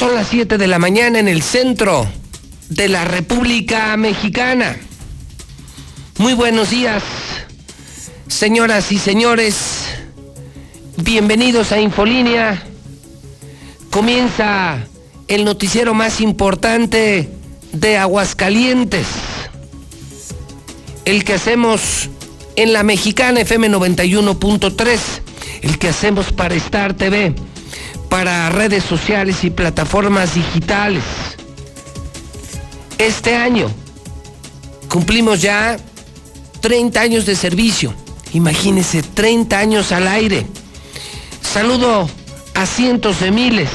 Son 0.00 0.14
las 0.14 0.28
7 0.28 0.56
de 0.56 0.66
la 0.66 0.78
mañana 0.78 1.18
en 1.18 1.28
el 1.28 1.42
centro 1.42 2.06
de 2.70 2.88
la 2.88 3.04
República 3.04 3.94
Mexicana. 3.98 4.78
Muy 6.16 6.32
buenos 6.32 6.70
días, 6.70 7.02
señoras 8.26 8.92
y 8.92 8.98
señores. 8.98 9.88
Bienvenidos 10.96 11.72
a 11.72 11.80
Infolínea. 11.82 12.62
Comienza 13.90 14.78
el 15.28 15.44
noticiero 15.44 15.92
más 15.92 16.22
importante 16.22 17.28
de 17.72 17.98
Aguascalientes. 17.98 19.06
El 21.04 21.24
que 21.24 21.34
hacemos 21.34 22.08
en 22.56 22.72
la 22.72 22.84
mexicana 22.84 23.42
FM 23.42 23.68
91.3. 23.68 24.98
El 25.60 25.78
que 25.78 25.88
hacemos 25.88 26.32
para 26.32 26.54
Star 26.54 26.94
TV, 26.94 27.34
para 28.10 28.50
redes 28.50 28.84
sociales 28.84 29.42
y 29.44 29.50
plataformas 29.50 30.34
digitales 30.34 31.02
este 33.00 33.34
año 33.34 33.70
cumplimos 34.90 35.40
ya 35.40 35.78
30 36.60 37.00
años 37.00 37.24
de 37.24 37.34
servicio. 37.34 37.94
Imagínense, 38.34 39.02
30 39.02 39.58
años 39.58 39.90
al 39.90 40.06
aire. 40.06 40.46
Saludo 41.40 42.10
a 42.54 42.66
cientos 42.66 43.20
de 43.20 43.30
miles 43.30 43.70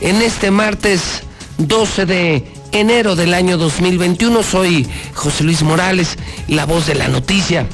en 0.00 0.20
este 0.20 0.50
martes 0.50 1.22
12 1.58 2.06
de 2.06 2.52
enero 2.72 3.14
del 3.14 3.34
año 3.34 3.56
2021. 3.56 4.42
Soy 4.42 4.88
José 5.14 5.44
Luis 5.44 5.62
Morales, 5.62 6.18
la 6.48 6.66
voz 6.66 6.86
de 6.88 6.96
la 6.96 7.06
noticia, 7.06 7.68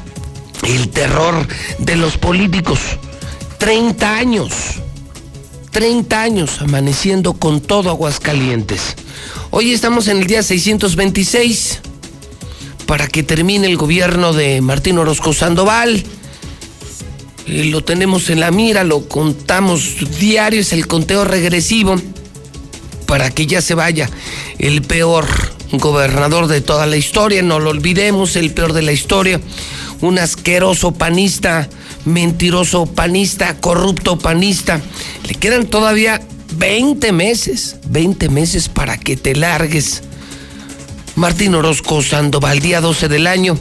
el 0.63 0.91
terror 0.91 1.49
de 1.79 1.97
los 1.97 2.19
políticos. 2.19 2.81
30 3.57 4.15
años, 4.15 4.53
30 5.77 6.23
años 6.23 6.63
amaneciendo 6.63 7.35
con 7.35 7.61
todo 7.61 7.91
Aguascalientes. 7.91 8.97
Hoy 9.51 9.75
estamos 9.75 10.09
en 10.09 10.17
el 10.17 10.27
día 10.27 10.43
626 10.43 11.81
para 12.87 13.07
que 13.09 13.23
termine 13.23 13.67
el 13.67 13.77
gobierno 13.77 14.33
de 14.33 14.63
Martín 14.63 14.97
Orozco 14.97 15.35
Sandoval. 15.35 16.03
Eh, 17.47 17.67
lo 17.67 17.85
tenemos 17.85 18.31
en 18.31 18.41
la 18.41 18.51
mira, 18.51 18.85
lo 18.85 19.07
contamos 19.07 19.97
diario, 20.19 20.63
es 20.63 20.73
el 20.73 20.87
conteo 20.87 21.27
regresivo 21.27 21.97
para 23.05 23.29
que 23.31 23.47
ya 23.47 23.61
se 23.61 23.75
vaya 23.75 24.09
el 24.59 24.81
peor 24.81 25.27
gobernador 25.73 26.47
de 26.47 26.63
toda 26.63 26.87
la 26.87 26.97
historia, 26.97 27.43
no 27.43 27.59
lo 27.59 27.69
olvidemos, 27.69 28.37
el 28.37 28.51
peor 28.55 28.73
de 28.73 28.81
la 28.81 28.93
historia, 28.93 29.43
un 30.01 30.19
asqueroso 30.19 30.93
panista, 30.93 31.69
mentiroso 32.07 32.87
panista, 32.87 33.59
corrupto 33.59 34.19
panista. 34.19 34.81
Le 35.29 35.35
quedan 35.35 35.67
todavía 35.67 36.27
20 36.55 37.13
meses, 37.13 37.77
20 37.89 38.31
meses 38.31 38.69
para 38.69 38.97
que 38.97 39.17
te 39.17 39.35
largues. 39.35 40.03
Martín 41.17 41.55
Orozco 41.55 42.03
Sandoval, 42.03 42.61
día 42.61 42.81
12 42.81 43.09
del 43.09 43.27
año, 43.27 43.59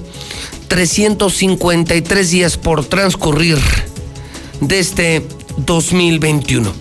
353 0.67 2.31
días 2.31 2.57
por 2.57 2.85
transcurrir 2.85 3.57
de 4.61 4.79
este 4.79 5.25
2021. 5.57 6.71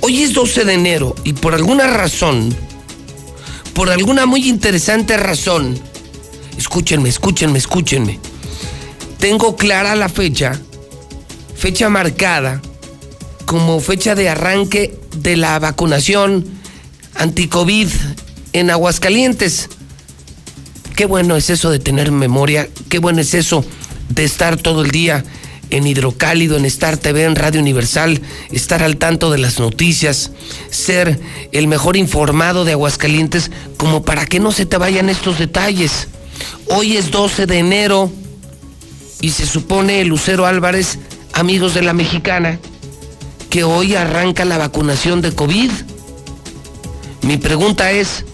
Hoy 0.00 0.22
es 0.22 0.32
12 0.32 0.64
de 0.64 0.74
enero 0.74 1.14
y 1.24 1.32
por 1.32 1.54
alguna 1.54 1.88
razón, 1.88 2.54
por 3.74 3.90
alguna 3.90 4.26
muy 4.26 4.48
interesante 4.48 5.16
razón, 5.16 5.78
escúchenme, 6.56 7.08
escúchenme, 7.08 7.58
escúchenme, 7.58 8.20
tengo 9.18 9.56
clara 9.56 9.96
la 9.96 10.08
fecha, 10.08 10.60
fecha 11.58 11.88
marcada 11.88 12.62
como 13.44 13.80
fecha 13.80 14.14
de 14.14 14.28
arranque 14.28 14.96
de 15.16 15.36
la 15.36 15.58
vacunación 15.58 16.44
anti-COVID 17.16 17.88
en 18.52 18.70
Aguascalientes. 18.70 19.68
Qué 20.94 21.06
bueno 21.06 21.36
es 21.36 21.50
eso 21.50 21.70
de 21.70 21.80
tener 21.80 22.12
memoria, 22.12 22.68
qué 22.88 23.00
bueno 23.00 23.20
es 23.20 23.34
eso 23.34 23.64
de 24.08 24.22
estar 24.22 24.56
todo 24.56 24.82
el 24.82 24.92
día 24.92 25.24
en 25.70 25.86
Hidrocálido, 25.86 26.56
en 26.56 26.64
Star 26.64 26.96
TV, 26.96 27.24
en 27.24 27.34
Radio 27.34 27.60
Universal, 27.60 28.20
estar 28.52 28.82
al 28.82 28.96
tanto 28.96 29.30
de 29.30 29.38
las 29.38 29.58
noticias, 29.58 30.30
ser 30.70 31.20
el 31.50 31.66
mejor 31.66 31.96
informado 31.96 32.64
de 32.64 32.72
Aguascalientes, 32.72 33.50
como 33.76 34.04
para 34.04 34.26
que 34.26 34.38
no 34.38 34.52
se 34.52 34.64
te 34.64 34.76
vayan 34.76 35.08
estos 35.08 35.40
detalles. 35.40 36.06
Hoy 36.68 36.96
es 36.96 37.10
12 37.10 37.46
de 37.46 37.58
enero 37.58 38.12
y 39.20 39.30
se 39.30 39.44
supone 39.44 40.04
Lucero 40.04 40.46
Álvarez, 40.46 40.98
amigos 41.38 41.72
de 41.74 41.82
la 41.82 41.92
mexicana, 41.92 42.58
que 43.48 43.62
hoy 43.62 43.94
arranca 43.94 44.44
la 44.44 44.58
vacunación 44.58 45.22
de 45.22 45.32
COVID. 45.34 45.70
Mi 47.22 47.36
pregunta 47.36 47.92
es, 47.92 48.24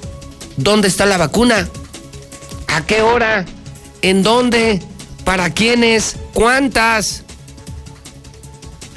¿dónde 0.56 0.88
está 0.88 1.04
la 1.04 1.18
vacuna? 1.18 1.68
¿A 2.68 2.86
qué 2.86 3.02
hora? 3.02 3.44
¿En 4.00 4.22
dónde? 4.22 4.80
¿Para 5.24 5.50
quiénes? 5.50 6.16
¿Cuántas? 6.32 7.24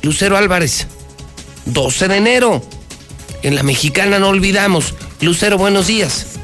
Lucero 0.01 0.37
Álvarez, 0.37 0.87
12 1.65 2.07
de 2.07 2.15
enero. 2.15 2.61
En 3.43 3.55
la 3.55 3.63
mexicana 3.63 4.19
no 4.19 4.29
olvidamos. 4.29 4.95
Lucero, 5.19 5.57
buenos 5.57 5.87
días. 5.87 6.37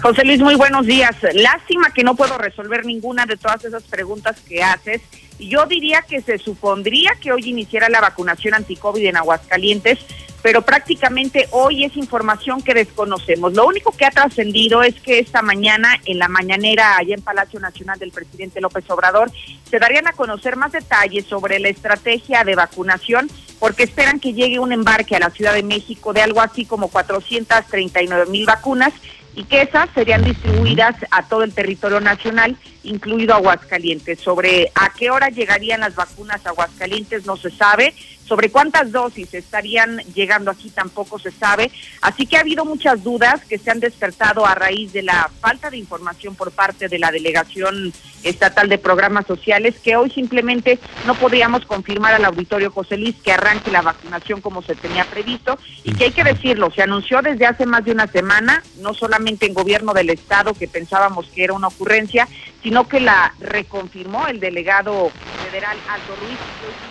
José 0.00 0.24
Luis, 0.24 0.40
muy 0.40 0.54
buenos 0.54 0.86
días. 0.86 1.14
Lástima 1.34 1.92
que 1.94 2.04
no 2.04 2.16
puedo 2.16 2.38
resolver 2.38 2.86
ninguna 2.86 3.26
de 3.26 3.36
todas 3.36 3.64
esas 3.64 3.82
preguntas 3.84 4.36
que 4.48 4.62
haces 4.62 5.02
yo 5.48 5.66
diría 5.66 6.02
que 6.02 6.20
se 6.20 6.38
supondría 6.38 7.12
que 7.20 7.32
hoy 7.32 7.48
iniciara 7.48 7.88
la 7.88 8.00
vacunación 8.00 8.54
anti-COVID 8.54 9.04
en 9.04 9.16
Aguascalientes, 9.16 9.98
pero 10.42 10.62
prácticamente 10.62 11.46
hoy 11.52 11.84
es 11.84 11.96
información 11.96 12.62
que 12.62 12.74
desconocemos. 12.74 13.54
Lo 13.54 13.66
único 13.66 13.92
que 13.92 14.04
ha 14.04 14.10
trascendido 14.10 14.82
es 14.82 14.94
que 15.00 15.20
esta 15.20 15.40
mañana, 15.40 16.00
en 16.04 16.18
la 16.18 16.28
mañanera 16.28 16.96
allá 16.96 17.14
en 17.14 17.22
Palacio 17.22 17.60
Nacional 17.60 17.98
del 17.98 18.10
presidente 18.10 18.60
López 18.60 18.84
Obrador, 18.90 19.30
se 19.70 19.78
darían 19.78 20.08
a 20.08 20.12
conocer 20.12 20.56
más 20.56 20.72
detalles 20.72 21.26
sobre 21.26 21.60
la 21.60 21.68
estrategia 21.68 22.42
de 22.42 22.56
vacunación, 22.56 23.30
porque 23.60 23.84
esperan 23.84 24.18
que 24.18 24.32
llegue 24.32 24.58
un 24.58 24.72
embarque 24.72 25.14
a 25.14 25.20
la 25.20 25.30
Ciudad 25.30 25.54
de 25.54 25.62
México 25.62 26.12
de 26.12 26.22
algo 26.22 26.40
así 26.40 26.64
como 26.64 26.88
439 26.88 28.26
mil 28.26 28.44
vacunas 28.44 28.92
y 29.34 29.44
que 29.44 29.62
esas 29.62 29.88
serían 29.94 30.24
distribuidas 30.24 30.94
a 31.10 31.22
todo 31.22 31.42
el 31.42 31.54
territorio 31.54 32.00
nacional, 32.00 32.56
incluido 32.82 33.34
Aguascalientes. 33.34 34.20
Sobre 34.20 34.70
a 34.74 34.92
qué 34.92 35.10
hora 35.10 35.28
llegarían 35.28 35.80
las 35.80 35.94
vacunas 35.94 36.44
a 36.44 36.50
Aguascalientes 36.50 37.24
no 37.26 37.36
se 37.36 37.50
sabe, 37.50 37.94
sobre 38.24 38.50
cuántas 38.50 38.92
dosis 38.92 39.32
estarían 39.34 39.98
llegando 40.14 40.50
aquí 40.50 40.70
tampoco 40.70 41.18
se 41.18 41.30
sabe, 41.30 41.70
así 42.00 42.26
que 42.26 42.36
ha 42.36 42.40
habido 42.40 42.64
muchas 42.64 43.02
dudas 43.02 43.44
que 43.44 43.58
se 43.58 43.70
han 43.70 43.80
despertado 43.80 44.46
a 44.46 44.54
raíz 44.54 44.92
de 44.92 45.02
la 45.02 45.30
falta 45.40 45.70
de 45.70 45.78
información 45.78 46.34
por 46.34 46.52
parte 46.52 46.88
de 46.88 46.98
la 46.98 47.10
Delegación 47.10 47.92
Estatal 48.22 48.68
de 48.68 48.78
Programas 48.78 49.26
Sociales, 49.26 49.74
que 49.82 49.96
hoy 49.96 50.10
simplemente 50.10 50.78
no 51.06 51.14
podríamos 51.14 51.66
confirmar 51.66 52.14
al 52.14 52.24
auditorio 52.24 52.70
José 52.70 52.96
Luis 52.96 53.16
que 53.22 53.32
arranque 53.32 53.70
la 53.70 53.82
vacunación 53.82 54.40
como 54.40 54.62
se 54.62 54.74
tenía 54.74 55.04
previsto. 55.04 55.58
Y 55.84 55.92
que 55.94 56.04
hay 56.04 56.12
que 56.12 56.24
decirlo, 56.24 56.70
se 56.70 56.82
anunció 56.82 57.22
desde 57.22 57.46
hace 57.46 57.66
más 57.66 57.84
de 57.84 57.92
una 57.92 58.06
semana, 58.06 58.62
no 58.78 58.94
solamente 58.94 59.46
en 59.46 59.54
gobierno 59.54 59.92
del 59.92 60.10
Estado, 60.10 60.54
que 60.54 60.68
pensábamos 60.68 61.26
que 61.34 61.44
era 61.44 61.52
una 61.52 61.68
ocurrencia, 61.68 62.28
sino 62.62 62.88
que 62.88 63.00
la 63.00 63.34
reconfirmó 63.40 64.28
el 64.28 64.40
delegado 64.40 65.10
federal 65.52 65.76
Aldo 65.86 66.16
Ruiz, 66.16 66.38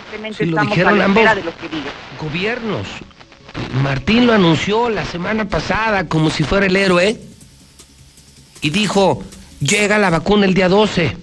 simplemente 0.02 0.44
estamos 0.44 0.78
a 0.78 0.92
la 0.92 1.06
espera 1.06 1.34
de 1.34 1.42
lo 1.42 1.56
que 1.56 1.68
diga. 1.68 1.90
Gobiernos. 2.20 2.86
Martín 3.82 4.26
lo 4.26 4.32
anunció 4.32 4.88
la 4.88 5.04
semana 5.04 5.48
pasada 5.48 6.06
como 6.06 6.30
si 6.30 6.44
fuera 6.44 6.66
el 6.66 6.76
héroe 6.76 7.18
y 8.60 8.70
dijo, 8.70 9.24
llega 9.58 9.98
la 9.98 10.10
vacuna 10.10 10.46
el 10.46 10.54
día 10.54 10.68
12 10.68 11.16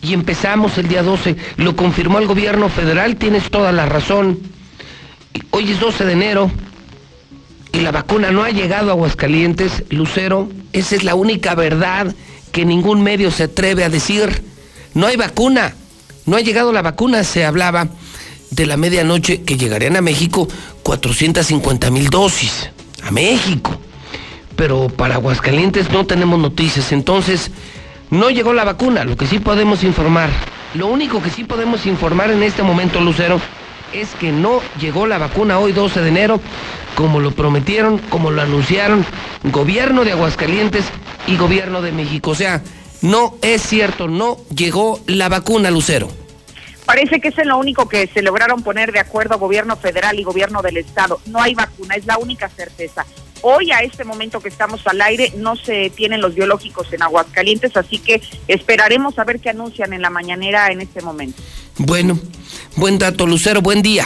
y 0.00 0.14
empezamos 0.14 0.78
el 0.78 0.86
día 0.86 1.02
12. 1.02 1.36
Lo 1.56 1.74
confirmó 1.74 2.20
el 2.20 2.28
gobierno 2.28 2.68
federal, 2.68 3.16
tienes 3.16 3.50
toda 3.50 3.72
la 3.72 3.86
razón. 3.86 4.38
Hoy 5.50 5.72
es 5.72 5.80
12 5.80 6.04
de 6.04 6.12
enero 6.12 6.52
y 7.72 7.80
la 7.80 7.90
vacuna 7.90 8.30
no 8.30 8.44
ha 8.44 8.50
llegado 8.50 8.90
a 8.90 8.92
Aguascalientes, 8.92 9.82
Lucero. 9.90 10.48
Esa 10.72 10.94
es 10.94 11.02
la 11.02 11.16
única 11.16 11.56
verdad 11.56 12.14
que 12.52 12.64
ningún 12.64 13.02
medio 13.02 13.32
se 13.32 13.44
atreve 13.44 13.82
a 13.82 13.90
decir. 13.90 14.44
No 14.94 15.08
hay 15.08 15.16
vacuna, 15.16 15.74
no 16.26 16.36
ha 16.36 16.40
llegado 16.40 16.72
la 16.72 16.82
vacuna, 16.82 17.24
se 17.24 17.44
hablaba 17.44 17.88
de 18.50 18.66
la 18.66 18.76
medianoche 18.76 19.42
que 19.42 19.56
llegarían 19.56 19.96
a 19.96 20.00
México 20.00 20.48
450 20.82 21.90
mil 21.90 22.10
dosis. 22.10 22.70
a 23.02 23.10
México. 23.10 23.78
Pero 24.56 24.88
para 24.88 25.14
Aguascalientes 25.14 25.90
no 25.90 26.06
tenemos 26.06 26.40
noticias. 26.40 26.90
Entonces, 26.90 27.50
no 28.10 28.30
llegó 28.30 28.52
la 28.52 28.64
vacuna. 28.64 29.04
Lo 29.04 29.16
que 29.16 29.26
sí 29.26 29.38
podemos 29.38 29.84
informar, 29.84 30.30
lo 30.74 30.88
único 30.88 31.22
que 31.22 31.30
sí 31.30 31.44
podemos 31.44 31.86
informar 31.86 32.30
en 32.30 32.42
este 32.42 32.62
momento, 32.62 33.00
Lucero, 33.00 33.40
es 33.92 34.08
que 34.18 34.32
no 34.32 34.60
llegó 34.80 35.06
la 35.06 35.18
vacuna 35.18 35.58
hoy 35.58 35.72
12 35.72 36.00
de 36.00 36.08
enero, 36.08 36.40
como 36.96 37.20
lo 37.20 37.30
prometieron, 37.30 37.98
como 37.98 38.30
lo 38.30 38.42
anunciaron 38.42 39.04
gobierno 39.44 40.04
de 40.04 40.12
Aguascalientes 40.12 40.84
y 41.26 41.36
gobierno 41.36 41.82
de 41.82 41.92
México. 41.92 42.30
O 42.30 42.34
sea, 42.34 42.62
no 43.06 43.36
es 43.40 43.62
cierto, 43.62 44.08
no 44.08 44.38
llegó 44.54 45.00
la 45.06 45.28
vacuna, 45.28 45.70
Lucero. 45.70 46.08
Parece 46.84 47.20
que 47.20 47.28
es 47.28 47.36
lo 47.44 47.58
único 47.58 47.88
que 47.88 48.06
se 48.06 48.22
lograron 48.22 48.62
poner 48.62 48.92
de 48.92 49.00
acuerdo 49.00 49.38
gobierno 49.38 49.76
federal 49.76 50.18
y 50.18 50.24
gobierno 50.24 50.62
del 50.62 50.76
estado. 50.76 51.20
No 51.26 51.40
hay 51.40 51.54
vacuna, 51.54 51.94
es 51.94 52.06
la 52.06 52.18
única 52.18 52.48
certeza. 52.48 53.04
Hoy, 53.42 53.70
a 53.70 53.78
este 53.78 54.04
momento 54.04 54.40
que 54.40 54.48
estamos 54.48 54.86
al 54.86 55.00
aire, 55.00 55.32
no 55.36 55.56
se 55.56 55.90
tienen 55.90 56.20
los 56.20 56.34
biológicos 56.34 56.92
en 56.92 57.02
Aguascalientes, 57.02 57.76
así 57.76 57.98
que 57.98 58.20
esperaremos 58.48 59.18
a 59.18 59.24
ver 59.24 59.40
qué 59.40 59.50
anuncian 59.50 59.92
en 59.92 60.02
la 60.02 60.10
mañanera 60.10 60.72
en 60.72 60.80
este 60.80 61.02
momento. 61.02 61.40
Bueno, 61.78 62.18
buen 62.76 62.98
dato, 62.98 63.26
Lucero, 63.26 63.62
buen 63.62 63.82
día. 63.82 64.04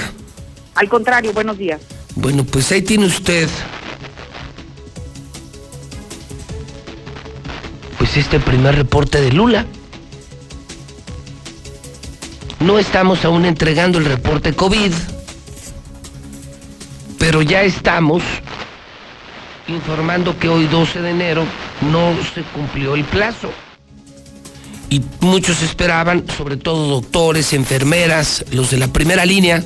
Al 0.75 0.89
contrario, 0.89 1.33
buenos 1.33 1.59
días. 1.59 1.81
Bueno, 2.17 2.45
pues 2.45 2.71
ahí 2.73 2.83
tiene 2.83 3.07
usted. 3.07 3.49
Pues 8.01 8.17
este 8.17 8.41
primer 8.41 8.77
reporte 8.77 9.21
de 9.21 9.31
Lula. 9.31 9.67
No 12.59 12.79
estamos 12.79 13.27
aún 13.27 13.45
entregando 13.45 13.99
el 13.99 14.07
reporte 14.07 14.55
COVID, 14.55 14.91
pero 17.19 17.43
ya 17.43 17.63
estamos 17.63 18.23
informando 19.69 20.39
que 20.39 20.49
hoy 20.49 20.67
12 20.67 21.03
de 21.03 21.11
enero 21.11 21.45
no 21.93 22.15
se 22.35 22.41
cumplió 22.41 22.95
el 22.95 23.05
plazo. 23.05 23.53
Y 24.89 25.03
muchos 25.21 25.63
esperaban, 25.63 26.25
sobre 26.39 26.57
todo 26.57 26.89
doctores, 26.89 27.53
enfermeras, 27.53 28.47
los 28.51 28.71
de 28.71 28.79
la 28.79 28.89
primera 28.89 29.27
línea, 29.27 29.63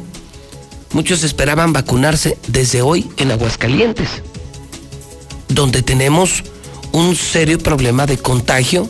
muchos 0.92 1.22
esperaban 1.22 1.72
vacunarse 1.72 2.36
desde 2.48 2.82
hoy 2.82 3.08
en 3.16 3.30
Aguascalientes, 3.30 4.08
donde 5.46 5.82
tenemos 5.82 6.42
un 6.94 7.14
serio 7.14 7.58
problema 7.58 8.06
de 8.06 8.16
contagio 8.16 8.88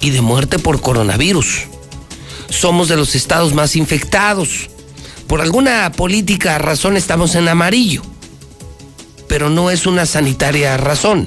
y 0.00 0.10
de 0.10 0.20
muerte 0.20 0.58
por 0.58 0.80
coronavirus. 0.80 1.66
Somos 2.50 2.88
de 2.88 2.96
los 2.96 3.14
estados 3.14 3.54
más 3.54 3.76
infectados. 3.76 4.68
Por 5.28 5.40
alguna 5.40 5.92
política 5.92 6.58
razón 6.58 6.96
estamos 6.96 7.36
en 7.36 7.48
amarillo 7.48 8.02
pero 9.34 9.50
no 9.50 9.70
es 9.70 9.86
una 9.86 10.06
sanitaria 10.06 10.76
razón. 10.76 11.26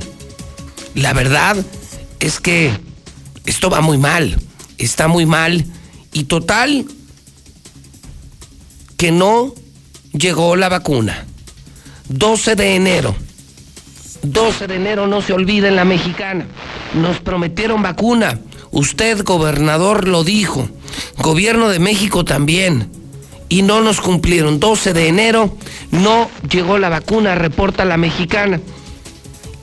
La 0.96 1.12
verdad 1.12 1.58
es 2.22 2.40
que 2.40 2.72
esto 3.46 3.69
va 3.69 3.81
muy 3.81 3.98
mal, 3.98 4.40
está 4.78 5.10
muy 5.10 5.25
mal 5.25 5.66
y 6.14 6.24
total 6.24 6.86
que 8.96 9.12
no 9.12 9.54
llegó 10.14 10.56
la 10.56 10.69
vacuna. 10.69 11.25
12 12.08 12.56
de 12.56 12.75
enero. 12.75 13.14
12 14.31 14.68
de 14.68 14.75
enero 14.75 15.07
no 15.07 15.21
se 15.21 15.33
olvida 15.33 15.68
en 15.68 15.75
la 15.75 15.85
mexicana. 15.85 16.45
Nos 16.94 17.19
prometieron 17.19 17.81
vacuna. 17.81 18.39
Usted, 18.71 19.24
gobernador, 19.24 20.07
lo 20.07 20.24
dijo. 20.24 20.69
Gobierno 21.18 21.69
de 21.69 21.79
México 21.79 22.25
también 22.25 22.89
y 23.50 23.62
no 23.62 23.81
nos 23.81 24.01
cumplieron. 24.01 24.59
12 24.59 24.94
de 24.94 25.07
enero 25.07 25.57
no 25.91 26.29
llegó 26.50 26.77
la 26.77 26.89
vacuna, 26.89 27.35
reporta 27.35 27.85
la 27.85 27.97
mexicana. 27.97 28.59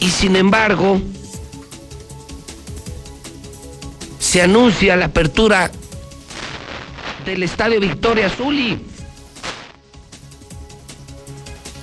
Y 0.01 0.11
sin 0.11 0.37
embargo, 0.37 1.01
se 4.19 4.43
anuncia 4.43 4.97
la 4.97 5.07
apertura 5.07 5.71
del 7.25 7.43
Estadio 7.43 7.81
Victoria 7.81 8.27
Azuli. 8.27 8.79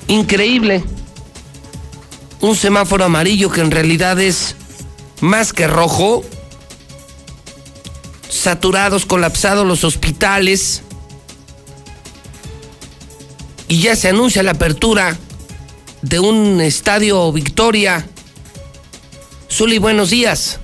Increíble. 0.07 0.83
Un 2.41 2.55
semáforo 2.55 3.05
amarillo 3.05 3.51
que 3.51 3.61
en 3.61 3.71
realidad 3.71 4.19
es 4.19 4.55
más 5.21 5.53
que 5.53 5.67
rojo. 5.67 6.23
Saturados, 8.29 9.05
colapsados 9.05 9.67
los 9.67 9.83
hospitales 9.83 10.83
y 13.71 13.79
ya 13.79 13.95
se 13.95 14.09
anuncia 14.09 14.43
la 14.43 14.51
apertura 14.51 15.17
de 16.01 16.19
un 16.19 16.59
estadio 16.59 17.31
Victoria. 17.31 18.05
Zuli, 19.49 19.77
buenos 19.77 20.09
días. 20.09 20.59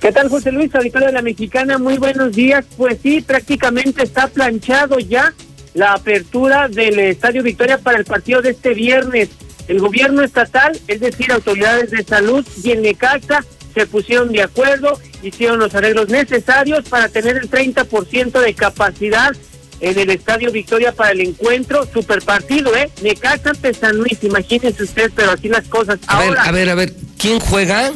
¿Qué 0.00 0.10
tal, 0.10 0.28
José 0.28 0.50
Luis, 0.50 0.74
auditorio 0.74 1.06
de 1.06 1.12
la 1.12 1.22
Mexicana? 1.22 1.78
Muy 1.78 1.98
buenos 1.98 2.34
días. 2.34 2.64
Pues 2.76 2.98
sí, 3.00 3.20
prácticamente 3.20 4.02
está 4.02 4.26
planchado 4.26 4.98
ya 4.98 5.32
la 5.74 5.92
apertura 5.92 6.66
del 6.66 6.98
Estadio 6.98 7.44
Victoria 7.44 7.78
para 7.78 7.98
el 7.98 8.04
partido 8.04 8.42
de 8.42 8.50
este 8.50 8.74
viernes. 8.74 9.28
El 9.70 9.78
gobierno 9.78 10.22
estatal, 10.22 10.76
es 10.88 10.98
decir, 10.98 11.30
autoridades 11.30 11.92
de 11.92 12.02
salud 12.02 12.44
y 12.64 12.72
en 12.72 12.82
Necaxa 12.82 13.44
se 13.72 13.86
pusieron 13.86 14.32
de 14.32 14.42
acuerdo, 14.42 14.98
hicieron 15.22 15.60
los 15.60 15.72
arreglos 15.76 16.08
necesarios 16.08 16.88
para 16.88 17.08
tener 17.08 17.36
el 17.36 17.48
30% 17.48 18.40
de 18.40 18.54
capacidad 18.54 19.30
en 19.78 19.96
el 19.96 20.10
Estadio 20.10 20.50
Victoria 20.50 20.90
para 20.90 21.12
el 21.12 21.20
encuentro, 21.20 21.86
super 21.86 22.20
partido, 22.20 22.74
¿eh? 22.74 22.90
Necaxa 23.00 23.50
ante 23.50 23.72
San 23.72 23.96
Luis, 23.96 24.18
imagínense 24.22 24.82
usted, 24.82 25.12
pero 25.14 25.30
así 25.30 25.48
las 25.48 25.68
cosas. 25.68 26.00
A 26.08 26.18
ver, 26.18 26.36
a 26.36 26.50
ver, 26.50 26.68
a 26.68 26.74
ver, 26.74 26.92
¿quién 27.16 27.38
juega? 27.38 27.92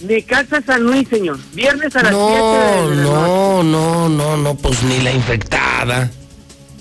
Necaxa 0.00 0.60
San 0.60 0.82
Luis, 0.82 1.08
señor. 1.08 1.38
Viernes 1.54 1.96
a 1.96 2.02
las 2.02 2.12
7 2.12 2.20
no, 2.20 2.90
No, 2.90 3.62
no, 3.62 4.08
no, 4.10 4.36
no, 4.36 4.54
pues 4.54 4.82
ni 4.82 5.00
la 5.00 5.12
infectada. 5.12 6.10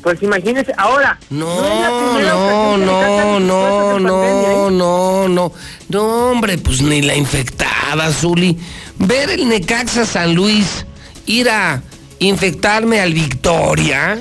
Pues 0.02 0.24
imagínese, 0.24 0.74
ahora. 0.78 1.20
No, 1.30 1.46
no, 1.46 2.78
no, 2.78 2.78
no, 2.78 3.40
no, 3.40 4.00
no, 4.00 4.70
no, 4.70 5.28
no. 5.28 5.52
No, 5.90 6.32
hombre, 6.32 6.58
pues 6.58 6.82
ni 6.82 7.02
la 7.02 7.16
infectada, 7.16 8.12
Zuli. 8.12 8.58
Ver 8.98 9.30
el 9.30 9.50
Necaxa 9.50 10.06
San 10.06 10.36
Luis, 10.36 10.86
ir 11.26 11.50
a 11.50 11.82
infectarme 12.20 13.02
al 13.02 13.14
Victoria. 13.14 14.20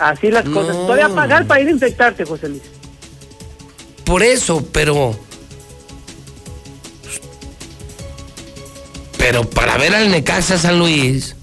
Así 0.00 0.30
las 0.30 0.48
cosas. 0.48 0.76
Voy 0.76 1.00
a 1.00 1.08
pagar 1.08 1.46
para 1.46 1.60
ir 1.60 1.68
a 1.68 1.70
infectarte, 1.70 2.24
José 2.24 2.48
Luis. 2.48 2.62
Por 4.04 4.22
eso, 4.22 4.66
pero. 4.72 5.14
Pero 9.16 9.48
para 9.48 9.76
ver 9.76 9.94
al 9.94 10.10
Necaxa 10.10 10.58
San 10.58 10.78
Luis. 10.78 11.36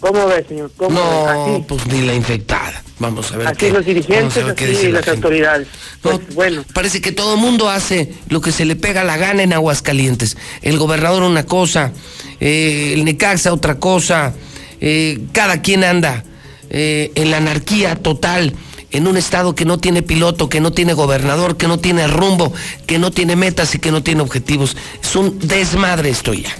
¿Cómo 0.00 0.26
ves, 0.26 0.46
señor? 0.48 0.70
¿Cómo 0.76 0.98
no, 0.98 1.64
pues 1.66 1.86
ni 1.86 2.02
la 2.02 2.14
infectada. 2.14 2.82
Vamos 2.98 3.30
a 3.32 3.36
ver. 3.36 3.46
Así 3.46 3.70
los 3.70 3.84
dirigentes, 3.84 4.44
así 4.44 4.88
las 4.88 5.06
autoridades. 5.08 5.68
Pues, 6.02 6.34
bueno. 6.34 6.64
Parece 6.74 7.00
que 7.00 7.12
todo 7.12 7.34
el 7.34 7.40
mundo 7.40 7.70
hace 7.70 8.12
lo 8.28 8.40
que 8.40 8.52
se 8.52 8.64
le 8.64 8.76
pega 8.76 9.04
la 9.04 9.16
gana 9.16 9.42
en 9.42 9.52
Aguascalientes. 9.52 10.36
El 10.62 10.78
gobernador 10.78 11.22
una 11.22 11.46
cosa, 11.46 11.92
eh, 12.40 12.92
el 12.94 13.04
Necaxa 13.04 13.52
otra 13.52 13.76
cosa, 13.76 14.34
eh, 14.80 15.20
cada 15.32 15.62
quien 15.62 15.84
anda 15.84 16.24
eh, 16.70 17.12
en 17.14 17.30
la 17.30 17.36
anarquía 17.36 17.96
total, 17.96 18.54
en 18.90 19.06
un 19.06 19.16
estado 19.16 19.54
que 19.54 19.64
no 19.64 19.78
tiene 19.78 20.02
piloto, 20.02 20.48
que 20.48 20.60
no 20.60 20.72
tiene 20.72 20.94
gobernador, 20.94 21.56
que 21.56 21.68
no 21.68 21.78
tiene 21.78 22.06
rumbo, 22.08 22.52
que 22.86 22.98
no 22.98 23.10
tiene 23.12 23.36
metas 23.36 23.74
y 23.74 23.78
que 23.78 23.92
no 23.92 24.02
tiene 24.02 24.22
objetivos. 24.22 24.76
Es 25.02 25.14
un 25.14 25.38
desmadre 25.38 26.10
esto 26.10 26.34
ya. 26.34 26.50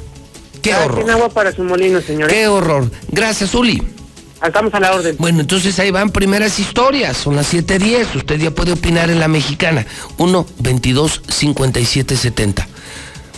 Qué 0.63 0.75
horror. 0.75 1.11
agua 1.11 1.29
para 1.31 1.53
su 1.53 1.65
molino, 1.65 2.01
señor. 2.01 2.29
Qué 2.29 2.47
horror. 2.47 2.91
Gracias, 3.11 3.55
Uli. 3.55 3.83
Estamos 4.45 4.73
a 4.75 4.81
la 4.81 4.93
orden. 4.93 5.17
Bueno, 5.19 5.41
entonces 5.41 5.79
ahí 5.79 5.91
van 5.91 6.11
primeras 6.11 6.59
historias. 6.59 7.17
Son 7.17 7.37
las 7.37 7.53
7:10. 7.53 8.15
Usted 8.17 8.39
ya 8.39 8.51
puede 8.51 8.73
opinar 8.73 9.11
en 9.11 9.21
la 9.21 9.29
mexicana. 9.29 9.87
1 10.17 10.47
22 10.59 11.23
57 11.29 12.17
70. 12.17 12.69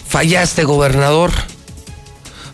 Fallaste, 0.09 0.65
gobernador. 0.65 1.31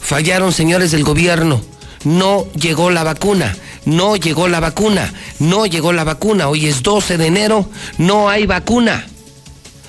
Fallaron, 0.00 0.52
señores 0.52 0.92
del 0.92 1.02
gobierno 1.02 1.60
no 2.06 2.46
llegó 2.52 2.90
la 2.90 3.02
vacuna, 3.02 3.56
no 3.84 4.14
llegó 4.16 4.46
la 4.46 4.60
vacuna, 4.60 5.12
no 5.40 5.66
llegó 5.66 5.92
la 5.92 6.04
vacuna. 6.04 6.48
Hoy 6.48 6.66
es 6.66 6.82
12 6.84 7.18
de 7.18 7.26
enero, 7.26 7.68
no 7.98 8.28
hay 8.30 8.46
vacuna. 8.46 9.06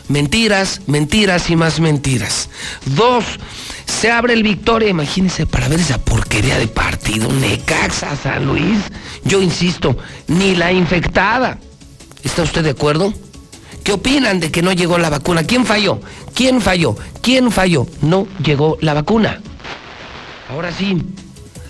Mentiras, 0.08 0.82
mentiras 0.88 1.50
y 1.52 1.56
más 1.56 1.80
mentiras. 1.80 2.50
Dos, 2.86 3.24
se 3.98 4.12
abre 4.12 4.34
el 4.34 4.44
Victoria, 4.44 4.90
imagínense, 4.90 5.48
para 5.48 5.68
ver 5.68 5.80
esa 5.80 5.98
porquería 5.98 6.60
de 6.60 6.68
partido, 6.68 7.32
Necaxa 7.32 8.16
San 8.16 8.46
Luis. 8.46 8.78
Yo 9.24 9.42
insisto, 9.42 9.98
ni 10.28 10.56
la 10.56 10.72
infectada. 10.72 11.58
¿Está 12.24 12.44
usted 12.44 12.64
de 12.64 12.70
acuerdo? 12.70 13.12
¿Qué 13.84 13.94
opinan 13.94 14.40
de 14.40 14.52
que 14.52 14.62
no 14.62 14.72
llegó 14.72 15.00
la 15.00 15.10
vacuna? 15.10 15.44
¿Quién 15.44 15.66
falló? 15.66 16.00
¿Quién 16.36 16.62
falló? 16.62 16.96
¿Quién 17.22 17.52
falló? 17.52 17.88
No 18.02 18.28
llegó 18.44 18.78
la 18.82 18.94
vacuna. 18.94 19.42
Ahora 20.50 20.72
sí, 20.72 21.02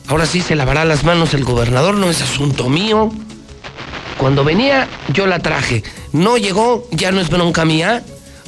Ahora 0.10 0.26
sí 0.26 0.40
se 0.40 0.56
lavará 0.56 0.86
las 0.86 1.04
manos 1.04 1.34
el 1.34 1.44
gobernador, 1.44 1.96
no 1.96 2.10
es 2.10 2.22
asunto 2.22 2.70
mío. 2.70 3.12
Cuando 4.18 4.46
venía, 4.46 4.88
yo 5.14 5.28
la 5.28 5.40
traje. 5.40 5.84
No 6.14 6.38
llegó, 6.38 6.88
ya 6.92 7.12
no 7.12 7.20
es 7.20 7.30
bronca 7.30 7.66
mía. 7.66 8.04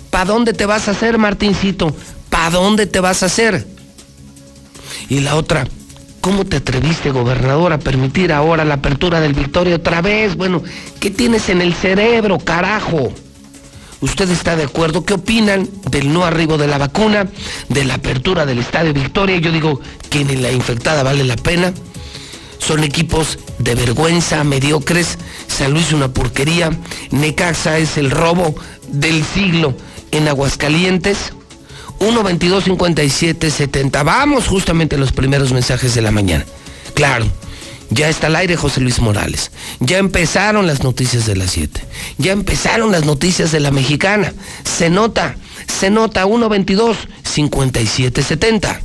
¿Para 0.09 0.25
dónde 0.25 0.53
te 0.53 0.65
vas 0.65 0.87
a 0.87 0.91
hacer, 0.91 1.17
Martincito? 1.17 1.93
¿Para 2.49 2.61
dónde 2.61 2.87
te 2.87 2.99
vas 2.99 3.21
a 3.21 3.27
hacer? 3.27 3.63
Y 5.07 5.19
la 5.19 5.35
otra, 5.35 5.67
¿cómo 6.19 6.45
te 6.45 6.57
atreviste, 6.57 7.11
gobernador, 7.11 7.73
a 7.73 7.77
permitir 7.77 8.33
ahora 8.33 8.65
la 8.65 8.73
apertura 8.73 9.21
del 9.21 9.35
Victoria 9.35 9.75
otra 9.75 10.01
vez? 10.01 10.35
Bueno, 10.35 10.63
¿qué 10.99 11.11
tienes 11.11 11.49
en 11.49 11.61
el 11.61 11.75
cerebro, 11.75 12.39
carajo? 12.39 13.13
¿Usted 14.01 14.31
está 14.31 14.55
de 14.55 14.63
acuerdo? 14.63 15.05
¿Qué 15.05 15.13
opinan 15.13 15.69
del 15.91 16.11
no 16.11 16.25
arribo 16.25 16.57
de 16.57 16.65
la 16.65 16.79
vacuna, 16.79 17.29
de 17.67 17.85
la 17.85 17.93
apertura 17.93 18.47
del 18.47 18.57
Estadio 18.57 18.95
Victoria? 18.95 19.37
Yo 19.37 19.51
digo 19.51 19.79
que 20.09 20.25
ni 20.25 20.35
la 20.35 20.51
infectada 20.51 21.03
vale 21.03 21.25
la 21.25 21.35
pena. 21.35 21.71
Son 22.57 22.83
equipos 22.83 23.37
de 23.59 23.75
vergüenza, 23.75 24.43
mediocres. 24.43 25.19
San 25.45 25.71
Luis 25.71 25.93
una 25.93 26.11
porquería. 26.11 26.71
Necaxa 27.11 27.77
es 27.77 27.99
el 27.99 28.09
robo 28.09 28.55
del 28.87 29.23
siglo 29.23 29.75
en 30.09 30.27
Aguascalientes. 30.27 31.33
1 31.99 32.23
22 32.23 32.63
57 32.63 33.51
70. 33.51 34.03
Vamos 34.03 34.47
justamente 34.47 34.97
los 34.97 35.11
primeros 35.11 35.51
mensajes 35.51 35.95
de 35.95 36.01
la 36.01 36.11
mañana. 36.11 36.45
Claro, 36.93 37.25
ya 37.89 38.07
está 38.07 38.27
al 38.27 38.35
aire 38.35 38.55
José 38.55 38.81
Luis 38.81 38.99
Morales. 38.99 39.51
Ya 39.79 39.97
empezaron 39.97 40.67
las 40.67 40.83
noticias 40.83 41.25
de 41.25 41.35
las 41.35 41.51
7. 41.51 41.81
Ya 42.17 42.31
empezaron 42.31 42.91
las 42.91 43.05
noticias 43.05 43.51
de 43.51 43.59
la 43.59 43.71
mexicana. 43.71 44.33
Se 44.63 44.89
nota, 44.89 45.35
se 45.67 45.89
nota 45.89 46.25
1 46.25 46.49
22 46.49 46.97
57 47.23 48.21
70. 48.21 48.81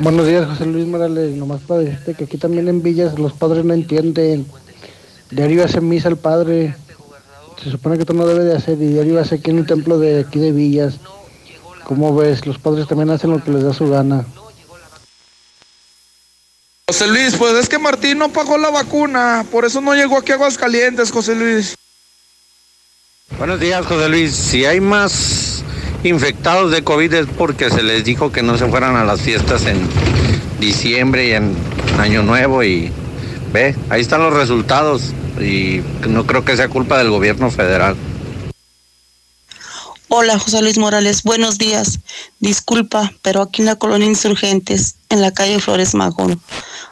Buenos 0.00 0.26
días, 0.26 0.46
José 0.46 0.66
Luis 0.66 0.86
Morales. 0.86 1.34
Nomás 1.34 1.60
para 1.62 1.80
decirte 1.80 2.14
que 2.14 2.24
aquí 2.24 2.36
también 2.36 2.68
en 2.68 2.82
Villas 2.82 3.18
los 3.18 3.32
padres 3.32 3.64
no 3.64 3.74
entienden. 3.74 4.46
Diario 5.30 5.64
hace 5.64 5.80
misa 5.80 6.08
el 6.08 6.16
padre. 6.16 6.76
Se 7.62 7.70
supone 7.70 7.98
que 7.98 8.04
tú 8.04 8.14
no 8.14 8.26
debes 8.26 8.44
de 8.44 8.54
hacer 8.54 8.80
y 8.80 8.86
diario 8.86 9.18
hace 9.18 9.36
aquí 9.36 9.50
en 9.50 9.58
un 9.58 9.66
templo 9.66 9.98
de 9.98 10.20
aquí 10.20 10.38
de 10.38 10.52
Villas. 10.52 11.00
¿Cómo 11.88 12.14
ves? 12.14 12.44
Los 12.44 12.58
padres 12.58 12.86
también 12.86 13.08
hacen 13.08 13.30
lo 13.30 13.42
que 13.42 13.50
les 13.50 13.62
da 13.62 13.72
su 13.72 13.88
gana. 13.88 14.26
José 16.86 17.06
Luis, 17.06 17.34
pues 17.34 17.54
es 17.54 17.66
que 17.66 17.78
Martín 17.78 18.18
no 18.18 18.28
pagó 18.28 18.58
la 18.58 18.68
vacuna, 18.68 19.46
por 19.50 19.64
eso 19.64 19.80
no 19.80 19.94
llegó 19.94 20.18
aquí 20.18 20.32
a 20.32 20.34
Aguascalientes, 20.34 21.10
José 21.10 21.34
Luis. 21.34 21.76
Buenos 23.38 23.58
días, 23.58 23.86
José 23.86 24.06
Luis. 24.10 24.34
Si 24.34 24.66
hay 24.66 24.80
más 24.80 25.64
infectados 26.04 26.72
de 26.72 26.84
COVID 26.84 27.14
es 27.14 27.26
porque 27.38 27.70
se 27.70 27.82
les 27.82 28.04
dijo 28.04 28.30
que 28.32 28.42
no 28.42 28.58
se 28.58 28.66
fueran 28.66 28.94
a 28.96 29.04
las 29.04 29.22
fiestas 29.22 29.64
en 29.64 29.78
diciembre 30.60 31.28
y 31.28 31.32
en 31.32 31.56
Año 31.98 32.22
Nuevo 32.22 32.62
y 32.64 32.92
ve, 33.50 33.74
ahí 33.88 34.02
están 34.02 34.20
los 34.20 34.34
resultados 34.34 35.14
y 35.40 35.80
no 36.06 36.26
creo 36.26 36.44
que 36.44 36.54
sea 36.54 36.68
culpa 36.68 36.98
del 36.98 37.08
gobierno 37.08 37.50
federal. 37.50 37.96
Hola, 40.10 40.38
José 40.38 40.62
Luis 40.62 40.78
Morales. 40.78 41.22
Buenos 41.22 41.58
días. 41.58 42.00
Disculpa, 42.40 43.12
pero 43.20 43.42
aquí 43.42 43.60
en 43.60 43.66
la 43.66 43.76
colonia 43.76 44.08
Insurgentes, 44.08 44.94
en 45.10 45.20
la 45.20 45.32
calle 45.32 45.60
Flores 45.60 45.94
Magón, 45.94 46.40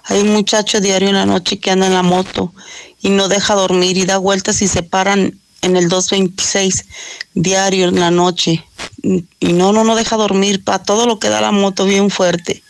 hay 0.04 0.20
un 0.20 0.34
muchacho 0.34 0.80
diario 0.80 1.08
en 1.08 1.14
la 1.14 1.24
noche 1.24 1.58
que 1.58 1.70
anda 1.70 1.86
en 1.86 1.94
la 1.94 2.02
moto 2.02 2.52
y 3.00 3.08
no 3.08 3.28
deja 3.28 3.54
dormir 3.54 3.96
y 3.96 4.04
da 4.04 4.18
vueltas 4.18 4.60
y 4.60 4.68
se 4.68 4.82
paran 4.82 5.40
en 5.62 5.76
el 5.78 5.88
226 5.88 6.84
diario 7.32 7.88
en 7.88 8.00
la 8.00 8.10
noche. 8.10 8.62
Y 9.02 9.52
no, 9.54 9.72
no, 9.72 9.82
no 9.82 9.96
deja 9.96 10.16
dormir, 10.16 10.62
para 10.62 10.82
todo 10.82 11.06
lo 11.06 11.18
que 11.18 11.30
da 11.30 11.40
la 11.40 11.52
moto 11.52 11.86
bien 11.86 12.10
fuerte. 12.10 12.62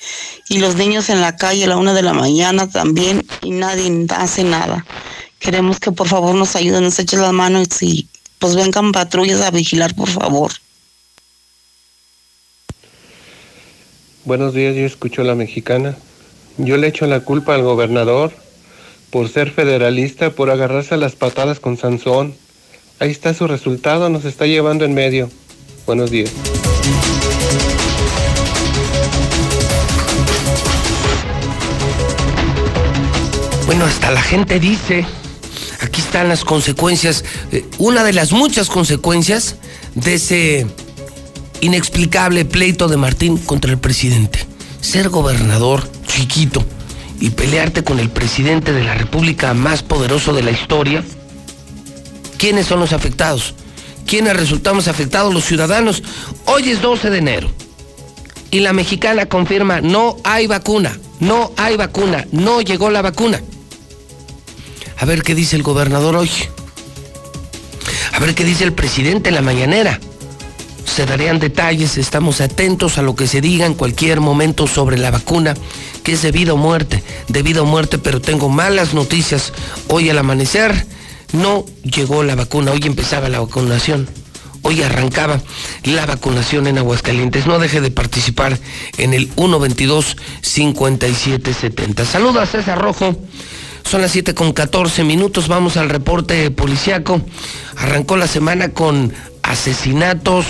Y 0.49 0.59
los 0.59 0.77
niños 0.77 1.09
en 1.09 1.23
la 1.23 1.35
calle 1.35 1.65
a 1.65 1.69
la 1.69 1.77
una 1.77 1.93
de 1.93 2.03
la 2.03 2.13
mañana 2.13 2.71
también 2.71 3.27
y 3.43 3.51
nadie 3.51 4.07
hace 4.11 4.45
nada. 4.45 4.87
Queremos 5.41 5.81
que 5.81 5.91
por 5.91 6.07
favor 6.07 6.37
nos 6.37 6.55
ayuden, 6.55 6.85
nos 6.85 7.01
echen 7.01 7.21
las 7.21 7.33
manos 7.33 7.83
y 7.83 8.09
pues 8.39 8.55
vengan 8.55 8.93
patrullas 8.93 9.41
a 9.41 9.51
vigilar, 9.51 9.95
por 9.95 10.09
favor. 10.09 10.53
Buenos 14.25 14.55
días, 14.55 14.75
yo 14.75 14.85
escucho 14.85 15.23
a 15.23 15.25
la 15.25 15.35
mexicana. 15.35 15.97
Yo 16.59 16.77
le 16.77 16.89
echo 16.89 17.07
la 17.07 17.21
culpa 17.21 17.55
al 17.55 17.63
gobernador 17.63 18.33
por 19.11 19.29
ser 19.29 19.51
federalista, 19.51 20.31
por 20.31 20.51
agarrarse 20.51 20.95
a 20.95 20.99
las 20.99 21.15
patadas 21.15 21.61
con 21.61 21.77
Sansón. 21.77 22.35
Ahí 22.99 23.11
está 23.11 23.35
su 23.35 23.47
resultado, 23.47 24.09
nos 24.09 24.25
está 24.25 24.47
llevando 24.47 24.85
en 24.85 24.95
medio. 24.95 25.31
Buenos 25.87 26.11
días. 26.11 26.33
Bueno, 33.67 33.85
hasta 33.85 34.11
la 34.11 34.23
gente 34.23 34.59
dice 34.59 35.05
están 36.07 36.29
las 36.29 36.45
consecuencias, 36.45 37.25
eh, 37.51 37.65
una 37.79 38.05
de 38.05 38.13
las 38.13 38.33
muchas 38.33 38.69
consecuencias 38.69 39.57
de 39.95 40.15
ese 40.15 40.67
inexplicable 41.61 42.45
pleito 42.45 42.87
de 42.87 42.97
Martín 42.97 43.39
contra 43.39 43.73
el 43.73 43.79
presidente. 43.79 44.47
Ser 44.81 45.09
gobernador 45.09 45.89
chiquito 46.07 46.65
y 47.19 47.31
pelearte 47.31 47.83
con 47.83 47.99
el 47.99 48.09
presidente 48.09 48.73
de 48.73 48.85
la 48.85 48.95
República 48.95 49.53
más 49.53 49.83
poderoso 49.83 50.33
de 50.33 50.45
la 50.45 50.53
historia. 50.53 51.03
¿Quiénes 52.39 52.67
son 52.67 52.79
los 52.79 52.93
afectados? 52.93 53.55
¿Quiénes 54.07 54.37
resultamos 54.37 54.87
afectados? 54.87 55.35
Los 55.35 55.45
ciudadanos. 55.45 56.05
Hoy 56.45 56.71
es 56.71 56.81
12 56.81 57.11
de 57.11 57.19
enero 57.19 57.51
y 58.53 58.61
la 58.61 58.73
mexicana 58.73 59.27
confirma 59.27 59.81
no 59.81 60.19
hay 60.23 60.47
vacuna, 60.47 60.97
no 61.19 61.53
hay 61.57 61.77
vacuna, 61.77 62.27
no 62.31 62.61
llegó 62.61 62.91
la 62.91 63.03
vacuna. 63.03 63.41
A 64.99 65.05
ver 65.05 65.23
qué 65.23 65.35
dice 65.35 65.57
el 65.57 65.63
gobernador 65.63 66.17
hoy. 66.17 66.31
A 68.13 68.19
ver 68.19 68.35
qué 68.35 68.45
dice 68.45 68.65
el 68.65 68.73
presidente 68.73 69.29
en 69.29 69.35
la 69.35 69.43
mañanera. 69.43 70.01
Se 70.85 71.05
darían 71.05 71.39
detalles, 71.39 71.99
estamos 71.99 72.41
atentos 72.41 72.97
a 72.97 73.03
lo 73.03 73.15
que 73.15 73.27
se 73.27 73.43
diga 73.43 73.67
en 73.67 73.75
cualquier 73.75 74.21
momento 74.21 74.67
sobre 74.67 74.97
la 74.97 75.11
vacuna, 75.11 75.53
que 76.03 76.13
es 76.13 76.23
debido 76.23 76.55
a 76.55 76.59
muerte, 76.59 77.03
debido 77.29 77.65
a 77.65 77.67
muerte, 77.67 77.99
pero 77.99 78.23
tengo 78.23 78.49
malas 78.49 78.95
noticias. 78.95 79.53
Hoy 79.89 80.09
al 80.09 80.17
amanecer 80.19 80.87
no 81.33 81.67
llegó 81.83 82.23
la 82.23 82.35
vacuna, 82.35 82.73
hoy 82.73 82.81
empezaba 82.85 83.29
la 83.29 83.41
vacunación. 83.41 84.09
Hoy 84.63 84.83
arrancaba 84.83 85.43
la 85.85 86.07
vacunación 86.07 86.67
en 86.67 86.79
Aguascalientes. 86.79 87.47
No 87.47 87.59
deje 87.61 87.81
de 87.81 87.93
participar 87.93 88.59
en 88.97 89.15
el 89.15 89.33
122-5770. 89.37 92.05
Saludos 92.05 92.43
a 92.43 92.47
César 92.47 92.81
Rojo. 92.81 93.17
Son 93.87 94.03
las 94.03 94.11
7 94.11 94.35
con 94.35 94.53
14 94.53 95.05
minutos. 95.05 95.47
Vamos 95.47 95.77
al 95.77 95.89
reporte 95.89 96.51
policiaco. 96.51 97.21
Arrancó 97.77 98.17
la 98.17 98.27
semana 98.27 98.71
con 98.71 99.13
asesinatos, 99.45 100.45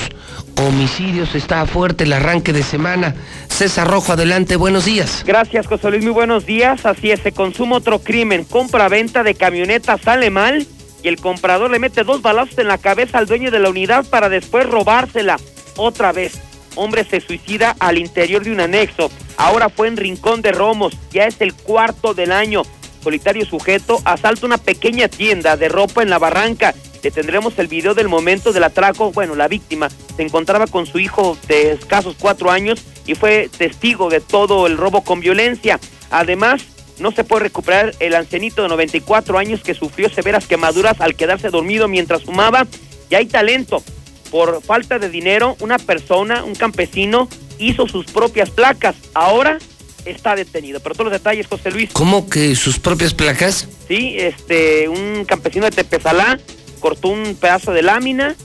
homicidios. 0.56 1.34
Está 1.34 1.66
fuerte 1.66 2.04
el 2.04 2.14
arranque 2.14 2.54
de 2.54 2.62
semana. 2.62 3.14
César 3.48 3.88
Rojo, 3.88 4.14
adelante. 4.14 4.56
Buenos 4.56 4.86
días. 4.86 5.22
Gracias, 5.26 5.66
José 5.66 5.90
Luis. 5.90 6.02
Muy 6.02 6.14
buenos 6.14 6.46
días. 6.46 6.86
Así 6.86 7.10
es, 7.10 7.20
se 7.20 7.32
consume 7.32 7.76
otro 7.76 7.98
crimen. 7.98 8.44
Compra-venta 8.44 9.22
de 9.22 9.34
camioneta 9.34 9.98
sale 9.98 10.30
mal 10.30 10.66
y 11.02 11.08
el 11.08 11.18
comprador 11.18 11.70
le 11.70 11.78
mete 11.78 12.04
dos 12.04 12.22
balazos 12.22 12.56
en 12.56 12.68
la 12.68 12.78
cabeza 12.78 13.18
al 13.18 13.26
dueño 13.26 13.50
de 13.50 13.58
la 13.58 13.68
unidad 13.68 14.06
para 14.06 14.30
después 14.30 14.66
robársela. 14.66 15.36
Otra 15.76 16.10
vez. 16.12 16.40
Hombre 16.74 17.04
se 17.04 17.20
suicida 17.20 17.76
al 17.80 17.98
interior 17.98 18.42
de 18.42 18.52
un 18.52 18.60
anexo. 18.60 19.10
Ahora 19.36 19.68
fue 19.68 19.88
en 19.88 19.98
Rincón 19.98 20.40
de 20.40 20.52
Romos. 20.52 20.94
Ya 21.12 21.24
es 21.24 21.38
el 21.42 21.52
cuarto 21.52 22.14
del 22.14 22.32
año 22.32 22.62
solitario 23.06 23.46
sujeto 23.46 24.02
asalta 24.04 24.46
una 24.46 24.58
pequeña 24.58 25.06
tienda 25.06 25.56
de 25.56 25.68
ropa 25.68 26.02
en 26.02 26.10
la 26.10 26.18
barranca. 26.18 26.74
Le 27.04 27.12
tendremos 27.12 27.56
el 27.60 27.68
video 27.68 27.94
del 27.94 28.08
momento 28.08 28.52
del 28.52 28.64
atraco. 28.64 29.12
Bueno, 29.12 29.36
la 29.36 29.46
víctima 29.46 29.88
se 30.16 30.24
encontraba 30.24 30.66
con 30.66 30.86
su 30.86 30.98
hijo 30.98 31.38
de 31.46 31.70
escasos 31.70 32.16
cuatro 32.18 32.50
años 32.50 32.82
y 33.06 33.14
fue 33.14 33.48
testigo 33.56 34.10
de 34.10 34.20
todo 34.20 34.66
el 34.66 34.76
robo 34.76 35.04
con 35.04 35.20
violencia. 35.20 35.78
Además, 36.10 36.64
no 36.98 37.12
se 37.12 37.22
puede 37.22 37.44
recuperar 37.44 37.94
el 38.00 38.16
ancianito 38.16 38.62
de 38.62 38.70
94 38.70 39.38
años 39.38 39.62
que 39.62 39.74
sufrió 39.74 40.08
severas 40.08 40.48
quemaduras 40.48 41.00
al 41.00 41.14
quedarse 41.14 41.50
dormido 41.50 41.86
mientras 41.86 42.24
fumaba. 42.24 42.66
Y 43.08 43.14
hay 43.14 43.26
talento. 43.26 43.84
Por 44.32 44.62
falta 44.62 44.98
de 44.98 45.10
dinero, 45.10 45.56
una 45.60 45.78
persona, 45.78 46.42
un 46.42 46.56
campesino, 46.56 47.28
hizo 47.60 47.86
sus 47.86 48.06
propias 48.06 48.50
placas. 48.50 48.96
Ahora 49.14 49.58
está 50.06 50.34
detenido. 50.34 50.80
Pero 50.80 50.94
todos 50.94 51.06
los 51.06 51.12
detalles, 51.12 51.46
José 51.46 51.70
Luis. 51.70 51.90
¿Cómo 51.92 52.28
que 52.28 52.54
sus 52.54 52.78
propias 52.78 53.14
placas? 53.14 53.68
Sí, 53.88 54.16
este, 54.18 54.88
un 54.88 55.24
campesino 55.24 55.66
de 55.66 55.72
Tepezalá 55.72 56.38
cortó 56.80 57.08
un 57.08 57.34
pedazo 57.34 57.72
de 57.72 57.82
lámina, 57.82 58.36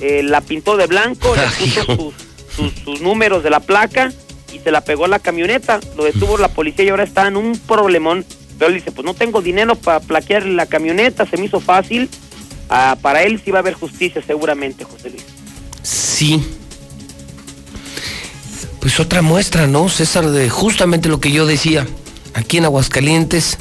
eh, 0.00 0.22
la 0.22 0.40
pintó 0.40 0.76
de 0.76 0.86
blanco, 0.86 1.34
le 1.34 1.42
puso 1.96 2.12
sus, 2.84 3.00
números 3.00 3.42
de 3.42 3.50
la 3.50 3.60
placa 3.60 4.12
y 4.52 4.58
se 4.58 4.70
la 4.70 4.82
pegó 4.82 5.04
a 5.04 5.08
la 5.08 5.18
camioneta. 5.18 5.80
Lo 5.96 6.04
detuvo 6.04 6.38
la 6.38 6.48
policía 6.48 6.84
y 6.84 6.88
ahora 6.88 7.04
está 7.04 7.26
en 7.26 7.36
un 7.36 7.58
problemón. 7.58 8.24
Pero 8.58 8.70
él 8.70 8.74
dice, 8.74 8.90
pues 8.90 9.04
no 9.04 9.14
tengo 9.14 9.40
dinero 9.40 9.76
para 9.76 10.00
plaquear 10.00 10.44
la 10.46 10.66
camioneta, 10.66 11.26
se 11.26 11.36
me 11.36 11.46
hizo 11.46 11.60
fácil. 11.60 12.08
Ah, 12.68 12.98
para 13.00 13.22
él 13.22 13.40
sí 13.42 13.50
va 13.50 13.58
a 13.58 13.60
haber 13.60 13.74
justicia 13.74 14.22
seguramente, 14.26 14.84
José 14.84 15.10
Luis. 15.10 15.24
Sí, 15.82 16.42
pues 18.80 19.00
otra 19.00 19.22
muestra, 19.22 19.66
¿no, 19.66 19.88
César? 19.88 20.30
De 20.30 20.48
justamente 20.50 21.08
lo 21.08 21.20
que 21.20 21.32
yo 21.32 21.46
decía. 21.46 21.86
Aquí 22.34 22.58
en 22.58 22.64
Aguascalientes, 22.66 23.58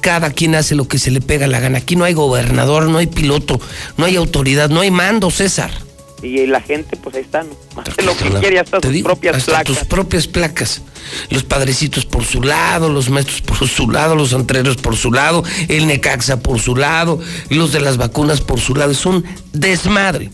cada 0.00 0.30
quien 0.30 0.54
hace 0.54 0.74
lo 0.74 0.86
que 0.88 0.98
se 0.98 1.10
le 1.10 1.20
pega 1.20 1.46
la 1.46 1.60
gana. 1.60 1.78
Aquí 1.78 1.96
no 1.96 2.04
hay 2.04 2.14
gobernador, 2.14 2.88
no 2.88 2.98
hay 2.98 3.06
piloto, 3.06 3.60
no 3.96 4.04
hay 4.04 4.16
autoridad, 4.16 4.68
no 4.70 4.80
hay 4.80 4.90
mando, 4.90 5.30
César. 5.30 5.70
y 6.22 6.46
la 6.46 6.60
gente 6.60 6.96
pues 6.96 7.14
ahí 7.16 7.22
está, 7.22 7.44
¿no? 7.44 7.50
Hace 7.82 8.02
lo 8.02 8.16
que 8.16 8.28
quiere 8.40 8.58
hasta 8.58 8.80
Te 8.80 8.88
sus 8.88 8.94
digo, 8.94 9.06
propias 9.06 9.36
hasta 9.36 9.52
placas. 9.52 9.78
tus 9.78 9.86
propias 9.88 10.26
placas. 10.26 10.82
Los 11.30 11.42
padrecitos 11.44 12.04
por 12.04 12.24
su 12.24 12.42
lado, 12.42 12.90
los 12.90 13.08
maestros 13.08 13.40
por 13.40 13.66
su 13.66 13.88
lado, 13.90 14.14
los 14.14 14.34
antreros 14.34 14.76
por 14.76 14.94
su 14.96 15.10
lado, 15.12 15.42
el 15.68 15.86
Necaxa 15.86 16.40
por 16.40 16.60
su 16.60 16.76
lado, 16.76 17.18
los 17.48 17.72
de 17.72 17.80
las 17.80 17.96
vacunas 17.96 18.40
por 18.42 18.60
su 18.60 18.74
lado. 18.74 18.90
Es 18.90 19.06
un 19.06 19.24
desmadre. 19.52 20.30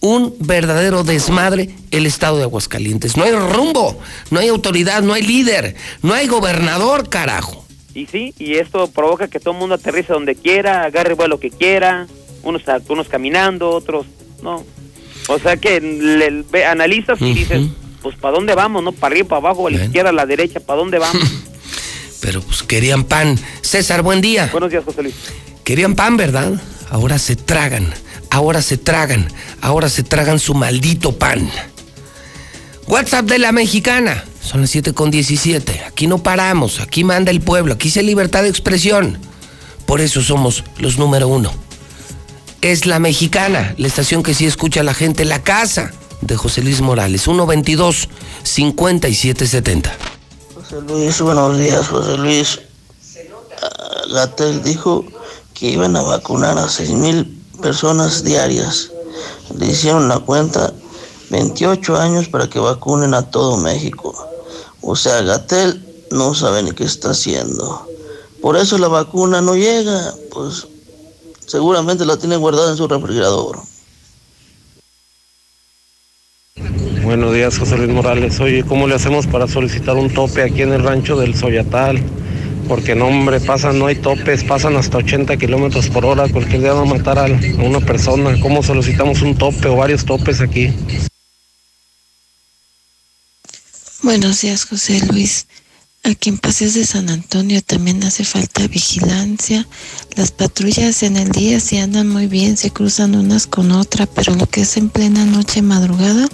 Un 0.00 0.34
verdadero 0.38 1.04
desmadre 1.04 1.70
el 1.90 2.06
estado 2.06 2.36
de 2.36 2.44
Aguascalientes. 2.44 3.16
No 3.16 3.24
hay 3.24 3.32
rumbo, 3.32 3.98
no 4.30 4.38
hay 4.40 4.48
autoridad, 4.48 5.02
no 5.02 5.12
hay 5.14 5.22
líder, 5.22 5.74
no 6.02 6.12
hay 6.14 6.26
gobernador, 6.26 7.08
carajo. 7.08 7.64
Y 7.94 8.06
sí, 8.06 8.34
y 8.38 8.54
esto 8.56 8.88
provoca 8.88 9.26
que 9.28 9.40
todo 9.40 9.54
el 9.54 9.60
mundo 9.60 9.74
aterrice 9.76 10.12
donde 10.12 10.34
quiera, 10.34 10.84
agarre 10.84 11.14
vuelo 11.14 11.40
que 11.40 11.50
quiera, 11.50 12.06
unos, 12.42 12.62
unos 12.88 13.08
caminando, 13.08 13.70
otros 13.70 14.06
no. 14.42 14.62
O 15.28 15.38
sea 15.38 15.56
que 15.56 15.80
le, 15.80 16.44
ve- 16.52 16.66
analizas 16.66 17.20
y 17.22 17.32
dices, 17.32 17.62
pues 18.02 18.14
¿para 18.16 18.36
dónde 18.36 18.54
vamos? 18.54 18.84
no 18.84 18.92
¿Para 18.92 19.12
arriba, 19.14 19.28
para 19.28 19.38
abajo, 19.38 19.66
a 19.66 19.70
la 19.70 19.82
izquierda, 19.84 20.10
a 20.10 20.12
la 20.12 20.26
derecha? 20.26 20.60
¿Para 20.60 20.78
dónde 20.78 20.98
vamos? 20.98 21.22
Pero 22.20 22.40
pues 22.42 22.62
querían 22.62 23.04
pan. 23.04 23.38
César, 23.62 24.02
buen 24.02 24.20
día. 24.20 24.48
Buenos 24.52 24.70
días, 24.70 24.84
José 24.84 25.02
Luis. 25.02 25.14
Querían 25.66 25.96
pan, 25.96 26.16
¿verdad? 26.16 26.52
Ahora 26.90 27.18
se 27.18 27.34
tragan, 27.34 27.92
ahora 28.30 28.62
se 28.62 28.76
tragan, 28.78 29.26
ahora 29.60 29.88
se 29.88 30.04
tragan 30.04 30.38
su 30.38 30.54
maldito 30.54 31.10
pan. 31.18 31.50
WhatsApp 32.86 33.26
de 33.26 33.40
la 33.40 33.50
mexicana. 33.50 34.24
Son 34.40 34.60
las 34.60 34.70
7 34.70 34.92
con 34.92 35.10
17. 35.10 35.82
Aquí 35.88 36.06
no 36.06 36.18
paramos, 36.18 36.78
aquí 36.78 37.02
manda 37.02 37.32
el 37.32 37.40
pueblo, 37.40 37.74
aquí 37.74 37.90
se 37.90 38.04
libertad 38.04 38.44
de 38.44 38.48
expresión. 38.48 39.18
Por 39.86 40.00
eso 40.00 40.22
somos 40.22 40.62
los 40.78 40.98
número 40.98 41.26
uno. 41.26 41.52
Es 42.60 42.86
la 42.86 43.00
mexicana, 43.00 43.74
la 43.76 43.88
estación 43.88 44.22
que 44.22 44.34
sí 44.34 44.46
escucha 44.46 44.82
a 44.82 44.84
la 44.84 44.94
gente, 44.94 45.24
la 45.24 45.42
casa 45.42 45.90
de 46.20 46.36
José 46.36 46.62
Luis 46.62 46.80
Morales. 46.80 47.22
122 47.22 48.08
5770. 48.44 49.92
José 50.54 50.80
Luis, 50.82 51.20
buenos 51.20 51.58
días, 51.58 51.88
José 51.88 52.16
Luis. 52.18 52.60
Ah, 53.60 54.02
Gatel 54.12 54.62
dijo 54.62 55.04
que 55.58 55.70
iban 55.70 55.96
a 55.96 56.02
vacunar 56.02 56.58
a 56.58 56.68
seis 56.68 56.90
mil 56.90 57.24
personas 57.62 58.22
diarias. 58.22 58.90
Le 59.58 59.66
hicieron 59.66 60.08
la 60.08 60.18
cuenta 60.18 60.72
28 61.30 61.96
años 61.96 62.28
para 62.28 62.48
que 62.48 62.58
vacunen 62.58 63.14
a 63.14 63.22
todo 63.30 63.56
México. 63.56 64.14
O 64.82 64.94
sea, 64.94 65.22
Gatel 65.22 65.82
no 66.10 66.34
sabe 66.34 66.62
ni 66.62 66.72
qué 66.72 66.84
está 66.84 67.10
haciendo. 67.10 67.88
Por 68.42 68.56
eso 68.56 68.76
la 68.78 68.88
vacuna 68.88 69.40
no 69.40 69.56
llega, 69.56 70.14
pues 70.30 70.68
seguramente 71.46 72.04
la 72.04 72.18
tiene 72.18 72.36
guardada 72.36 72.70
en 72.70 72.76
su 72.76 72.86
refrigerador. 72.86 73.58
Buenos 77.02 77.32
días, 77.32 77.58
José 77.58 77.78
Luis 77.78 77.90
Morales. 77.90 78.38
Oye, 78.40 78.64
¿cómo 78.64 78.86
le 78.86 78.96
hacemos 78.96 79.26
para 79.26 79.48
solicitar 79.48 79.96
un 79.96 80.12
tope 80.12 80.42
aquí 80.42 80.62
en 80.62 80.72
el 80.72 80.82
rancho 80.82 81.16
del 81.16 81.34
Soyatal? 81.34 82.02
Porque 82.68 82.94
no, 82.94 83.06
hombre, 83.06 83.40
pasan, 83.40 83.78
no 83.78 83.86
hay 83.86 83.96
topes, 83.96 84.44
pasan 84.44 84.76
hasta 84.76 84.98
80 84.98 85.36
kilómetros 85.36 85.88
por 85.88 86.04
hora. 86.04 86.28
Cualquier 86.28 86.60
día 86.60 86.72
van 86.72 86.88
a 86.88 86.94
matar 86.94 87.18
a 87.18 87.26
una 87.62 87.80
persona. 87.80 88.38
¿Cómo 88.40 88.62
solicitamos 88.62 89.22
un 89.22 89.36
tope 89.36 89.68
o 89.68 89.76
varios 89.76 90.04
topes 90.04 90.40
aquí? 90.40 90.72
Buenos 94.02 94.40
días, 94.40 94.64
José 94.64 95.00
Luis. 95.06 95.46
Aquí 96.04 96.28
en 96.28 96.38
Paseos 96.38 96.74
de 96.74 96.86
San 96.86 97.10
Antonio 97.10 97.60
también 97.62 98.04
hace 98.04 98.24
falta 98.24 98.68
vigilancia. 98.68 99.66
Las 100.14 100.30
patrullas 100.30 101.02
en 101.02 101.16
el 101.16 101.32
día 101.32 101.58
sí 101.58 101.78
andan 101.78 102.08
muy 102.08 102.28
bien, 102.28 102.56
se 102.56 102.70
cruzan 102.70 103.16
unas 103.16 103.48
con 103.48 103.72
otra, 103.72 104.06
pero 104.06 104.36
lo 104.36 104.46
que 104.46 104.60
es 104.60 104.76
en 104.76 104.88
plena 104.88 105.24
noche 105.24 105.62
madrugada, 105.62 106.28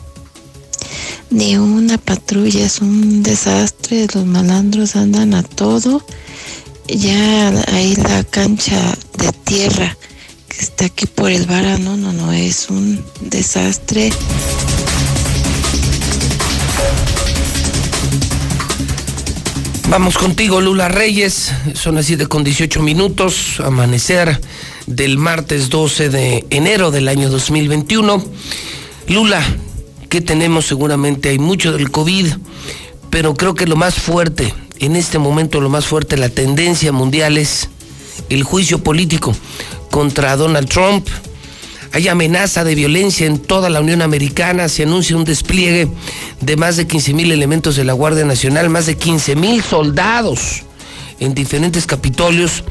ni 1.30 1.56
una 1.56 1.98
patrulla, 1.98 2.64
es 2.64 2.80
un 2.80 3.22
desastre. 3.22 4.06
Los 4.14 4.26
malandros 4.26 4.96
andan 4.96 5.34
a 5.34 5.42
todo. 5.42 6.04
Ya 6.88 7.48
ahí 7.72 7.94
la 7.96 8.24
cancha 8.24 8.96
de 9.18 9.32
tierra 9.44 9.96
que 10.48 10.60
está 10.60 10.86
aquí 10.86 11.06
por 11.06 11.30
el 11.30 11.46
varano, 11.46 11.96
no, 11.96 12.12
no, 12.12 12.32
es 12.32 12.68
un 12.68 13.02
desastre. 13.20 14.12
Vamos 19.88 20.16
contigo, 20.16 20.60
Lula 20.60 20.88
Reyes. 20.88 21.52
Son 21.74 21.96
las 21.96 22.06
7 22.06 22.26
con 22.26 22.44
18 22.44 22.80
minutos. 22.80 23.60
Amanecer 23.60 24.40
del 24.86 25.18
martes 25.18 25.68
12 25.68 26.08
de 26.08 26.46
enero 26.48 26.90
del 26.90 27.08
año 27.08 27.28
2021. 27.28 28.24
Lula, 29.08 29.44
¿qué 30.12 30.20
tenemos? 30.20 30.66
Seguramente 30.66 31.30
hay 31.30 31.38
mucho 31.38 31.72
del 31.72 31.90
COVID, 31.90 32.26
pero 33.08 33.32
creo 33.32 33.54
que 33.54 33.66
lo 33.66 33.76
más 33.76 33.94
fuerte, 33.94 34.52
en 34.78 34.94
este 34.94 35.18
momento 35.18 35.58
lo 35.58 35.70
más 35.70 35.86
fuerte, 35.86 36.18
la 36.18 36.28
tendencia 36.28 36.92
mundial 36.92 37.38
es 37.38 37.70
el 38.28 38.42
juicio 38.42 38.84
político 38.84 39.34
contra 39.90 40.36
Donald 40.36 40.68
Trump. 40.68 41.08
Hay 41.92 42.08
amenaza 42.08 42.62
de 42.62 42.74
violencia 42.74 43.26
en 43.26 43.38
toda 43.38 43.70
la 43.70 43.80
Unión 43.80 44.02
Americana. 44.02 44.68
Se 44.68 44.82
anuncia 44.82 45.16
un 45.16 45.24
despliegue 45.24 45.88
de 46.42 46.56
más 46.58 46.76
de 46.76 46.86
15 46.86 47.14
mil 47.14 47.32
elementos 47.32 47.76
de 47.76 47.84
la 47.84 47.94
Guardia 47.94 48.26
Nacional, 48.26 48.68
más 48.68 48.84
de 48.84 48.98
15 48.98 49.34
mil 49.34 49.62
soldados 49.62 50.64
en 51.20 51.32
diferentes 51.32 51.86
capitolios, 51.86 52.64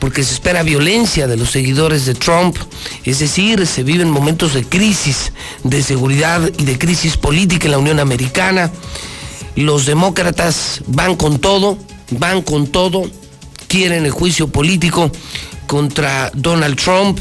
porque 0.00 0.24
se 0.24 0.34
espera 0.34 0.62
violencia 0.62 1.26
de 1.26 1.36
los 1.36 1.50
seguidores 1.50 2.06
de 2.06 2.14
Trump. 2.14 2.56
Es 3.04 3.18
decir, 3.18 3.66
se 3.66 3.82
viven 3.82 4.10
momentos 4.10 4.54
de 4.54 4.64
crisis 4.64 5.32
de 5.64 5.82
seguridad 5.82 6.50
y 6.58 6.64
de 6.64 6.78
crisis 6.78 7.16
política 7.16 7.66
en 7.66 7.72
la 7.72 7.78
Unión 7.78 8.00
Americana. 8.00 8.70
Los 9.56 9.86
demócratas 9.86 10.82
van 10.86 11.16
con 11.16 11.38
todo, 11.38 11.78
van 12.10 12.42
con 12.42 12.68
todo, 12.68 13.10
quieren 13.66 14.04
el 14.04 14.12
juicio 14.12 14.48
político 14.48 15.10
contra 15.66 16.30
Donald 16.34 16.76
Trump. 16.76 17.18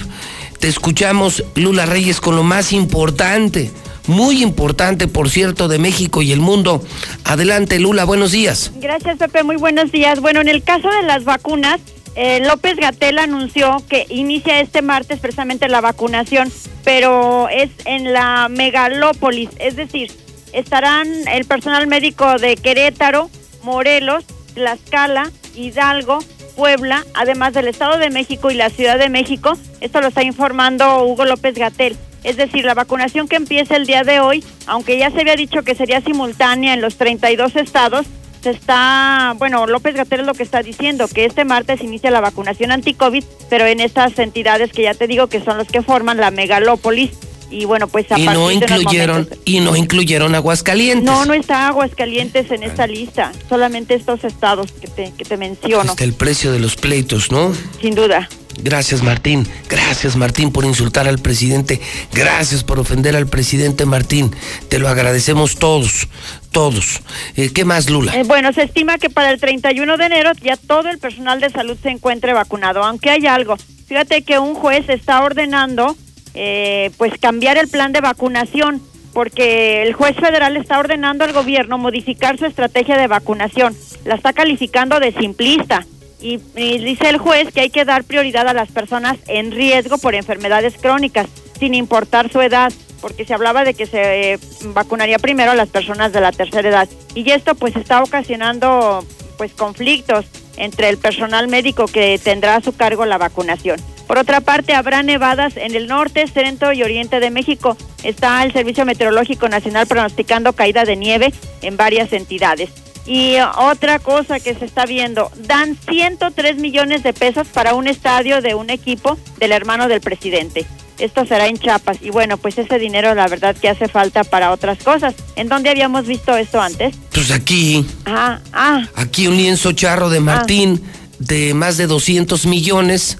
Te 0.59 0.67
escuchamos, 0.67 1.43
Lula 1.55 1.85
Reyes, 1.85 2.19
con 2.19 2.35
lo 2.35 2.43
más 2.43 2.73
importante, 2.73 3.71
muy 4.07 4.41
importante, 4.41 5.07
por 5.07 5.29
cierto, 5.29 5.67
de 5.67 5.77
México 5.77 6.21
y 6.21 6.31
el 6.31 6.39
mundo. 6.39 6.83
Adelante, 7.25 7.79
Lula, 7.79 8.05
buenos 8.05 8.31
días. 8.31 8.71
Gracias, 8.75 9.17
Pepe. 9.17 9.43
Muy 9.43 9.57
buenos 9.57 9.91
días. 9.91 10.19
Bueno, 10.19 10.41
en 10.41 10.47
el 10.47 10.63
caso 10.63 10.89
de 10.89 11.03
las 11.03 11.25
vacunas, 11.25 11.79
eh, 12.19 12.39
López 12.39 12.77
Gatel 12.77 13.19
anunció 13.19 13.77
que 13.87 14.07
inicia 14.09 14.59
este 14.59 14.81
martes 14.81 15.19
precisamente 15.19 15.69
la 15.69 15.81
vacunación, 15.81 16.51
pero 16.83 17.47
es 17.47 17.69
en 17.85 18.11
la 18.11 18.47
megalópolis, 18.49 19.51
es 19.59 19.75
decir, 19.75 20.11
estarán 20.51 21.07
el 21.27 21.45
personal 21.45 21.85
médico 21.85 22.39
de 22.39 22.55
Querétaro, 22.55 23.29
Morelos, 23.61 24.25
Tlaxcala, 24.55 25.31
Hidalgo, 25.55 26.17
Puebla, 26.55 27.05
además 27.13 27.53
del 27.53 27.67
Estado 27.67 27.99
de 27.99 28.09
México 28.09 28.49
y 28.49 28.55
la 28.55 28.71
Ciudad 28.71 28.97
de 28.97 29.09
México. 29.09 29.53
Esto 29.79 30.01
lo 30.01 30.07
está 30.07 30.23
informando 30.23 31.05
Hugo 31.05 31.23
López 31.23 31.53
Gatel. 31.53 31.95
Es 32.23 32.35
decir, 32.35 32.65
la 32.65 32.73
vacunación 32.73 33.27
que 33.27 33.35
empieza 33.35 33.75
el 33.75 33.85
día 33.85 34.03
de 34.03 34.21
hoy, 34.21 34.43
aunque 34.65 34.97
ya 34.97 35.11
se 35.11 35.21
había 35.21 35.35
dicho 35.35 35.61
que 35.61 35.75
sería 35.75 36.01
simultánea 36.01 36.73
en 36.73 36.81
los 36.81 36.97
32 36.97 37.55
estados, 37.57 38.07
se 38.43 38.49
está, 38.51 39.33
bueno, 39.37 39.65
López 39.67 39.95
Gatel 39.95 40.21
es 40.21 40.25
lo 40.25 40.33
que 40.33 40.43
está 40.43 40.61
diciendo, 40.63 41.07
que 41.07 41.25
este 41.25 41.45
martes 41.45 41.81
inicia 41.81 42.11
la 42.11 42.21
vacunación 42.21 42.71
anti-COVID, 42.71 43.23
pero 43.49 43.65
en 43.65 43.79
estas 43.79 44.17
entidades 44.19 44.71
que 44.71 44.83
ya 44.83 44.93
te 44.93 45.07
digo 45.07 45.27
que 45.27 45.43
son 45.43 45.57
los 45.57 45.67
que 45.67 45.81
forman 45.81 46.17
la 46.17 46.31
megalópolis. 46.31 47.11
Y 47.49 47.63
bueno, 47.63 47.87
pues 47.87 48.11
a 48.11 48.19
Y 48.19 48.25
partir 48.25 48.39
no 48.41 48.47
de 48.49 48.53
incluyeron, 48.55 49.17
momentos- 49.21 49.39
y 49.45 49.59
no 49.61 49.75
incluyeron 49.77 50.35
Aguascalientes. 50.35 51.05
No, 51.05 51.23
no 51.23 51.33
está 51.33 51.69
Aguascalientes 51.69 52.51
en 52.51 52.61
esta 52.63 52.87
lista, 52.87 53.31
solamente 53.47 53.93
estos 53.93 54.25
estados 54.25 54.73
que 54.73 54.87
te, 54.89 55.13
que 55.17 55.23
te 55.23 55.37
menciono, 55.37 55.91
Está 55.91 56.03
el 56.03 56.11
precio 56.13 56.51
de 56.51 56.59
los 56.59 56.75
pleitos, 56.75 57.31
¿no? 57.31 57.53
sin 57.81 57.95
duda. 57.95 58.27
Gracias 58.59 59.03
Martín, 59.03 59.47
gracias 59.69 60.15
Martín 60.15 60.51
por 60.51 60.65
insultar 60.65 61.07
al 61.07 61.19
presidente, 61.19 61.79
gracias 62.11 62.63
por 62.63 62.79
ofender 62.79 63.15
al 63.15 63.27
presidente 63.27 63.85
Martín, 63.85 64.35
te 64.67 64.79
lo 64.79 64.89
agradecemos 64.89 65.57
todos, 65.57 66.07
todos. 66.51 67.01
Eh, 67.35 67.51
¿Qué 67.53 67.65
más 67.65 67.89
Lula? 67.89 68.13
Eh, 68.15 68.23
bueno, 68.23 68.53
se 68.53 68.63
estima 68.63 68.97
que 68.97 69.09
para 69.09 69.31
el 69.31 69.39
31 69.39 69.97
de 69.97 70.05
enero 70.05 70.31
ya 70.41 70.57
todo 70.57 70.89
el 70.89 70.99
personal 70.99 71.39
de 71.39 71.49
salud 71.49 71.77
se 71.81 71.89
encuentre 71.89 72.33
vacunado, 72.33 72.83
aunque 72.83 73.09
hay 73.09 73.25
algo. 73.27 73.57
Fíjate 73.87 74.21
que 74.23 74.39
un 74.39 74.55
juez 74.55 74.89
está 74.89 75.23
ordenando 75.23 75.95
eh, 76.33 76.91
pues 76.97 77.13
cambiar 77.19 77.57
el 77.57 77.67
plan 77.67 77.93
de 77.93 78.01
vacunación 78.01 78.81
porque 79.13 79.81
el 79.81 79.93
juez 79.93 80.15
federal 80.15 80.57
está 80.57 80.77
ordenando 80.77 81.23
al 81.23 81.33
gobierno 81.33 81.77
modificar 81.77 82.37
su 82.37 82.45
estrategia 82.45 82.97
de 82.97 83.07
vacunación. 83.07 83.75
La 84.05 84.15
está 84.15 84.33
calificando 84.33 84.99
de 84.99 85.11
simplista. 85.13 85.85
Y, 86.19 86.39
y 86.55 86.79
dice 86.79 87.09
el 87.09 87.17
juez 87.17 87.51
que 87.51 87.61
hay 87.61 87.69
que 87.69 87.85
dar 87.85 88.03
prioridad 88.03 88.47
a 88.47 88.53
las 88.53 88.69
personas 88.71 89.17
en 89.27 89.51
riesgo 89.51 89.97
por 89.97 90.15
enfermedades 90.15 90.75
crónicas, 90.79 91.27
sin 91.59 91.73
importar 91.73 92.31
su 92.31 92.41
edad, 92.41 92.71
porque 93.01 93.25
se 93.25 93.33
hablaba 93.33 93.63
de 93.63 93.73
que 93.73 93.85
se 93.85 94.33
eh, 94.33 94.39
vacunaría 94.73 95.19
primero 95.19 95.51
a 95.51 95.55
las 95.55 95.69
personas 95.69 96.11
de 96.13 96.21
la 96.21 96.31
tercera 96.31 96.67
edad. 96.67 96.89
Y 97.15 97.29
esto 97.31 97.55
pues 97.55 97.75
está 97.75 98.03
ocasionando 98.03 99.03
pues 99.37 99.53
conflictos 99.53 100.25
entre 100.57 100.89
el 100.89 100.97
personal 100.97 101.47
médico 101.47 101.85
que 101.85 102.19
tendrá 102.21 102.55
a 102.55 102.61
su 102.61 102.75
cargo 102.75 103.05
la 103.05 103.17
vacunación. 103.17 103.79
Por 104.07 104.17
otra 104.17 104.41
parte, 104.41 104.73
habrá 104.73 105.03
nevadas 105.03 105.57
en 105.57 105.75
el 105.75 105.87
norte, 105.87 106.27
centro 106.27 106.71
y 106.71 106.81
oriente 106.81 107.19
de 107.19 107.29
México. 107.29 107.75
Está 108.03 108.41
el 108.43 108.53
Servicio 108.53 108.85
Meteorológico 108.85 109.49
Nacional 109.49 109.85
pronosticando 109.85 110.53
caída 110.53 110.85
de 110.85 110.95
nieve 110.95 111.33
en 111.61 111.75
varias 111.75 112.13
entidades. 112.13 112.69
Y 113.05 113.35
otra 113.57 113.99
cosa 113.99 114.39
que 114.39 114.53
se 114.53 114.65
está 114.65 114.85
viendo, 114.85 115.31
dan 115.37 115.77
103 115.77 116.57
millones 116.57 117.03
de 117.03 117.13
pesos 117.13 117.47
para 117.47 117.73
un 117.73 117.87
estadio 117.87 118.41
de 118.41 118.55
un 118.55 118.69
equipo 118.69 119.17
del 119.39 119.53
hermano 119.53 119.87
del 119.87 120.01
presidente. 120.01 120.65
Esto 120.99 121.25
será 121.25 121.47
en 121.47 121.57
Chiapas. 121.57 121.97
Y 122.01 122.09
bueno, 122.09 122.37
pues 122.37 122.57
ese 122.57 122.79
dinero 122.79 123.13
la 123.15 123.27
verdad 123.27 123.55
que 123.55 123.69
hace 123.69 123.87
falta 123.87 124.23
para 124.23 124.51
otras 124.51 124.83
cosas. 124.83 125.15
¿En 125.35 125.49
dónde 125.49 125.69
habíamos 125.69 126.07
visto 126.07 126.35
esto 126.35 126.61
antes? 126.61 126.95
Pues 127.13 127.31
aquí. 127.31 127.85
Ah, 128.05 128.39
ah. 128.53 128.83
Aquí 128.95 129.27
un 129.27 129.37
lienzo 129.37 129.71
charro 129.71 130.09
de 130.09 130.19
Martín 130.19 130.81
de 131.19 131.53
más 131.53 131.77
de 131.77 131.87
200 131.87 132.45
millones 132.45 133.17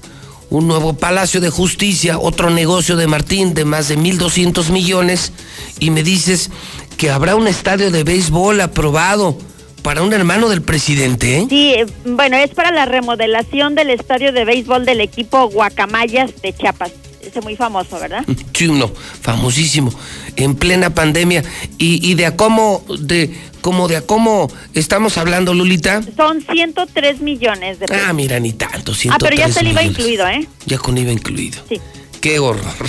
un 0.49 0.67
nuevo 0.67 0.93
Palacio 0.93 1.41
de 1.41 1.49
Justicia, 1.49 2.19
otro 2.19 2.49
negocio 2.49 2.95
de 2.95 3.07
Martín 3.07 3.53
de 3.53 3.65
más 3.65 3.89
de 3.89 3.97
1.200 3.97 4.69
millones 4.71 5.33
y 5.79 5.89
me 5.89 6.03
dices 6.03 6.49
que 6.97 7.11
habrá 7.11 7.35
un 7.35 7.47
estadio 7.47 7.91
de 7.91 8.03
béisbol 8.03 8.61
aprobado 8.61 9.37
para 9.83 10.01
un 10.01 10.13
hermano 10.13 10.49
del 10.49 10.61
presidente. 10.61 11.39
¿eh? 11.39 11.47
Sí, 11.49 11.75
bueno, 12.05 12.37
es 12.37 12.51
para 12.51 12.71
la 12.71 12.85
remodelación 12.85 13.75
del 13.75 13.89
estadio 13.89 14.31
de 14.31 14.45
béisbol 14.45 14.85
del 14.85 15.01
equipo 15.01 15.49
Guacamayas 15.49 16.41
de 16.41 16.53
Chiapas. 16.53 16.91
Muy 17.43 17.55
famoso, 17.55 17.99
¿verdad? 17.99 18.25
Sí, 18.53 18.67
no, 18.67 18.91
famosísimo, 19.21 19.93
en 20.35 20.55
plena 20.55 20.89
pandemia. 20.89 21.43
¿Y, 21.77 22.09
y 22.09 22.15
de 22.15 22.25
a 22.25 22.35
cómo, 22.35 22.83
de 22.99 23.31
como 23.61 23.87
de 23.87 23.97
a 23.97 24.01
cómo 24.01 24.49
estamos 24.73 25.17
hablando, 25.17 25.53
Lulita? 25.53 26.01
Son 26.15 26.41
103 26.41 27.21
millones 27.21 27.79
de 27.79 27.85
pesos. 27.85 28.03
Ah, 28.07 28.13
mira, 28.13 28.39
ni 28.39 28.53
tanto, 28.53 28.95
103 28.95 29.11
Ah, 29.11 29.17
pero 29.19 29.35
ya 29.35 29.45
está 29.47 29.59
el 29.59 29.67
IVA 29.67 29.83
incluido, 29.83 30.27
¿eh? 30.27 30.47
Ya 30.65 30.77
con 30.79 30.97
IVA 30.97 31.11
incluido. 31.11 31.61
Sí. 31.69 31.79
Qué 32.19 32.39
horror. 32.39 32.87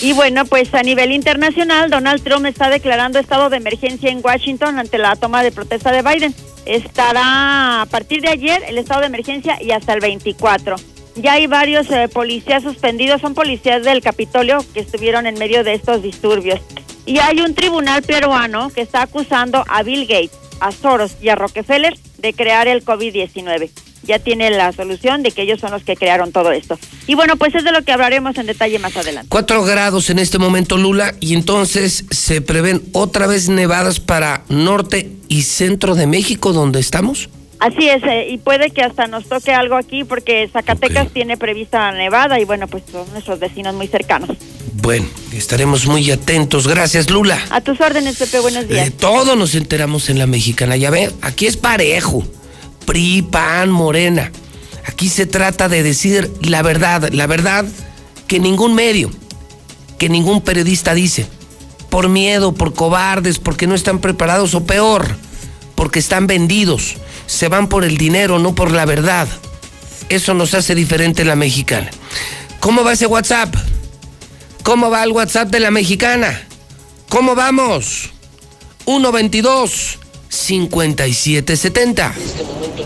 Y 0.00 0.12
bueno, 0.12 0.44
pues 0.46 0.72
a 0.74 0.82
nivel 0.82 1.12
internacional, 1.12 1.90
Donald 1.90 2.22
Trump 2.22 2.46
está 2.46 2.70
declarando 2.70 3.18
estado 3.18 3.50
de 3.50 3.58
emergencia 3.58 4.10
en 4.10 4.20
Washington 4.22 4.78
ante 4.78 4.98
la 4.98 5.16
toma 5.16 5.42
de 5.42 5.52
protesta 5.52 5.92
de 5.92 6.02
Biden. 6.02 6.34
Estará 6.66 7.82
a 7.82 7.86
partir 7.86 8.20
de 8.20 8.28
ayer 8.28 8.62
el 8.68 8.78
estado 8.78 9.00
de 9.00 9.06
emergencia 9.06 9.62
y 9.62 9.70
hasta 9.72 9.92
el 9.92 10.00
24. 10.00 10.76
Ya 11.20 11.32
hay 11.32 11.48
varios 11.48 11.90
eh, 11.90 12.08
policías 12.08 12.62
suspendidos, 12.62 13.20
son 13.20 13.34
policías 13.34 13.82
del 13.82 14.00
Capitolio 14.00 14.64
que 14.72 14.80
estuvieron 14.80 15.26
en 15.26 15.36
medio 15.36 15.64
de 15.64 15.74
estos 15.74 16.00
disturbios. 16.00 16.60
Y 17.06 17.18
hay 17.18 17.40
un 17.40 17.54
tribunal 17.54 18.02
peruano 18.02 18.70
que 18.70 18.82
está 18.82 19.02
acusando 19.02 19.64
a 19.68 19.82
Bill 19.82 20.06
Gates, 20.06 20.38
a 20.60 20.70
Soros 20.70 21.16
y 21.20 21.28
a 21.28 21.34
Rockefeller 21.34 21.98
de 22.18 22.32
crear 22.34 22.68
el 22.68 22.84
COVID-19. 22.84 23.70
Ya 24.04 24.20
tiene 24.20 24.50
la 24.50 24.72
solución 24.72 25.24
de 25.24 25.32
que 25.32 25.42
ellos 25.42 25.58
son 25.58 25.72
los 25.72 25.82
que 25.82 25.96
crearon 25.96 26.30
todo 26.30 26.52
esto. 26.52 26.78
Y 27.08 27.14
bueno, 27.14 27.36
pues 27.36 27.52
es 27.56 27.64
de 27.64 27.72
lo 27.72 27.82
que 27.82 27.90
hablaremos 27.90 28.36
en 28.38 28.46
detalle 28.46 28.78
más 28.78 28.96
adelante. 28.96 29.28
Cuatro 29.28 29.64
grados 29.64 30.10
en 30.10 30.20
este 30.20 30.38
momento, 30.38 30.76
Lula, 30.76 31.14
y 31.18 31.34
entonces 31.34 32.04
se 32.10 32.40
prevén 32.40 32.82
otra 32.92 33.26
vez 33.26 33.48
nevadas 33.48 33.98
para 33.98 34.44
norte 34.48 35.10
y 35.28 35.42
centro 35.42 35.96
de 35.96 36.06
México, 36.06 36.52
donde 36.52 36.78
estamos. 36.78 37.28
Así 37.60 37.88
es, 37.88 38.02
eh, 38.04 38.28
y 38.30 38.38
puede 38.38 38.70
que 38.70 38.82
hasta 38.82 39.08
nos 39.08 39.26
toque 39.26 39.52
algo 39.52 39.76
aquí 39.76 40.04
porque 40.04 40.48
Zacatecas 40.52 41.12
tiene 41.12 41.36
prevista 41.36 41.90
nevada 41.90 42.38
y 42.38 42.44
bueno, 42.44 42.68
pues 42.68 42.84
son 42.90 43.10
nuestros 43.12 43.40
vecinos 43.40 43.74
muy 43.74 43.88
cercanos. 43.88 44.30
Bueno, 44.74 45.06
estaremos 45.32 45.86
muy 45.86 46.08
atentos. 46.10 46.68
Gracias, 46.68 47.10
Lula. 47.10 47.38
A 47.50 47.60
tus 47.60 47.80
órdenes, 47.80 48.16
Pepe, 48.16 48.38
buenos 48.38 48.68
días. 48.68 48.84
De 48.84 48.90
todo 48.92 49.34
nos 49.34 49.56
enteramos 49.56 50.08
en 50.08 50.18
la 50.18 50.26
mexicana. 50.26 50.76
Ya 50.76 50.90
ve, 50.90 51.10
aquí 51.20 51.46
es 51.46 51.56
parejo. 51.56 52.22
PRI, 52.86 53.22
PAN, 53.22 53.70
Morena. 53.70 54.30
Aquí 54.86 55.08
se 55.08 55.26
trata 55.26 55.68
de 55.68 55.82
decir 55.82 56.30
la 56.40 56.62
verdad, 56.62 57.10
la 57.12 57.26
verdad 57.26 57.66
que 58.28 58.38
ningún 58.38 58.74
medio, 58.74 59.10
que 59.98 60.08
ningún 60.08 60.40
periodista 60.42 60.94
dice. 60.94 61.26
Por 61.90 62.08
miedo, 62.08 62.52
por 62.52 62.72
cobardes, 62.72 63.38
porque 63.38 63.66
no 63.66 63.74
están 63.74 63.98
preparados 63.98 64.54
o 64.54 64.64
peor, 64.64 65.16
porque 65.78 66.00
están 66.00 66.26
vendidos. 66.26 66.96
Se 67.28 67.46
van 67.46 67.68
por 67.68 67.84
el 67.84 67.96
dinero, 67.96 68.40
no 68.40 68.52
por 68.52 68.72
la 68.72 68.84
verdad. 68.84 69.28
Eso 70.08 70.34
nos 70.34 70.52
hace 70.54 70.74
diferente 70.74 71.22
en 71.22 71.28
la 71.28 71.36
mexicana. 71.36 71.88
¿Cómo 72.58 72.82
va 72.82 72.94
ese 72.94 73.06
WhatsApp? 73.06 73.54
¿Cómo 74.64 74.90
va 74.90 75.04
el 75.04 75.12
WhatsApp 75.12 75.50
de 75.50 75.60
la 75.60 75.70
mexicana? 75.70 76.48
¿Cómo 77.08 77.36
vamos? 77.36 78.10
122 78.86 79.98
5770. 80.28 82.12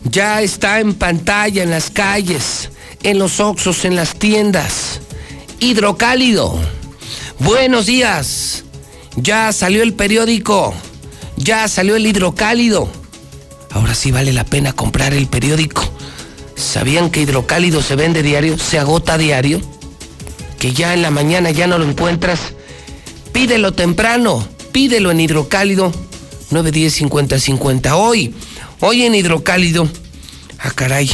Ya 0.02 0.42
está 0.42 0.80
en 0.80 0.94
pantalla 0.94 1.62
en 1.62 1.70
las 1.70 1.90
calles, 1.90 2.70
en 3.04 3.20
los 3.20 3.38
oxos, 3.38 3.84
en 3.84 3.94
las 3.94 4.16
tiendas. 4.16 5.05
Hidrocálido. 5.58 6.58
Buenos 7.38 7.86
días. 7.86 8.64
Ya 9.16 9.52
salió 9.52 9.82
el 9.82 9.94
periódico. 9.94 10.74
Ya 11.36 11.66
salió 11.68 11.96
el 11.96 12.06
hidrocálido. 12.06 12.88
Ahora 13.70 13.94
sí 13.94 14.10
vale 14.10 14.32
la 14.32 14.44
pena 14.44 14.72
comprar 14.74 15.14
el 15.14 15.26
periódico. 15.26 15.82
¿Sabían 16.56 17.10
que 17.10 17.20
hidrocálido 17.20 17.82
se 17.82 17.96
vende 17.96 18.22
diario? 18.22 18.58
¿Se 18.58 18.78
agota 18.78 19.16
diario? 19.18 19.60
Que 20.58 20.72
ya 20.72 20.94
en 20.94 21.02
la 21.02 21.10
mañana 21.10 21.50
ya 21.50 21.66
no 21.66 21.78
lo 21.78 21.88
encuentras. 21.88 22.40
Pídelo 23.32 23.72
temprano. 23.72 24.46
Pídelo 24.72 25.10
en 25.10 25.20
hidrocálido 25.20 25.90
910 26.50 26.92
50 26.92 27.38
50. 27.40 27.96
Hoy, 27.96 28.34
hoy 28.80 29.04
en 29.04 29.14
hidrocálido. 29.14 29.88
Ah, 30.58 30.70
caray. 30.74 31.10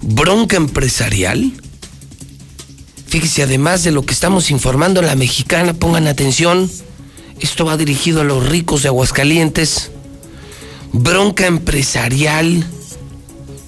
Bronca 0.00 0.56
empresarial. 0.56 1.52
Fíjese, 3.12 3.42
además 3.42 3.84
de 3.84 3.90
lo 3.90 4.06
que 4.06 4.14
estamos 4.14 4.50
informando 4.50 5.00
en 5.00 5.06
la 5.06 5.16
mexicana, 5.16 5.74
pongan 5.74 6.06
atención. 6.06 6.70
Esto 7.40 7.66
va 7.66 7.76
dirigido 7.76 8.22
a 8.22 8.24
los 8.24 8.48
ricos 8.48 8.80
de 8.80 8.88
Aguascalientes. 8.88 9.90
Bronca 10.94 11.46
empresarial 11.46 12.66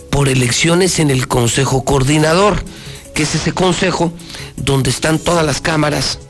por 0.09 0.31
elecciones 0.31 0.99
en 0.99 1.11
el 1.11 1.29
Consejo 1.29 1.85
Coordinador, 1.85 2.65
que 3.13 3.25
es 3.25 3.35
ese 3.35 3.53
consejo 3.53 4.15
donde 4.57 4.89
están 4.89 5.19
todas 5.19 5.45
las 5.45 5.61
cámaras, 5.61 6.21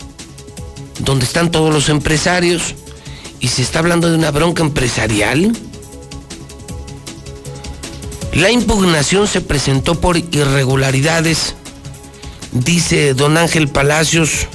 donde 0.99 1.25
están 1.25 1.53
todos 1.53 1.73
los 1.73 1.89
empresarios, 1.91 2.75
y 3.39 3.47
se 3.47 3.63
está 3.63 3.79
hablando 3.79 4.11
de 4.11 4.17
una 4.17 4.33
bronca 4.33 4.65
empresarial. 4.65 5.57
La 8.33 8.51
impugnación 8.51 9.29
se 9.29 9.41
presentó 9.41 10.01
por 10.01 10.17
irregularidades, 10.17 11.55
dice 12.55 13.13
don 13.15 13.37
Ángel 13.37 13.69
Palacios. 13.69 14.47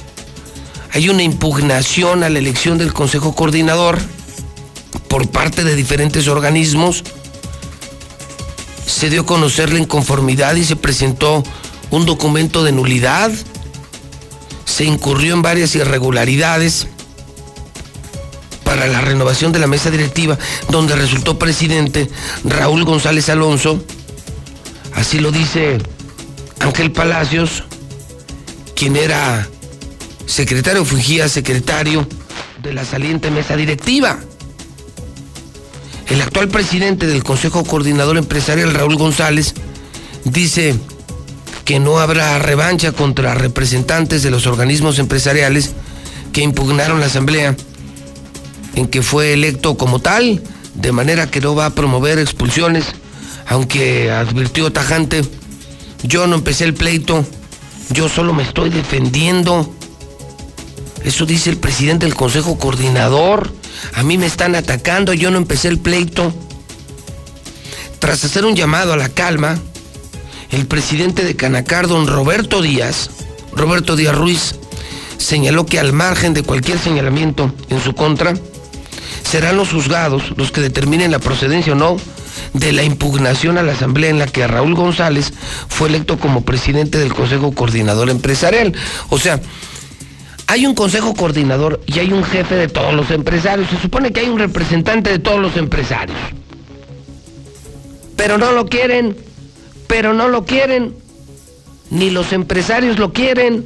Hay 0.92 1.08
una 1.08 1.22
impugnación 1.22 2.24
a 2.24 2.30
la 2.30 2.38
elección 2.38 2.78
del 2.78 2.92
Consejo 2.92 3.34
Coordinador 3.34 3.98
por 5.08 5.30
parte 5.30 5.62
de 5.62 5.76
diferentes 5.76 6.26
organismos. 6.26 7.04
Se 8.86 9.08
dio 9.08 9.22
a 9.22 9.26
conocer 9.26 9.72
la 9.72 9.78
inconformidad 9.78 10.56
y 10.56 10.64
se 10.64 10.74
presentó 10.74 11.44
un 11.90 12.06
documento 12.06 12.64
de 12.64 12.72
nulidad. 12.72 13.30
Se 14.64 14.84
incurrió 14.84 15.34
en 15.34 15.42
varias 15.42 15.74
irregularidades 15.76 16.88
para 18.64 18.86
la 18.86 19.00
renovación 19.00 19.52
de 19.52 19.58
la 19.58 19.66
mesa 19.66 19.90
directiva, 19.90 20.38
donde 20.70 20.96
resultó 20.96 21.38
presidente 21.38 22.08
Raúl 22.44 22.84
González 22.84 23.28
Alonso. 23.28 23.82
Así 24.94 25.18
lo 25.18 25.30
dice 25.30 25.78
Ángel 26.60 26.92
Palacios, 26.92 27.64
quien 28.80 28.96
era 28.96 29.46
secretario, 30.24 30.86
fungía 30.86 31.28
secretario 31.28 32.08
de 32.62 32.72
la 32.72 32.82
saliente 32.82 33.30
mesa 33.30 33.54
directiva. 33.54 34.18
El 36.08 36.22
actual 36.22 36.48
presidente 36.48 37.06
del 37.06 37.22
Consejo 37.22 37.62
Coordinador 37.62 38.16
Empresarial, 38.16 38.72
Raúl 38.72 38.96
González, 38.96 39.52
dice 40.24 40.74
que 41.66 41.78
no 41.78 42.00
habrá 42.00 42.38
revancha 42.38 42.92
contra 42.92 43.34
representantes 43.34 44.22
de 44.22 44.30
los 44.30 44.46
organismos 44.46 44.98
empresariales 44.98 45.72
que 46.32 46.40
impugnaron 46.40 47.00
la 47.00 47.06
asamblea 47.06 47.54
en 48.76 48.86
que 48.86 49.02
fue 49.02 49.34
electo 49.34 49.76
como 49.76 49.98
tal, 49.98 50.42
de 50.74 50.92
manera 50.92 51.30
que 51.30 51.42
no 51.42 51.54
va 51.54 51.66
a 51.66 51.74
promover 51.74 52.18
expulsiones, 52.18 52.86
aunque 53.46 54.10
advirtió 54.10 54.72
tajante, 54.72 55.20
yo 56.02 56.26
no 56.26 56.36
empecé 56.36 56.64
el 56.64 56.72
pleito, 56.72 57.26
yo 57.90 58.08
solo 58.08 58.32
me 58.32 58.42
estoy 58.42 58.70
defendiendo. 58.70 59.68
Eso 61.04 61.26
dice 61.26 61.50
el 61.50 61.56
presidente 61.56 62.06
del 62.06 62.14
Consejo 62.14 62.58
Coordinador. 62.58 63.52
A 63.94 64.02
mí 64.02 64.18
me 64.18 64.26
están 64.26 64.54
atacando, 64.54 65.12
yo 65.12 65.30
no 65.30 65.38
empecé 65.38 65.68
el 65.68 65.78
pleito. 65.78 66.32
Tras 67.98 68.24
hacer 68.24 68.44
un 68.44 68.54
llamado 68.54 68.92
a 68.92 68.96
la 68.96 69.08
calma, 69.08 69.58
el 70.50 70.66
presidente 70.66 71.24
de 71.24 71.36
Canacar, 71.36 71.86
don 71.86 72.06
Roberto 72.06 72.62
Díaz, 72.62 73.10
Roberto 73.52 73.96
Díaz 73.96 74.14
Ruiz, 74.14 74.54
señaló 75.18 75.66
que 75.66 75.78
al 75.78 75.92
margen 75.92 76.34
de 76.34 76.42
cualquier 76.42 76.78
señalamiento 76.78 77.52
en 77.68 77.82
su 77.82 77.94
contra, 77.94 78.34
serán 79.22 79.56
los 79.56 79.70
juzgados 79.70 80.22
los 80.36 80.50
que 80.50 80.60
determinen 80.60 81.10
la 81.10 81.18
procedencia 81.18 81.72
o 81.72 81.76
no 81.76 81.96
de 82.52 82.72
la 82.72 82.82
impugnación 82.82 83.58
a 83.58 83.62
la 83.62 83.72
asamblea 83.72 84.10
en 84.10 84.18
la 84.18 84.26
que 84.26 84.46
Raúl 84.46 84.74
González 84.74 85.32
fue 85.68 85.88
electo 85.88 86.18
como 86.18 86.42
presidente 86.42 86.98
del 86.98 87.14
Consejo 87.14 87.52
Coordinador 87.52 88.10
Empresarial. 88.10 88.74
O 89.08 89.18
sea, 89.18 89.40
hay 90.50 90.66
un 90.66 90.74
consejo 90.74 91.14
coordinador 91.14 91.80
y 91.86 92.00
hay 92.00 92.12
un 92.12 92.24
jefe 92.24 92.56
de 92.56 92.66
todos 92.66 92.92
los 92.92 93.12
empresarios. 93.12 93.70
Se 93.70 93.78
supone 93.78 94.12
que 94.12 94.18
hay 94.18 94.28
un 94.28 94.38
representante 94.38 95.08
de 95.08 95.20
todos 95.20 95.38
los 95.38 95.56
empresarios. 95.56 96.18
Pero 98.16 98.36
no 98.36 98.50
lo 98.50 98.66
quieren, 98.66 99.16
pero 99.86 100.12
no 100.12 100.28
lo 100.28 100.44
quieren. 100.44 100.96
Ni 101.90 102.10
los 102.10 102.32
empresarios 102.32 102.98
lo 102.98 103.12
quieren. 103.12 103.64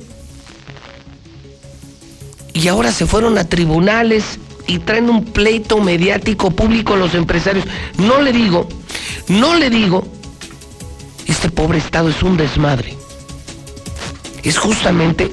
Y 2.52 2.68
ahora 2.68 2.92
se 2.92 3.06
fueron 3.06 3.38
a 3.38 3.48
tribunales 3.48 4.38
y 4.66 4.78
traen 4.78 5.10
un 5.10 5.24
pleito 5.24 5.78
mediático 5.80 6.50
público 6.50 6.94
a 6.94 6.96
los 6.96 7.14
empresarios. 7.14 7.64
No 7.98 8.20
le 8.20 8.32
digo, 8.32 8.68
no 9.28 9.54
le 9.54 9.70
digo, 9.70 10.06
este 11.26 11.50
pobre 11.50 11.78
Estado 11.78 12.08
es 12.08 12.22
un 12.22 12.36
desmadre. 12.36 12.96
Es 14.42 14.58
justamente, 14.58 15.30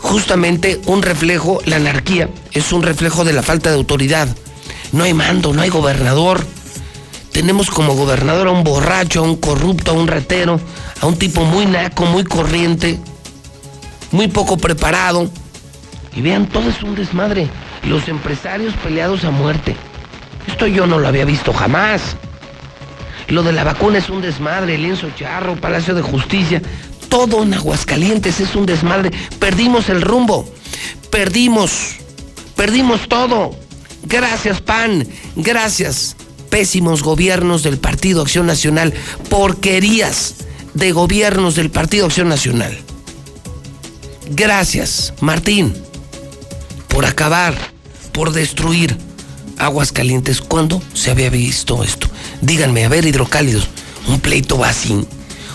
justamente 0.00 0.80
un 0.86 1.02
reflejo, 1.02 1.60
la 1.66 1.76
anarquía 1.76 2.30
es 2.52 2.72
un 2.72 2.82
reflejo 2.82 3.24
de 3.24 3.32
la 3.32 3.42
falta 3.42 3.70
de 3.70 3.76
autoridad. 3.76 4.28
No 4.92 5.04
hay 5.04 5.14
mando, 5.14 5.52
no 5.52 5.62
hay 5.62 5.68
gobernador. 5.68 6.46
Tenemos 7.32 7.68
como 7.68 7.94
gobernador 7.94 8.48
a 8.48 8.52
un 8.52 8.64
borracho, 8.64 9.20
a 9.20 9.22
un 9.22 9.36
corrupto, 9.36 9.90
a 9.90 9.94
un 9.94 10.08
ratero, 10.08 10.58
a 11.02 11.06
un 11.06 11.18
tipo 11.18 11.44
muy 11.44 11.66
naco, 11.66 12.06
muy 12.06 12.24
corriente, 12.24 12.98
muy 14.10 14.28
poco 14.28 14.56
preparado. 14.56 15.28
Y 16.14 16.22
vean, 16.22 16.46
todo 16.46 16.70
es 16.70 16.82
un 16.82 16.94
desmadre. 16.94 17.50
Los 17.86 18.08
empresarios 18.08 18.74
peleados 18.74 19.24
a 19.24 19.30
muerte. 19.30 19.76
Esto 20.46 20.66
yo 20.66 20.86
no 20.86 20.98
lo 20.98 21.08
había 21.08 21.24
visto 21.24 21.52
jamás. 21.52 22.16
Lo 23.28 23.42
de 23.42 23.52
la 23.52 23.64
vacuna 23.64 23.98
es 23.98 24.08
un 24.08 24.22
desmadre, 24.22 24.78
lienzo 24.78 25.10
charro, 25.16 25.56
Palacio 25.56 25.94
de 25.94 26.02
Justicia. 26.02 26.62
Todo 27.08 27.42
en 27.42 27.54
Aguascalientes 27.54 28.40
es 28.40 28.54
un 28.54 28.66
desmadre. 28.66 29.10
Perdimos 29.38 29.88
el 29.88 30.02
rumbo. 30.02 30.48
Perdimos. 31.10 31.96
Perdimos 32.56 33.08
todo. 33.08 33.54
Gracias, 34.04 34.60
PAN. 34.60 35.06
Gracias. 35.34 36.16
Pésimos 36.50 37.02
gobiernos 37.02 37.62
del 37.62 37.78
Partido 37.78 38.22
Acción 38.22 38.46
Nacional. 38.46 38.94
Porquerías 39.28 40.36
de 40.74 40.92
gobiernos 40.92 41.54
del 41.54 41.70
Partido 41.70 42.06
Acción 42.06 42.28
Nacional. 42.28 42.76
Gracias, 44.30 45.14
Martín, 45.20 45.72
por 46.88 47.04
acabar, 47.04 47.54
por 48.16 48.32
destruir 48.32 48.96
Aguascalientes. 49.58 50.40
¿Cuándo 50.40 50.82
se 50.94 51.10
había 51.10 51.28
visto 51.28 51.84
esto? 51.84 52.08
Díganme, 52.40 52.86
a 52.86 52.88
ver, 52.88 53.04
hidrocálidos, 53.04 53.68
un 54.08 54.20
pleito 54.20 54.64
así, 54.64 55.06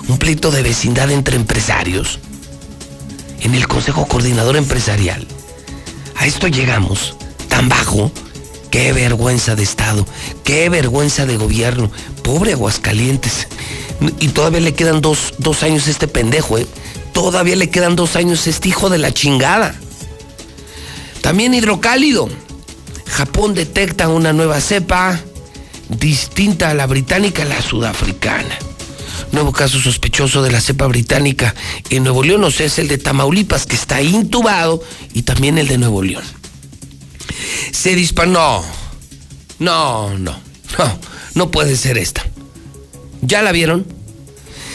un 0.08 0.18
pleito 0.20 0.52
de 0.52 0.62
vecindad 0.62 1.10
entre 1.10 1.38
empresarios 1.38 2.20
en 3.40 3.56
el 3.56 3.68
Consejo 3.68 4.06
Coordinador 4.08 4.58
Empresarial. 4.58 5.26
A 6.16 6.28
esto 6.28 6.48
llegamos, 6.48 7.16
tan 7.50 7.68
bajo. 7.68 8.12
Qué 8.70 8.94
vergüenza 8.94 9.56
de 9.56 9.64
Estado, 9.64 10.06
qué 10.44 10.70
vergüenza 10.70 11.26
de 11.26 11.38
gobierno. 11.38 11.92
Pobre 12.24 12.54
Aguascalientes. 12.54 13.48
Y 14.20 14.30
todavía 14.30 14.62
le 14.62 14.76
quedan 14.76 15.02
dos, 15.02 15.34
dos 15.40 15.64
años 15.64 15.88
este 15.88 16.08
pendejo, 16.08 16.60
¿eh? 16.60 16.68
Todavía 17.12 17.56
le 17.56 17.70
quedan 17.70 17.96
dos 17.96 18.16
años 18.16 18.48
este 18.48 18.70
hijo 18.70 18.90
de 18.90 19.00
la 19.00 19.12
chingada. 19.12 19.76
También 21.22 21.54
hidrocálido. 21.54 22.30
Japón 23.12 23.54
detecta 23.54 24.08
una 24.08 24.34
nueva 24.34 24.62
cepa 24.62 25.20
distinta 25.90 26.70
a 26.70 26.74
la 26.74 26.88
británica, 26.88 27.44
la 27.46 27.62
sudafricana. 27.62 28.58
Nuevo 29.34 29.52
caso 29.52 29.80
sospechoso 29.80 30.42
de 30.42 30.52
la 30.52 30.62
cepa 30.62 30.88
británica 30.88 31.54
en 31.90 32.04
Nuevo 32.04 32.24
León, 32.24 32.44
o 32.44 32.52
sea, 32.52 32.66
es 32.66 32.80
el 32.80 32.88
de 32.88 32.98
Tamaulipas, 32.98 33.66
que 33.66 33.76
está 33.76 34.02
intubado, 34.02 34.82
y 35.14 35.24
también 35.24 35.58
el 35.58 35.68
de 35.68 35.78
Nuevo 35.78 36.02
León. 36.02 36.24
Se 37.72 37.96
disparó. 37.96 38.32
No, 38.32 38.64
no, 39.60 40.18
no, 40.18 40.40
no, 40.78 41.00
no 41.36 41.52
puede 41.52 41.76
ser 41.76 41.98
esta. 41.98 42.26
¿Ya 43.22 43.42
la 43.42 43.52
vieron? 43.52 43.86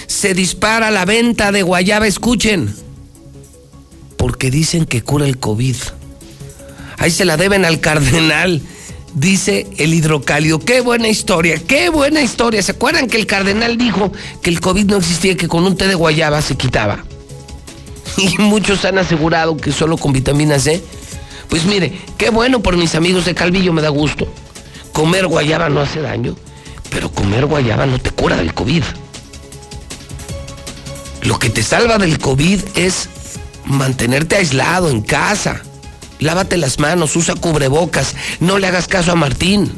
Se 0.07 0.35
dispara 0.35 0.91
la 0.91 1.05
venta 1.05 1.53
de 1.53 1.63
guayaba, 1.63 2.07
escuchen. 2.07 2.75
Porque 4.17 4.51
dicen 4.51 4.85
que 4.85 5.03
cura 5.03 5.27
el 5.27 5.39
COVID. 5.39 5.77
Ahí 6.99 7.11
se 7.11 7.25
la 7.25 7.37
deben 7.37 7.65
al 7.65 7.81
cardenal, 7.81 8.63
dice 9.15 9.67
el 9.79 9.95
hidrocálido. 9.95 10.59
Qué 10.59 10.81
buena 10.81 11.09
historia, 11.09 11.61
qué 11.67 11.89
buena 11.91 12.21
historia. 12.23 12.63
¿Se 12.63 12.73
acuerdan 12.73 13.09
que 13.09 13.17
el 13.17 13.27
cardenal 13.27 13.77
dijo 13.77 14.13
que 14.43 14.51
el 14.51 14.61
COVID 14.61 14.87
no 14.87 14.97
existía, 14.97 15.37
que 15.37 15.49
con 15.49 15.65
un 15.65 15.77
té 15.77 15.87
de 15.87 15.95
guayaba 15.95 16.41
se 16.43 16.57
quitaba? 16.57 17.05
Y 18.17 18.39
muchos 18.39 18.85
han 18.85 18.99
asegurado 18.99 19.57
que 19.57 19.73
solo 19.73 19.99
con 19.99 20.13
vitamina 20.13 20.59
C. 20.59 20.83
Pues 21.49 21.65
mire, 21.65 21.93
qué 22.17 22.31
bueno 22.31 22.61
por 22.61 22.77
mis 22.77 22.95
amigos 22.95 23.25
de 23.25 23.35
Calvillo, 23.35 23.73
me 23.73 23.83
da 23.83 23.89
gusto. 23.91 24.27
Comer 24.93 25.27
guayaba 25.27 25.69
no 25.69 25.81
hace 25.81 26.01
daño, 26.01 26.35
pero 26.91 27.11
comer 27.13 27.47
guayaba 27.47 27.87
no 27.87 27.99
te 27.99 28.11
cura 28.11 28.37
del 28.37 28.55
COVID. 28.55 28.83
Lo 31.23 31.39
que 31.39 31.51
te 31.51 31.63
salva 31.63 31.99
del 31.99 32.19
COVID 32.19 32.61
es 32.77 33.09
mantenerte 33.65 34.37
aislado 34.37 34.91
en 34.91 35.03
casa. 35.03 35.63
Lávate 36.19 36.57
las 36.57 36.79
manos, 36.79 37.15
usa 37.17 37.35
cubrebocas, 37.35 38.15
no 38.41 38.59
le 38.59 38.67
hagas 38.67 38.89
caso 38.89 39.13
a 39.13 39.17
Martín. 39.17 39.71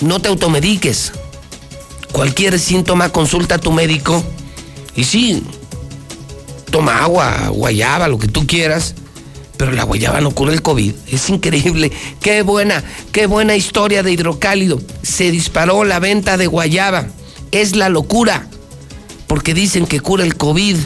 No 0.00 0.20
te 0.20 0.28
automediques. 0.28 1.12
Cualquier 2.12 2.58
síntoma 2.58 3.10
consulta 3.10 3.56
a 3.56 3.58
tu 3.58 3.72
médico. 3.72 4.24
Y 4.94 5.04
sí, 5.04 5.42
toma 6.70 7.02
agua, 7.02 7.48
guayaba, 7.48 8.08
lo 8.08 8.18
que 8.18 8.28
tú 8.28 8.46
quieras. 8.46 8.94
Pero 9.56 9.72
la 9.72 9.82
guayaba 9.82 10.20
no 10.20 10.30
cura 10.30 10.52
el 10.52 10.62
COVID. 10.62 10.94
Es 11.08 11.28
increíble. 11.28 11.90
Qué 12.20 12.42
buena, 12.42 12.84
qué 13.10 13.26
buena 13.26 13.56
historia 13.56 14.04
de 14.04 14.12
hidrocálido. 14.12 14.80
Se 15.02 15.32
disparó 15.32 15.82
la 15.82 15.98
venta 15.98 16.36
de 16.36 16.46
guayaba. 16.46 17.08
Es 17.50 17.74
la 17.74 17.88
locura. 17.88 18.46
Porque 19.26 19.54
dicen 19.54 19.86
que 19.86 19.98
cura 19.98 20.22
el 20.22 20.36
COVID. 20.36 20.76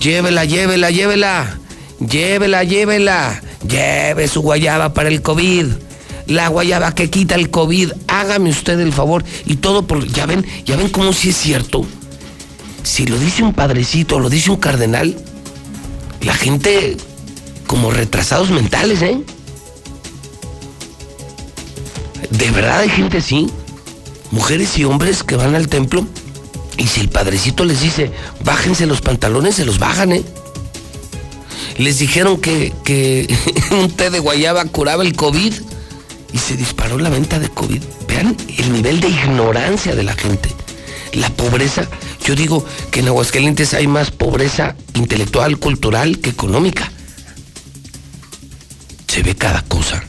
Llévela, 0.00 0.46
llévela, 0.46 0.90
llévela. 0.90 1.58
Llévela, 2.00 2.64
llévela. 2.64 3.40
Lleve 3.68 4.28
su 4.28 4.40
guayaba 4.40 4.92
para 4.94 5.08
el 5.08 5.22
COVID. 5.22 5.66
La 6.26 6.48
guayaba 6.48 6.94
que 6.94 7.10
quita 7.10 7.34
el 7.34 7.50
COVID. 7.50 7.92
Hágame 8.08 8.50
usted 8.50 8.78
el 8.80 8.92
favor. 8.92 9.24
Y 9.46 9.56
todo 9.56 9.86
por. 9.86 10.06
Ya 10.06 10.26
ven, 10.26 10.44
ya 10.64 10.76
ven 10.76 10.88
cómo 10.88 11.12
si 11.12 11.30
es 11.30 11.36
cierto. 11.36 11.86
Si 12.82 13.06
lo 13.06 13.18
dice 13.18 13.42
un 13.42 13.52
padrecito, 13.52 14.18
lo 14.18 14.30
dice 14.30 14.50
un 14.50 14.56
cardenal, 14.56 15.14
la 16.22 16.34
gente 16.34 16.96
como 17.66 17.90
retrasados 17.90 18.50
mentales, 18.50 19.02
¿eh? 19.02 19.22
De 22.30 22.50
verdad 22.50 22.80
hay 22.80 22.88
gente 22.88 23.18
así. 23.18 23.48
Mujeres 24.30 24.78
y 24.78 24.84
hombres 24.84 25.22
que 25.22 25.36
van 25.36 25.54
al 25.54 25.68
templo 25.68 26.06
y 26.80 26.86
si 26.86 27.00
el 27.00 27.10
padrecito 27.10 27.64
les 27.64 27.82
dice, 27.82 28.10
bájense 28.42 28.86
los 28.86 29.02
pantalones, 29.02 29.56
se 29.56 29.66
los 29.66 29.78
bajan, 29.78 30.12
¿eh? 30.12 30.24
Les 31.78 31.98
dijeron 31.98 32.40
que, 32.40 32.72
un 33.70 33.90
té 33.90 34.10
de 34.10 34.18
guayaba 34.18 34.64
curaba 34.66 35.02
el 35.02 35.14
COVID 35.14 35.54
y 36.32 36.38
se 36.38 36.56
disparó 36.56 36.98
la 36.98 37.10
venta 37.10 37.38
de 37.38 37.48
COVID. 37.48 37.82
Vean 38.08 38.36
el 38.58 38.72
nivel 38.72 39.00
de 39.00 39.08
ignorancia 39.08 39.94
de 39.94 40.02
la 40.02 40.14
gente. 40.14 40.48
La 41.12 41.28
pobreza, 41.30 41.88
yo 42.24 42.34
digo 42.34 42.64
que 42.90 43.00
en 43.00 43.08
Aguascalientes 43.08 43.74
hay 43.74 43.86
más 43.86 44.10
pobreza 44.10 44.76
intelectual, 44.94 45.58
cultural 45.58 46.20
que 46.20 46.30
económica. 46.30 46.90
Se 49.08 49.22
ve 49.22 49.34
cada 49.34 49.62
cosa, 49.62 50.04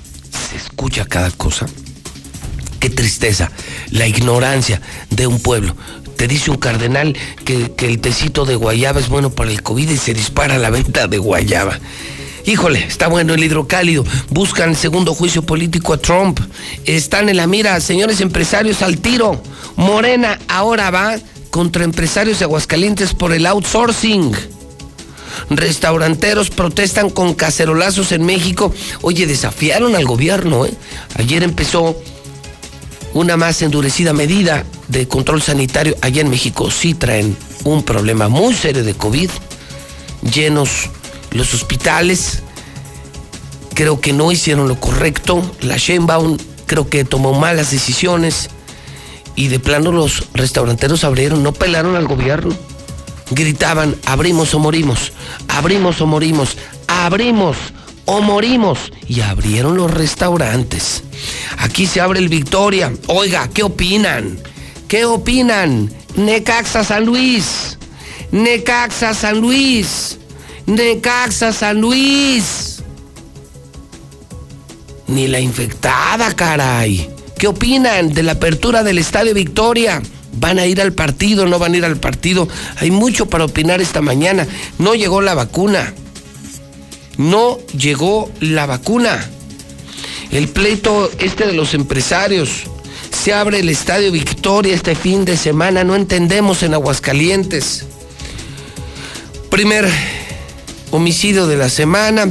se 0.50 0.58
escucha 0.58 1.06
cada 1.06 1.32
cosa. 1.32 1.66
Qué 2.80 2.90
tristeza, 2.90 3.52
la 3.90 4.08
ignorancia 4.08 4.82
de 5.10 5.28
un 5.28 5.40
pueblo. 5.40 5.76
Te 6.22 6.28
dice 6.28 6.52
un 6.52 6.58
cardenal 6.58 7.18
que, 7.46 7.72
el 7.80 8.00
tecito 8.00 8.46
de 8.46 8.54
guayaba 8.54 9.00
es 9.00 9.10
bueno 9.10 9.32
para 9.32 9.50
el 9.50 9.64
COVID 9.64 9.90
y 9.90 9.98
se 9.98 10.14
dispara 10.14 10.60
la 10.60 10.70
venta 10.70 11.08
de 11.08 11.18
guayaba. 11.18 11.80
Híjole, 12.46 12.86
está 12.86 13.08
bueno 13.08 13.34
el 13.34 13.44
hidrocálido. 13.44 14.06
Buscan 14.30 14.76
segundo 14.76 15.16
juicio 15.16 15.42
político 15.42 15.94
a 15.94 15.98
Trump. 15.98 16.40
Están 16.86 17.28
en 17.30 17.38
la 17.38 17.48
mira, 17.48 17.82
señores 17.82 18.22
empresarios, 18.22 18.84
al 18.84 19.00
tiro. 19.00 19.42
Morena 19.78 20.38
ahora 20.48 20.92
va 20.92 21.18
contra 21.50 21.86
empresarios 21.86 22.38
de 22.38 22.46
Aguascalientes 22.46 23.16
por 23.16 23.34
el 23.34 23.48
outsourcing. 23.48 24.32
Restauranteros 25.50 26.52
protestan 26.52 27.10
con 27.10 27.34
cacerolazos 27.34 28.12
en 28.12 28.28
México. 28.28 28.72
Oye, 29.02 29.26
desafiaron 29.26 29.96
al 29.96 30.06
gobierno. 30.06 30.68
¿eh? 30.68 30.74
Ayer 31.16 31.42
empezó 31.42 32.00
una 33.14 33.38
más 33.38 33.62
endurecida 33.62 34.14
medida 34.14 34.66
de 34.88 35.08
control 35.08 35.42
sanitario 35.42 35.96
allá 36.02 36.22
en 36.22 36.30
México. 36.30 36.72
Sí 36.72 36.94
traen 36.94 37.36
un 37.64 37.84
problema 37.84 38.30
muy 38.30 38.54
serio 38.54 38.84
de 38.84 38.94
COVID, 38.94 39.30
llenos 40.34 40.90
los 41.32 41.54
hospitales. 41.54 42.44
Creo 43.74 44.00
que 44.00 44.14
no 44.14 44.32
hicieron 44.32 44.68
lo 44.68 44.80
correcto. 44.80 45.42
La 45.62 45.78
Sheinbaum 45.78 46.38
creo 46.66 46.90
que 46.90 47.04
tomó 47.04 47.34
malas 47.34 47.72
decisiones. 47.72 48.50
Y 49.36 49.48
de 49.48 49.60
plano 49.60 49.92
los 49.92 50.28
restauranteros 50.34 51.04
abrieron, 51.04 51.42
no 51.42 51.54
pelaron 51.54 51.96
al 51.96 52.08
gobierno. 52.08 52.54
Gritaban, 53.32 53.96
abrimos 54.06 54.54
o 54.54 54.60
morimos, 54.60 55.14
abrimos 55.48 56.02
o 56.02 56.06
morimos, 56.06 56.58
abrimos 56.88 57.56
o 58.06 58.22
morimos. 58.22 58.92
Y 59.08 59.22
abrieron 59.22 59.78
los 59.78 59.92
restaurantes. 59.92 61.04
Aquí 61.58 61.86
se 61.86 62.02
abre 62.02 62.20
el 62.20 62.30
Victoria. 62.30 62.94
Oiga, 63.08 63.50
¿qué 63.54 63.64
opinan? 63.64 64.40
¿Qué 64.88 65.06
opinan? 65.06 65.92
Necaxa 66.16 66.84
San 66.84 67.06
Luis. 67.06 67.78
Necaxa 68.32 69.14
San 69.14 69.40
Luis. 69.40 70.18
Necaxa 70.66 71.54
San 71.54 71.80
Luis. 71.80 72.84
Ni 75.08 75.28
la 75.28 75.40
infectada, 75.40 76.34
caray. 76.34 77.10
¿Qué 77.38 77.48
opinan 77.48 78.14
de 78.14 78.24
la 78.24 78.34
apertura 78.34 78.84
del 78.84 78.98
Estadio 78.98 79.34
Victoria? 79.34 80.02
¿Van 80.34 80.60
a 80.60 80.66
ir 80.66 80.80
al 80.80 80.94
partido? 80.94 81.46
¿No 81.46 81.60
van 81.60 81.74
a 81.74 81.78
ir 81.78 81.86
al 81.86 81.98
partido? 81.98 82.48
Hay 82.78 82.92
mucho 82.92 83.26
para 83.28 83.46
opinar 83.46 83.82
esta 83.82 84.02
mañana. 84.02 84.48
No 84.78 84.96
llegó 84.96 85.22
la 85.22 85.34
vacuna. 85.34 85.94
No 87.22 87.60
llegó 87.78 88.32
la 88.40 88.66
vacuna. 88.66 89.30
El 90.32 90.48
pleito 90.48 91.12
este 91.20 91.46
de 91.46 91.54
los 91.54 91.76
empresarios. 91.76 92.64
Se 93.12 93.32
abre 93.32 93.60
el 93.60 93.70
Estadio 93.70 94.12
Victoria 94.12 94.74
este 94.74 94.96
fin 94.96 95.24
de 95.24 95.38
semana. 95.38 95.84
No 95.84 95.96
entendemos 95.96 96.64
en 96.64 96.74
Aguascalientes. 96.74 97.86
Primer 99.52 99.88
homicidio 100.90 101.46
de 101.46 101.58
la 101.58 101.70
semana. 101.70 102.28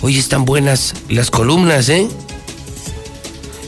Hoy 0.00 0.16
están 0.16 0.44
buenas 0.44 0.94
las 1.08 1.32
columnas, 1.32 1.88
¿eh? 1.88 2.06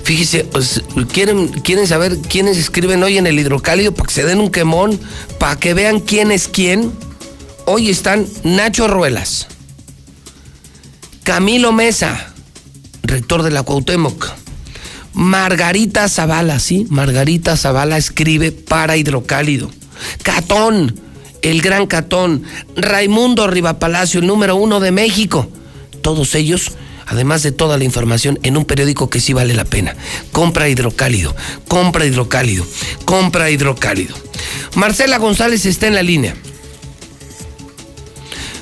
Fíjese, 0.05 0.45
pues, 0.45 0.81
¿quieren, 1.13 1.49
quieren 1.49 1.89
saber 1.89 2.19
quiénes 2.19 2.57
escriben 2.57 3.03
hoy 3.03 3.19
en 3.19 3.27
el 3.27 3.37
hidrocálido 3.41 3.93
para 3.93 4.07
que 4.07 4.15
se 4.15 4.25
den 4.25 4.39
un 4.39 4.51
quemón, 4.51 5.01
para 5.41 5.59
que 5.59 5.75
vean 5.75 5.99
quién 5.99 6.31
es 6.31 6.47
quién. 6.47 6.93
Hoy 7.65 7.91
están 7.91 8.27
Nacho 8.45 8.87
Ruelas, 8.87 9.49
Camilo 11.29 11.73
Mesa, 11.73 12.33
rector 13.03 13.43
de 13.43 13.51
la 13.51 13.63
Cuauhtémoc, 13.63 14.31
Margarita 15.13 16.09
Zavala, 16.09 16.59
¿sí? 16.59 16.87
Margarita 16.89 17.55
Zavala 17.55 17.99
escribe 17.99 18.51
para 18.51 18.97
hidrocálido. 18.97 19.71
Catón, 20.23 20.99
el 21.43 21.61
gran 21.61 21.87
Catón, 21.87 22.45
Raimundo 22.77 23.47
Rivapalacio, 23.47 24.21
el 24.21 24.27
número 24.27 24.57
uno 24.57 24.81
de 24.81 24.91
México. 24.91 25.47
Todos 26.01 26.35
ellos 26.35 26.73
además 27.05 27.43
de 27.43 27.53
toda 27.53 27.77
la 27.77 27.85
información 27.85 28.39
en 28.43 28.57
un 28.57 28.65
periódico 28.65 29.11
que 29.11 29.21
sí 29.21 29.35
vale 29.35 29.53
la 29.53 29.67
pena. 29.67 29.97
Compra 30.33 30.71
hidrocálido, 30.71 31.37
compra 31.69 32.07
hidrocálido, 32.07 32.67
compra 33.05 33.51
hidrocálido. 33.51 34.17
Marcela 34.77 35.19
González 35.19 35.67
está 35.67 35.89
en 35.89 35.95
la 35.95 36.03
línea. 36.03 36.35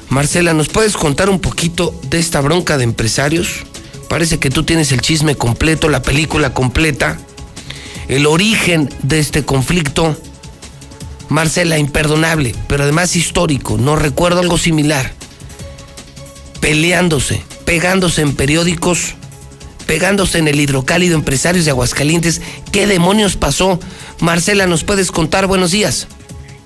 Marcela, 0.08 0.54
¿nos 0.54 0.68
puedes 0.68 0.96
contar 0.96 1.28
un 1.28 1.40
poquito 1.40 1.98
de 2.08 2.18
esta 2.18 2.40
bronca 2.40 2.78
de 2.78 2.84
empresarios? 2.84 3.64
Parece 4.08 4.38
que 4.38 4.50
tú 4.50 4.62
tienes 4.62 4.92
el 4.92 5.00
chisme 5.00 5.34
completo, 5.34 5.88
la 5.88 6.02
película 6.02 6.54
completa, 6.54 7.18
el 8.08 8.26
origen 8.26 8.88
de 9.02 9.18
este 9.18 9.44
conflicto. 9.44 10.16
Marcela, 11.28 11.76
imperdonable, 11.78 12.54
pero 12.68 12.84
además 12.84 13.16
histórico. 13.16 13.78
No 13.78 13.96
recuerdo 13.96 14.40
algo 14.40 14.58
similar. 14.58 15.12
Peleándose, 16.60 17.42
pegándose 17.64 18.22
en 18.22 18.36
periódicos, 18.36 19.16
pegándose 19.86 20.38
en 20.38 20.46
el 20.46 20.60
hidrocálido 20.60 21.16
empresarios 21.16 21.64
de 21.64 21.72
Aguascalientes. 21.72 22.40
¿Qué 22.70 22.86
demonios 22.86 23.36
pasó? 23.36 23.80
Marcela, 24.20 24.66
¿nos 24.68 24.84
puedes 24.84 25.10
contar? 25.10 25.48
Buenos 25.48 25.72
días. 25.72 26.06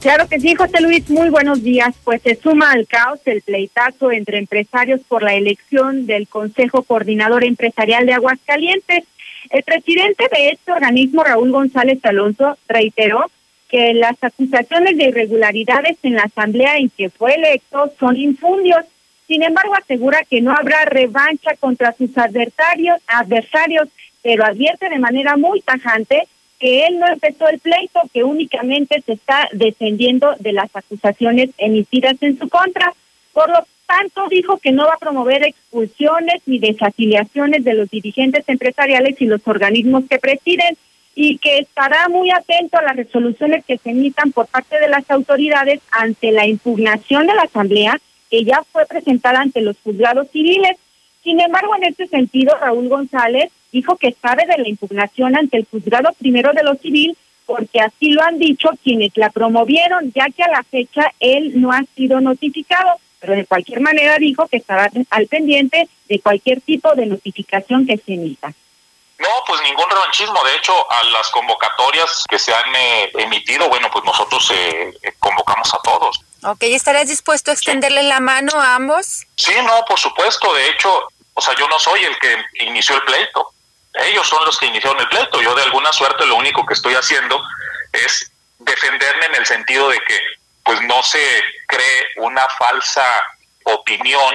Claro 0.01 0.29
que 0.29 0.41
sí, 0.41 0.55
José 0.55 0.81
Luis, 0.81 1.11
muy 1.11 1.29
buenos 1.29 1.63
días. 1.63 1.95
Pues 2.05 2.23
se 2.23 2.35
suma 2.35 2.73
al 2.73 2.87
caos 2.87 3.21
el 3.27 3.43
pleitazo 3.43 4.11
entre 4.13 4.39
empresarios 4.39 5.01
por 5.07 5.23
la 5.23 5.35
elección 5.35 6.07
del 6.07 6.27
Consejo 6.27 6.83
Coordinador 6.83 7.45
Empresarial 7.45 8.07
de 8.07 8.15
Aguascalientes. 8.15 9.05
El 9.51 9.63
presidente 9.63 10.25
de 10.33 10.51
este 10.51 10.73
organismo, 10.73 11.23
Raúl 11.23 11.53
González 11.53 11.99
Alonso, 12.05 12.57
reiteró 12.67 13.31
que 13.69 13.93
las 13.93 14.17
acusaciones 14.23 14.97
de 14.97 15.05
irregularidades 15.05 15.99
en 16.03 16.15
la 16.15 16.23
asamblea 16.23 16.79
en 16.79 16.89
que 16.89 17.11
fue 17.11 17.35
electo 17.35 17.93
son 17.99 18.17
infundios 18.17 18.85
sin 19.31 19.45
embargo, 19.45 19.77
asegura 19.77 20.25
que 20.29 20.41
no 20.41 20.51
habrá 20.51 20.87
revancha 20.87 21.55
contra 21.61 21.93
sus 21.93 22.19
adversarios, 22.19 23.01
adversarios, 23.07 23.89
pero 24.25 24.45
advierte 24.45 24.89
de 24.89 24.99
manera 24.99 25.37
muy 25.37 25.61
tajante 25.61 26.27
que 26.61 26.87
él 26.87 26.99
no 26.99 27.07
empezó 27.09 27.49
el 27.49 27.59
pleito, 27.59 28.01
que 28.12 28.23
únicamente 28.23 29.03
se 29.05 29.14
está 29.14 29.49
defendiendo 29.53 30.35
de 30.38 30.53
las 30.53 30.70
acusaciones 30.75 31.51
emitidas 31.57 32.16
en 32.20 32.38
su 32.38 32.49
contra. 32.49 32.92
Por 33.33 33.49
lo 33.49 33.66
tanto, 33.87 34.29
dijo 34.29 34.59
que 34.59 34.70
no 34.70 34.87
va 34.87 34.94
a 34.94 34.99
promover 34.99 35.42
expulsiones 35.42 36.42
ni 36.44 36.59
desafiliaciones 36.59 37.64
de 37.64 37.75
los 37.75 37.90
dirigentes 37.90 38.44
empresariales 38.46 39.20
y 39.20 39.25
los 39.25 39.40
organismos 39.49 40.05
que 40.09 40.18
presiden 40.18 40.77
y 41.14 41.38
que 41.38 41.59
estará 41.59 42.09
muy 42.09 42.31
atento 42.31 42.77
a 42.77 42.83
las 42.83 42.96
resoluciones 42.96 43.65
que 43.65 43.79
se 43.79 43.90
emitan 43.90 44.31
por 44.31 44.46
parte 44.46 44.79
de 44.79 44.88
las 44.88 45.11
autoridades 45.11 45.81
ante 45.90 46.31
la 46.31 46.46
impugnación 46.46 47.27
de 47.27 47.35
la 47.35 47.42
Asamblea 47.42 47.98
que 48.31 48.44
ya 48.44 48.63
fue 48.71 48.87
presentada 48.87 49.40
ante 49.40 49.61
los 49.61 49.77
juzgados 49.83 50.31
civiles. 50.31 50.77
Sin 51.25 51.40
embargo, 51.40 51.75
en 51.77 51.85
este 51.85 52.06
sentido, 52.06 52.56
Raúl 52.61 52.88
González 52.88 53.50
dijo 53.73 53.96
que 53.96 54.14
sabe 54.21 54.46
de 54.46 54.58
la 54.58 54.68
impugnación 54.68 55.37
ante 55.37 55.58
el 55.58 55.66
juzgado 55.71 56.10
primero 56.18 56.52
de 56.52 56.62
lo 56.62 56.75
civil, 56.77 57.16
porque 57.46 57.81
así 57.81 58.10
lo 58.10 58.23
han 58.23 58.38
dicho 58.38 58.71
quienes 58.83 59.16
la 59.16 59.31
promovieron, 59.31 60.12
ya 60.14 60.27
que 60.31 60.42
a 60.42 60.50
la 60.50 60.62
fecha 60.62 61.12
él 61.18 61.60
no 61.60 61.73
ha 61.73 61.83
sido 61.96 62.21
notificado, 62.21 62.98
pero 63.18 63.35
de 63.35 63.44
cualquier 63.44 63.81
manera 63.81 64.18
dijo 64.18 64.46
que 64.48 64.58
estará 64.58 64.90
al 65.10 65.27
pendiente 65.27 65.88
de 66.08 66.21
cualquier 66.21 66.60
tipo 66.60 66.94
de 66.94 67.06
notificación 67.06 67.87
que 67.87 67.96
se 67.96 68.14
emita. 68.14 68.54
No, 69.21 69.29
pues 69.46 69.60
ningún 69.62 69.88
revanchismo. 69.90 70.42
De 70.44 70.56
hecho, 70.56 70.73
a 70.90 71.04
las 71.04 71.29
convocatorias 71.31 72.25
que 72.29 72.38
se 72.38 72.54
han 72.54 72.75
eh, 72.75 73.10
emitido, 73.18 73.68
bueno, 73.68 73.90
pues 73.92 74.02
nosotros 74.04 74.50
eh, 74.50 74.94
eh, 75.02 75.12
convocamos 75.18 75.75
a 75.75 75.79
todos. 75.83 76.21
Ok, 76.42 76.62
¿estarías 76.62 77.08
dispuesto 77.08 77.50
a 77.50 77.54
extenderle 77.54 78.02
la 78.02 78.21
mano 78.21 78.52
a 78.58 78.77
ambos? 78.77 79.27
Sí, 79.37 79.52
no, 79.62 79.85
por 79.85 79.98
supuesto. 79.98 80.54
De 80.54 80.71
hecho, 80.71 81.02
o 81.35 81.40
sea, 81.40 81.54
yo 81.54 81.68
no 81.68 81.79
soy 81.79 82.02
el 82.02 82.18
que 82.18 82.64
inició 82.64 82.96
el 82.96 83.02
pleito. 83.02 83.52
Ellos 83.95 84.29
son 84.29 84.45
los 84.45 84.59
que 84.59 84.67
iniciaron 84.67 85.01
el 85.01 85.09
pleito. 85.09 85.43
Yo 85.43 85.55
de 85.55 85.63
alguna 85.63 85.93
suerte 85.93 86.27
lo 86.27 86.37
único 86.37 86.65
que 86.65 86.75
estoy 86.75 86.95
haciendo 86.95 87.43
es 87.93 88.31
defenderme 88.59 89.27
en 89.27 89.35
el 89.37 89.47
sentido 89.47 89.88
de 89.88 89.99
que 90.01 90.19
pues 90.65 90.81
no 90.83 91.03
se 91.03 91.43
cree 91.67 92.07
una 92.17 92.47
falsa 92.59 93.05
opinión 93.65 94.35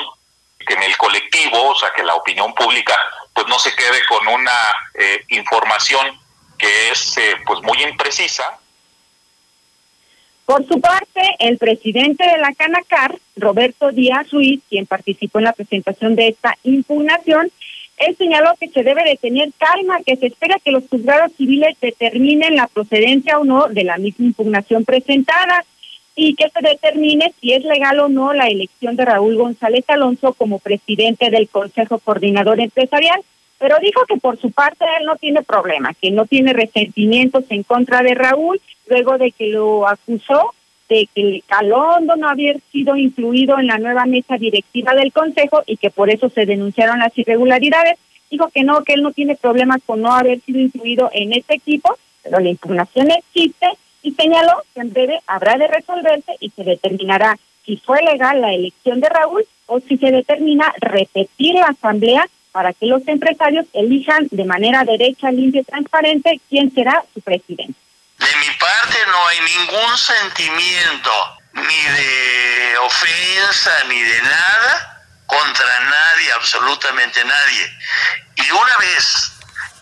que 0.65 0.73
en 0.73 0.83
el 0.83 0.97
colectivo, 0.97 1.69
o 1.69 1.75
sea, 1.75 1.91
que 1.95 2.03
la 2.03 2.15
opinión 2.15 2.53
pública 2.53 2.95
pues 3.33 3.47
no 3.47 3.59
se 3.59 3.75
quede 3.75 4.03
con 4.07 4.27
una 4.27 4.75
eh, 4.95 5.23
información 5.29 6.19
que 6.57 6.89
es 6.89 7.17
eh, 7.17 7.35
pues 7.45 7.61
muy 7.61 7.81
imprecisa 7.83 8.57
Por 10.45 10.65
su 10.67 10.79
parte, 10.79 11.35
el 11.39 11.57
presidente 11.57 12.25
de 12.25 12.37
la 12.37 12.53
Canacar, 12.53 13.15
Roberto 13.35 13.91
Díaz 13.91 14.31
Ruiz, 14.31 14.61
quien 14.69 14.85
participó 14.85 15.39
en 15.39 15.45
la 15.45 15.53
presentación 15.53 16.15
de 16.15 16.29
esta 16.29 16.57
impugnación, 16.63 17.51
él 17.97 18.15
señaló 18.17 18.51
que 18.59 18.69
se 18.69 18.83
debe 18.83 19.03
de 19.03 19.15
tener 19.15 19.51
calma, 19.57 20.01
que 20.05 20.17
se 20.17 20.27
espera 20.27 20.59
que 20.63 20.71
los 20.71 20.87
juzgados 20.89 21.31
civiles 21.37 21.77
determinen 21.79 22.55
la 22.55 22.67
procedencia 22.67 23.39
o 23.39 23.45
no 23.45 23.67
de 23.67 23.83
la 23.83 23.97
misma 23.97 24.25
impugnación 24.25 24.83
presentada 24.83 25.63
y 26.15 26.35
que 26.35 26.49
se 26.49 26.61
determine 26.61 27.33
si 27.39 27.53
es 27.53 27.63
legal 27.63 27.99
o 27.99 28.09
no 28.09 28.33
la 28.33 28.47
elección 28.47 28.95
de 28.95 29.05
Raúl 29.05 29.37
González 29.37 29.85
Alonso 29.87 30.33
como 30.33 30.59
presidente 30.59 31.29
del 31.29 31.47
Consejo 31.49 31.99
Coordinador 31.99 32.59
Empresarial. 32.59 33.21
Pero 33.57 33.77
dijo 33.81 34.03
que 34.05 34.17
por 34.17 34.37
su 34.37 34.51
parte 34.51 34.83
él 34.99 35.05
no 35.05 35.15
tiene 35.15 35.41
problema, 35.41 35.93
que 35.93 36.11
no 36.11 36.25
tiene 36.25 36.51
resentimientos 36.51 37.45
en 37.49 37.63
contra 37.63 38.01
de 38.01 38.13
Raúl, 38.13 38.59
luego 38.87 39.17
de 39.17 39.31
que 39.31 39.47
lo 39.47 39.87
acusó 39.87 40.53
de 40.89 41.09
que 41.13 41.43
Calondo 41.47 42.15
no 42.15 42.29
había 42.29 42.55
sido 42.71 42.95
incluido 42.95 43.57
en 43.59 43.67
la 43.67 43.77
nueva 43.77 44.05
mesa 44.05 44.37
directiva 44.37 44.93
del 44.93 45.11
Consejo 45.11 45.63
y 45.65 45.77
que 45.77 45.89
por 45.89 46.09
eso 46.09 46.29
se 46.29 46.45
denunciaron 46.45 46.99
las 46.99 47.17
irregularidades. 47.17 47.97
Dijo 48.29 48.49
que 48.53 48.63
no, 48.63 48.83
que 48.83 48.93
él 48.93 49.01
no 49.01 49.11
tiene 49.11 49.35
problemas 49.35 49.81
con 49.85 50.01
no 50.01 50.13
haber 50.13 50.41
sido 50.41 50.59
incluido 50.59 51.09
en 51.13 51.33
este 51.33 51.55
equipo, 51.55 51.97
pero 52.23 52.39
la 52.39 52.49
impugnación 52.49 53.09
existe 53.11 53.67
y 54.01 54.11
señaló 54.11 54.53
que 54.73 54.81
en 54.81 54.93
breve 54.93 55.19
habrá 55.27 55.57
de 55.57 55.67
resolverse 55.67 56.33
y 56.39 56.49
se 56.51 56.63
determinará 56.63 57.37
si 57.65 57.77
fue 57.77 58.01
legal 58.03 58.41
la 58.41 58.53
elección 58.53 58.99
de 58.99 59.09
Raúl 59.09 59.45
o 59.65 59.79
si 59.79 59.97
se 59.97 60.11
determina 60.11 60.71
repetir 60.79 61.55
la 61.55 61.67
asamblea 61.67 62.27
para 62.51 62.73
que 62.73 62.85
los 62.85 63.05
empresarios 63.07 63.65
elijan 63.73 64.27
de 64.31 64.45
manera 64.45 64.85
derecha, 64.85 65.31
limpia 65.31 65.61
y 65.61 65.65
transparente 65.65 66.39
quién 66.49 66.71
será 66.71 67.03
su 67.13 67.21
presidente. 67.21 67.84
De 68.25 68.35
mi 68.37 68.49
parte 68.55 69.05
no 69.05 69.27
hay 69.27 69.39
ningún 69.39 69.97
sentimiento, 69.99 71.37
ni 71.53 71.83
de 71.83 72.77
ofensa, 72.79 73.83
ni 73.87 74.01
de 74.01 74.21
nada, 74.23 75.03
contra 75.27 75.79
nadie, 75.81 76.31
absolutamente 76.33 77.23
nadie. 77.23 77.79
Y 78.37 78.49
una 78.49 78.77
vez 78.77 79.31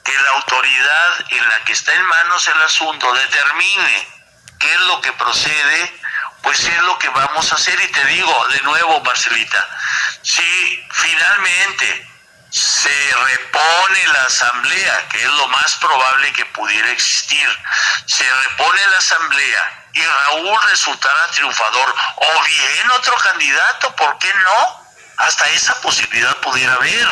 que 0.04 0.12
la 0.12 0.30
autoridad 0.32 1.26
en 1.30 1.48
la 1.48 1.64
que 1.64 1.72
está 1.72 1.94
en 1.94 2.04
manos 2.04 2.46
el 2.50 2.62
asunto 2.64 3.14
determine 3.14 4.08
qué 4.60 4.74
es 4.74 4.82
lo 4.82 5.00
que 5.00 5.14
procede, 5.14 6.02
pues 6.42 6.60
es 6.66 6.82
lo 6.82 7.00
que 7.00 7.08
vamos 7.08 7.50
a 7.50 7.56
hacer. 7.56 7.80
Y 7.80 7.88
te 7.94 8.06
digo 8.08 8.48
de 8.50 8.60
nuevo, 8.64 9.00
Marcelita, 9.00 9.70
si 10.22 10.86
finalmente 10.92 12.13
se 12.54 13.16
repone 13.16 14.08
la 14.14 14.22
asamblea, 14.26 15.08
que 15.10 15.24
es 15.24 15.30
lo 15.30 15.48
más 15.48 15.76
probable 15.78 16.32
que 16.34 16.46
pudiera 16.46 16.92
existir, 16.92 17.50
se 18.06 18.24
repone 18.32 18.80
la 18.92 18.98
asamblea 18.98 19.88
y 19.94 20.04
Raúl 20.06 20.60
resultara 20.70 21.32
triunfador, 21.32 21.96
o 22.16 22.44
bien 22.46 22.92
otro 22.92 23.16
candidato, 23.16 23.96
¿por 23.96 24.20
qué 24.20 24.32
no? 24.36 24.86
Hasta 25.18 25.50
esa 25.50 25.82
posibilidad 25.82 26.36
pudiera 26.38 26.74
haber. 26.76 27.08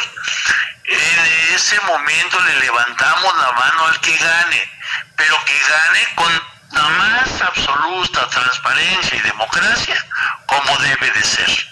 En 0.85 1.55
ese 1.55 1.79
momento 1.81 2.39
le 2.41 2.59
levantamos 2.59 3.35
la 3.37 3.51
mano 3.53 3.85
al 3.87 3.99
que 3.99 4.15
gane, 4.17 4.71
pero 5.15 5.43
que 5.45 5.59
gane 5.59 6.15
con 6.15 6.51
la 6.71 6.83
más 6.83 7.41
absoluta 7.41 8.27
transparencia 8.29 9.17
y 9.17 9.21
democracia 9.21 10.05
como 10.45 10.77
debe 10.79 11.09
de 11.11 11.23
ser. 11.23 11.70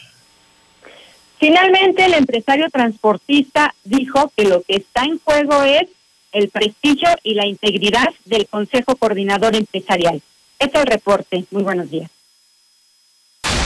Finalmente, 1.39 2.05
el 2.05 2.13
empresario 2.15 2.69
transportista 2.69 3.73
dijo 3.85 4.31
que 4.35 4.43
lo 4.43 4.61
que 4.61 4.75
está 4.75 5.03
en 5.05 5.19
juego 5.19 5.63
es 5.63 5.87
el 6.33 6.49
prestigio 6.49 7.09
y 7.23 7.33
la 7.33 7.47
integridad 7.47 8.09
del 8.25 8.45
Consejo 8.47 8.97
Coordinador 8.97 9.55
Empresarial. 9.55 10.21
Este 10.59 10.77
es 10.77 10.83
el 10.83 10.87
reporte. 10.91 11.45
Muy 11.51 11.63
buenos 11.63 11.89
días. 11.89 12.11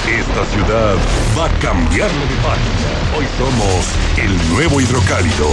Esta 0.07 0.45
ciudad 0.45 0.95
va 1.37 1.45
a 1.45 1.49
cambiarlo 1.59 2.21
de 2.21 2.35
página. 2.43 3.17
Hoy 3.17 3.25
somos 3.37 3.87
el 4.17 4.37
nuevo 4.53 4.79
hidrocálido. 4.79 5.49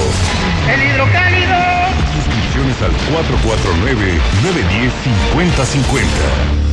¡El 0.68 0.82
hidrocálido! 0.90 1.56
Suscripciones 2.12 2.82
al 2.82 2.92
449-910-5050. 5.34 6.69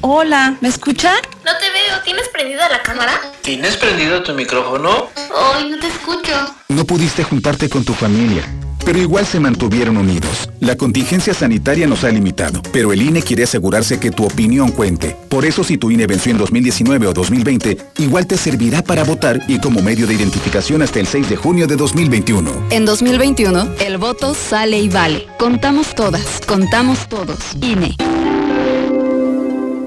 Hola, 0.00 0.56
¿me 0.60 0.68
escuchan? 0.68 1.16
No 1.44 1.52
te 1.58 1.70
veo, 1.70 2.02
¿tienes 2.04 2.28
prendida 2.28 2.68
la 2.68 2.82
cámara? 2.82 3.20
¿Tienes 3.42 3.76
prendido 3.76 4.22
tu 4.22 4.34
micrófono? 4.34 5.08
Ay, 5.54 5.70
no 5.70 5.78
te 5.78 5.88
escucho. 5.88 6.32
No 6.68 6.84
pudiste 6.84 7.24
juntarte 7.24 7.68
con 7.68 7.84
tu 7.84 7.94
familia, 7.94 8.42
pero 8.84 8.98
igual 8.98 9.26
se 9.26 9.40
mantuvieron 9.40 9.96
unidos. 9.96 10.50
La 10.60 10.76
contingencia 10.76 11.32
sanitaria 11.34 11.86
nos 11.86 12.04
ha 12.04 12.10
limitado, 12.10 12.62
pero 12.72 12.92
el 12.92 13.02
INE 13.02 13.22
quiere 13.22 13.44
asegurarse 13.44 13.98
que 13.98 14.10
tu 14.10 14.24
opinión 14.26 14.70
cuente. 14.70 15.16
Por 15.28 15.44
eso 15.44 15.64
si 15.64 15.78
tu 15.78 15.90
INE 15.90 16.06
venció 16.06 16.32
en 16.32 16.38
2019 16.38 17.06
o 17.06 17.12
2020, 17.12 17.78
igual 17.98 18.26
te 18.26 18.36
servirá 18.36 18.82
para 18.82 19.02
votar 19.02 19.40
y 19.48 19.58
como 19.60 19.80
medio 19.82 20.06
de 20.06 20.14
identificación 20.14 20.82
hasta 20.82 21.00
el 21.00 21.06
6 21.06 21.30
de 21.30 21.36
junio 21.36 21.66
de 21.66 21.76
2021. 21.76 22.68
En 22.70 22.84
2021, 22.84 23.76
el 23.80 23.96
voto 23.98 24.34
sale 24.34 24.78
y 24.78 24.88
vale. 24.88 25.26
Contamos 25.38 25.94
todas, 25.94 26.40
contamos 26.46 27.08
todos. 27.08 27.38
INE. 27.60 27.96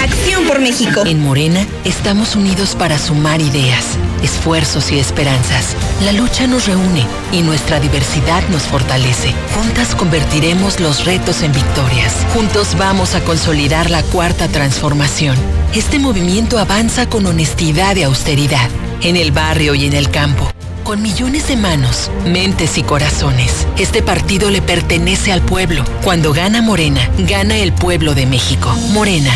Acción 0.00 0.44
por 0.48 0.58
México. 0.58 1.04
En 1.06 1.20
Morena 1.20 1.64
estamos 1.84 2.34
unidos 2.34 2.74
para 2.74 2.98
sumar 2.98 3.40
ideas, 3.40 3.96
esfuerzos 4.20 4.90
y 4.90 4.98
esperanzas. 4.98 5.76
La 6.04 6.10
lucha 6.10 6.48
nos 6.48 6.66
reúne 6.66 7.06
y 7.30 7.42
nuestra 7.42 7.78
diversidad 7.78 8.42
nos 8.48 8.62
fortalece. 8.62 9.32
Juntas 9.54 9.94
convertiremos 9.94 10.80
los 10.80 11.04
retos 11.04 11.42
en 11.42 11.52
victorias. 11.52 12.12
Juntos 12.34 12.76
vamos 12.76 13.14
a 13.14 13.20
consolidar 13.20 13.88
la 13.88 14.02
cuarta 14.02 14.48
transformación. 14.48 15.36
Este 15.74 16.00
movimiento 16.00 16.58
avanza 16.58 17.08
con 17.08 17.24
honestidad 17.26 17.94
y 17.94 18.02
austeridad, 18.02 18.68
en 19.00 19.16
el 19.16 19.30
barrio 19.30 19.76
y 19.76 19.86
en 19.86 19.92
el 19.92 20.10
campo 20.10 20.52
con 20.82 21.02
millones 21.02 21.48
de 21.48 21.56
manos, 21.56 22.10
mentes 22.26 22.78
y 22.78 22.82
corazones. 22.82 23.66
Este 23.78 24.02
partido 24.02 24.50
le 24.50 24.62
pertenece 24.62 25.32
al 25.32 25.42
pueblo. 25.42 25.84
Cuando 26.02 26.32
gana 26.32 26.62
Morena, 26.62 27.08
gana 27.18 27.56
el 27.56 27.72
pueblo 27.72 28.14
de 28.14 28.26
México. 28.26 28.72
Morena. 28.92 29.32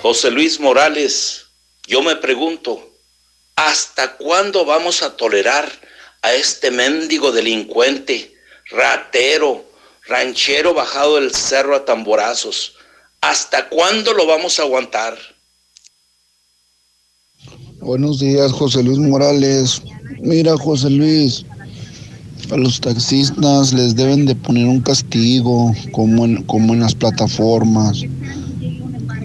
José 0.00 0.30
Luis 0.30 0.58
Morales, 0.58 1.48
yo 1.86 2.02
me 2.02 2.16
pregunto, 2.16 2.87
¿hasta 3.58 4.16
cuándo 4.16 4.64
vamos 4.64 5.02
a 5.02 5.16
tolerar 5.16 5.68
a 6.22 6.32
este 6.32 6.70
mendigo 6.70 7.32
delincuente, 7.32 8.32
ratero, 8.70 9.64
ranchero 10.06 10.74
bajado 10.74 11.16
del 11.16 11.34
cerro 11.34 11.74
a 11.74 11.84
tamborazos? 11.84 12.74
¿Hasta 13.20 13.68
cuándo 13.68 14.14
lo 14.14 14.26
vamos 14.26 14.60
a 14.60 14.62
aguantar? 14.62 15.18
Buenos 17.80 18.20
días, 18.20 18.52
José 18.52 18.80
Luis 18.84 18.98
Morales. 18.98 19.82
Mira, 20.20 20.56
José 20.56 20.90
Luis, 20.90 21.44
a 22.52 22.56
los 22.56 22.80
taxistas 22.80 23.72
les 23.72 23.96
deben 23.96 24.24
de 24.26 24.36
poner 24.36 24.66
un 24.66 24.80
castigo, 24.82 25.74
como 25.90 26.26
en, 26.26 26.44
como 26.44 26.74
en 26.74 26.80
las 26.80 26.94
plataformas. 26.94 28.02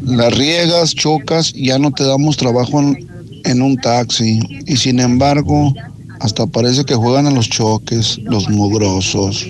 Las 0.01 0.35
riegas, 0.35 0.95
chocas, 0.95 1.53
ya 1.53 1.77
no 1.77 1.91
te 1.91 2.03
damos 2.03 2.35
trabajo 2.37 2.79
en, 2.79 3.12
en 3.43 3.61
un 3.61 3.77
taxi. 3.77 4.39
Y 4.65 4.77
sin 4.77 4.99
embargo, 4.99 5.73
hasta 6.19 6.47
parece 6.47 6.85
que 6.85 6.95
juegan 6.95 7.27
a 7.27 7.31
los 7.31 7.49
choques, 7.49 8.19
los 8.23 8.49
mugrosos. 8.49 9.47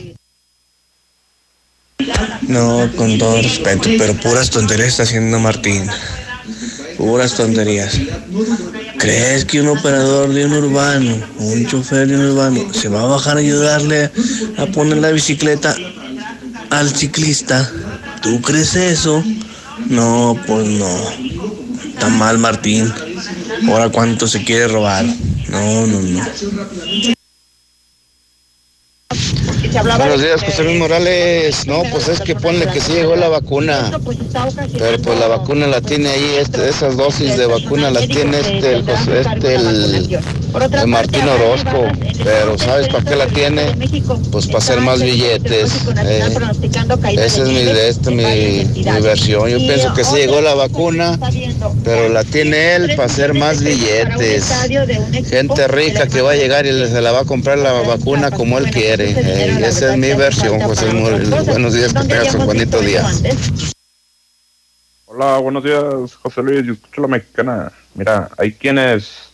No, 2.47 2.89
con 2.95 3.17
todo 3.17 3.41
respeto, 3.41 3.89
pero 3.97 4.13
puras 4.15 4.49
tonterías 4.49 4.89
está 4.89 5.03
haciendo 5.03 5.39
Martín. 5.39 5.85
Puras 6.97 7.35
tonterías. 7.35 7.99
¿Crees 8.97 9.45
que 9.45 9.61
un 9.61 9.69
operador 9.69 10.33
de 10.33 10.45
un 10.45 10.53
urbano, 10.53 11.15
un 11.37 11.65
chofer 11.67 12.07
de 12.07 12.15
un 12.15 12.25
urbano, 12.31 12.73
se 12.73 12.89
va 12.89 13.03
a 13.03 13.05
bajar 13.05 13.37
a 13.37 13.39
ayudarle 13.39 14.11
a 14.57 14.65
poner 14.67 14.97
la 14.97 15.11
bicicleta 15.11 15.75
al 16.69 16.95
ciclista? 16.95 17.69
¿Tú 18.21 18.41
crees 18.41 18.75
eso? 18.75 19.23
No, 19.89 20.37
pues 20.47 20.67
no. 20.67 20.97
Está 21.87 22.09
mal 22.09 22.37
Martín. 22.37 22.91
Ahora 23.67 23.89
cuánto 23.89 24.27
se 24.27 24.43
quiere 24.43 24.67
robar. 24.67 25.05
No, 25.49 25.87
no, 25.87 26.01
no. 26.01 26.25
Buenos 29.97 30.21
días, 30.21 30.41
José 30.43 30.63
Luis 30.63 30.79
Morales. 30.79 31.67
No, 31.67 31.83
pues 31.91 32.07
es 32.07 32.19
que 32.19 32.35
ponle 32.35 32.67
que 32.67 32.79
sí 32.79 32.91
llegó 32.93 33.15
la 33.15 33.27
vacuna. 33.29 33.89
Pero 34.77 35.01
pues 35.01 35.19
la 35.19 35.27
vacuna 35.27 35.67
la 35.67 35.81
tiene 35.81 36.09
ahí, 36.09 36.35
este, 36.39 36.69
esas 36.69 36.95
dosis 36.97 37.37
de 37.37 37.45
vacuna 37.47 37.89
las 37.91 38.07
tiene 38.07 38.39
este, 38.39 38.73
el, 38.73 38.83
José- 38.85 39.21
este, 39.21 39.55
el, 39.55 40.19
el 40.81 40.87
Martín 40.87 41.21
Orozco. 41.27 41.85
Pero 42.23 42.57
¿sabes 42.57 42.87
para 42.89 43.03
qué 43.03 43.15
la 43.15 43.25
tiene? 43.27 43.73
Pues 44.31 44.45
para 44.47 44.59
hacer 44.59 44.79
más 44.81 45.01
billetes. 45.01 45.71
eh. 46.07 46.19
Esa 47.25 47.41
es 47.43 47.47
mi, 47.49 47.55
este, 47.89 48.11
mi, 48.11 48.23
mi 48.91 49.01
versión. 49.01 49.49
Yo 49.49 49.57
pienso 49.57 49.93
que 49.93 50.03
sí 50.03 50.15
llegó 50.15 50.41
la 50.41 50.53
vacuna, 50.53 51.17
pero 51.83 52.09
la 52.09 52.23
tiene 52.23 52.75
él 52.75 52.95
para 52.95 53.05
hacer 53.07 53.33
más 53.33 53.61
billetes. 53.63 54.45
Gente 55.29 55.67
rica 55.67 56.07
que 56.07 56.21
va 56.21 56.31
a 56.31 56.35
llegar 56.35 56.65
y 56.65 56.69
se 56.87 57.01
la 57.01 57.11
va 57.11 57.21
a 57.21 57.25
comprar 57.25 57.57
la 57.57 57.71
vacuna 57.73 58.31
como 58.31 58.57
él 58.59 58.69
quiere. 58.71 59.09
eh. 59.17 59.62
Esa 59.63 59.93
es 59.93 59.97
mi 59.97 60.13
versión, 60.13 60.59
José 60.59 60.91
Luis. 60.91 61.29
Buenos 61.45 61.73
días, 61.73 61.93
que 61.93 61.99
tengas 62.01 62.35
un 62.35 62.45
bonito 62.45 62.81
día. 62.81 63.09
Hola, 65.05 65.37
buenos 65.37 65.63
días, 65.63 66.15
José 66.15 66.43
Luis. 66.43 66.65
Yo 66.65 66.73
escucho 66.73 67.01
la 67.01 67.07
mexicana. 67.07 67.71
Mira, 67.95 68.29
hay 68.37 68.51
quienes, 68.51 69.31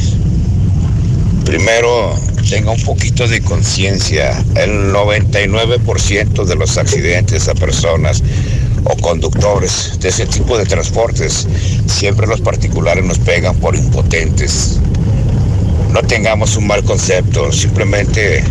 Primero, 1.44 2.14
tenga 2.48 2.70
un 2.70 2.82
poquito 2.82 3.28
de 3.28 3.40
conciencia. 3.42 4.42
El 4.54 4.92
99% 4.92 6.44
de 6.44 6.54
los 6.56 6.78
accidentes 6.78 7.46
a 7.48 7.54
personas 7.54 8.22
o 8.84 8.96
conductores 8.96 9.98
de 10.00 10.08
ese 10.08 10.26
tipo 10.26 10.56
de 10.56 10.64
transportes, 10.64 11.46
siempre 11.86 12.26
los 12.26 12.40
particulares 12.40 13.04
nos 13.04 13.18
pegan 13.18 13.54
por 13.56 13.76
impotentes. 13.76 14.78
No 15.92 16.02
tengamos 16.02 16.56
un 16.56 16.66
mal 16.66 16.82
concepto, 16.84 17.52
simplemente 17.52 18.42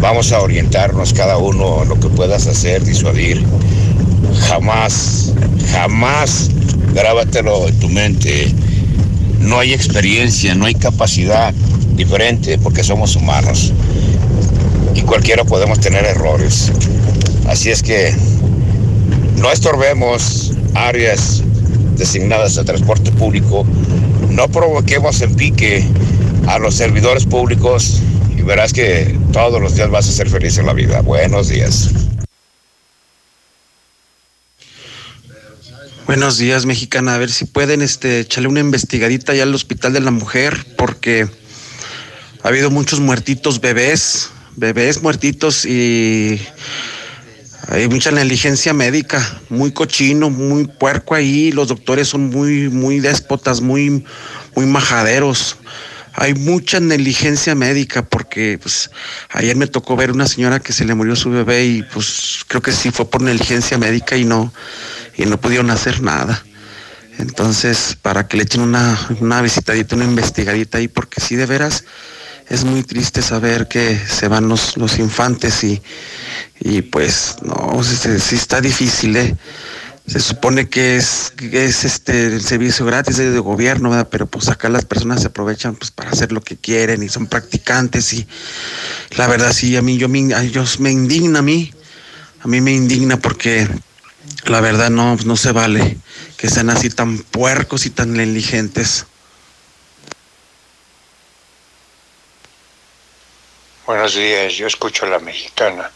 vamos 0.00 0.32
a 0.32 0.40
orientarnos 0.40 1.12
cada 1.12 1.36
uno 1.36 1.82
en 1.82 1.90
lo 1.90 2.00
que 2.00 2.08
puedas 2.08 2.46
hacer, 2.46 2.82
disuadir. 2.82 3.44
Jamás, 4.48 5.32
jamás, 5.70 6.50
grábatelo 6.94 7.68
en 7.68 7.78
tu 7.78 7.88
mente. 7.88 8.54
No 9.42 9.58
hay 9.58 9.72
experiencia, 9.72 10.54
no 10.54 10.66
hay 10.66 10.74
capacidad 10.74 11.52
diferente 11.96 12.58
porque 12.58 12.82
somos 12.82 13.16
humanos 13.16 13.72
y 14.94 15.02
cualquiera 15.02 15.44
podemos 15.44 15.80
tener 15.80 16.04
errores. 16.04 16.72
Así 17.46 17.70
es 17.70 17.82
que 17.82 18.14
no 19.36 19.50
estorbemos 19.50 20.52
áreas 20.74 21.42
designadas 21.96 22.54
de 22.54 22.64
transporte 22.64 23.10
público, 23.12 23.66
no 24.30 24.48
provoquemos 24.48 25.20
en 25.20 25.34
pique 25.34 25.84
a 26.46 26.58
los 26.58 26.74
servidores 26.74 27.26
públicos 27.26 28.00
y 28.36 28.42
verás 28.42 28.72
que 28.72 29.18
todos 29.32 29.60
los 29.60 29.74
días 29.74 29.90
vas 29.90 30.08
a 30.08 30.12
ser 30.12 30.30
feliz 30.30 30.56
en 30.58 30.66
la 30.66 30.72
vida. 30.72 31.00
Buenos 31.02 31.48
días. 31.48 31.90
Buenos 36.06 36.36
días, 36.36 36.66
mexicana. 36.66 37.14
A 37.14 37.18
ver 37.18 37.30
si 37.30 37.44
pueden 37.44 37.80
este, 37.80 38.20
echarle 38.20 38.48
una 38.48 38.58
investigadita 38.58 39.34
ya 39.34 39.44
al 39.44 39.54
Hospital 39.54 39.92
de 39.92 40.00
la 40.00 40.10
Mujer, 40.10 40.66
porque 40.76 41.28
ha 42.42 42.48
habido 42.48 42.72
muchos 42.72 42.98
muertitos 42.98 43.60
bebés, 43.60 44.30
bebés 44.56 45.00
muertitos 45.00 45.64
y 45.64 46.40
hay 47.68 47.88
mucha 47.88 48.10
negligencia 48.10 48.72
médica, 48.72 49.40
muy 49.48 49.70
cochino, 49.70 50.28
muy 50.28 50.66
puerco 50.66 51.14
ahí. 51.14 51.52
Los 51.52 51.68
doctores 51.68 52.08
son 52.08 52.30
muy, 52.30 52.68
muy 52.68 52.98
déspotas, 52.98 53.60
muy, 53.60 54.04
muy 54.56 54.66
majaderos. 54.66 55.56
Hay 56.14 56.34
mucha 56.34 56.80
negligencia 56.80 57.54
médica 57.54 58.04
porque 58.04 58.58
pues 58.60 58.90
ayer 59.30 59.54
me 59.54 59.68
tocó 59.68 59.94
ver 59.94 60.10
una 60.10 60.26
señora 60.26 60.58
que 60.58 60.72
se 60.72 60.84
le 60.84 60.94
murió 60.94 61.14
su 61.14 61.30
bebé 61.30 61.64
y 61.64 61.82
pues 61.84 62.44
creo 62.48 62.60
que 62.60 62.72
sí 62.72 62.90
fue 62.90 63.08
por 63.08 63.22
negligencia 63.22 63.78
médica 63.78 64.16
y 64.16 64.24
no 64.24 64.52
y 65.16 65.26
no 65.26 65.40
pudieron 65.40 65.70
hacer 65.70 66.00
nada. 66.02 66.44
Entonces, 67.18 67.96
para 68.00 68.26
que 68.26 68.36
le 68.36 68.44
echen 68.44 68.62
una, 68.62 68.98
una 69.20 69.42
visitadita, 69.42 69.96
una 69.96 70.04
investigadita 70.04 70.78
ahí, 70.78 70.88
porque 70.88 71.20
sí, 71.20 71.36
de 71.36 71.46
veras, 71.46 71.84
es 72.48 72.64
muy 72.64 72.82
triste 72.82 73.22
saber 73.22 73.68
que 73.68 73.98
se 73.98 74.28
van 74.28 74.48
los, 74.48 74.76
los 74.76 74.98
infantes 74.98 75.62
y, 75.64 75.80
y 76.60 76.82
pues 76.82 77.36
no, 77.42 77.82
sí, 77.82 78.34
está 78.34 78.60
difícil, 78.60 79.16
¿eh? 79.16 79.36
Se 80.04 80.18
supone 80.18 80.68
que 80.68 80.96
es, 80.96 81.32
es 81.52 81.84
este 81.84 82.26
el 82.26 82.42
servicio 82.42 82.84
gratis 82.84 83.18
de, 83.18 83.38
gobierno, 83.38 83.90
¿verdad? 83.90 84.08
pero 84.10 84.26
pues 84.26 84.48
acá 84.48 84.68
las 84.68 84.84
personas 84.84 85.20
se 85.20 85.28
aprovechan 85.28 85.76
pues 85.76 85.92
para 85.92 86.10
hacer 86.10 86.32
lo 86.32 86.40
que 86.40 86.56
quieren 86.56 87.04
y 87.04 87.08
son 87.08 87.28
practicantes 87.28 88.12
y 88.12 88.26
la 89.16 89.28
verdad 89.28 89.52
sí, 89.52 89.76
a 89.76 89.82
mí 89.82 89.98
yo 89.98 90.08
me, 90.08 90.34
a 90.34 90.42
ellos 90.42 90.80
me 90.80 90.90
indigna 90.90 91.38
a 91.38 91.42
mí, 91.42 91.72
a 92.40 92.48
mí 92.48 92.60
me 92.60 92.72
indigna 92.72 93.16
porque 93.16 93.68
la 94.44 94.60
verdad 94.60 94.90
no, 94.90 95.16
no 95.24 95.36
se 95.36 95.52
vale 95.52 95.96
que 96.36 96.48
sean 96.48 96.70
así 96.70 96.90
tan 96.90 97.18
puercos 97.18 97.86
y 97.86 97.90
tan 97.90 98.14
negligentes. 98.14 99.06
Buenos 103.86 104.14
días, 104.14 104.54
yo 104.54 104.66
escucho 104.66 105.06
a 105.06 105.08
la 105.08 105.18
mexicana. 105.18 105.90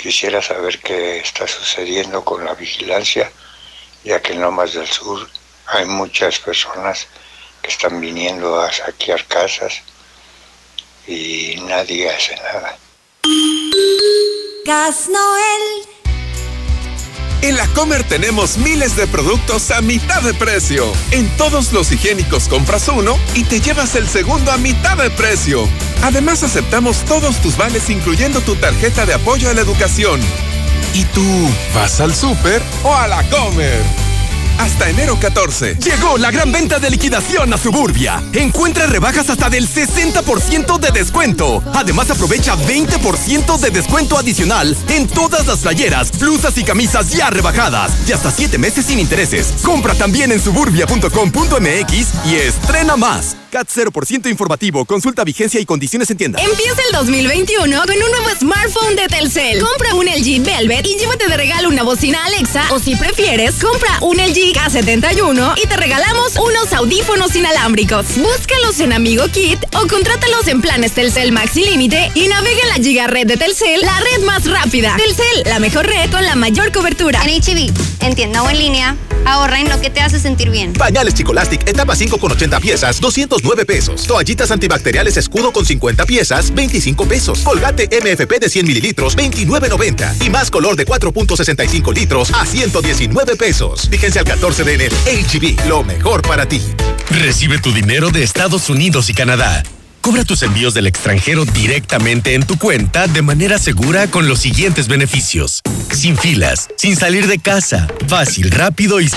Quisiera 0.00 0.40
saber 0.40 0.78
qué 0.80 1.18
está 1.18 1.46
sucediendo 1.46 2.24
con 2.24 2.44
la 2.44 2.54
vigilancia, 2.54 3.30
ya 4.04 4.22
que 4.22 4.32
en 4.32 4.40
Lomas 4.40 4.74
del 4.74 4.86
Sur 4.86 5.28
hay 5.66 5.84
muchas 5.86 6.38
personas 6.38 7.06
que 7.62 7.68
están 7.68 8.00
viniendo 8.00 8.60
a 8.60 8.72
saquear 8.72 9.26
casas 9.26 9.82
y 11.06 11.56
nadie 11.62 12.08
hace 12.10 12.36
nada. 12.36 12.78
Gas 14.64 15.08
Noel 15.08 15.95
en 17.42 17.56
la 17.56 17.66
Comer 17.68 18.04
tenemos 18.04 18.58
miles 18.58 18.96
de 18.96 19.06
productos 19.06 19.70
a 19.70 19.80
mitad 19.82 20.22
de 20.22 20.34
precio. 20.34 20.92
En 21.10 21.28
todos 21.36 21.72
los 21.72 21.92
higiénicos 21.92 22.48
compras 22.48 22.88
uno 22.88 23.18
y 23.34 23.44
te 23.44 23.60
llevas 23.60 23.94
el 23.94 24.08
segundo 24.08 24.52
a 24.52 24.58
mitad 24.58 24.96
de 24.96 25.10
precio. 25.10 25.68
Además 26.02 26.42
aceptamos 26.42 27.04
todos 27.04 27.40
tus 27.40 27.56
vales 27.56 27.90
incluyendo 27.90 28.40
tu 28.40 28.56
tarjeta 28.56 29.06
de 29.06 29.14
apoyo 29.14 29.50
a 29.50 29.54
la 29.54 29.60
educación. 29.60 30.20
¿Y 30.94 31.04
tú 31.04 31.24
vas 31.74 32.00
al 32.00 32.14
súper 32.14 32.62
o 32.82 32.94
a 32.94 33.06
la 33.06 33.22
Comer? 33.28 34.05
Hasta 34.58 34.88
enero 34.88 35.18
14. 35.18 35.76
Llegó 35.76 36.18
la 36.18 36.30
gran 36.30 36.52
venta 36.52 36.78
de 36.78 36.90
liquidación 36.90 37.52
a 37.52 37.58
Suburbia. 37.58 38.22
Encuentra 38.32 38.86
rebajas 38.86 39.30
hasta 39.30 39.50
del 39.50 39.68
60% 39.68 40.78
de 40.78 40.90
descuento. 40.90 41.62
Además 41.74 42.10
aprovecha 42.10 42.56
20% 42.56 43.58
de 43.58 43.70
descuento 43.70 44.18
adicional 44.18 44.76
en 44.88 45.06
todas 45.06 45.46
las 45.46 45.60
playeras, 45.60 46.18
blusas 46.18 46.56
y 46.58 46.64
camisas 46.64 47.10
ya 47.10 47.30
rebajadas. 47.30 47.92
Y 48.08 48.12
hasta 48.12 48.30
7 48.30 48.58
meses 48.58 48.86
sin 48.86 48.98
intereses. 48.98 49.54
Compra 49.62 49.94
también 49.94 50.32
en 50.32 50.40
suburbia.com.mx 50.40 52.26
y 52.26 52.34
estrena 52.36 52.96
más. 52.96 53.36
CAT 53.50 53.68
0% 53.68 54.28
informativo. 54.28 54.84
Consulta 54.84 55.24
vigencia 55.24 55.60
y 55.60 55.66
condiciones 55.66 56.10
en 56.10 56.16
tienda. 56.16 56.42
Empieza 56.42 56.80
el 56.88 56.92
2021 56.92 57.82
con 57.82 57.94
un 57.94 58.10
nuevo 58.10 58.38
smartphone 58.38 58.96
de 58.96 59.06
Telcel. 59.08 59.60
Compra 59.60 59.94
un 59.94 60.06
LG 60.06 60.42
Velvet 60.42 60.86
y 60.86 60.98
llévate 60.98 61.28
de 61.28 61.36
regalo 61.36 61.68
una 61.68 61.82
bocina 61.82 62.24
Alexa. 62.24 62.64
O 62.72 62.78
si 62.78 62.96
prefieres, 62.96 63.54
compra 63.62 63.98
un 64.00 64.16
LG 64.16 64.45
K71 64.52 65.54
y 65.62 65.66
te 65.66 65.76
regalamos 65.76 66.36
unos 66.36 66.72
audífonos 66.72 67.34
inalámbricos. 67.34 68.06
Búscalos 68.16 68.80
en 68.80 68.92
Amigo 68.92 69.26
Kit 69.28 69.58
o 69.74 69.86
contrátalos 69.86 70.46
en 70.48 70.60
planes 70.60 70.92
Telcel 70.92 71.32
Maxi 71.32 71.64
Límite 71.64 72.10
y 72.14 72.28
navega 72.28 72.60
en 72.62 72.68
la 72.68 72.74
Giga 72.74 73.06
Red 73.06 73.26
de 73.26 73.36
Telcel, 73.36 73.80
la 73.80 73.98
red 74.00 74.24
más 74.24 74.44
rápida. 74.46 74.96
Telcel, 74.96 75.42
la 75.46 75.58
mejor 75.58 75.86
red 75.86 76.10
con 76.10 76.24
la 76.24 76.36
mayor 76.36 76.72
cobertura. 76.72 77.20
En 77.24 77.40
HB, 77.40 77.70
en 78.00 78.14
tienda 78.14 78.42
o 78.42 78.50
en 78.50 78.58
línea, 78.58 78.96
ahorra 79.24 79.60
en 79.60 79.68
lo 79.68 79.80
que 79.80 79.90
te 79.90 80.00
hace 80.00 80.18
sentir 80.20 80.50
bien. 80.50 80.72
Pañales 80.72 81.14
Chicolastic, 81.14 81.68
etapa 81.68 81.96
5 81.96 82.18
con 82.18 82.32
80 82.32 82.60
piezas, 82.60 83.00
209 83.00 83.64
pesos. 83.64 84.06
Toallitas 84.06 84.50
antibacteriales 84.50 85.16
escudo 85.16 85.52
con 85.52 85.64
50 85.66 86.06
piezas, 86.06 86.54
25 86.54 87.06
pesos. 87.06 87.40
Colgate 87.40 87.88
MFP 88.00 88.38
de 88.40 88.48
100 88.48 88.66
mililitros, 88.66 89.16
29.90. 89.16 90.24
Y 90.24 90.30
más 90.30 90.50
color 90.50 90.76
de 90.76 90.86
4.65 90.86 91.94
litros 91.94 92.30
a 92.32 92.46
119 92.46 93.36
pesos. 93.36 93.88
Fíjense 93.90 94.18
al 94.18 94.24
14 94.36 94.64
de 94.64 94.74
enero. 94.74 94.96
HB, 95.06 95.66
lo 95.66 95.82
mejor 95.82 96.20
para 96.20 96.46
ti. 96.46 96.60
Recibe 97.10 97.58
tu 97.58 97.72
dinero 97.72 98.10
de 98.10 98.22
Estados 98.22 98.68
Unidos 98.68 99.08
y 99.08 99.14
Canadá. 99.14 99.62
Cobra 100.02 100.24
tus 100.24 100.42
envíos 100.42 100.74
del 100.74 100.86
extranjero 100.86 101.46
directamente 101.46 102.34
en 102.34 102.46
tu 102.46 102.58
cuenta 102.58 103.06
de 103.06 103.22
manera 103.22 103.58
segura 103.58 104.08
con 104.08 104.28
los 104.28 104.40
siguientes 104.40 104.88
beneficios. 104.88 105.62
Sin 105.90 106.18
filas, 106.18 106.68
sin 106.76 106.96
salir 106.96 107.26
de 107.28 107.38
casa, 107.38 107.88
fácil, 108.08 108.50
rápido 108.50 109.00
y... 109.00 109.10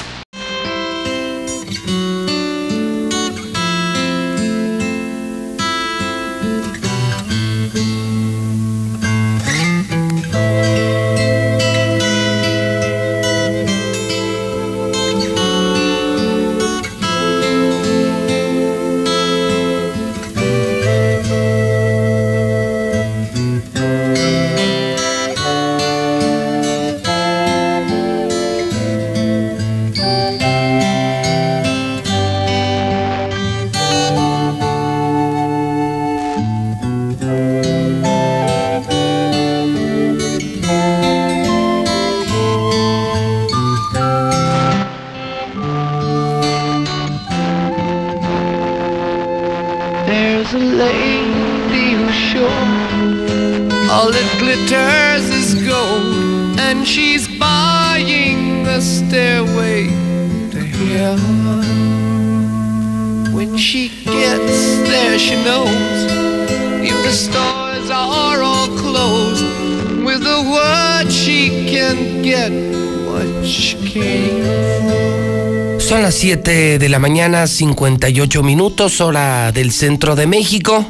7 76.29 76.77
de 76.77 76.89
la 76.89 76.99
mañana, 76.99 77.47
58 77.47 78.43
minutos, 78.43 79.01
hora 79.01 79.51
del 79.51 79.71
centro 79.71 80.15
de 80.15 80.27
México. 80.27 80.85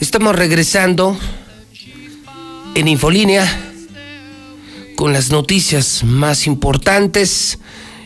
Estamos 0.00 0.34
regresando 0.34 1.16
en 2.74 2.88
Infolínea 2.88 3.46
con 4.96 5.12
las 5.12 5.30
noticias 5.30 6.02
más 6.02 6.48
importantes 6.48 7.60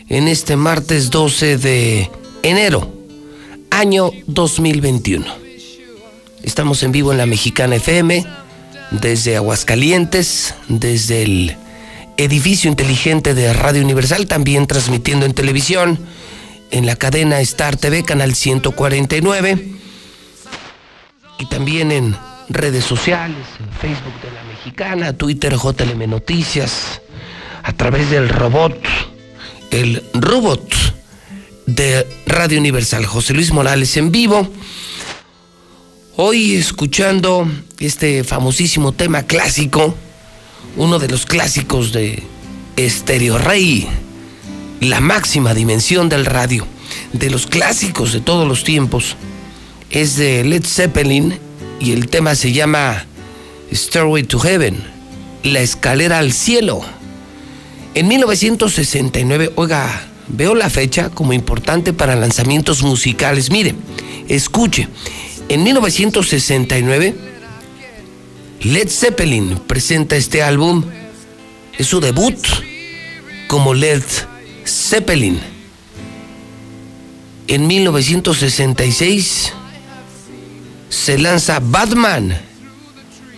en 0.07 0.27
este 0.27 0.55
martes 0.55 1.09
12 1.09 1.57
de 1.57 2.11
enero, 2.43 2.93
año 3.71 4.11
2021. 4.27 5.25
Estamos 6.43 6.83
en 6.83 6.91
vivo 6.91 7.11
en 7.11 7.17
la 7.17 7.25
Mexicana 7.25 7.77
FM, 7.77 8.23
desde 8.91 9.35
Aguascalientes, 9.35 10.53
desde 10.67 11.23
el 11.23 11.57
edificio 12.17 12.69
inteligente 12.69 13.33
de 13.33 13.51
Radio 13.51 13.81
Universal, 13.81 14.27
también 14.27 14.67
transmitiendo 14.67 15.25
en 15.25 15.33
televisión, 15.33 15.99
en 16.75 16.85
la 16.85 16.97
cadena 16.97 17.39
Star 17.39 17.77
TV, 17.77 18.03
canal 18.03 18.35
149, 18.35 19.65
y 21.39 21.45
también 21.45 21.89
en 21.93 22.17
redes 22.49 22.83
sociales, 22.83 23.47
en 23.61 23.71
Facebook 23.79 24.21
de 24.21 24.31
la 24.33 24.43
Mexicana, 24.43 25.13
Twitter 25.13 25.55
JLM 25.55 26.09
Noticias, 26.09 27.01
a 27.63 27.71
través 27.71 28.09
del 28.11 28.27
robot, 28.27 28.77
el 29.71 30.03
robot 30.15 30.69
de 31.65 32.05
Radio 32.25 32.59
Universal, 32.59 33.05
José 33.05 33.33
Luis 33.33 33.53
Morales 33.53 33.95
en 33.95 34.11
vivo. 34.11 34.45
Hoy 36.17 36.55
escuchando 36.55 37.47
este 37.79 38.25
famosísimo 38.25 38.91
tema 38.91 39.23
clásico, 39.23 39.95
uno 40.75 40.99
de 40.99 41.07
los 41.07 41.25
clásicos 41.25 41.93
de 41.93 42.21
Stereo 42.77 43.37
Rey, 43.37 43.87
la 44.89 45.01
máxima 45.01 45.53
dimensión 45.53 46.09
del 46.09 46.25
radio, 46.25 46.65
de 47.13 47.29
los 47.29 47.47
clásicos 47.47 48.13
de 48.13 48.21
todos 48.21 48.47
los 48.47 48.63
tiempos, 48.63 49.15
es 49.89 50.15
de 50.15 50.43
Led 50.43 50.65
Zeppelin 50.65 51.39
y 51.79 51.91
el 51.91 52.07
tema 52.07 52.35
se 52.35 52.51
llama 52.51 53.05
Stairway 53.73 54.23
to 54.23 54.39
Heaven, 54.39 54.83
la 55.43 55.61
escalera 55.61 56.19
al 56.19 56.33
cielo. 56.33 56.81
En 57.95 58.07
1969, 58.07 59.53
oiga, 59.55 60.07
veo 60.27 60.53
la 60.53 60.69
fecha 60.69 61.09
como 61.09 61.33
importante 61.33 61.93
para 61.93 62.15
lanzamientos 62.15 62.83
musicales. 62.83 63.49
Mire, 63.49 63.73
escuche, 64.27 64.87
en 65.49 65.63
1969, 65.63 67.15
Led 68.61 68.89
Zeppelin 68.89 69.57
presenta 69.65 70.15
este 70.15 70.43
álbum, 70.43 70.83
es 71.77 71.87
su 71.87 71.99
debut 71.99 72.37
como 73.47 73.73
Led 73.73 74.01
Zeppelin. 74.01 74.34
En 77.47 77.67
1966 77.67 79.53
se 80.89 81.19
lanza 81.19 81.59
Batman. 81.59 82.35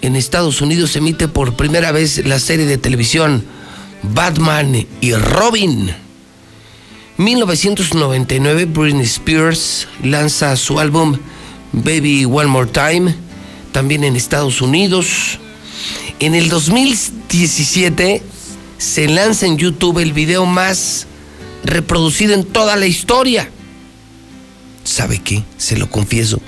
En 0.02 0.16
Estados 0.16 0.62
Unidos 0.62 0.92
se 0.92 1.00
emite 1.00 1.28
por 1.28 1.56
primera 1.56 1.92
vez 1.92 2.26
la 2.26 2.40
serie 2.40 2.66
de 2.66 2.78
televisión 2.78 3.44
Batman 4.04 4.86
y 5.02 5.14
Robin. 5.16 5.92
1999 7.18 8.66
Britney 8.66 9.04
Spears 9.04 9.88
lanza 10.04 10.56
su 10.56 10.80
álbum 10.80 11.18
Baby 11.74 12.24
One 12.26 12.46
More 12.46 12.70
Time, 12.70 13.14
también 13.74 14.04
en 14.04 14.16
Estados 14.16 14.62
Unidos. 14.62 15.40
En 16.20 16.36
el 16.36 16.48
2017 16.48 18.22
se 18.78 19.08
lanza 19.08 19.46
en 19.46 19.58
YouTube 19.58 20.00
el 20.00 20.14
video 20.14 20.46
más 20.46 21.08
reproducido 21.68 22.34
en 22.34 22.44
toda 22.44 22.76
la 22.76 22.88
historia. 22.88 23.50
¿Sabe 24.84 25.20
qué? 25.20 25.44
Se 25.58 25.78
lo 25.78 25.90
confieso. 25.90 26.42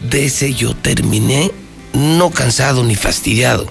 De 0.00 0.24
ese 0.26 0.54
yo 0.54 0.74
terminé 0.74 1.50
no 1.92 2.30
cansado 2.30 2.84
ni 2.84 2.96
fastidiado. 2.96 3.66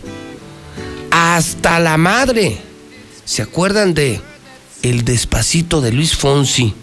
Hasta 1.09 1.79
la 1.79 1.97
madre. 1.97 2.57
¿Se 3.25 3.41
acuerdan 3.41 3.93
de 3.93 4.19
El 4.81 5.05
Despacito 5.05 5.81
de 5.81 5.91
Luis 5.91 6.15
Fonsi 6.15 6.73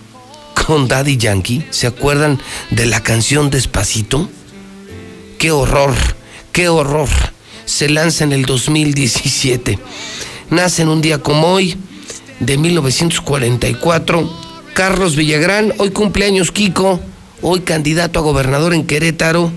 con 0.66 0.88
Daddy 0.88 1.16
Yankee? 1.16 1.66
¿Se 1.70 1.86
acuerdan 1.86 2.40
de 2.70 2.86
la 2.86 3.02
canción 3.02 3.50
Despacito? 3.50 4.28
¡Qué 5.38 5.50
horror! 5.50 5.94
¡Qué 6.52 6.68
horror! 6.68 7.08
Se 7.64 7.88
lanza 7.88 8.24
en 8.24 8.32
el 8.32 8.46
2017. 8.46 9.78
Nace 10.50 10.82
en 10.82 10.88
un 10.88 11.02
día 11.02 11.18
como 11.18 11.48
hoy, 11.48 11.76
de 12.40 12.56
1944, 12.56 14.30
Carlos 14.74 15.16
Villagrán. 15.16 15.72
Hoy 15.78 15.90
cumpleaños 15.90 16.52
Kiko, 16.52 17.00
hoy 17.42 17.60
candidato 17.60 18.18
a 18.18 18.22
gobernador 18.22 18.74
en 18.74 18.86
Querétaro. 18.86 19.50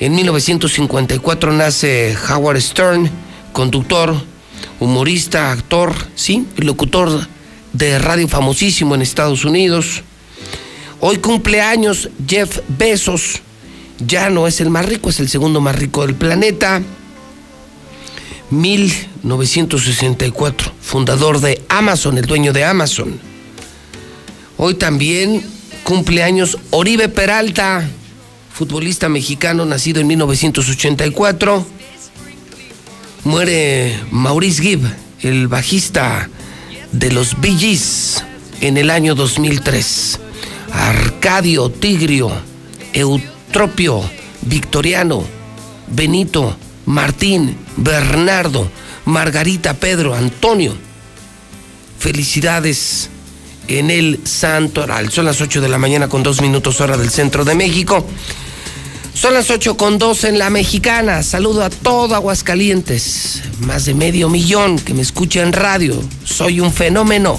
En 0.00 0.14
1954 0.14 1.52
nace 1.52 2.16
Howard 2.28 2.60
Stern, 2.60 3.10
conductor, 3.52 4.14
humorista, 4.80 5.50
actor, 5.50 5.92
sí, 6.14 6.46
locutor 6.56 7.26
de 7.72 7.98
radio 7.98 8.28
famosísimo 8.28 8.94
en 8.94 9.02
Estados 9.02 9.44
Unidos. 9.44 10.02
Hoy 11.00 11.18
cumpleaños 11.18 12.10
Jeff 12.26 12.60
Bezos, 12.68 13.42
ya 13.98 14.30
no 14.30 14.46
es 14.46 14.60
el 14.60 14.70
más 14.70 14.86
rico, 14.86 15.10
es 15.10 15.20
el 15.20 15.28
segundo 15.28 15.60
más 15.60 15.76
rico 15.76 16.06
del 16.06 16.16
planeta. 16.16 16.82
1964, 18.50 20.72
fundador 20.80 21.40
de 21.40 21.62
Amazon, 21.68 22.18
el 22.18 22.26
dueño 22.26 22.52
de 22.52 22.64
Amazon. 22.64 23.20
Hoy 24.56 24.74
también 24.74 25.44
cumpleaños 25.84 26.58
Oribe 26.70 27.08
Peralta, 27.08 27.88
futbolista 28.52 29.08
mexicano 29.08 29.64
nacido 29.64 30.00
en 30.00 30.08
1984. 30.08 31.64
Muere 33.24 33.98
Maurice 34.10 34.62
Gibb, 34.62 34.82
el 35.20 35.48
bajista 35.48 36.28
de 36.92 37.10
los 37.12 37.40
Bee 37.40 37.56
Gees, 37.56 38.22
en 38.60 38.76
el 38.76 38.90
año 38.90 39.14
2003. 39.14 40.20
Arcadio 40.72 41.70
Tigrio, 41.70 42.30
Eutropio, 42.92 44.02
Victoriano, 44.42 45.24
Benito, 45.88 46.56
Martín, 46.88 47.54
Bernardo, 47.76 48.66
Margarita, 49.04 49.74
Pedro, 49.74 50.14
Antonio. 50.14 50.74
Felicidades 51.98 53.10
en 53.66 53.90
el 53.90 54.20
Santoral. 54.24 55.12
Son 55.12 55.26
las 55.26 55.42
8 55.42 55.60
de 55.60 55.68
la 55.68 55.76
mañana 55.76 56.08
con 56.08 56.22
dos 56.22 56.40
minutos 56.40 56.80
hora 56.80 56.96
del 56.96 57.10
centro 57.10 57.44
de 57.44 57.54
México. 57.54 58.06
Son 59.12 59.34
las 59.34 59.50
8 59.50 59.76
con 59.76 59.98
dos 59.98 60.24
en 60.24 60.38
la 60.38 60.48
mexicana. 60.48 61.22
Saludo 61.22 61.62
a 61.62 61.68
todo 61.68 62.14
Aguascalientes. 62.14 63.42
Más 63.60 63.84
de 63.84 63.92
medio 63.92 64.30
millón 64.30 64.78
que 64.78 64.94
me 64.94 65.02
escucha 65.02 65.42
en 65.42 65.52
radio. 65.52 66.02
Soy 66.24 66.60
un 66.60 66.72
fenómeno. 66.72 67.38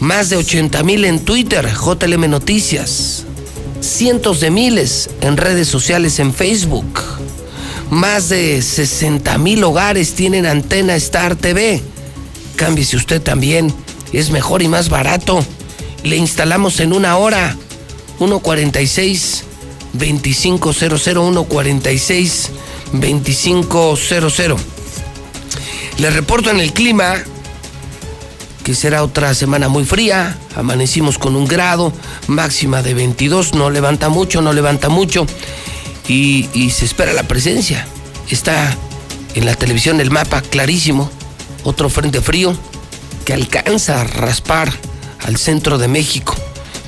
Más 0.00 0.28
de 0.28 0.36
80 0.36 0.82
mil 0.82 1.06
en 1.06 1.20
Twitter, 1.20 1.66
JLM 1.66 2.28
Noticias. 2.28 3.24
Cientos 3.80 4.40
de 4.40 4.50
miles 4.50 5.08
en 5.22 5.38
redes 5.38 5.68
sociales 5.68 6.18
en 6.18 6.34
Facebook. 6.34 7.00
Más 7.94 8.28
de 8.28 8.60
60 8.60 9.38
mil 9.38 9.62
hogares 9.62 10.14
tienen 10.14 10.46
antena 10.46 10.96
Star 10.96 11.36
TV. 11.36 11.80
Cámbiese 12.56 12.96
usted 12.96 13.22
también. 13.22 13.72
Es 14.12 14.30
mejor 14.30 14.62
y 14.62 14.68
más 14.68 14.88
barato. 14.88 15.44
Le 16.02 16.16
instalamos 16.16 16.80
en 16.80 16.92
una 16.92 17.16
hora. 17.16 17.56
146 18.18 19.44
2500 19.92 20.76
146 20.76 22.50
2500. 22.94 24.60
Le 25.98 26.10
reporto 26.10 26.50
en 26.50 26.58
el 26.58 26.72
clima 26.72 27.14
que 28.64 28.74
será 28.74 29.04
otra 29.04 29.34
semana 29.34 29.68
muy 29.68 29.84
fría. 29.84 30.36
Amanecimos 30.56 31.16
con 31.16 31.36
un 31.36 31.46
grado, 31.46 31.92
máxima 32.26 32.82
de 32.82 32.94
22, 32.94 33.54
no 33.54 33.70
levanta 33.70 34.08
mucho, 34.08 34.42
no 34.42 34.52
levanta 34.52 34.88
mucho. 34.88 35.26
Y, 36.08 36.70
se 36.70 36.84
espera 36.84 37.12
la 37.12 37.22
presencia. 37.22 37.86
Está 38.28 38.76
en 39.34 39.46
la 39.46 39.54
televisión 39.54 40.00
el 40.00 40.10
mapa 40.10 40.42
clarísimo. 40.42 41.10
Otro 41.64 41.88
frente 41.88 42.20
frío 42.20 42.56
que 43.24 43.32
alcanza 43.32 44.00
a 44.00 44.04
raspar 44.04 44.70
al 45.24 45.36
centro 45.36 45.78
de 45.78 45.88
México. 45.88 46.34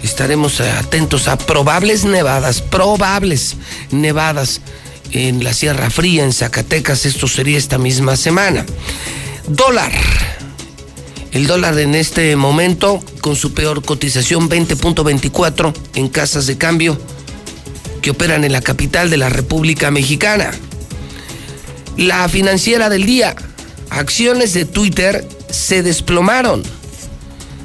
Estaremos 0.02 0.60
atentos 0.60 1.28
a 1.28 1.38
probables 1.38 2.04
nevadas, 2.04 2.60
probables 2.60 3.56
nevadas 3.90 4.60
en 5.12 5.42
la 5.42 5.54
Sierra 5.54 5.88
Fría, 5.88 6.24
en 6.24 6.32
Zacatecas. 6.32 7.06
Esto 7.06 7.26
sería 7.26 7.56
esta 7.56 7.78
misma 7.78 8.16
semana. 8.16 8.66
Dólar 9.48 9.92
El 11.32 11.46
dólar 11.46 11.78
en 11.78 11.94
este 11.94 12.34
momento, 12.36 13.02
con 13.20 13.36
su 13.36 13.54
peor 13.54 13.82
cotización 13.82 14.48
20.24 14.48 15.72
en 15.94 16.08
casas 16.08 16.46
de 16.46 16.58
cambio 16.58 16.98
que 18.06 18.12
operan 18.12 18.44
en 18.44 18.52
la 18.52 18.60
capital 18.60 19.10
de 19.10 19.16
la 19.16 19.28
República 19.30 19.90
Mexicana. 19.90 20.52
La 21.96 22.28
financiera 22.28 22.88
del 22.88 23.04
día, 23.04 23.34
acciones 23.90 24.54
de 24.54 24.64
Twitter 24.64 25.26
se 25.50 25.82
desplomaron. 25.82 26.62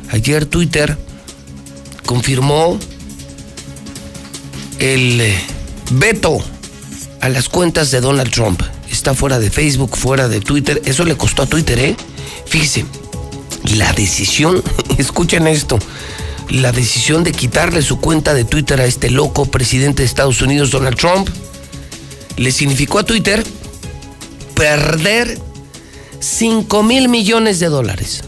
Ayer 0.10 0.48
Twitter 0.48 0.98
confirmó 2.08 2.80
el 4.80 5.22
eh, 5.22 5.40
veto 5.92 6.44
a 7.20 7.30
las 7.30 7.48
cuentas 7.48 7.92
de 7.92 8.02
Donald 8.02 8.32
Trump. 8.32 8.64
Está 8.90 9.14
fuera 9.14 9.38
de 9.38 9.52
Facebook, 9.52 9.96
fuera 9.96 10.28
de 10.28 10.40
Twitter. 10.40 10.82
Eso 10.86 11.06
le 11.06 11.16
costó 11.18 11.44
a 11.44 11.46
Twitter, 11.46 11.78
¿eh? 11.78 11.96
Fíjese, 12.48 12.84
la 13.76 13.94
decisión, 13.94 14.64
escuchen 14.98 15.46
esto, 15.46 15.78
la 16.52 16.72
decisión 16.72 17.24
de 17.24 17.32
quitarle 17.32 17.82
su 17.82 18.00
cuenta 18.00 18.34
de 18.34 18.44
Twitter 18.44 18.82
a 18.82 18.86
este 18.86 19.10
loco 19.10 19.46
presidente 19.46 20.02
de 20.02 20.08
Estados 20.08 20.42
Unidos, 20.42 20.72
Donald 20.72 20.98
Trump, 20.98 21.30
le 22.38 22.52
significó 22.52 23.00
a 23.00 23.04
Twitter 23.04 23.44
perder 24.54 25.40
5 26.20 26.84
mil 26.84 27.08
millones 27.08 27.60
de 27.60 27.68
dólares. 27.68 28.24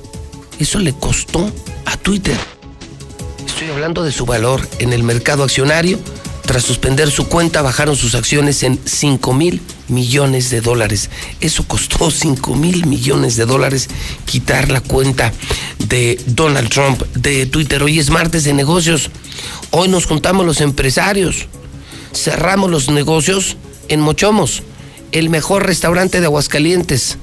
Eso 0.58 0.80
le 0.80 0.94
costó 0.94 1.52
a 1.86 1.98
Twitter. 1.98 2.38
Estoy 3.46 3.70
hablando 3.70 4.04
de 4.04 4.12
su 4.12 4.26
valor 4.26 4.68
en 4.80 4.94
el 4.94 5.04
mercado 5.04 5.44
accionario. 5.44 6.00
Tras 6.46 6.64
suspender 6.64 7.10
su 7.10 7.28
cuenta, 7.28 7.62
bajaron 7.62 7.96
sus 7.96 8.16
acciones 8.16 8.64
en 8.64 8.80
5 8.84 9.34
mil 9.34 9.62
millones 9.88 10.50
de 10.50 10.60
dólares. 10.60 11.10
Eso 11.40 11.66
costó 11.68 12.12
5 12.12 12.56
mil 12.56 12.86
millones 12.86 13.38
de 13.38 13.46
dólares 13.46 13.90
quitar 14.26 14.70
la 14.70 14.82
cuenta 14.82 15.32
de 15.88 16.22
Donald 16.28 16.70
Trump 16.70 17.02
de 17.16 17.46
Twitter. 17.46 17.82
Hoy 17.82 17.98
es 17.98 18.10
martes 18.10 18.44
de 18.44 18.54
negocios. 18.54 19.10
Hoy 19.72 19.88
nos 19.88 20.06
juntamos 20.06 20.46
los 20.46 20.60
empresarios. 20.60 21.48
Cerramos 22.14 22.70
los 22.70 22.90
negocios 22.90 23.56
en 23.88 24.02
Mochomos, 24.02 24.64
el 25.14 25.30
mejor 25.30 25.66
restaurante 25.66 26.20
de 26.20 26.26
Aguascalientes 26.26 27.18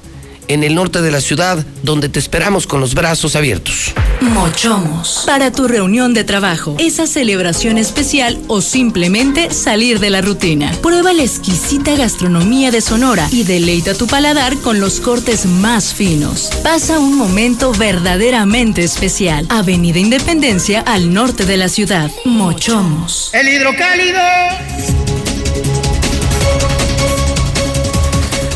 en 0.48 0.64
el 0.64 0.74
norte 0.74 1.02
de 1.02 1.10
la 1.10 1.20
ciudad, 1.20 1.64
donde 1.82 2.08
te 2.08 2.18
esperamos 2.18 2.66
con 2.66 2.80
los 2.80 2.94
brazos 2.94 3.36
abiertos. 3.36 3.92
Mochomos. 4.20 5.24
Para 5.26 5.52
tu 5.52 5.68
reunión 5.68 6.14
de 6.14 6.24
trabajo, 6.24 6.76
esa 6.78 7.06
celebración 7.06 7.78
especial 7.78 8.38
o 8.48 8.60
simplemente 8.60 9.50
salir 9.50 10.00
de 10.00 10.10
la 10.10 10.20
rutina. 10.20 10.72
Prueba 10.82 11.12
la 11.12 11.22
exquisita 11.22 11.94
gastronomía 11.96 12.70
de 12.70 12.80
Sonora 12.80 13.28
y 13.30 13.44
deleita 13.44 13.94
tu 13.94 14.06
paladar 14.06 14.56
con 14.58 14.80
los 14.80 15.00
cortes 15.00 15.46
más 15.46 15.94
finos. 15.94 16.50
Pasa 16.62 16.98
un 16.98 17.16
momento 17.16 17.72
verdaderamente 17.72 18.82
especial. 18.82 19.46
Avenida 19.48 19.98
Independencia 19.98 20.80
al 20.80 21.12
norte 21.12 21.46
de 21.46 21.56
la 21.56 21.68
ciudad. 21.68 22.10
Mochomos. 22.24 23.30
El 23.32 23.48
hidrocálido. 23.48 24.20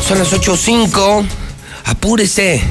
Son 0.07 0.19
las 0.19 0.31
8.05. 0.33 1.44
Apúrese, 1.85 2.61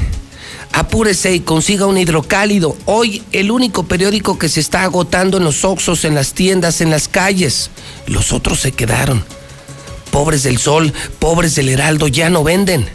apúrese 0.73 1.33
y 1.33 1.39
consiga 1.39 1.85
un 1.85 1.97
hidrocálido. 1.97 2.75
Hoy 2.83 3.23
el 3.31 3.49
único 3.49 3.83
periódico 3.83 4.37
que 4.37 4.49
se 4.49 4.59
está 4.59 4.83
agotando 4.83 5.37
en 5.37 5.45
los 5.45 5.63
oxos, 5.63 6.03
en 6.03 6.15
las 6.15 6.33
tiendas, 6.33 6.81
en 6.81 6.89
las 6.89 7.07
calles. 7.07 7.69
Los 8.07 8.33
otros 8.33 8.59
se 8.59 8.73
quedaron. 8.73 9.23
Pobres 10.11 10.43
del 10.43 10.57
Sol, 10.57 10.93
pobres 11.19 11.55
del 11.55 11.69
Heraldo, 11.69 12.09
ya 12.09 12.29
no 12.29 12.43
venden. 12.43 12.85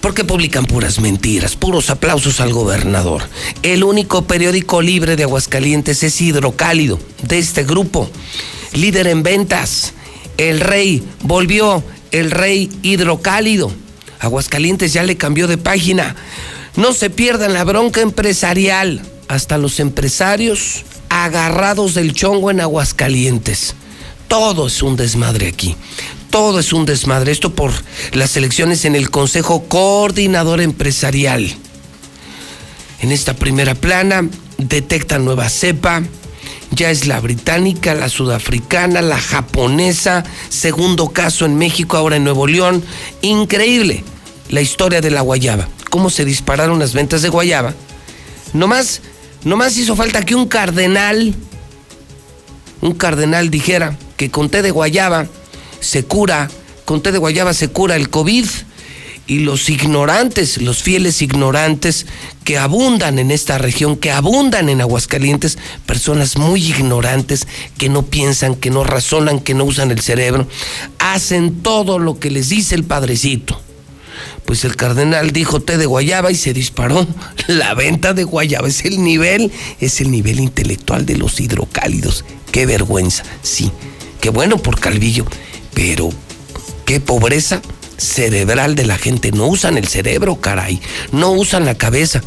Porque 0.00 0.22
publican 0.22 0.66
puras 0.66 1.00
mentiras, 1.00 1.56
puros 1.56 1.90
aplausos 1.90 2.40
al 2.40 2.52
gobernador. 2.52 3.22
El 3.62 3.82
único 3.82 4.22
periódico 4.22 4.80
libre 4.82 5.16
de 5.16 5.24
Aguascalientes 5.24 6.04
es 6.04 6.20
Hidrocálido, 6.20 7.00
de 7.22 7.38
este 7.40 7.64
grupo. 7.64 8.08
Líder 8.72 9.08
en 9.08 9.24
ventas. 9.24 9.94
El 10.36 10.60
rey 10.60 11.02
volvió, 11.22 11.82
el 12.12 12.30
rey 12.30 12.70
hidrocálido. 12.82 13.72
Aguascalientes 14.20 14.92
ya 14.92 15.02
le 15.02 15.16
cambió 15.16 15.46
de 15.46 15.58
página. 15.58 16.16
No 16.76 16.92
se 16.92 17.10
pierdan 17.10 17.54
la 17.54 17.64
bronca 17.64 18.00
empresarial. 18.00 19.02
Hasta 19.28 19.58
los 19.58 19.78
empresarios 19.80 20.84
agarrados 21.10 21.94
del 21.94 22.14
chongo 22.14 22.50
en 22.50 22.60
Aguascalientes. 22.60 23.74
Todo 24.28 24.66
es 24.66 24.82
un 24.82 24.96
desmadre 24.96 25.48
aquí. 25.48 25.76
Todo 26.30 26.60
es 26.60 26.72
un 26.72 26.86
desmadre. 26.86 27.32
Esto 27.32 27.54
por 27.54 27.72
las 28.12 28.36
elecciones 28.36 28.84
en 28.84 28.94
el 28.94 29.10
Consejo 29.10 29.64
Coordinador 29.64 30.60
Empresarial. 30.60 31.54
En 33.00 33.12
esta 33.12 33.34
primera 33.34 33.74
plana 33.74 34.28
detectan 34.58 35.24
nueva 35.24 35.48
cepa. 35.48 36.02
Ya 36.70 36.90
es 36.90 37.06
la 37.06 37.20
británica, 37.20 37.94
la 37.94 38.08
sudafricana, 38.08 39.02
la 39.02 39.18
japonesa. 39.18 40.24
Segundo 40.48 41.08
caso 41.08 41.44
en 41.44 41.56
México, 41.56 41.96
ahora 41.96 42.16
en 42.16 42.24
Nuevo 42.24 42.46
León. 42.46 42.84
Increíble 43.22 44.04
la 44.48 44.60
historia 44.60 45.00
de 45.00 45.10
la 45.10 45.20
guayaba. 45.20 45.68
Cómo 45.90 46.10
se 46.10 46.24
dispararon 46.24 46.78
las 46.78 46.92
ventas 46.92 47.22
de 47.22 47.28
guayaba. 47.28 47.74
Nomás, 48.52 49.00
nomás 49.44 49.76
hizo 49.76 49.96
falta 49.96 50.24
que 50.24 50.34
un 50.34 50.46
cardenal, 50.46 51.34
un 52.80 52.94
cardenal 52.94 53.50
dijera 53.50 53.98
que 54.16 54.30
con 54.30 54.48
té 54.50 54.62
de 54.62 54.70
guayaba 54.70 55.26
se 55.80 56.04
cura, 56.04 56.50
con 56.84 57.02
té 57.02 57.12
de 57.12 57.18
guayaba 57.18 57.54
se 57.54 57.68
cura 57.68 57.96
el 57.96 58.10
COVID 58.10 58.46
y 59.28 59.40
los 59.40 59.68
ignorantes, 59.68 60.60
los 60.60 60.82
fieles 60.82 61.20
ignorantes 61.20 62.06
que 62.44 62.56
abundan 62.56 63.18
en 63.18 63.30
esta 63.30 63.58
región, 63.58 63.98
que 63.98 64.10
abundan 64.10 64.70
en 64.70 64.80
Aguascalientes, 64.80 65.58
personas 65.84 66.38
muy 66.38 66.64
ignorantes 66.64 67.46
que 67.76 67.90
no 67.90 68.06
piensan, 68.06 68.56
que 68.56 68.70
no 68.70 68.84
razonan, 68.84 69.38
que 69.38 69.52
no 69.52 69.64
usan 69.64 69.90
el 69.90 70.00
cerebro, 70.00 70.48
hacen 70.98 71.62
todo 71.62 71.98
lo 71.98 72.18
que 72.18 72.30
les 72.30 72.48
dice 72.48 72.74
el 72.74 72.84
padrecito. 72.84 73.60
Pues 74.46 74.64
el 74.64 74.76
cardenal 74.76 75.30
dijo 75.30 75.60
té 75.60 75.76
de 75.76 75.84
guayaba 75.84 76.32
y 76.32 76.34
se 76.34 76.54
disparó 76.54 77.06
la 77.48 77.74
venta 77.74 78.14
de 78.14 78.24
guayaba. 78.24 78.66
Es 78.66 78.82
el 78.86 79.04
nivel, 79.04 79.52
es 79.78 80.00
el 80.00 80.10
nivel 80.10 80.40
intelectual 80.40 81.04
de 81.04 81.18
los 81.18 81.38
hidrocálidos. 81.38 82.24
Qué 82.50 82.64
vergüenza, 82.64 83.24
sí. 83.42 83.70
Qué 84.22 84.30
bueno 84.30 84.56
por 84.56 84.80
Calvillo, 84.80 85.26
pero 85.74 86.08
qué 86.86 86.98
pobreza 86.98 87.60
cerebral 87.98 88.74
de 88.74 88.86
la 88.86 88.96
gente. 88.96 89.32
No 89.32 89.46
usan 89.46 89.76
el 89.76 89.88
cerebro, 89.88 90.40
caray. 90.40 90.80
No 91.12 91.32
usan 91.32 91.66
la 91.66 91.74
cabeza. 91.76 92.22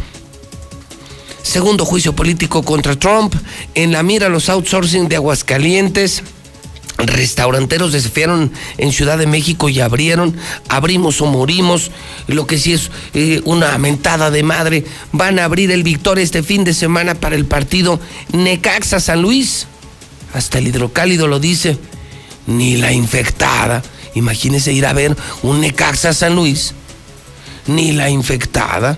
Segundo 1.41 1.85
juicio 1.85 2.13
político 2.13 2.63
contra 2.63 2.95
Trump. 2.97 3.33
En 3.73 3.91
la 3.91 4.03
mira 4.03 4.29
los 4.29 4.49
outsourcing 4.49 5.07
de 5.07 5.15
Aguascalientes. 5.15 6.21
Restauranteros 6.97 7.93
desafiaron 7.93 8.51
en 8.77 8.91
Ciudad 8.91 9.17
de 9.17 9.25
México 9.25 9.69
y 9.69 9.79
abrieron, 9.79 10.35
abrimos 10.69 11.19
o 11.21 11.25
morimos, 11.25 11.89
lo 12.27 12.45
que 12.45 12.59
sí 12.59 12.73
es 12.73 12.91
eh, 13.15 13.41
una 13.45 13.75
mentada 13.79 14.29
de 14.29 14.43
madre. 14.43 14.85
Van 15.11 15.39
a 15.39 15.45
abrir 15.45 15.71
el 15.71 15.81
Victoria 15.81 16.23
este 16.23 16.43
fin 16.43 16.63
de 16.63 16.75
semana 16.75 17.15
para 17.15 17.35
el 17.35 17.45
partido 17.45 17.99
Necaxa 18.33 18.99
San 18.99 19.21
Luis. 19.23 19.65
Hasta 20.33 20.59
el 20.59 20.67
hidrocálido 20.67 21.27
lo 21.27 21.39
dice. 21.39 21.77
Ni 22.45 22.77
la 22.77 22.91
infectada 22.91 23.81
Imagínese 24.15 24.73
ir 24.73 24.85
a 24.85 24.93
ver 24.93 25.15
un 25.43 25.61
Necaxa 25.61 26.13
San 26.13 26.35
Luis. 26.35 26.73
Ni 27.67 27.91
la 27.91 28.09
infectada. 28.09 28.97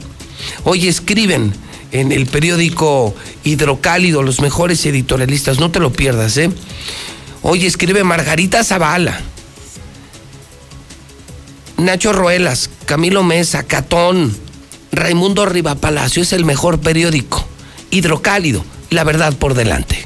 Hoy 0.63 0.87
escriben 0.87 1.53
en 1.91 2.11
el 2.11 2.25
periódico 2.25 3.15
Hidrocálido 3.43 4.23
los 4.23 4.41
mejores 4.41 4.85
editorialistas. 4.85 5.59
No 5.59 5.71
te 5.71 5.79
lo 5.79 5.93
pierdas, 5.93 6.37
¿eh? 6.37 6.49
Hoy 7.41 7.65
escribe 7.65 8.03
Margarita 8.03 8.63
Zavala. 8.63 9.19
Nacho 11.77 12.13
Ruelas, 12.13 12.69
Camilo 12.85 13.23
Mesa, 13.23 13.63
Catón, 13.63 14.35
Raimundo 14.91 15.45
Rivapalacio 15.45 16.23
es 16.23 16.33
el 16.33 16.45
mejor 16.45 16.79
periódico. 16.79 17.45
Hidrocálido, 17.91 18.63
la 18.89 19.03
verdad 19.03 19.33
por 19.33 19.53
delante. 19.53 20.05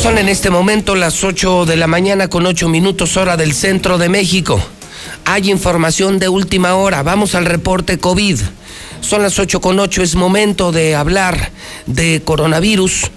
Son 0.00 0.16
en 0.16 0.30
este 0.30 0.48
momento 0.48 0.94
las 0.94 1.22
8 1.24 1.66
de 1.66 1.76
la 1.76 1.86
mañana 1.86 2.28
con 2.28 2.46
8 2.46 2.70
minutos 2.70 3.18
hora 3.18 3.36
del 3.36 3.52
centro 3.52 3.98
de 3.98 4.08
México. 4.08 4.58
Hay 5.26 5.50
información 5.50 6.18
de 6.18 6.30
última 6.30 6.74
hora. 6.74 7.02
Vamos 7.02 7.34
al 7.34 7.44
reporte 7.44 7.98
COVID. 7.98 8.40
Son 9.02 9.20
las 9.20 9.38
8 9.38 9.60
con 9.60 9.78
8, 9.78 10.02
es 10.02 10.14
momento 10.14 10.72
de 10.72 10.94
hablar 10.94 11.50
de 11.84 12.22
coronavirus 12.24 13.10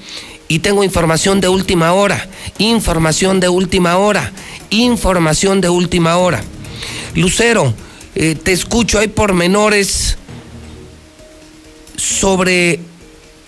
y 0.50 0.60
tengo 0.60 0.84
información 0.84 1.40
de 1.40 1.48
última 1.48 1.94
hora, 1.94 2.28
información 2.58 3.40
de 3.40 3.48
última 3.48 3.96
hora, 3.96 4.34
información 4.70 5.62
de 5.62 5.70
última 5.70 6.18
hora. 6.18 6.44
Lucero, 7.16 7.74
eh, 8.14 8.36
te 8.36 8.52
escucho, 8.52 9.00
hay 9.00 9.08
pormenores 9.08 10.18
sobre 11.96 12.82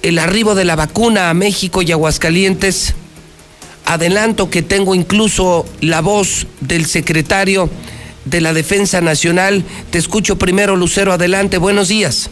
el 0.03 0.19
arribo 0.19 0.55
de 0.55 0.63
la 0.63 0.77
vacuna 0.77 1.29
a 1.29 1.33
México 1.33 1.81
y 1.81 1.91
Aguascalientes. 1.91 2.95
Adelanto 3.85 4.49
que 4.49 4.61
tengo 4.61 4.95
incluso 4.95 5.65
la 5.81 6.01
voz 6.01 6.47
del 6.61 6.85
secretario 6.85 7.69
de 8.25 8.41
la 8.41 8.53
Defensa 8.53 9.01
Nacional. 9.01 9.63
Te 9.91 9.97
escucho 9.97 10.37
primero, 10.37 10.75
Lucero, 10.75 11.13
adelante, 11.13 11.57
buenos 11.57 11.87
días. 11.87 12.29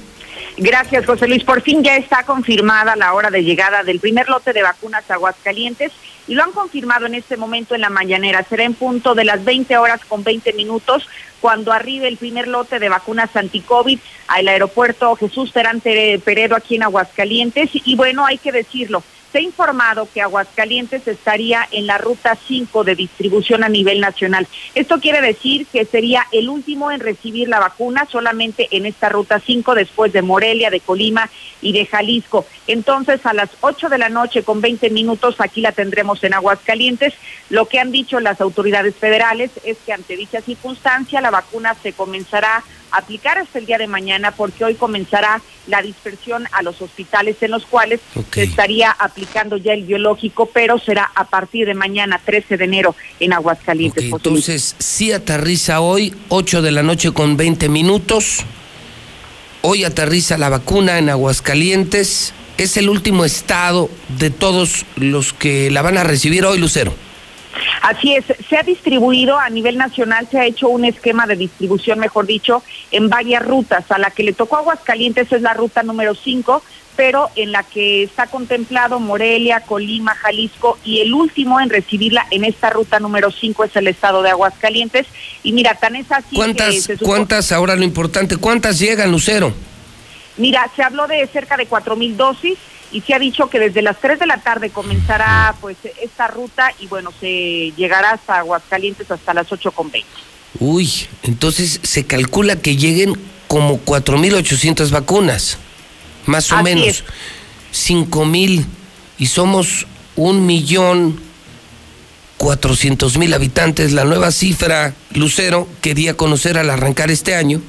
Gracias, 0.57 1.05
José 1.05 1.27
Luis. 1.27 1.43
Por 1.43 1.61
fin 1.61 1.83
ya 1.83 1.95
está 1.95 2.23
confirmada 2.23 2.95
la 2.95 3.13
hora 3.13 3.31
de 3.31 3.43
llegada 3.43 3.83
del 3.83 3.99
primer 3.99 4.29
lote 4.29 4.53
de 4.53 4.61
vacunas 4.61 5.09
a 5.09 5.15
Aguascalientes 5.15 5.91
y 6.27 6.35
lo 6.35 6.43
han 6.43 6.51
confirmado 6.51 7.07
en 7.07 7.15
este 7.15 7.37
momento 7.37 7.73
en 7.73 7.81
la 7.81 7.89
mañanera. 7.89 8.45
Será 8.47 8.63
en 8.63 8.75
punto 8.75 9.15
de 9.15 9.25
las 9.25 9.43
20 9.43 9.75
horas 9.77 10.01
con 10.07 10.23
20 10.23 10.53
minutos 10.53 11.07
cuando 11.41 11.73
arribe 11.73 12.07
el 12.07 12.17
primer 12.17 12.47
lote 12.47 12.79
de 12.79 12.87
vacunas 12.87 13.35
anti-COVID 13.35 13.99
al 14.27 14.47
aeropuerto 14.47 15.15
Jesús 15.15 15.51
Terán 15.51 15.81
Peredo 15.81 16.55
aquí 16.55 16.75
en 16.75 16.83
Aguascalientes. 16.83 17.71
Y 17.73 17.95
bueno, 17.95 18.25
hay 18.25 18.37
que 18.37 18.51
decirlo, 18.51 19.03
se 19.33 19.39
ha 19.39 19.41
informado 19.41 20.07
que 20.13 20.21
Aguascalientes 20.21 21.07
estaría 21.07 21.67
en 21.71 21.87
la 21.87 21.97
ruta 21.97 22.37
5 22.47 22.83
de 22.83 22.95
distribución 22.95 23.63
a 23.63 23.69
nivel 23.69 23.99
nacional. 23.99 24.47
Esto 24.75 24.99
quiere 24.99 25.21
decir 25.21 25.65
que 25.65 25.85
sería 25.85 26.27
el 26.31 26.49
último 26.49 26.91
en 26.91 26.99
recibir 26.99 27.49
la 27.49 27.59
vacuna 27.59 28.07
solamente 28.11 28.67
en 28.69 28.85
esta 28.85 29.09
ruta 29.09 29.41
5 29.43 29.73
después 29.73 30.13
de 30.13 30.21
Morelia, 30.21 30.69
de 30.69 30.81
Colima 30.81 31.31
y 31.63 31.73
de 31.73 31.87
Jalisco. 31.87 32.45
Entonces, 32.67 33.25
a 33.25 33.33
las 33.33 33.49
8 33.61 33.89
de 33.89 33.97
la 33.97 34.09
noche 34.09 34.43
con 34.43 34.61
20 34.61 34.91
minutos 34.91 35.35
aquí 35.39 35.61
la 35.61 35.71
tendremos 35.71 36.23
en 36.23 36.35
Aguascalientes. 36.35 37.15
Lo 37.49 37.67
que 37.67 37.79
han 37.79 37.91
dicho 37.91 38.19
las 38.19 38.39
autoridades 38.39 38.95
federales 38.95 39.49
es 39.63 39.77
que 39.83 39.93
ante 39.93 40.15
dicha 40.15 40.41
circunstancia 40.41 41.21
la 41.21 41.31
vacuna 41.31 41.75
se 41.81 41.93
comenzará 41.93 42.63
aplicar 42.93 43.37
hasta 43.37 43.59
el 43.59 43.65
día 43.65 43.77
de 43.77 43.87
mañana 43.87 44.31
porque 44.31 44.63
hoy 44.63 44.75
comenzará 44.75 45.41
la 45.67 45.81
dispersión 45.81 46.47
a 46.51 46.61
los 46.61 46.81
hospitales 46.81 47.37
en 47.41 47.51
los 47.51 47.65
cuales 47.65 47.99
se 48.31 48.43
estaría 48.43 48.91
aplicando 48.91 49.57
ya 49.57 49.73
el 49.73 49.83
biológico, 49.83 50.47
pero 50.47 50.77
será 50.79 51.11
a 51.15 51.25
partir 51.25 51.65
de 51.65 51.73
mañana, 51.73 52.21
13 52.23 52.57
de 52.57 52.65
enero, 52.65 52.95
en 53.19 53.33
Aguascalientes. 53.33 54.03
entonces, 54.03 54.75
sí 54.79 55.11
aterriza 55.11 55.81
hoy, 55.81 56.13
8 56.29 56.61
de 56.61 56.71
la 56.71 56.83
noche 56.83 57.11
con 57.11 57.37
20 57.37 57.69
minutos. 57.69 58.39
Hoy 59.61 59.85
aterriza 59.85 60.37
la 60.37 60.49
vacuna 60.49 60.99
en 60.99 61.09
Aguascalientes. 61.09 62.33
Es 62.57 62.77
el 62.77 62.89
último 62.89 63.25
estado 63.25 63.89
de 64.19 64.29
todos 64.29 64.85
los 64.97 65.33
que 65.33 65.71
la 65.71 65.81
van 65.81 65.97
a 65.97 66.03
recibir 66.03 66.45
hoy, 66.45 66.59
Lucero. 66.59 66.93
Así 67.81 68.15
es, 68.15 68.25
se 68.49 68.57
ha 68.57 68.63
distribuido 68.63 69.37
a 69.37 69.49
nivel 69.49 69.77
nacional, 69.77 70.27
se 70.29 70.39
ha 70.39 70.45
hecho 70.45 70.69
un 70.69 70.85
esquema 70.85 71.27
de 71.27 71.35
distribución, 71.35 71.99
mejor 71.99 72.25
dicho, 72.25 72.63
en 72.91 73.09
varias 73.09 73.45
rutas. 73.45 73.89
A 73.91 73.97
la 73.97 74.11
que 74.11 74.23
le 74.23 74.33
tocó 74.33 74.57
Aguascalientes 74.57 75.31
es 75.31 75.41
la 75.41 75.53
ruta 75.53 75.83
número 75.83 76.15
5, 76.15 76.63
pero 76.95 77.29
en 77.35 77.51
la 77.51 77.63
que 77.63 78.03
está 78.03 78.27
contemplado 78.27 78.99
Morelia, 78.99 79.61
Colima, 79.61 80.15
Jalisco 80.15 80.77
y 80.83 81.01
el 81.01 81.13
último 81.13 81.59
en 81.59 81.69
recibirla 81.69 82.25
en 82.31 82.43
esta 82.43 82.69
ruta 82.69 82.99
número 82.99 83.31
5 83.31 83.63
es 83.63 83.75
el 83.75 83.87
estado 83.87 84.21
de 84.21 84.29
Aguascalientes. 84.29 85.07
Y 85.43 85.53
mira, 85.53 85.75
tan 85.75 85.95
es 85.95 86.11
así 86.11 86.35
¿Cuántas, 86.35 86.89
¿Cuántas, 87.01 87.51
ahora 87.51 87.75
lo 87.75 87.83
importante, 87.83 88.37
cuántas 88.37 88.79
llegan, 88.79 89.11
Lucero? 89.11 89.53
Mira, 90.37 90.69
se 90.75 90.83
habló 90.83 91.07
de 91.07 91.27
cerca 91.27 91.57
de 91.57 91.67
cuatro 91.67 91.95
mil 91.95 92.17
dosis 92.17 92.57
y 92.93 93.01
se 93.01 93.13
ha 93.15 93.19
dicho 93.19 93.49
que 93.49 93.59
desde 93.59 93.81
las 93.81 93.99
3 93.99 94.19
de 94.19 94.27
la 94.27 94.37
tarde 94.37 94.69
comenzará 94.69 95.55
pues 95.59 95.77
esta 96.01 96.27
ruta 96.27 96.71
y 96.79 96.87
bueno, 96.87 97.11
se 97.19 97.73
llegará 97.75 98.11
hasta 98.11 98.37
Aguascalientes 98.37 99.09
hasta 99.09 99.33
las 99.33 99.51
8 99.51 99.71
con 99.71 99.91
20. 99.91 100.07
Uy, 100.59 100.89
entonces 101.23 101.79
se 101.81 102.05
calcula 102.05 102.55
que 102.57 102.77
lleguen 102.77 103.15
como 103.47 103.83
4.800 103.83 104.91
vacunas, 104.91 105.57
más 106.27 106.51
o 106.51 106.61
menos. 106.61 107.03
Cinco 107.71 108.23
mil 108.23 108.67
y 109.17 109.25
somos 109.25 109.87
un 110.15 110.45
millón 110.45 111.19
cuatrocientos 112.37 113.17
mil 113.17 113.33
habitantes. 113.33 113.93
La 113.93 114.03
nueva 114.03 114.31
cifra, 114.31 114.93
Lucero, 115.13 115.67
quería 115.81 116.15
conocer 116.15 116.59
al 116.59 116.69
arrancar 116.69 117.09
este 117.09 117.33
año, 117.33 117.61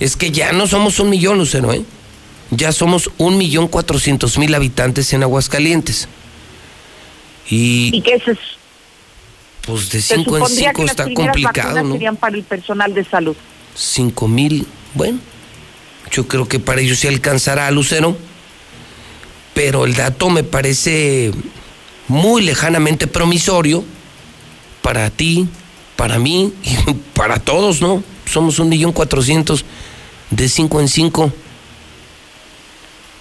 es 0.00 0.16
que 0.16 0.32
ya 0.32 0.52
no 0.52 0.66
somos 0.66 0.98
un 0.98 1.10
millón, 1.10 1.38
Lucero, 1.38 1.72
¿eh? 1.72 1.84
Ya 2.56 2.72
somos 2.72 3.10
un 3.18 3.38
millón 3.38 3.68
cuatrocientos 3.68 4.38
mil 4.38 4.54
habitantes 4.54 5.12
en 5.12 5.22
Aguascalientes. 5.22 6.08
¿Y, 7.48 8.00
qué 8.02 8.14
es 8.14 8.28
eso? 8.28 8.40
Pues 9.66 9.90
de 9.90 10.00
cinco 10.00 10.38
en 10.38 10.46
cinco 10.46 10.84
está 10.84 11.12
complicado, 11.12 11.82
¿no? 11.82 11.92
serían 11.92 12.16
para 12.16 12.36
el 12.36 12.42
personal 12.42 12.94
de 12.94 13.04
salud. 13.04 13.36
Cinco 13.74 14.28
mil, 14.28 14.66
bueno, 14.94 15.18
yo 16.10 16.26
creo 16.28 16.46
que 16.46 16.58
para 16.58 16.80
ellos 16.80 16.98
sí 16.98 17.08
alcanzará 17.08 17.66
a 17.66 17.70
Lucero, 17.70 18.16
pero 19.54 19.84
el 19.84 19.94
dato 19.94 20.30
me 20.30 20.44
parece 20.44 21.32
muy 22.08 22.42
lejanamente 22.42 23.06
promisorio 23.06 23.84
para 24.82 25.08
ti, 25.10 25.48
para 25.96 26.18
mí 26.18 26.52
y 26.62 26.92
para 27.14 27.38
todos, 27.38 27.80
¿no? 27.80 28.02
Somos 28.26 28.58
un 28.58 28.68
millón 28.68 28.92
cuatrocientos 28.92 29.64
de 30.30 30.48
cinco 30.48 30.80
en 30.80 30.88
cinco 30.88 31.32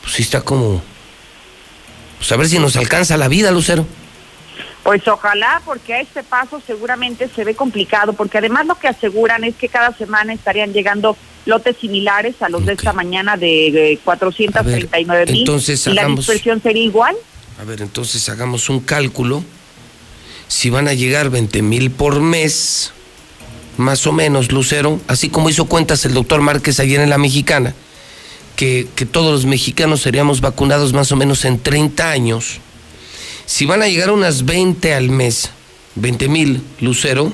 pues 0.04 0.14
sí 0.14 0.22
está 0.22 0.42
como, 0.42 0.84
pues 2.20 2.32
a 2.32 2.38
ver 2.38 2.48
si 2.48 2.60
nos 2.60 2.76
alcanza 2.76 3.18
la 3.18 3.28
vida, 3.28 3.52
Lucero. 3.52 3.88
Pues 4.84 5.08
ojalá, 5.08 5.62
porque 5.64 5.94
a 5.94 6.02
este 6.02 6.24
paso 6.24 6.62
seguramente 6.68 7.30
se 7.34 7.46
ve 7.46 7.56
complicado, 7.56 8.12
porque 8.14 8.38
además 8.38 8.66
lo 8.66 8.76
que 8.76 8.90
aseguran 8.90 9.46
es 9.46 9.56
que 9.56 9.70
cada 9.70 9.96
semana 9.96 10.34
estarían 10.34 10.74
llegando 10.74 11.16
lotes 11.46 11.78
similares 11.78 12.36
a 12.42 12.50
los 12.50 12.66
de 12.66 12.74
esta 12.74 12.92
mañana 12.92 13.38
de 13.38 13.98
439 14.04 15.26
mil. 15.32 15.40
Entonces 15.40 15.88
¿Y 15.88 15.94
la 15.94 16.06
dispersión 16.08 16.62
sería 16.62 16.84
igual? 16.84 17.16
A 17.62 17.64
ver, 17.64 17.82
entonces 17.82 18.28
hagamos 18.28 18.70
un 18.70 18.82
cálculo. 18.82 19.44
Si 20.50 20.70
van 20.70 20.90
a 20.90 20.94
llegar 20.94 21.30
20 21.30 21.62
mil 21.62 21.90
por 21.90 22.20
mes, 22.20 22.92
más 23.78 24.06
o 24.06 24.12
menos, 24.12 24.52
Lucero, 24.52 25.00
así 25.08 25.30
como 25.30 25.50
hizo 25.50 25.66
cuentas 25.66 26.04
el 26.04 26.14
doctor 26.14 26.42
Márquez 26.42 26.82
ayer 26.82 27.00
en 27.00 27.10
La 27.10 27.18
Mexicana, 27.18 27.74
que, 28.56 28.88
todos 29.12 29.32
los 29.32 29.46
mexicanos 29.46 30.02
seríamos 30.02 30.42
vacunados 30.42 30.94
más 30.94 31.12
o 31.12 31.16
menos 31.16 31.46
en 31.46 31.60
30 31.60 32.10
años, 32.10 32.60
si 33.46 33.66
van 33.66 33.82
a 33.82 33.88
llegar 33.88 34.12
unas 34.12 34.46
20 34.46 34.94
al 34.94 35.10
mes, 35.10 35.50
20 35.96 36.28
mil, 36.30 36.62
Lucero, 36.80 37.34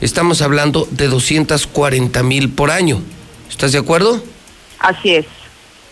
estamos 0.00 0.42
hablando 0.42 0.88
de 0.90 1.08
240 1.08 2.22
mil 2.22 2.50
por 2.50 2.70
año. 2.70 3.02
¿Estás 3.50 3.72
de 3.72 3.78
acuerdo? 3.78 4.22
Así 4.78 5.14
es. 5.14 5.26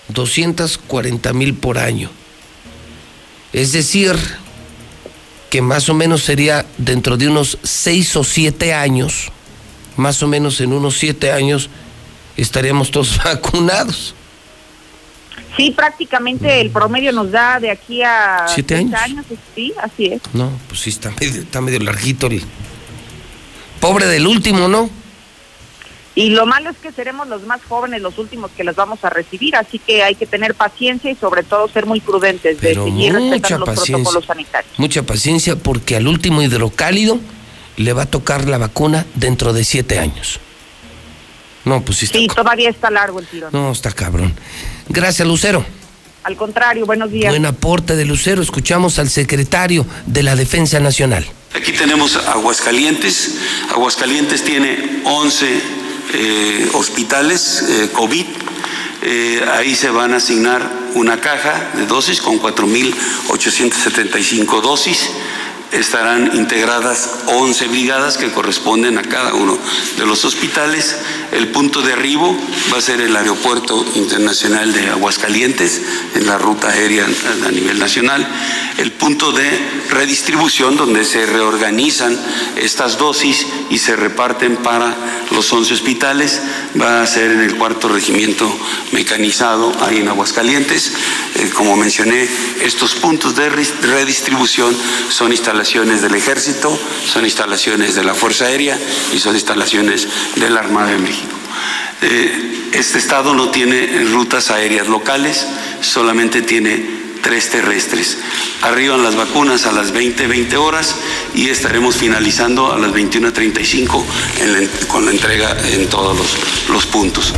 240 0.08 1.32
mil 1.32 1.54
por 1.54 1.78
año. 1.78 2.10
Es 3.52 3.72
decir, 3.72 4.16
que 5.50 5.62
más 5.62 5.88
o 5.88 5.94
menos 5.94 6.24
sería 6.24 6.66
dentro 6.78 7.16
de 7.16 7.28
unos 7.28 7.58
6 7.62 8.16
o 8.16 8.24
7 8.24 8.74
años, 8.74 9.30
más 9.96 10.22
o 10.22 10.26
menos 10.26 10.60
en 10.60 10.72
unos 10.72 10.98
7 10.98 11.30
años, 11.30 11.70
estaríamos 12.36 12.90
todos 12.90 13.18
vacunados. 13.24 14.14
Sí, 15.56 15.70
prácticamente 15.70 16.60
el 16.60 16.70
promedio 16.70 17.12
nos 17.12 17.30
da 17.30 17.60
de 17.60 17.70
aquí 17.70 18.02
a 18.02 18.46
siete 18.48 18.74
años? 18.74 19.24
Sí, 19.54 19.72
así 19.80 20.06
es. 20.06 20.20
No, 20.32 20.50
pues 20.68 20.80
sí, 20.80 20.90
está 20.90 21.12
medio, 21.20 21.42
está 21.42 21.60
medio 21.60 21.78
larguito 21.80 22.26
el 22.26 22.42
pobre 23.78 24.06
del 24.06 24.26
último, 24.26 24.66
¿no? 24.66 24.90
Y 26.16 26.30
lo 26.30 26.46
malo 26.46 26.70
es 26.70 26.76
que 26.76 26.92
seremos 26.92 27.26
los 27.28 27.42
más 27.44 27.60
jóvenes, 27.64 28.00
los 28.00 28.18
últimos 28.18 28.50
que 28.52 28.62
las 28.62 28.76
vamos 28.76 29.04
a 29.04 29.10
recibir, 29.10 29.56
así 29.56 29.80
que 29.80 30.02
hay 30.04 30.14
que 30.14 30.26
tener 30.26 30.54
paciencia 30.54 31.10
y 31.10 31.16
sobre 31.16 31.42
todo 31.42 31.68
ser 31.68 31.86
muy 31.86 32.00
prudentes 32.00 32.60
de 32.60 32.74
seguir 32.74 33.14
respetando 33.14 33.66
los 33.66 33.80
protocolos 33.80 34.24
sanitarios. 34.24 34.72
Mucha 34.78 35.02
paciencia 35.02 35.56
porque 35.56 35.96
al 35.96 36.06
último 36.06 36.40
hidrocálido 36.40 37.18
le 37.76 37.92
va 37.92 38.02
a 38.02 38.06
tocar 38.06 38.48
la 38.48 38.58
vacuna 38.58 39.06
dentro 39.14 39.52
de 39.52 39.64
siete 39.64 39.98
años. 39.98 40.38
No, 41.64 41.82
pues 41.82 41.98
sí 41.98 42.06
está. 42.06 42.18
Sí, 42.18 42.28
todavía 42.28 42.70
está 42.70 42.90
largo 42.90 43.20
el 43.20 43.26
tirón. 43.26 43.50
No, 43.52 43.70
está 43.72 43.92
cabrón. 43.92 44.34
Gracias, 44.88 45.26
Lucero. 45.26 45.64
Al 46.24 46.36
contrario, 46.36 46.84
buenos 46.86 47.10
días. 47.10 47.30
Buen 47.30 47.46
aporte 47.46 47.96
de 47.96 48.04
Lucero. 48.04 48.42
Escuchamos 48.42 48.98
al 48.98 49.08
secretario 49.10 49.86
de 50.06 50.22
la 50.22 50.36
Defensa 50.36 50.78
Nacional. 50.80 51.26
Aquí 51.54 51.72
tenemos 51.72 52.16
Aguascalientes. 52.16 53.36
Aguascalientes 53.70 54.42
tiene 54.42 55.02
11 55.04 55.60
eh, 56.14 56.70
hospitales 56.74 57.64
eh, 57.68 57.90
COVID. 57.92 58.24
Eh, 59.02 59.44
ahí 59.52 59.74
se 59.74 59.90
van 59.90 60.14
a 60.14 60.16
asignar 60.16 60.62
una 60.94 61.20
caja 61.20 61.72
de 61.74 61.84
dosis 61.86 62.22
con 62.22 62.40
4.875 62.40 64.62
dosis 64.62 65.10
estarán 65.78 66.30
integradas 66.34 67.10
11 67.26 67.68
brigadas 67.68 68.16
que 68.16 68.30
corresponden 68.30 68.98
a 68.98 69.02
cada 69.02 69.34
uno 69.34 69.58
de 69.96 70.06
los 70.06 70.24
hospitales. 70.24 70.96
El 71.34 71.48
punto 71.48 71.82
de 71.82 71.92
arribo 71.92 72.36
va 72.72 72.78
a 72.78 72.80
ser 72.80 73.00
el 73.00 73.16
Aeropuerto 73.16 73.84
Internacional 73.96 74.72
de 74.72 74.88
Aguascalientes, 74.90 75.80
en 76.14 76.26
la 76.26 76.38
ruta 76.38 76.68
aérea 76.68 77.06
a 77.44 77.50
nivel 77.50 77.80
nacional. 77.80 78.24
El 78.78 78.92
punto 78.92 79.32
de 79.32 79.50
redistribución, 79.90 80.76
donde 80.76 81.04
se 81.04 81.26
reorganizan 81.26 82.16
estas 82.56 82.98
dosis 82.98 83.46
y 83.68 83.78
se 83.78 83.96
reparten 83.96 84.58
para 84.58 84.94
los 85.32 85.52
11 85.52 85.74
hospitales, 85.74 86.40
va 86.80 87.02
a 87.02 87.06
ser 87.06 87.32
en 87.32 87.40
el 87.40 87.56
cuarto 87.56 87.88
regimiento 87.88 88.48
mecanizado 88.92 89.72
ahí 89.80 89.98
en 89.98 90.08
Aguascalientes. 90.08 90.92
Eh, 91.34 91.50
como 91.52 91.76
mencioné, 91.76 92.28
estos 92.62 92.94
puntos 92.94 93.34
de 93.34 93.48
redistribución 93.48 94.74
son 95.08 95.32
instalaciones 95.32 96.00
del 96.00 96.14
Ejército, 96.14 96.78
son 97.06 97.24
instalaciones 97.24 97.96
de 97.96 98.04
la 98.04 98.14
Fuerza 98.14 98.46
Aérea 98.46 98.78
y 99.12 99.18
son 99.18 99.34
instalaciones 99.34 100.06
de 100.36 100.50
la 100.50 100.60
Armada 100.60 100.90
de 100.90 100.98
México. 100.98 101.23
Eh, 102.02 102.70
este 102.72 102.98
estado 102.98 103.34
no 103.34 103.50
tiene 103.50 104.04
rutas 104.12 104.50
aéreas 104.50 104.88
locales, 104.88 105.46
solamente 105.80 106.42
tiene 106.42 107.04
tres 107.22 107.50
terrestres. 107.50 108.18
Arriban 108.62 109.02
las 109.02 109.16
vacunas 109.16 109.66
a 109.66 109.72
las 109.72 109.92
20, 109.92 110.26
20 110.26 110.56
horas 110.56 110.96
y 111.34 111.48
estaremos 111.48 111.96
finalizando 111.96 112.72
a 112.72 112.78
las 112.78 112.92
21.35 112.92 114.04
con 114.88 115.04
la 115.06 115.10
entrega 115.10 115.56
en 115.72 115.88
todos 115.88 116.16
los, 116.16 116.36
los 116.68 116.86
puntos. 116.86 117.32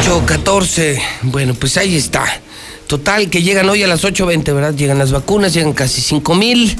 8.14. 0.00 0.98
Bueno, 1.22 1.52
pues 1.52 1.76
ahí 1.76 1.94
está. 1.94 2.24
Total, 2.86 3.28
que 3.28 3.42
llegan 3.42 3.68
hoy 3.68 3.82
a 3.82 3.86
las 3.86 4.02
8.20, 4.02 4.54
¿verdad? 4.54 4.74
Llegan 4.74 4.98
las 4.98 5.12
vacunas, 5.12 5.52
llegan 5.52 5.74
casi 5.74 6.00
5 6.00 6.34
mil. 6.34 6.74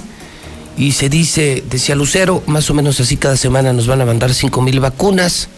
Y 0.79 0.93
se 0.93 1.11
dice, 1.11 1.63
decía 1.69 1.95
Lucero, 1.95 2.43
más 2.47 2.71
o 2.71 2.75
menos 2.75 2.99
así 2.99 3.19
cada 3.19 3.37
semana 3.37 3.75
nos 3.75 3.87
van 3.87 4.01
a 4.01 4.07
mandar 4.07 4.33
5 4.33 4.63
mil 4.63 4.81
vacunas. 4.81 5.49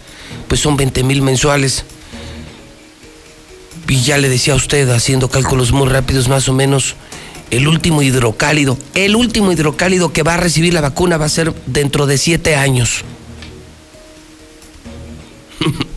Pues 0.49 0.61
son 0.61 0.77
20 0.77 1.05
mil 1.05 1.23
mensuales. 1.23 1.85
Y 3.87 4.03
ya 4.03 4.19
le 4.19 4.29
decía 4.29 4.55
a 4.55 4.57
usted, 4.57 4.89
haciendo 4.91 5.29
cálculos 5.29 5.71
muy 5.71 5.89
rápidos, 5.89 6.29
más 6.29 6.49
o 6.49 6.53
menos, 6.53 6.97
el 7.51 7.69
último 7.69 8.03
hidrocálido, 8.03 8.77
el 8.95 9.15
último 9.15 9.53
hidrocálido 9.53 10.13
que 10.13 10.23
va 10.23 10.35
a 10.35 10.39
recibir 10.39 10.75
la 10.75 10.81
vacuna 10.81 11.17
va 11.17 11.27
a 11.27 11.29
ser 11.29 11.55
dentro 11.67 12.07
de 12.07 12.19
7 12.19 12.57
años. 12.57 13.05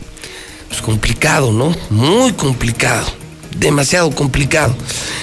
complicado, 0.86 1.52
¿no? 1.52 1.74
Muy 1.90 2.32
complicado 2.34 3.06
demasiado 3.58 4.10
complicado. 4.10 4.74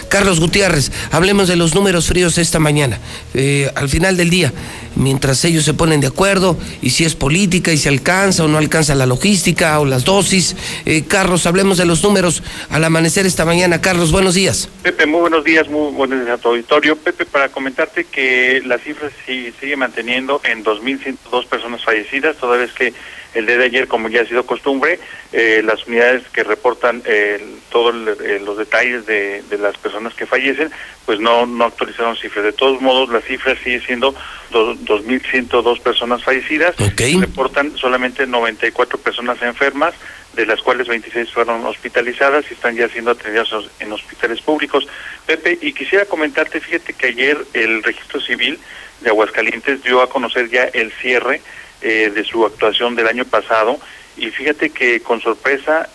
Carlos 0.10 0.40
Gutiérrez, 0.40 0.92
hablemos 1.12 1.48
de 1.48 1.56
los 1.56 1.74
números 1.74 2.08
fríos 2.08 2.38
esta 2.38 2.60
mañana. 2.60 3.00
Eh, 3.34 3.70
al 3.76 3.90
final 3.90 4.16
del 4.18 4.30
día, 4.30 4.54
mientras 4.96 5.44
ellos 5.46 5.66
se 5.66 5.74
ponen 5.74 6.02
de 6.02 6.08
acuerdo 6.08 6.58
y 6.82 6.92
si 6.92 7.04
es 7.04 7.16
política 7.16 7.72
y 7.72 7.78
si 7.78 7.90
alcanza 7.90 8.44
o 8.44 8.48
no 8.48 8.58
alcanza 8.58 8.94
la 8.96 9.06
logística 9.06 9.80
o 9.80 9.86
las 9.86 10.06
dosis. 10.06 10.56
Eh, 10.86 11.04
Carlos, 11.08 11.48
hablemos 11.48 11.78
de 11.78 11.86
los 11.86 12.04
números 12.04 12.44
al 12.70 12.84
amanecer 12.84 13.26
esta 13.26 13.46
mañana. 13.46 13.82
Carlos, 13.82 14.12
buenos 14.12 14.36
días. 14.36 14.70
Pepe, 14.84 15.06
muy 15.06 15.22
buenos 15.22 15.44
días, 15.44 15.68
muy 15.68 15.92
buenos 15.94 16.20
días 16.20 16.38
a 16.38 16.42
tu 16.42 16.50
auditorio. 16.50 16.96
Pepe, 16.96 17.26
para 17.26 17.50
comentarte 17.50 18.06
que 18.06 18.62
la 18.66 18.78
cifra 18.78 19.10
sigue 19.26 19.76
manteniendo 19.76 20.42
en 20.44 20.64
2.102 20.64 21.48
personas 21.48 21.84
fallecidas, 21.84 22.38
toda 22.38 22.58
vez 22.58 22.72
que 22.74 22.94
el 23.34 23.46
día 23.46 23.58
de 23.58 23.66
ayer, 23.66 23.88
como 23.88 24.10
ya 24.10 24.22
ha 24.22 24.26
sido 24.26 24.46
costumbre, 24.46 25.00
eh, 25.32 25.62
las 25.64 25.86
unidades 25.88 26.24
que 26.30 26.44
reportan 26.44 27.02
eh, 27.06 27.44
todos 27.70 27.96
eh, 28.22 28.42
los 28.44 28.58
detalles 28.58 29.06
de, 29.06 29.44
las 29.60 29.78
personas 29.78 30.14
que 30.14 30.26
fallecen, 30.26 30.72
pues 31.06 31.20
no, 31.20 31.46
no 31.46 31.66
actualizaron 31.66 32.16
cifras. 32.16 32.46
De 32.46 32.54
todos 32.54 32.82
modos, 32.82 33.10
la 33.10 33.22
cifra 33.22 33.56
sigue 33.64 33.82
siendo 33.82 34.14
2.102 34.52 35.80
personas 35.82 36.24
fallecidas. 36.24 36.76
Reportan 36.78 37.76
solamente 37.78 38.28
94 38.28 38.98
personas 39.00 39.42
enfermas, 39.42 39.94
de 40.34 40.46
las 40.46 40.62
cuales 40.62 40.88
26 40.88 41.32
fueron 41.32 41.66
hospitalizadas 41.66 42.46
y 42.50 42.54
están 42.54 42.76
ya 42.76 42.88
siendo 42.90 43.12
atendidas 43.12 43.50
en 43.80 43.92
hospitales 43.92 44.42
públicos. 44.42 44.88
Pepe, 45.26 45.58
y 45.62 45.74
quisiera 45.74 46.06
comentarte, 46.06 46.60
fíjate 46.60 46.94
que 46.94 47.08
ayer 47.08 47.38
el 47.54 47.84
registro 47.84 48.20
civil 48.20 48.60
de 49.02 49.10
Aguascalientes 49.10 49.84
dio 49.84 50.02
a 50.02 50.10
conocer 50.10 50.50
ya 50.50 50.64
el 50.64 50.92
cierre 50.94 51.42
eh, 51.84 52.12
de 52.16 52.24
su 52.24 52.46
actuación 52.46 52.96
del 52.96 53.08
año 53.08 53.26
pasado 53.26 53.78
y 54.16 54.30
fíjate 54.30 54.70
que 54.70 55.02
con 55.02 55.20
sorpresa, 55.22 55.90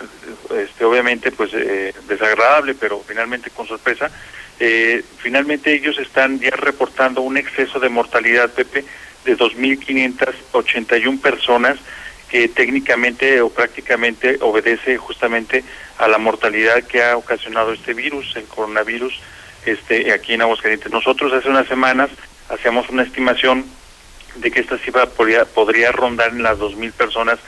este, 0.55 0.85
obviamente 0.85 1.31
pues 1.31 1.51
eh, 1.55 1.95
desagradable, 2.07 2.75
pero 2.75 3.03
finalmente 3.07 3.51
con 3.51 3.67
sorpresa, 3.67 4.11
eh, 4.61 5.03
finalmente 5.19 5.73
ellos 5.73 5.99
están 5.99 6.41
ya 6.41 6.51
reportando 6.51 7.23
un 7.23 7.37
exceso 7.37 7.79
de 7.79 7.89
mortalidad, 7.89 8.51
Pepe, 8.51 8.85
de 9.25 9.37
2.581 9.37 11.21
personas 11.21 11.79
que 12.29 12.49
técnicamente 12.49 13.41
o 13.41 13.49
prácticamente 13.49 14.37
obedece 14.41 14.99
justamente 14.99 15.65
a 15.97 16.09
la 16.09 16.19
mortalidad 16.19 16.85
que 16.85 17.03
ha 17.03 17.17
ocasionado 17.17 17.73
este 17.73 17.95
virus, 17.95 18.37
el 18.37 18.45
coronavirus, 18.45 19.19
este 19.65 20.13
aquí 20.13 20.35
en 20.35 20.43
Aguascalientes. 20.43 20.93
Nosotros 20.93 21.33
hace 21.33 21.49
unas 21.49 21.67
semanas 21.69 22.11
hacíamos 22.49 22.89
una 22.91 23.05
estimación 23.05 23.65
de 24.41 24.51
que 24.51 24.61
esta 24.61 24.79
cifra 24.79 25.07
podría, 25.07 25.45
podría 25.45 25.93
rondar 25.93 26.31
en 26.31 26.43
las 26.43 26.59
2.000 26.59 26.93
personas 26.93 27.39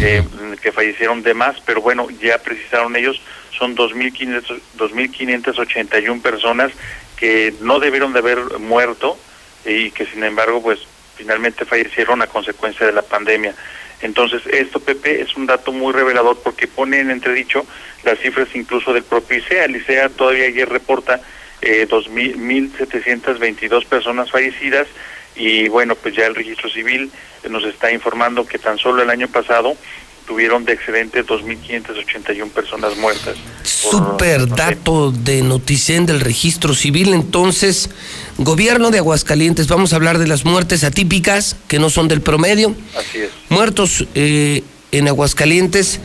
eh, 0.00 0.22
que 0.62 0.72
fallecieron 0.72 1.22
de 1.22 1.34
más, 1.34 1.60
pero 1.64 1.80
bueno, 1.80 2.08
ya 2.20 2.38
precisaron 2.38 2.96
ellos, 2.96 3.20
son 3.56 3.76
2.500, 3.76 4.60
2.581 4.78 6.22
personas 6.22 6.72
que 7.16 7.54
no 7.60 7.80
debieron 7.80 8.12
de 8.12 8.18
haber 8.20 8.58
muerto 8.58 9.18
y 9.64 9.90
que 9.90 10.06
sin 10.06 10.22
embargo 10.22 10.62
pues 10.62 10.80
finalmente 11.16 11.64
fallecieron 11.64 12.22
a 12.22 12.26
consecuencia 12.26 12.86
de 12.86 12.92
la 12.92 13.02
pandemia. 13.02 13.54
Entonces, 14.02 14.42
esto, 14.46 14.78
Pepe, 14.78 15.22
es 15.22 15.34
un 15.36 15.46
dato 15.46 15.72
muy 15.72 15.92
revelador 15.92 16.38
porque 16.42 16.66
pone 16.66 17.00
en 17.00 17.10
entredicho 17.10 17.64
las 18.04 18.18
cifras 18.18 18.48
incluso 18.54 18.92
del 18.92 19.04
propio 19.04 19.38
ICEA. 19.38 19.64
El 19.64 19.76
ICEA 19.76 20.10
todavía 20.10 20.44
ayer 20.44 20.68
reporta 20.68 21.20
eh, 21.62 21.86
2.722 21.88 23.86
personas 23.86 24.30
fallecidas 24.30 24.86
y 25.36 25.68
bueno, 25.68 25.94
pues 25.94 26.14
ya 26.16 26.26
el 26.26 26.34
registro 26.34 26.70
civil 26.70 27.10
nos 27.48 27.64
está 27.64 27.92
informando 27.92 28.46
que 28.46 28.58
tan 28.58 28.78
solo 28.78 29.02
el 29.02 29.10
año 29.10 29.28
pasado 29.28 29.76
tuvieron 30.26 30.64
de 30.64 30.72
excedente 30.72 31.24
2.581 31.24 32.50
personas 32.50 32.96
muertas. 32.96 33.36
Super 33.62 34.48
dato 34.48 35.12
de 35.12 35.42
Noticen 35.42 36.04
del 36.04 36.20
registro 36.20 36.74
civil. 36.74 37.14
Entonces, 37.14 37.88
gobierno 38.36 38.90
de 38.90 38.98
Aguascalientes, 38.98 39.68
vamos 39.68 39.92
a 39.92 39.96
hablar 39.96 40.18
de 40.18 40.26
las 40.26 40.44
muertes 40.44 40.82
atípicas, 40.84 41.56
que 41.68 41.78
no 41.78 41.90
son 41.90 42.08
del 42.08 42.20
promedio. 42.20 42.74
Así 42.98 43.20
es. 43.20 43.30
Muertos 43.48 44.04
eh, 44.14 44.64
en 44.90 45.08
Aguascalientes, 45.08 46.00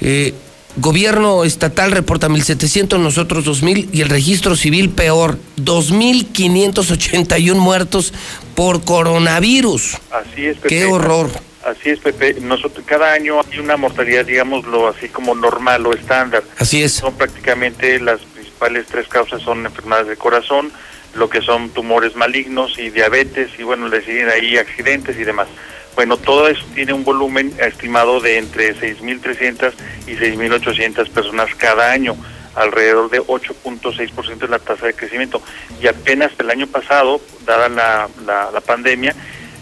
eh, 0.00 0.34
Gobierno 0.76 1.44
estatal 1.44 1.92
reporta 1.92 2.28
1.700, 2.28 2.98
nosotros 2.98 3.46
2.000 3.46 3.90
y 3.92 4.00
el 4.00 4.08
registro 4.08 4.56
civil 4.56 4.90
peor, 4.90 5.38
2.581 5.56 7.54
muertos 7.54 8.12
por 8.56 8.84
coronavirus. 8.84 9.98
Así 10.10 10.46
es, 10.46 10.56
Pepe. 10.56 10.68
Qué 10.68 10.84
horror. 10.86 11.30
Así 11.64 11.90
es, 11.90 12.00
Pepe. 12.00 12.40
Nosotros, 12.40 12.84
cada 12.84 13.12
año 13.12 13.40
hay 13.40 13.58
una 13.60 13.76
mortalidad, 13.76 14.26
digámoslo 14.26 14.88
así 14.88 15.08
como 15.08 15.36
normal 15.36 15.86
o 15.86 15.94
estándar. 15.94 16.42
Así 16.58 16.82
es. 16.82 16.94
Son 16.94 17.14
prácticamente 17.14 18.00
las 18.00 18.20
principales 18.20 18.86
tres 18.86 19.06
causas 19.06 19.42
son 19.42 19.64
enfermedades 19.64 20.08
de 20.08 20.16
corazón, 20.16 20.72
lo 21.14 21.30
que 21.30 21.40
son 21.40 21.70
tumores 21.70 22.16
malignos 22.16 22.78
y 22.78 22.90
diabetes 22.90 23.50
y 23.58 23.62
bueno, 23.62 23.88
le 23.88 24.04
siguen 24.04 24.28
ahí 24.28 24.56
accidentes 24.56 25.16
y 25.16 25.22
demás. 25.22 25.46
Bueno, 25.94 26.16
todo 26.16 26.48
eso 26.48 26.64
tiene 26.74 26.92
un 26.92 27.04
volumen 27.04 27.54
estimado 27.58 28.20
de 28.20 28.38
entre 28.38 28.74
6.300 28.74 29.72
y 30.06 30.12
6.800 30.12 31.08
personas 31.10 31.54
cada 31.54 31.92
año, 31.92 32.16
alrededor 32.54 33.10
de 33.10 33.20
8.6% 33.20 34.38
de 34.38 34.48
la 34.48 34.58
tasa 34.58 34.86
de 34.86 34.94
crecimiento. 34.94 35.40
Y 35.80 35.86
apenas 35.86 36.32
el 36.38 36.50
año 36.50 36.66
pasado, 36.66 37.20
dada 37.46 37.68
la, 37.68 38.08
la, 38.26 38.60
pandemia, 38.60 39.14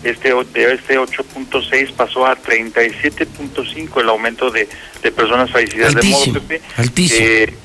este 0.04 0.34
de 0.34 0.74
este 0.74 0.98
8.6 0.98 1.92
pasó 1.92 2.26
a 2.26 2.36
37.5 2.36 4.00
el 4.00 4.08
aumento 4.08 4.50
de, 4.50 4.68
de 5.02 5.12
personas 5.12 5.50
fallecidas 5.50 5.94
de 5.94 6.02
modo 6.02 6.32
Pepe, 6.32 6.60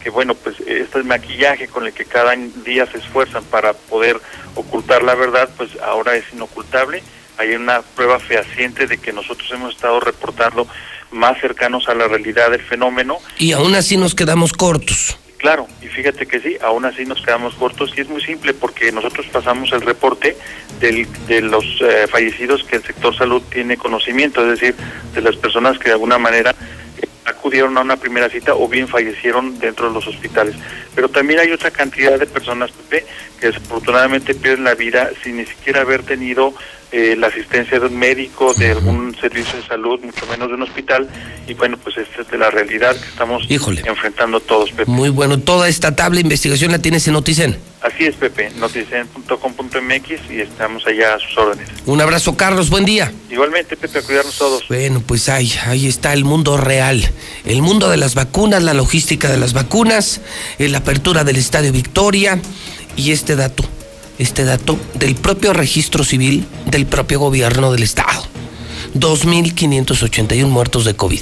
que 0.04 0.10
bueno 0.12 0.36
pues 0.36 0.60
este 0.60 1.02
maquillaje 1.02 1.68
con 1.68 1.88
el 1.88 1.94
que 1.94 2.06
cada 2.06 2.36
día 2.64 2.86
se 2.86 3.00
esfuerzan 3.00 3.44
para 3.46 3.74
poder 3.74 4.22
ocultar 4.54 5.02
la 5.02 5.16
verdad 5.16 5.50
pues 5.58 5.72
ahora 5.82 6.16
es 6.16 6.26
inocultable 6.32 7.02
hay 7.38 7.56
una 7.56 7.82
prueba 7.82 8.20
fehaciente 8.20 8.88
de 8.88 8.98
que 8.98 9.14
nosotros 9.14 9.50
hemos 9.52 9.76
estado 9.76 10.00
reportando 10.00 10.68
más 11.12 11.40
cercanos 11.40 11.88
a 11.88 11.96
la 11.96 12.08
realidad 12.08 12.52
del 12.52 12.62
fenómeno. 12.62 13.18
Y 13.38 13.52
aún 13.54 13.76
así 13.76 13.98
nos 13.98 14.16
quedamos 14.16 14.54
cortos. 14.54 15.18
Claro, 15.38 15.68
y 15.82 15.88
fíjate 15.88 16.26
que 16.26 16.40
sí, 16.40 16.58
aún 16.62 16.86
así 16.86 17.06
nos 17.06 17.22
quedamos 17.22 17.54
cortos 17.54 17.94
y 17.96 18.02
es 18.02 18.10
muy 18.10 18.22
simple 18.22 18.56
porque 18.56 18.92
nosotros 18.92 19.28
pasamos 19.28 19.72
el 19.72 19.82
reporte 19.82 20.36
del, 20.80 21.08
de 21.28 21.42
los 21.42 21.64
eh, 21.82 22.08
fallecidos 22.08 22.64
que 22.64 22.78
el 22.78 22.84
sector 22.84 23.16
salud 23.16 23.44
tiene 23.52 23.78
conocimiento, 23.78 24.42
es 24.44 24.60
decir, 24.60 24.76
de 25.14 25.22
las 25.22 25.36
personas 25.36 25.78
que 25.78 25.86
de 25.86 25.92
alguna 25.92 26.18
manera 26.18 26.56
acudieron 27.28 27.78
a 27.78 27.82
una 27.82 27.98
primera 27.98 28.30
cita 28.30 28.56
o 28.56 28.68
bien 28.68 28.88
fallecieron 28.88 29.60
dentro 29.60 29.90
de 29.90 29.94
los 29.94 30.08
hospitales. 30.08 30.56
Pero 30.96 31.10
también 31.10 31.40
hay 31.40 31.52
otra 31.52 31.72
cantidad 31.72 32.18
de 32.18 32.26
personas, 32.26 32.72
Pepe, 32.72 33.06
que 33.40 33.48
desafortunadamente 33.48 34.34
pierden 34.34 34.64
la 34.64 34.76
vida 34.76 35.12
sin 35.24 35.38
ni 35.38 35.46
siquiera 35.46 35.82
haber 35.82 36.04
tenido 36.04 36.54
eh, 36.92 37.16
la 37.18 37.28
asistencia 37.28 37.80
de 37.80 37.88
un 37.88 37.98
médico, 37.98 38.54
de 38.54 38.72
algún 38.72 39.16
servicio 39.20 39.60
de 39.60 39.68
salud, 39.68 40.00
mucho 40.02 40.26
menos 40.28 40.48
de 40.48 40.54
un 40.56 40.62
hospital. 40.62 41.08
Y 41.46 41.54
bueno, 41.54 41.78
pues 41.78 41.98
esta 41.98 42.22
es 42.22 42.32
de 42.32 42.38
la 42.38 42.50
realidad 42.50 42.96
que 42.96 43.08
estamos 43.10 43.44
enfrentando 43.50 44.40
todos, 44.40 44.72
Pepe. 44.72 44.90
Muy 44.90 45.10
bueno. 45.10 45.38
Toda 45.40 45.68
esta 45.68 45.96
tabla 45.96 46.16
de 46.16 46.22
investigación 46.22 46.72
la 46.72 46.80
tienes 46.80 47.06
en 47.08 47.14
Noticen. 47.14 47.58
Así 47.82 48.06
es, 48.06 48.16
Pepe. 48.16 48.52
Noticen.com.mx 48.58 50.32
y 50.32 50.42
estamos 50.42 50.88
allá 50.88 51.16
a 51.16 51.20
sus 51.20 51.38
órdenes. 51.38 51.68
Un 51.86 52.00
abrazo, 52.00 52.38
Carlos. 52.38 52.70
Buen 52.70 52.86
día. 52.86 53.12
Igualmente, 53.30 53.76
Pepe, 53.76 54.00
a 54.00 54.02
cuidarnos 54.02 54.38
todos. 54.38 54.68
Bueno, 54.70 55.04
pues 55.06 55.28
ahí, 55.28 55.52
ahí 55.66 55.88
está 55.88 56.14
el 56.14 56.24
mundo 56.24 56.56
real. 56.56 57.02
El 57.46 57.62
mundo 57.62 57.90
de 57.90 57.98
las 57.98 58.16
vacunas, 58.16 58.64
la 58.64 58.74
logística 58.74 59.30
de 59.30 59.38
las 59.38 59.54
vacunas, 59.54 60.22
eh, 60.58 60.70
la 60.70 60.80
apertura 60.80 61.24
del 61.26 61.36
Estadio 61.36 61.72
Victoria 61.72 62.40
y 62.96 63.12
este 63.12 63.36
dato 63.36 63.64
este 64.20 64.44
dato 64.44 64.78
del 64.96 65.16
propio 65.16 65.54
registro 65.54 66.04
civil 66.04 66.46
del 66.66 66.86
propio 66.86 67.20
gobierno 67.20 67.72
del 67.72 67.84
estado. 67.84 68.24
2.581 68.96 70.48
muertos 70.48 70.86
de 70.86 70.96
COVID. 70.96 71.22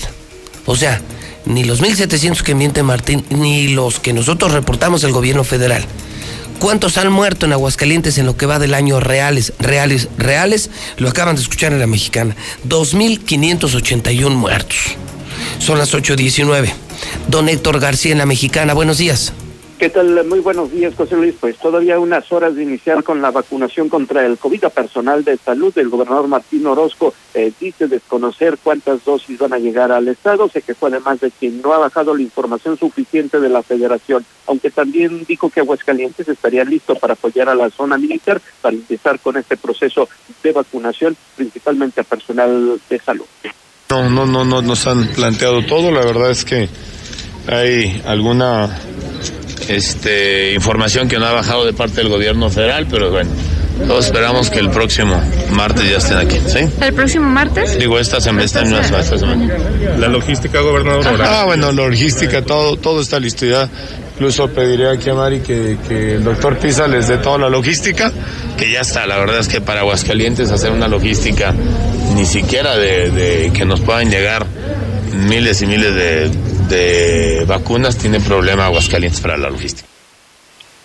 O 0.65 0.75
sea, 0.75 1.01
ni 1.45 1.63
los 1.63 1.81
1.700 1.81 2.41
que 2.41 2.55
miente 2.55 2.83
Martín, 2.83 3.25
ni 3.29 3.69
los 3.69 3.99
que 3.99 4.13
nosotros 4.13 4.51
reportamos 4.51 5.03
el 5.03 5.11
gobierno 5.11 5.43
federal. 5.43 5.85
¿Cuántos 6.59 6.97
han 6.97 7.11
muerto 7.11 7.45
en 7.45 7.53
Aguascalientes 7.53 8.17
en 8.17 8.25
lo 8.25 8.37
que 8.37 8.45
va 8.45 8.59
del 8.59 8.73
año 8.73 8.99
reales, 8.99 9.53
reales, 9.59 10.07
reales? 10.17 10.69
Lo 10.97 11.09
acaban 11.09 11.35
de 11.35 11.41
escuchar 11.41 11.73
en 11.73 11.79
la 11.79 11.87
mexicana. 11.87 12.35
2.581 12.67 14.29
muertos. 14.29 14.77
Son 15.59 15.77
las 15.77 15.93
8.19. 15.93 16.71
Don 17.27 17.49
Héctor 17.49 17.79
García 17.79 18.13
en 18.13 18.19
la 18.19 18.25
mexicana, 18.25 18.73
buenos 18.73 18.97
días. 18.97 19.33
¿Qué 19.77 19.89
tal? 19.89 20.25
Muy 20.25 20.39
buenos 20.39 20.71
días, 20.71 20.95
José 20.95 21.17
Luis. 21.17 21.35
Pues 21.37 21.57
todavía 21.57 21.99
unas 21.99 22.31
horas 22.31 22.55
de 22.55 22.63
iniciar 22.63 23.03
con 23.03 23.21
la 23.21 23.31
vacunación 23.31 23.89
contra 23.89 24.25
el 24.25 24.37
COVID 24.37 24.63
a 24.63 24.69
personal 24.69 25.25
de 25.25 25.35
salud. 25.35 25.77
El 25.77 25.89
gobernador 25.89 26.29
Martín 26.29 26.65
Orozco 26.65 27.13
eh, 27.33 27.51
dice 27.59 27.89
desconocer 27.89 28.57
cuántas 28.63 29.03
dosis 29.03 29.37
van 29.37 29.51
a 29.51 29.59
llegar 29.59 29.91
al 29.91 30.07
Estado. 30.07 30.47
Se 30.47 30.61
quejó 30.61 30.87
además 30.87 31.19
de 31.19 31.29
que 31.29 31.49
no 31.49 31.73
ha 31.73 31.77
bajado 31.77 32.15
la 32.15 32.21
información 32.21 32.77
suficiente 32.77 33.41
de 33.41 33.49
la 33.49 33.63
federación, 33.63 34.25
aunque 34.47 34.71
también 34.71 35.25
dijo 35.27 35.49
que 35.49 35.59
Aguascalientes 35.59 36.29
estaría 36.29 36.63
listo 36.63 36.95
para 36.95 37.13
apoyar 37.13 37.49
a 37.49 37.55
la 37.55 37.69
zona 37.69 37.97
militar 37.97 38.41
para 38.61 38.77
empezar 38.77 39.19
con 39.19 39.35
este 39.35 39.57
proceso 39.57 40.07
de 40.41 40.53
vacunación, 40.53 41.17
principalmente 41.35 41.99
a 41.99 42.05
personal 42.05 42.79
de 42.89 42.99
salud. 42.99 43.25
No, 43.89 44.09
no, 44.09 44.25
no, 44.25 44.45
no 44.45 44.61
nos 44.61 44.87
han 44.87 45.05
planteado 45.09 45.65
todo. 45.65 45.91
La 45.91 46.05
verdad 46.05 46.31
es 46.31 46.45
que 46.45 46.69
hay 47.47 48.01
alguna 48.05 48.73
este, 49.67 50.53
información 50.53 51.07
que 51.07 51.17
no 51.19 51.25
ha 51.25 51.31
bajado 51.31 51.65
de 51.65 51.73
parte 51.73 51.97
del 51.97 52.09
gobierno 52.09 52.49
federal, 52.49 52.87
pero 52.89 53.11
bueno, 53.11 53.29
todos 53.87 54.05
esperamos 54.05 54.49
que 54.49 54.59
el 54.59 54.69
próximo 54.69 55.21
martes 55.51 55.89
ya 55.89 55.97
estén 55.97 56.17
aquí, 56.17 56.39
¿sí? 56.47 56.59
¿El 56.81 56.93
próximo 56.93 57.29
martes? 57.29 57.77
Digo, 57.77 57.99
esta 57.99 58.21
semana, 58.21 58.45
esta, 58.45 58.61
esta 58.61 59.17
semana. 59.17 59.53
La 59.99 60.07
logística, 60.07 60.61
gobernador. 60.61 61.05
Ah, 61.21 61.43
bueno, 61.45 61.71
la 61.71 61.83
logística, 61.83 62.41
todo, 62.41 62.77
todo 62.77 63.01
está 63.01 63.19
listo 63.19 63.45
ya. 63.45 63.69
Incluso 64.13 64.47
pediré 64.47 64.89
aquí 64.89 65.09
a 65.09 65.13
Mari 65.13 65.41
que, 65.41 65.77
que 65.89 66.15
el 66.15 66.23
doctor 66.23 66.57
Pisa 66.57 66.87
les 66.87 67.09
dé 67.09 67.17
toda 67.17 67.37
la 67.37 67.49
logística, 67.49 68.13
que 68.57 68.71
ya 68.71 68.79
está. 68.79 69.05
La 69.07 69.17
verdad 69.17 69.39
es 69.39 69.49
que 69.49 69.59
para 69.59 69.81
Aguascalientes 69.81 70.51
hacer 70.51 70.71
una 70.71 70.87
logística 70.87 71.53
ni 72.15 72.25
siquiera 72.25 72.77
de, 72.77 73.11
de 73.11 73.51
que 73.53 73.65
nos 73.65 73.81
puedan 73.81 74.09
llegar 74.09 74.45
miles 75.15 75.61
y 75.61 75.67
miles 75.67 75.95
de 75.95 76.31
de 76.69 77.45
vacunas 77.47 77.97
tiene 77.97 78.19
problema 78.19 78.65
Aguascalientes 78.65 79.21
para 79.21 79.37
la 79.37 79.49
logística. 79.49 79.87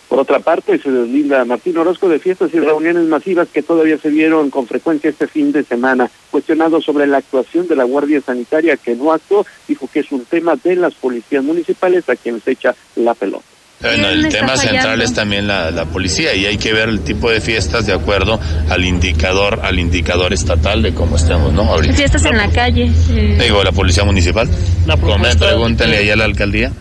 Por 0.08 0.18
otra 0.18 0.40
parte, 0.40 0.78
se 0.78 0.90
deslinda 0.90 1.44
Martín 1.44 1.78
Orozco 1.78 2.08
de 2.08 2.18
fiestas 2.18 2.52
y 2.52 2.58
reuniones 2.58 3.04
masivas 3.04 3.48
que 3.48 3.62
todavía 3.62 3.96
se 3.96 4.08
vieron 4.08 4.50
con 4.50 4.66
frecuencia 4.66 5.08
este 5.08 5.28
fin 5.28 5.52
de 5.52 5.62
semana. 5.62 6.10
Cuestionado 6.32 6.80
sobre 6.80 7.06
la 7.06 7.18
actuación 7.18 7.68
de 7.68 7.76
la 7.76 7.84
Guardia 7.84 8.20
Sanitaria 8.20 8.76
que 8.76 8.96
no 8.96 9.12
actuó, 9.12 9.46
dijo 9.68 9.88
que 9.92 10.00
es 10.00 10.10
un 10.10 10.24
tema 10.24 10.56
de 10.56 10.74
las 10.74 10.94
policías 10.94 11.44
municipales 11.44 12.08
a 12.08 12.16
quienes 12.16 12.46
echa 12.48 12.74
la 12.96 13.14
pelota. 13.14 13.49
Bueno, 13.80 14.08
el 14.08 14.28
tema 14.28 14.58
central 14.58 15.00
es 15.00 15.14
también 15.14 15.46
la, 15.46 15.86
policía 15.86 16.34
y 16.34 16.44
hay 16.44 16.58
que 16.58 16.72
ver 16.74 16.90
el 16.90 17.00
tipo 17.00 17.30
de 17.30 17.40
fiestas 17.40 17.86
de 17.86 17.94
acuerdo 17.94 18.38
al 18.68 18.84
indicador, 18.84 19.60
al 19.62 19.78
indicador 19.78 20.34
estatal 20.34 20.82
de 20.82 20.92
cómo 20.92 21.16
estamos, 21.16 21.52
¿no? 21.54 21.78
Fiestas 21.94 22.26
en 22.26 22.36
la 22.36 22.50
calle. 22.50 22.90
Digo, 23.38 23.64
la 23.64 23.72
policía 23.72 24.04
municipal. 24.04 24.48
La 24.86 24.96
pregúntenle 24.98 25.96
ahí 25.96 26.10
a 26.10 26.16
la 26.16 26.24
alcaldía. 26.24 26.72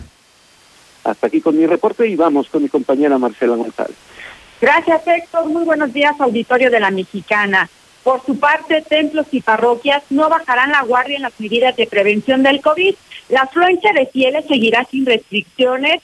Hasta 1.04 1.26
aquí 1.26 1.40
con 1.40 1.56
mi 1.56 1.66
reporte 1.66 2.06
y 2.06 2.16
vamos 2.16 2.48
con 2.50 2.62
mi 2.62 2.68
compañera 2.68 3.16
Marcela 3.16 3.56
González. 3.56 3.96
Gracias, 4.60 5.00
Héctor. 5.06 5.46
Muy 5.46 5.64
buenos 5.64 5.90
días, 5.94 6.14
auditorio 6.20 6.70
de 6.70 6.80
la 6.80 6.90
Mexicana. 6.90 7.70
Por 8.04 8.24
su 8.26 8.38
parte, 8.38 8.82
templos 8.82 9.26
y 9.30 9.40
parroquias 9.40 10.02
no 10.10 10.28
bajarán 10.28 10.70
la 10.70 10.82
guardia 10.82 11.16
en 11.16 11.22
las 11.22 11.38
medidas 11.40 11.74
de 11.76 11.86
prevención 11.86 12.42
del 12.42 12.60
COVID. 12.60 12.94
La 13.30 13.42
afluencia 13.42 13.92
de 13.94 14.06
fieles 14.06 14.44
seguirá 14.46 14.84
sin 14.90 15.06
restricciones 15.06 16.02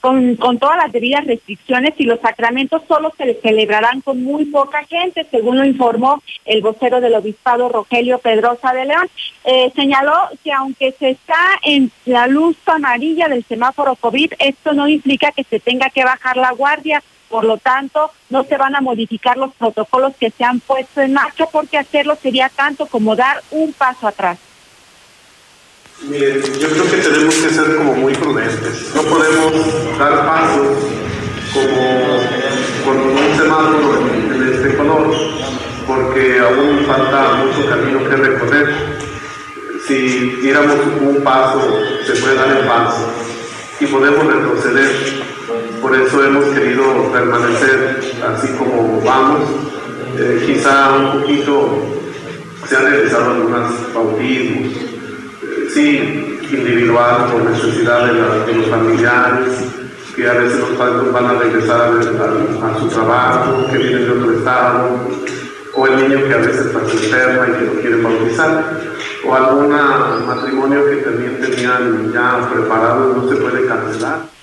con, 0.00 0.36
con 0.36 0.58
todas 0.58 0.76
las 0.76 0.92
debidas 0.92 1.26
restricciones 1.26 1.94
y 1.98 2.04
los 2.04 2.20
sacramentos 2.20 2.82
solo 2.86 3.12
se 3.16 3.34
celebrarán 3.42 4.00
con 4.00 4.22
muy 4.22 4.44
poca 4.46 4.84
gente, 4.84 5.26
según 5.30 5.56
lo 5.56 5.64
informó 5.64 6.22
el 6.44 6.62
vocero 6.62 7.00
del 7.00 7.14
obispado 7.14 7.68
Rogelio 7.68 8.18
Pedrosa 8.18 8.72
de 8.72 8.84
León. 8.84 9.08
Eh, 9.44 9.72
señaló 9.74 10.12
que 10.44 10.52
aunque 10.52 10.92
se 10.92 11.10
está 11.10 11.38
en 11.62 11.90
la 12.04 12.26
luz 12.26 12.56
amarilla 12.66 13.28
del 13.28 13.44
semáforo 13.44 13.96
COVID, 13.96 14.34
esto 14.38 14.72
no 14.72 14.88
implica 14.88 15.32
que 15.32 15.44
se 15.44 15.60
tenga 15.60 15.90
que 15.90 16.04
bajar 16.04 16.36
la 16.36 16.52
guardia. 16.52 17.02
Por 17.28 17.44
lo 17.44 17.58
tanto, 17.58 18.12
no 18.30 18.44
se 18.44 18.56
van 18.56 18.76
a 18.76 18.80
modificar 18.80 19.36
los 19.36 19.52
protocolos 19.54 20.14
que 20.16 20.30
se 20.30 20.44
han 20.44 20.60
puesto 20.60 21.00
en 21.00 21.12
marcha 21.12 21.46
porque 21.46 21.76
hacerlo 21.76 22.14
sería 22.14 22.48
tanto 22.48 22.86
como 22.86 23.16
dar 23.16 23.42
un 23.50 23.72
paso 23.72 24.06
atrás. 24.06 24.38
Miren, 26.02 26.42
yo 26.60 26.68
creo 26.68 26.90
que 26.90 26.96
tenemos 26.98 27.34
que 27.36 27.48
ser 27.48 27.76
como 27.76 27.94
muy 27.94 28.12
prudentes. 28.14 28.92
No 28.94 29.02
podemos 29.02 29.98
dar 29.98 30.26
pasos 30.26 30.76
como 31.54 32.20
con 32.84 32.96
un 32.98 33.38
semáforo 33.38 34.06
en, 34.12 34.52
este 34.52 34.76
color, 34.76 35.10
porque 35.86 36.38
aún 36.38 36.84
falta 36.86 37.36
mucho 37.36 37.68
camino 37.68 38.08
que 38.08 38.16
recorrer. 38.16 38.98
Si 39.88 40.36
diéramos 40.42 40.76
un 41.00 41.24
paso, 41.24 41.80
se 42.06 42.12
puede 42.20 42.34
dar 42.34 42.56
el 42.56 42.66
paso 42.66 43.08
y 43.80 43.86
podemos 43.86 44.26
retroceder. 44.26 45.24
Por 45.80 45.96
eso 45.96 46.22
hemos 46.22 46.44
querido 46.46 47.10
permanecer 47.10 48.00
así 48.22 48.48
como 48.58 49.00
vamos. 49.00 49.48
Eh, 50.18 50.44
quizá 50.46 50.92
un 50.94 51.20
poquito 51.20 51.96
se 52.68 52.76
han 52.76 52.84
realizado 52.84 53.30
algunos 53.32 53.94
bautismos, 53.94 54.95
sí, 55.72 56.38
individual, 56.50 57.30
por 57.32 57.50
necesidad 57.50 58.06
de, 58.06 58.54
los 58.54 58.68
familiares, 58.68 59.52
que 60.14 60.28
a 60.28 60.32
veces 60.34 60.60
los 60.60 60.70
padres 60.70 61.12
van 61.12 61.26
a 61.26 61.32
regresar 61.34 61.80
a, 61.80 62.78
su 62.78 62.88
trabajo, 62.88 63.66
que 63.70 63.78
vienen 63.78 64.04
de 64.04 64.10
otro 64.10 64.38
estado, 64.38 64.98
o 65.74 65.86
el 65.86 65.96
niño 65.96 66.26
que 66.26 66.34
a 66.34 66.38
veces 66.38 66.66
está 66.66 66.78
enferma 66.78 67.48
y 67.48 67.58
que 67.58 67.64
lo 67.64 67.80
quiere 67.80 68.02
bautizar, 68.02 68.64
o 69.26 69.34
algún 69.34 69.70
matrimonio 70.26 70.84
que 70.88 70.96
también 70.96 71.40
tenían 71.40 72.12
ya 72.12 72.48
preparado 72.50 73.14
no 73.14 73.28
se 73.28 73.36
puede 73.36 73.66
cancelar. 73.66 74.36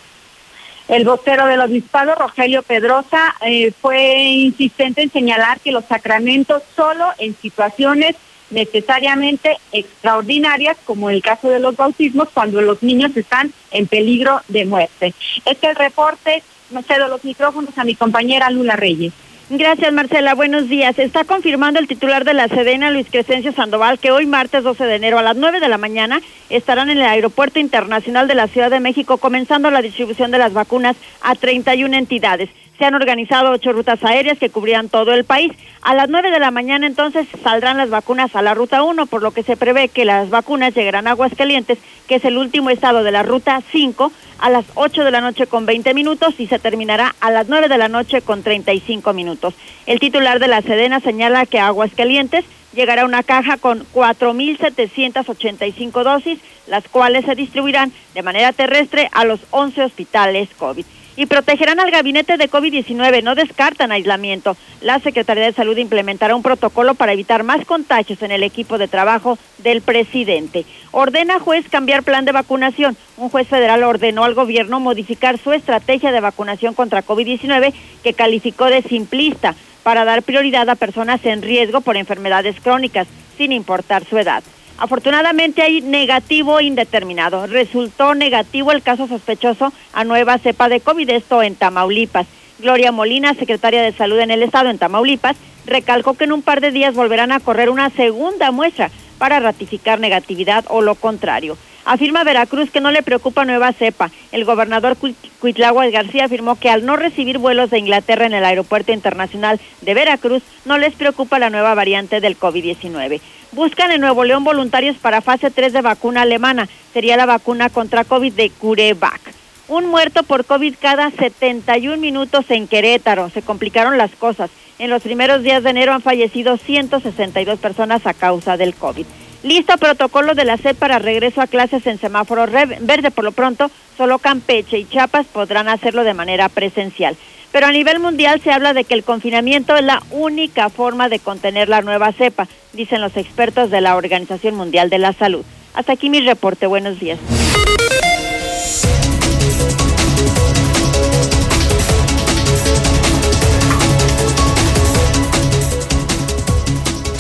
El 0.88 1.06
vocero 1.06 1.46
del 1.48 1.62
obispado, 1.62 2.14
Rogelio 2.16 2.62
Pedrosa, 2.62 3.36
eh, 3.42 3.72
fue 3.72 4.16
insistente 4.16 5.02
en 5.02 5.12
señalar 5.12 5.60
que 5.62 5.72
los 5.72 5.86
sacramentos 5.86 6.62
solo 6.76 7.06
en 7.18 7.36
situaciones 7.36 8.18
necesariamente 8.54 9.58
extraordinarias, 9.72 10.78
como 10.86 11.10
el 11.10 11.22
caso 11.22 11.50
de 11.50 11.60
los 11.60 11.76
bautismos, 11.76 12.30
cuando 12.34 12.62
los 12.62 12.82
niños 12.84 13.16
están 13.16 13.52
en 13.72 13.88
peligro 13.88 14.42
de 14.48 14.66
muerte. 14.66 15.14
Este 15.46 15.52
es 15.52 15.64
el 15.64 15.76
reporte. 15.76 16.44
Me 16.70 16.84
cedo 16.84 17.08
los 17.08 17.24
micrófonos 17.24 17.78
a 17.78 17.84
mi 17.84 17.96
compañera 17.96 18.50
Lula 18.50 18.76
Reyes. 18.76 19.14
Gracias, 19.50 19.92
Marcela. 19.92 20.36
Buenos 20.36 20.70
días. 20.70 20.98
Está 20.98 21.26
confirmando 21.26 21.78
el 21.78 21.88
titular 21.88 22.24
de 22.24 22.34
la 22.34 22.48
Sedena, 22.48 22.92
Luis 22.92 23.08
Crescencio 23.12 23.52
Sandoval, 23.52 24.00
que 24.00 24.10
hoy, 24.10 24.26
martes 24.26 24.64
12 24.64 24.86
de 24.86 24.96
enero, 24.96 25.20
a 25.20 25.22
las 25.22 25.36
9 25.36 25.60
de 25.60 25.68
la 25.68 25.78
mañana, 25.78 26.22
estarán 26.50 26.90
en 26.90 26.98
el 26.98 27.04
Aeropuerto 27.04 27.60
Internacional 27.60 28.30
de 28.30 28.36
la 28.36 28.48
Ciudad 28.48 28.72
de 28.72 28.80
México 28.80 29.18
comenzando 29.18 29.70
la 29.70 29.82
distribución 29.82 30.32
de 30.32 30.38
las 30.38 30.54
vacunas 30.54 30.96
a 31.22 31.36
31 31.36 31.94
entidades. 31.98 32.50
Se 32.80 32.86
han 32.86 32.96
organizado 32.96 33.52
ocho 33.52 33.74
rutas 33.74 34.04
aéreas 34.04 34.40
que 34.40 34.50
cubrirán 34.50 34.90
todo 34.90 35.14
el 35.14 35.26
país. 35.26 35.52
A 35.82 35.94
las 35.94 36.10
nueve 36.10 36.32
de 36.32 36.40
la 36.40 36.50
mañana 36.50 36.88
entonces 36.88 37.28
saldrán 37.44 37.78
las 37.78 37.90
vacunas 37.90 38.36
a 38.36 38.42
la 38.42 38.54
ruta 38.54 38.82
1, 38.82 39.06
por 39.08 39.22
lo 39.22 39.32
que 39.32 39.44
se 39.44 39.58
prevé 39.58 39.90
que 39.90 40.06
las 40.06 40.30
vacunas 40.30 40.74
llegarán 40.74 41.06
a 41.06 41.12
Aguascalientes, 41.12 41.78
que 42.08 42.16
es 42.16 42.26
el 42.26 42.38
último 42.38 42.70
estado 42.70 43.04
de 43.04 43.12
la 43.12 43.24
ruta 43.24 43.62
5, 43.72 44.12
a 44.44 44.50
las 44.50 44.66
8 44.76 45.06
de 45.06 45.12
la 45.12 45.22
noche 45.22 45.48
con 45.48 45.66
20 45.66 45.94
minutos 45.94 46.36
y 46.38 46.48
se 46.48 46.60
terminará 46.60 47.16
a 47.22 47.32
las 47.32 47.48
9 47.48 47.70
de 47.70 47.78
la 47.78 47.88
noche 47.88 48.22
con 48.22 48.44
35 48.44 49.14
minutos. 49.14 49.54
El 49.86 50.02
titular 50.02 50.40
de 50.40 50.50
la 50.50 50.62
Sedena 50.62 51.00
señala 51.00 51.46
que 51.46 51.60
Aguascalientes 51.60 52.44
llegará 52.74 53.06
una 53.06 53.24
caja 53.24 53.56
con 53.56 53.86
4.785 53.94 56.04
dosis, 56.04 56.40
las 56.68 56.86
cuales 56.90 57.24
se 57.24 57.36
distribuirán 57.36 57.94
de 58.14 58.22
manera 58.22 58.52
terrestre 58.52 59.08
a 59.14 59.24
los 59.24 59.40
11 59.52 59.82
hospitales 59.82 60.50
COVID 60.58 60.84
y 61.16 61.26
protegerán 61.26 61.80
al 61.80 61.92
gabinete 61.92 62.38
de 62.38 62.50
COVID-19. 62.50 63.24
No 63.24 63.36
descartan 63.36 63.92
aislamiento. 63.92 64.58
La 64.82 65.00
Secretaría 65.00 65.46
de 65.46 65.54
Salud 65.54 65.78
implementará 65.78 66.36
un 66.36 66.44
protocolo 66.44 66.96
para 66.96 67.14
evitar 67.14 67.44
más 67.44 67.66
contagios 67.66 68.22
en 68.22 68.32
el 68.32 68.44
equipo 68.44 68.78
de 68.78 68.88
trabajo 68.88 69.38
del 69.60 69.82
presidente. 69.82 70.66
Ordena 70.92 71.40
juez 71.40 71.68
cambiar 71.70 72.04
plan 72.04 72.26
de 72.26 72.32
vacunación. 72.32 72.98
Un 73.18 73.30
juez 73.30 73.48
federal 73.48 73.84
ordenó 73.84 74.24
al 74.24 74.34
gobierno 74.34 74.80
modificar 74.80 75.38
su 75.38 75.54
estrategia 75.54 76.12
de 76.12 76.20
vacunación 76.20 76.74
contra 76.74 77.06
COVID-19 77.06 77.74
que 78.04 78.14
calificó 78.14 78.66
de 78.66 78.82
simplista 78.82 79.56
para 79.84 80.06
dar 80.06 80.24
prioridad 80.24 80.70
a 80.70 80.76
personas 80.76 81.24
en 81.26 81.42
riesgo 81.42 81.82
por 81.82 81.98
enfermedades 81.98 82.56
crónicas, 82.62 83.08
sin 83.38 83.52
importar 83.52 84.06
su 84.06 84.18
edad. 84.18 84.44
Afortunadamente 84.78 85.62
hay 85.62 85.82
negativo 85.82 86.60
indeterminado. 86.60 87.48
Resultó 87.48 88.16
negativo 88.16 88.72
el 88.72 88.82
caso 88.82 89.08
sospechoso 89.08 89.72
a 89.94 90.04
nueva 90.04 90.38
cepa 90.38 90.70
de 90.70 90.82
COVID, 90.82 91.10
esto 91.10 91.44
en 91.44 91.56
Tamaulipas. 91.56 92.28
Gloria 92.60 92.92
Molina, 92.92 93.34
secretaria 93.34 93.82
de 93.82 93.92
Salud 93.92 94.20
en 94.20 94.32
el 94.32 94.44
Estado 94.44 94.70
en 94.70 94.78
Tamaulipas, 94.78 95.36
recalcó 95.66 96.16
que 96.16 96.24
en 96.26 96.32
un 96.32 96.42
par 96.42 96.62
de 96.62 96.72
días 96.72 96.96
volverán 96.96 97.32
a 97.32 97.40
correr 97.40 97.70
una 97.70 97.90
segunda 97.90 98.52
muestra 98.52 98.90
para 99.18 99.40
ratificar 99.40 100.00
negatividad 100.00 100.66
o 100.70 100.82
lo 100.82 100.96
contrario. 100.96 101.58
Afirma 101.86 102.24
Veracruz 102.24 102.72
que 102.72 102.80
no 102.80 102.92
le 102.92 103.04
preocupa 103.04 103.44
nueva 103.44 103.74
cepa. 103.74 104.10
El 104.32 104.46
gobernador 104.46 104.96
Cuitláhuac 105.40 105.92
García 105.92 106.26
afirmó 106.26 106.56
que 106.56 106.70
al 106.70 106.86
no 106.86 106.96
recibir 106.96 107.40
vuelos 107.40 107.70
de 107.70 107.80
Inglaterra 107.80 108.26
en 108.26 108.34
el 108.34 108.46
aeropuerto 108.46 108.94
internacional 108.94 109.60
de 109.82 109.94
Veracruz, 109.94 110.44
no 110.64 110.78
les 110.78 110.94
preocupa 110.96 111.40
la 111.40 111.50
nueva 111.50 111.74
variante 111.74 112.22
del 112.22 112.40
COVID-19. 112.40 113.20
Buscan 113.52 113.92
en 113.92 114.02
Nuevo 114.02 114.24
León 114.24 114.44
voluntarios 114.44 114.98
para 114.98 115.22
fase 115.22 115.52
3 115.52 115.74
de 115.74 115.82
vacuna 115.82 116.22
alemana. 116.22 116.70
Sería 116.94 117.18
la 117.18 117.26
vacuna 117.26 117.70
contra 117.70 118.06
COVID 118.06 118.34
de 118.34 118.50
CureVac. 118.50 119.22
Un 119.68 119.88
muerto 119.88 120.24
por 120.24 120.46
COVID 120.46 120.76
cada 120.80 121.12
71 121.12 121.98
minutos 121.98 122.46
en 122.50 122.68
Querétaro. 122.68 123.30
Se 123.30 123.42
complicaron 123.42 123.98
las 123.98 124.12
cosas. 124.12 124.50
En 124.80 124.90
los 124.90 125.04
primeros 125.04 125.44
días 125.44 125.64
de 125.64 125.70
enero 125.70 125.94
han 125.94 126.02
fallecido 126.02 126.58
162 126.58 127.60
personas 127.60 128.06
a 128.08 128.14
causa 128.14 128.58
del 128.58 128.74
COVID. 128.74 129.06
Listo 129.44 129.78
protocolo 129.78 130.36
de 130.36 130.46
la 130.46 130.56
SED 130.56 130.76
para 130.76 131.00
regreso 131.00 131.42
a 131.42 131.48
clases 131.48 131.86
en 131.86 132.00
semáforo 132.00 132.46
verde. 132.48 133.12
Por 133.12 133.26
lo 133.26 133.34
pronto, 133.34 133.70
solo 133.98 134.18
Campeche 134.18 134.80
y 134.80 134.86
Chiapas 134.86 135.26
podrán 135.28 135.68
hacerlo 135.68 136.06
de 136.06 136.14
manera 136.14 136.48
presencial. 136.48 137.18
Pero 137.52 137.68
a 137.68 137.72
nivel 137.72 138.00
mundial 138.00 138.42
se 138.42 138.52
habla 138.52 138.74
de 138.74 138.86
que 138.86 138.94
el 138.94 139.04
confinamiento 139.04 139.76
es 139.76 139.84
la 139.84 140.02
única 140.12 140.70
forma 140.70 141.10
de 141.10 141.20
contener 141.20 141.68
la 141.68 141.82
nueva 141.82 142.14
cepa, 142.14 142.48
dicen 142.72 143.02
los 143.02 143.16
expertos 143.18 143.70
de 143.70 143.82
la 143.82 143.98
Organización 143.98 144.56
Mundial 144.56 144.90
de 144.90 144.98
la 144.98 145.14
Salud. 145.14 145.46
Hasta 145.74 145.94
aquí 145.94 146.10
mi 146.10 146.22
reporte. 146.22 146.66
Buenos 146.66 147.00
días. 147.00 147.20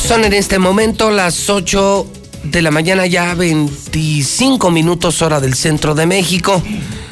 Son 0.04 0.26
en 0.26 0.34
este 0.34 0.60
momento 0.60 1.12
las 1.12 1.50
8 1.50 2.06
de 2.44 2.62
la 2.62 2.72
mañana, 2.72 3.08
ya 3.08 3.34
25 3.36 4.70
minutos 4.70 5.22
hora 5.22 5.40
del 5.40 5.56
centro 5.56 5.96
de 5.96 6.06
México. 6.06 6.62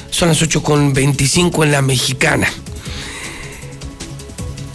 Son 0.09 0.27
las 0.27 0.41
8 0.41 0.61
con 0.61 0.91
25 0.91 1.63
en 1.63 1.71
la 1.71 1.81
mexicana. 1.81 2.49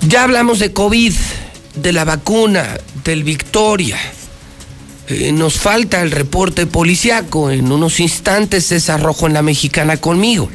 Ya 0.09 0.25
hablamos 0.25 0.61
de 0.61 0.73
COVID, 0.73 1.13
de 1.75 1.93
la 1.93 2.07
vacuna, 2.07 2.79
del 3.05 3.23
Victoria. 3.23 3.99
Eh, 5.09 5.31
nos 5.33 5.59
falta 5.59 6.01
el 6.01 6.11
reporte 6.11 6.67
policiaco. 6.67 7.51
En 7.51 7.71
unos 7.71 8.01
instantes 8.01 8.65
César 8.65 9.03
Rojo 9.03 9.27
en 9.27 9.35
la 9.35 9.43
mexicana 9.43 9.99
conmigo. 9.99 10.49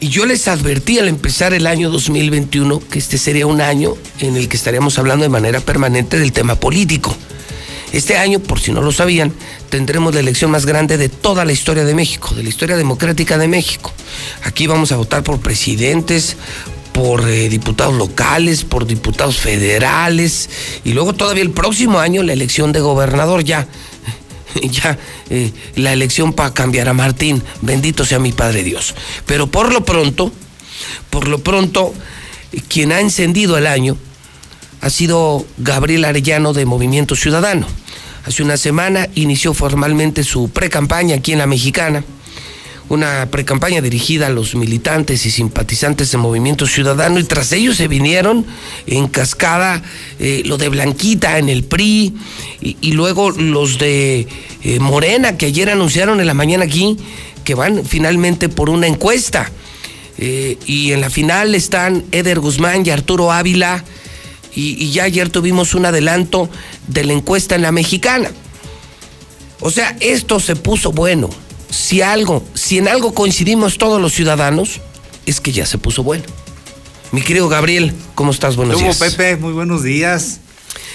Y 0.00 0.08
yo 0.08 0.26
les 0.26 0.48
advertí 0.48 0.98
al 0.98 1.08
empezar 1.08 1.54
el 1.54 1.66
año 1.66 1.90
2021 1.90 2.80
que 2.90 2.98
este 2.98 3.18
sería 3.18 3.46
un 3.46 3.60
año 3.60 3.94
en 4.20 4.36
el 4.36 4.48
que 4.48 4.56
estaríamos 4.56 4.98
hablando 4.98 5.22
de 5.22 5.28
manera 5.28 5.60
permanente 5.60 6.18
del 6.18 6.32
tema 6.32 6.56
político. 6.56 7.16
Este 7.92 8.16
año, 8.16 8.40
por 8.40 8.58
si 8.58 8.72
no 8.72 8.82
lo 8.82 8.90
sabían, 8.90 9.32
tendremos 9.70 10.12
la 10.14 10.20
elección 10.20 10.50
más 10.50 10.66
grande 10.66 10.96
de 10.96 11.08
toda 11.08 11.44
la 11.44 11.52
historia 11.52 11.84
de 11.84 11.94
México, 11.94 12.34
de 12.34 12.42
la 12.42 12.48
historia 12.48 12.76
democrática 12.76 13.38
de 13.38 13.46
México. 13.46 13.92
Aquí 14.42 14.66
vamos 14.66 14.90
a 14.90 14.96
votar 14.96 15.22
por 15.22 15.38
presidentes, 15.38 16.36
por 16.92 17.28
eh, 17.28 17.48
diputados 17.48 17.94
locales, 17.94 18.64
por 18.64 18.86
diputados 18.86 19.36
federales 19.36 20.48
y 20.84 20.92
luego 20.92 21.12
todavía 21.12 21.42
el 21.42 21.50
próximo 21.50 21.98
año 21.98 22.22
la 22.22 22.32
elección 22.32 22.72
de 22.72 22.80
gobernador 22.80 23.42
ya 23.44 23.66
ya 24.70 24.98
eh, 25.30 25.52
la 25.76 25.92
elección 25.92 26.32
para 26.32 26.52
cambiar 26.54 26.88
a 26.88 26.92
Martín. 26.92 27.42
Bendito 27.60 28.04
sea 28.04 28.18
mi 28.18 28.32
Padre 28.32 28.62
Dios. 28.62 28.94
Pero 29.26 29.46
por 29.46 29.72
lo 29.72 29.84
pronto, 29.84 30.32
por 31.10 31.28
lo 31.28 31.38
pronto, 31.38 31.94
quien 32.68 32.92
ha 32.92 33.00
encendido 33.00 33.58
el 33.58 33.66
año 33.66 33.96
ha 34.80 34.90
sido 34.90 35.46
Gabriel 35.58 36.04
Arellano 36.04 36.52
de 36.52 36.66
Movimiento 36.66 37.16
Ciudadano. 37.16 37.66
Hace 38.26 38.42
una 38.42 38.56
semana 38.56 39.08
inició 39.14 39.54
formalmente 39.54 40.24
su 40.24 40.48
pre-campaña 40.50 41.16
aquí 41.16 41.32
en 41.32 41.38
la 41.38 41.46
Mexicana 41.46 42.04
una 42.88 43.28
precampaña 43.30 43.80
dirigida 43.80 44.26
a 44.26 44.30
los 44.30 44.54
militantes 44.54 45.24
y 45.24 45.30
simpatizantes 45.30 46.10
de 46.12 46.18
Movimiento 46.18 46.66
Ciudadano 46.66 47.18
y 47.18 47.24
tras 47.24 47.52
ellos 47.52 47.76
se 47.76 47.88
vinieron 47.88 48.44
en 48.86 49.08
cascada 49.08 49.82
eh, 50.18 50.42
lo 50.44 50.58
de 50.58 50.68
Blanquita 50.68 51.38
en 51.38 51.48
el 51.48 51.64
PRI 51.64 52.14
y, 52.60 52.92
luego 52.92 53.30
los 53.30 53.78
de 53.78 54.26
eh, 54.62 54.78
Morena 54.80 55.36
que 55.36 55.46
ayer 55.46 55.70
anunciaron 55.70 56.20
en 56.20 56.26
la 56.26 56.34
mañana 56.34 56.64
aquí 56.64 56.96
que 57.42 57.54
van 57.54 57.84
finalmente 57.84 58.48
por 58.48 58.68
una 58.68 58.86
encuesta 58.86 59.50
eh, 60.18 60.58
y 60.66 60.92
en 60.92 61.00
la 61.00 61.10
final 61.10 61.54
están 61.54 62.04
Eder 62.12 62.38
Guzmán 62.38 62.86
y 62.86 62.90
Arturo 62.90 63.32
Ávila 63.32 63.82
y, 64.54 64.82
y 64.82 64.92
ya 64.92 65.04
ayer 65.04 65.30
tuvimos 65.30 65.74
un 65.74 65.86
adelanto 65.86 66.48
de 66.86 67.04
la 67.04 67.12
encuesta 67.12 67.56
en 67.56 67.62
la 67.62 67.72
mexicana. 67.72 68.30
O 69.60 69.70
sea, 69.70 69.96
esto 69.98 70.38
se 70.38 70.54
puso 70.54 70.92
bueno 70.92 71.30
si 71.70 72.02
algo, 72.02 72.44
si 72.54 72.78
en 72.78 72.88
algo 72.88 73.14
coincidimos 73.14 73.78
todos 73.78 74.00
los 74.00 74.12
ciudadanos, 74.12 74.80
es 75.26 75.40
que 75.40 75.52
ya 75.52 75.66
se 75.66 75.78
puso 75.78 76.02
bueno. 76.02 76.24
Mi 77.12 77.22
querido 77.22 77.48
Gabriel, 77.48 77.92
¿cómo 78.14 78.32
estás? 78.32 78.56
Buenos 78.56 78.78
días. 78.80 78.98
Pepe? 78.98 79.36
Muy 79.36 79.52
buenos 79.52 79.82
días. 79.82 80.40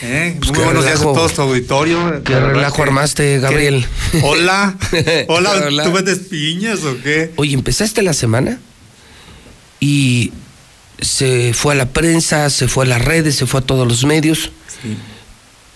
¿Eh? 0.01 0.35
Pues 0.39 0.51
muy 0.51 0.63
buenos 0.63 0.85
días 0.85 0.99
a 0.99 1.03
todo 1.03 1.29
tu 1.29 1.41
auditorio. 1.41 2.23
¿Qué 2.23 2.39
relajo 2.39 2.83
armaste, 2.83 3.39
Gabriel? 3.39 3.85
Hola. 4.23 4.77
Hola, 5.27 5.83
¿tú 5.83 5.91
vendes 5.91 6.19
piñas 6.19 6.83
o 6.83 7.01
qué? 7.01 7.31
Oye, 7.35 7.53
empezaste 7.53 8.01
la 8.01 8.13
semana 8.13 8.59
y 9.79 10.31
se 10.99 11.53
fue 11.53 11.73
a 11.73 11.77
la 11.77 11.89
prensa, 11.89 12.49
se 12.49 12.67
fue 12.67 12.85
a 12.85 12.87
las 12.87 13.03
redes, 13.03 13.35
se 13.35 13.45
fue 13.45 13.61
a 13.61 13.63
todos 13.63 13.87
los 13.87 14.03
medios. 14.05 14.51
Sí 14.81 14.97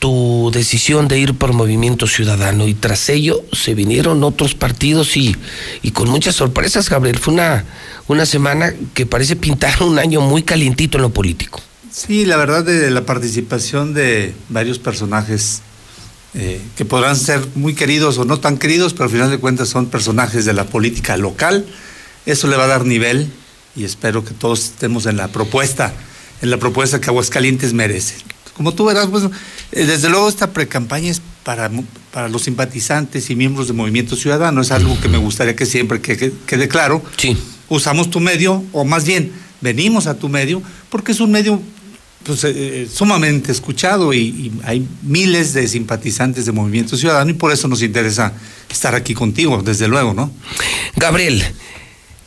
tu 0.03 0.51
decisión 0.53 1.07
de 1.07 1.17
ir 1.17 1.34
por 1.35 1.53
Movimiento 1.53 2.07
Ciudadano 2.07 2.67
y 2.67 2.73
tras 2.73 3.07
ello 3.07 3.41
se 3.53 3.73
vinieron 3.73 4.21
otros 4.25 4.53
partidos 4.53 5.15
y, 5.15 5.34
y 5.81 5.91
con 5.91 6.09
muchas 6.09 6.35
sorpresas, 6.35 6.89
Gabriel. 6.89 7.17
Fue 7.17 7.34
una, 7.34 7.63
una 8.09 8.25
semana 8.25 8.73
que 8.93 9.05
parece 9.05 9.38
pintar 9.38 9.81
un 9.81 9.99
año 9.99 10.19
muy 10.19 10.43
calientito 10.43 10.97
en 10.97 11.03
lo 11.03 11.11
político. 11.11 11.61
Sí, 11.89 12.25
la 12.25 12.35
verdad 12.35 12.65
de 12.65 12.91
la 12.91 13.05
participación 13.05 13.93
de 13.93 14.34
varios 14.49 14.77
personajes 14.77 15.61
eh, 16.34 16.59
que 16.75 16.84
podrán 16.84 17.15
ser 17.15 17.39
muy 17.55 17.73
queridos 17.73 18.17
o 18.17 18.25
no 18.25 18.41
tan 18.41 18.57
queridos, 18.57 18.91
pero 18.91 19.05
al 19.05 19.11
final 19.11 19.31
de 19.31 19.38
cuentas 19.38 19.69
son 19.69 19.85
personajes 19.85 20.43
de 20.43 20.51
la 20.51 20.65
política 20.65 21.15
local. 21.15 21.65
Eso 22.25 22.49
le 22.49 22.57
va 22.57 22.65
a 22.65 22.67
dar 22.67 22.85
nivel 22.85 23.31
y 23.73 23.85
espero 23.85 24.25
que 24.25 24.34
todos 24.34 24.65
estemos 24.65 25.05
en 25.05 25.15
la 25.15 25.30
propuesta, 25.30 25.93
en 26.41 26.51
la 26.51 26.57
propuesta 26.57 26.99
que 26.99 27.09
Aguascalientes 27.09 27.71
merece 27.71 28.15
como 28.55 28.73
tú 28.73 28.85
verás, 28.85 29.07
pues, 29.07 29.23
eh, 29.71 29.85
desde 29.85 30.09
luego 30.09 30.30
esta 30.30 30.51
precampaña 30.51 31.09
es 31.09 31.21
para, 31.43 31.69
para 32.11 32.30
los 32.30 32.43
simpatizantes 32.43 33.30
y 33.30 33.35
miembros 33.35 33.67
del 33.67 33.75
Movimiento 33.75 34.15
Ciudadano, 34.15 34.61
es 34.61 34.71
algo 34.71 34.99
que 35.01 35.09
me 35.09 35.17
gustaría 35.17 35.55
que 35.55 35.65
siempre 35.65 36.01
quede 36.01 36.67
claro. 36.67 37.03
Sí. 37.17 37.38
Usamos 37.69 38.09
tu 38.09 38.19
medio, 38.19 38.63
o 38.71 38.85
más 38.85 39.05
bien, 39.05 39.31
venimos 39.61 40.07
a 40.07 40.17
tu 40.17 40.30
medio, 40.30 40.61
porque 40.89 41.13
es 41.13 41.19
un 41.19 41.31
medio 41.31 41.61
pues, 42.23 42.43
eh, 42.43 42.51
eh, 42.55 42.88
sumamente 42.91 43.51
escuchado 43.51 44.13
y, 44.13 44.19
y, 44.19 44.51
hay 44.63 44.88
miles 45.01 45.53
de 45.53 45.67
simpatizantes 45.67 46.45
del 46.45 46.55
Movimiento 46.55 46.95
Ciudadano 46.95 47.31
y 47.31 47.34
por 47.34 47.51
eso 47.51 47.67
nos 47.67 47.81
interesa 47.81 48.34
estar 48.69 48.95
aquí 48.95 49.13
contigo, 49.13 49.61
desde 49.63 49.88
luego, 49.88 50.13
¿no? 50.13 50.31
Gabriel, 50.95 51.43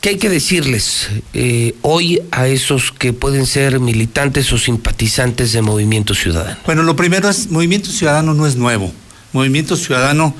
¿Qué 0.07 0.11
hay 0.11 0.19
que 0.19 0.29
decirles 0.29 1.09
eh, 1.33 1.75
hoy 1.81 2.21
a 2.31 2.47
esos 2.47 2.93
que 2.93 3.11
pueden 3.11 3.45
ser 3.45 3.81
militantes 3.81 4.53
o 4.53 4.57
simpatizantes 4.57 5.51
de 5.51 5.61
Movimiento 5.61 6.15
Ciudadano? 6.15 6.57
Bueno, 6.65 6.83
lo 6.83 6.95
primero 6.95 7.27
es, 7.27 7.51
Movimiento 7.51 7.89
Ciudadano 7.89 8.33
no 8.33 8.47
es 8.47 8.55
nuevo. 8.55 8.93
Movimiento 9.33 9.75
Ciudadano, 9.75 10.33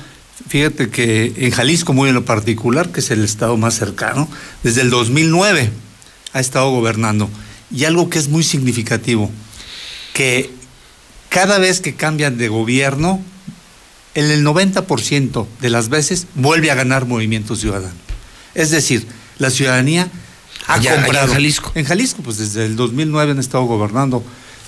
fíjate 0.48 0.88
que 0.88 1.34
en 1.36 1.50
Jalisco, 1.50 1.92
muy 1.92 2.08
en 2.08 2.14
lo 2.14 2.24
particular, 2.24 2.90
que 2.92 3.00
es 3.00 3.10
el 3.10 3.22
estado 3.22 3.58
más 3.58 3.74
cercano, 3.74 4.26
desde 4.62 4.80
el 4.80 4.88
2009 4.88 5.70
ha 6.32 6.40
estado 6.40 6.70
gobernando. 6.70 7.28
Y 7.70 7.84
algo 7.84 8.08
que 8.08 8.18
es 8.20 8.30
muy 8.30 8.44
significativo, 8.44 9.30
que 10.14 10.50
cada 11.28 11.58
vez 11.58 11.82
que 11.82 11.94
cambian 11.94 12.38
de 12.38 12.48
gobierno, 12.48 13.22
en 14.14 14.30
el 14.30 14.46
90% 14.46 15.46
de 15.60 15.68
las 15.68 15.90
veces 15.90 16.26
vuelve 16.36 16.70
a 16.70 16.74
ganar 16.74 17.04
Movimiento 17.04 17.54
Ciudadano. 17.54 17.92
Es 18.54 18.70
decir, 18.70 19.06
la 19.38 19.50
ciudadanía 19.50 20.08
ha 20.66 20.74
Allá- 20.74 20.90
allá 20.92 20.94
en 21.00 21.04
comprado. 21.04 21.32
Jalisco. 21.32 21.72
En 21.74 21.84
Jalisco, 21.84 22.22
pues 22.22 22.38
desde 22.38 22.66
el 22.66 22.76
2009 22.76 23.32
han 23.32 23.38
estado 23.38 23.64
gobernando. 23.64 24.22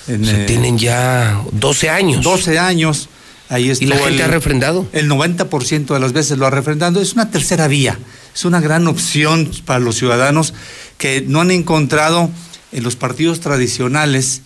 En, 0.08 0.22
O 0.22 0.26
sea, 0.26 0.42
eh, 0.42 0.46
tienen 0.46 0.78
ya 0.78 1.42
12 1.52 1.90
años. 1.90 2.22
12 2.24 2.58
años. 2.58 3.08
Ahí 3.48 3.70
¿Y 3.80 3.86
la 3.86 3.96
gente 3.96 4.16
el- 4.16 4.22
ha 4.22 4.26
refrendado? 4.28 4.86
El 4.92 5.08
90% 5.08 5.94
de 5.94 6.00
las 6.00 6.12
veces 6.12 6.38
lo 6.38 6.46
ha 6.46 6.50
refrendado. 6.50 7.00
Es 7.02 7.14
una 7.14 7.30
tercera 7.30 7.66
vía. 7.68 7.98
Es 8.34 8.44
una 8.44 8.60
gran 8.60 8.86
opción 8.86 9.50
para 9.66 9.80
los 9.80 9.96
ciudadanos 9.96 10.54
que 10.98 11.24
no 11.26 11.40
han 11.40 11.50
encontrado 11.50 12.30
en 12.72 12.84
los 12.84 12.94
partidos 12.94 13.40
tradicionales, 13.40 14.42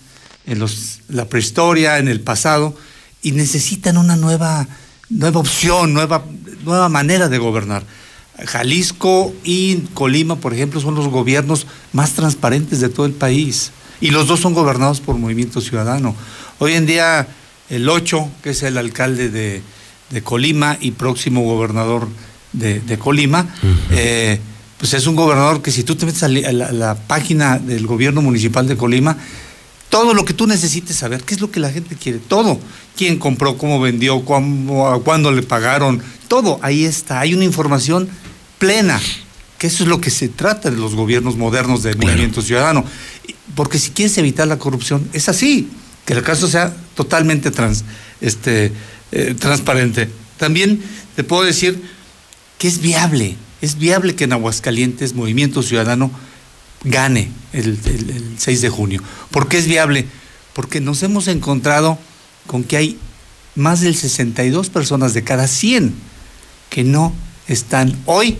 en 0.46 0.58
los, 0.58 1.00
la 1.08 1.26
prehistoria, 1.26 1.98
en 1.98 2.08
el 2.08 2.20
pasado, 2.20 2.74
y 3.22 3.32
necesitan 3.32 3.98
una 3.98 4.16
nueva, 4.16 4.66
nueva 5.10 5.40
opción, 5.40 5.92
nueva, 5.92 6.24
nueva 6.64 6.88
manera 6.88 7.28
de 7.28 7.36
gobernar. 7.38 7.82
Jalisco 8.38 9.32
y 9.44 9.76
Colima, 9.94 10.36
por 10.36 10.54
ejemplo, 10.54 10.80
son 10.80 10.94
los 10.94 11.08
gobiernos 11.08 11.66
más 11.92 12.12
transparentes 12.12 12.80
de 12.80 12.88
todo 12.88 13.06
el 13.06 13.12
país. 13.12 13.70
Y 14.00 14.10
los 14.10 14.26
dos 14.26 14.40
son 14.40 14.54
gobernados 14.54 15.00
por 15.00 15.16
Movimiento 15.16 15.60
Ciudadano. 15.60 16.14
Hoy 16.58 16.74
en 16.74 16.86
día, 16.86 17.26
el 17.70 17.88
8, 17.88 18.28
que 18.42 18.50
es 18.50 18.62
el 18.62 18.76
alcalde 18.76 19.30
de, 19.30 19.62
de 20.10 20.22
Colima 20.22 20.76
y 20.80 20.92
próximo 20.92 21.42
gobernador 21.42 22.08
de, 22.52 22.80
de 22.80 22.98
Colima, 22.98 23.46
eh, 23.90 24.40
pues 24.78 24.94
es 24.94 25.06
un 25.06 25.16
gobernador 25.16 25.62
que 25.62 25.70
si 25.70 25.84
tú 25.84 25.94
te 25.94 26.06
metes 26.06 26.22
la, 26.22 26.48
a 26.48 26.72
la 26.72 26.94
página 26.94 27.58
del 27.58 27.86
gobierno 27.86 28.20
municipal 28.20 28.66
de 28.66 28.76
Colima, 28.76 29.16
todo 29.94 30.12
lo 30.12 30.24
que 30.24 30.34
tú 30.34 30.48
necesites 30.48 30.96
saber, 30.96 31.22
qué 31.22 31.34
es 31.34 31.40
lo 31.40 31.52
que 31.52 31.60
la 31.60 31.70
gente 31.70 31.94
quiere, 31.94 32.18
todo, 32.18 32.58
quién 32.96 33.16
compró, 33.16 33.56
cómo 33.56 33.78
vendió, 33.78 34.24
cómo, 34.24 35.00
cuándo 35.04 35.30
le 35.30 35.44
pagaron, 35.44 36.02
todo, 36.26 36.58
ahí 36.62 36.84
está, 36.84 37.20
hay 37.20 37.32
una 37.32 37.44
información 37.44 38.08
plena, 38.58 39.00
que 39.56 39.68
eso 39.68 39.84
es 39.84 39.88
lo 39.88 40.00
que 40.00 40.10
se 40.10 40.28
trata 40.28 40.68
de 40.68 40.78
los 40.78 40.96
gobiernos 40.96 41.36
modernos 41.36 41.84
de 41.84 41.94
Movimiento 41.94 42.42
Ciudadano, 42.42 42.84
porque 43.54 43.78
si 43.78 43.90
quieres 43.92 44.18
evitar 44.18 44.48
la 44.48 44.58
corrupción, 44.58 45.08
es 45.12 45.28
así, 45.28 45.68
que 46.04 46.14
el 46.14 46.24
caso 46.24 46.48
sea 46.48 46.74
totalmente 46.96 47.52
trans, 47.52 47.84
este, 48.20 48.72
eh, 49.12 49.36
transparente. 49.38 50.10
También 50.38 50.82
te 51.14 51.22
puedo 51.22 51.44
decir 51.44 51.80
que 52.58 52.66
es 52.66 52.80
viable, 52.80 53.36
es 53.60 53.78
viable 53.78 54.16
que 54.16 54.24
en 54.24 54.32
Aguascalientes 54.32 55.14
Movimiento 55.14 55.62
Ciudadano 55.62 56.10
gane 56.84 57.30
el, 57.52 57.78
el- 57.84 58.10
el 58.10 58.34
6 58.38 58.60
de 58.62 58.68
junio. 58.68 59.02
¿Por 59.30 59.48
qué 59.48 59.58
es 59.58 59.66
viable? 59.66 60.06
Porque 60.52 60.80
nos 60.80 61.02
hemos 61.02 61.26
encontrado 61.28 61.98
con 62.46 62.62
que 62.64 62.76
hay 62.76 62.98
más 63.56 63.80
del 63.80 63.94
62 63.96 64.68
personas 64.70 65.14
de 65.14 65.22
cada 65.24 65.46
100 65.48 65.94
que 66.70 66.84
no 66.84 67.12
están 67.48 67.96
hoy 68.06 68.38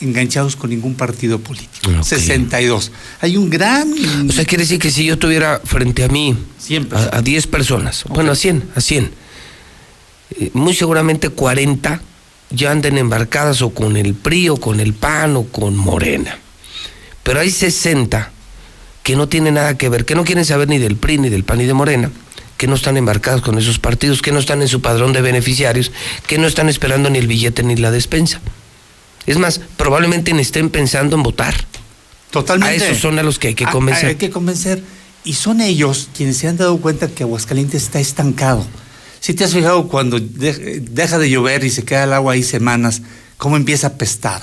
enganchados 0.00 0.56
con 0.56 0.70
ningún 0.70 0.94
partido 0.94 1.38
político. 1.38 1.90
62. 2.02 2.92
Hay 3.20 3.36
un 3.36 3.48
gran... 3.48 3.92
O 4.28 4.32
sea, 4.32 4.44
quiere 4.44 4.64
decir 4.64 4.78
que 4.78 4.90
si 4.90 5.04
yo 5.04 5.18
tuviera 5.18 5.60
frente 5.64 6.04
a 6.04 6.08
mí 6.08 6.36
a, 6.92 7.18
a 7.18 7.22
10 7.22 7.46
personas, 7.46 8.04
bueno, 8.08 8.32
a 8.32 8.36
100, 8.36 8.70
a 8.74 8.80
100, 8.80 9.10
eh, 10.40 10.50
muy 10.54 10.74
seguramente 10.74 11.28
40 11.30 12.02
ya 12.50 12.70
anden 12.70 12.98
embarcadas 12.98 13.62
o 13.62 13.70
con 13.70 13.96
el 13.96 14.14
PRI 14.14 14.48
o 14.50 14.56
con 14.56 14.80
el 14.80 14.92
PAN 14.94 15.36
o 15.36 15.44
con 15.44 15.76
Morena. 15.76 16.38
Pero 17.24 17.40
hay 17.40 17.50
60 17.50 18.30
que 19.02 19.16
no 19.16 19.28
tienen 19.28 19.54
nada 19.54 19.76
que 19.76 19.88
ver, 19.88 20.04
que 20.04 20.14
no 20.14 20.22
quieren 20.24 20.44
saber 20.44 20.68
ni 20.68 20.78
del 20.78 20.96
PRI, 20.96 21.18
ni 21.18 21.28
del 21.28 21.42
PAN, 21.44 21.58
ni 21.58 21.64
de 21.66 21.74
Morena, 21.74 22.10
que 22.56 22.66
no 22.68 22.74
están 22.76 22.96
embarcados 22.96 23.42
con 23.42 23.58
esos 23.58 23.78
partidos, 23.80 24.22
que 24.22 24.30
no 24.30 24.38
están 24.38 24.62
en 24.62 24.68
su 24.68 24.80
padrón 24.80 25.12
de 25.12 25.20
beneficiarios, 25.20 25.90
que 26.28 26.38
no 26.38 26.46
están 26.46 26.68
esperando 26.68 27.10
ni 27.10 27.18
el 27.18 27.26
billete 27.26 27.62
ni 27.64 27.74
la 27.76 27.90
despensa. 27.90 28.40
Es 29.26 29.36
más, 29.38 29.60
probablemente 29.76 30.32
ni 30.32 30.42
estén 30.42 30.70
pensando 30.70 31.16
en 31.16 31.22
votar. 31.22 31.54
Totalmente. 32.30 32.84
A 32.84 32.88
esos 32.88 33.00
son 33.00 33.18
a 33.18 33.22
los 33.22 33.38
que 33.38 33.48
hay 33.48 33.54
que 33.54 33.66
convencer. 33.66 34.10
Hay 34.10 34.14
que 34.16 34.30
convencer. 34.30 34.82
Y 35.24 35.34
son 35.34 35.60
ellos 35.60 36.08
quienes 36.16 36.36
se 36.36 36.48
han 36.48 36.56
dado 36.58 36.76
cuenta 36.78 37.08
que 37.08 37.22
Aguascalientes 37.22 37.82
está 37.82 38.00
estancado. 38.00 38.66
Si 39.20 39.32
te 39.32 39.44
has 39.44 39.52
fijado 39.54 39.88
cuando 39.88 40.20
de- 40.20 40.80
deja 40.80 41.18
de 41.18 41.30
llover 41.30 41.64
y 41.64 41.70
se 41.70 41.84
queda 41.84 42.04
el 42.04 42.12
agua 42.12 42.34
ahí 42.34 42.42
semanas, 42.42 43.00
cómo 43.38 43.56
empieza 43.56 43.86
a 43.86 43.92
pestar, 43.94 44.42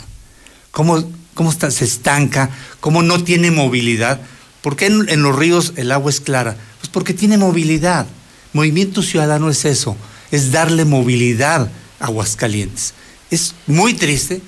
cómo, 0.71 1.03
cómo 1.41 1.49
está- 1.49 1.71
se 1.71 1.85
estanca, 1.85 2.51
cómo 2.79 3.01
no 3.01 3.23
tiene 3.23 3.49
movilidad. 3.49 4.21
¿Por 4.61 4.75
qué 4.75 4.85
en, 4.85 5.09
en 5.09 5.23
los 5.23 5.35
ríos 5.35 5.73
el 5.75 5.91
agua 5.91 6.11
es 6.11 6.21
clara? 6.21 6.55
Pues 6.79 6.89
porque 6.91 7.15
tiene 7.15 7.35
movilidad. 7.39 8.05
Movimiento 8.53 9.01
Ciudadano 9.01 9.49
es 9.49 9.65
eso, 9.65 9.97
es 10.29 10.51
darle 10.51 10.85
movilidad 10.85 11.71
a 11.99 12.05
Aguascalientes. 12.05 12.93
Es 13.31 13.55
muy 13.65 13.95
triste 13.95 14.39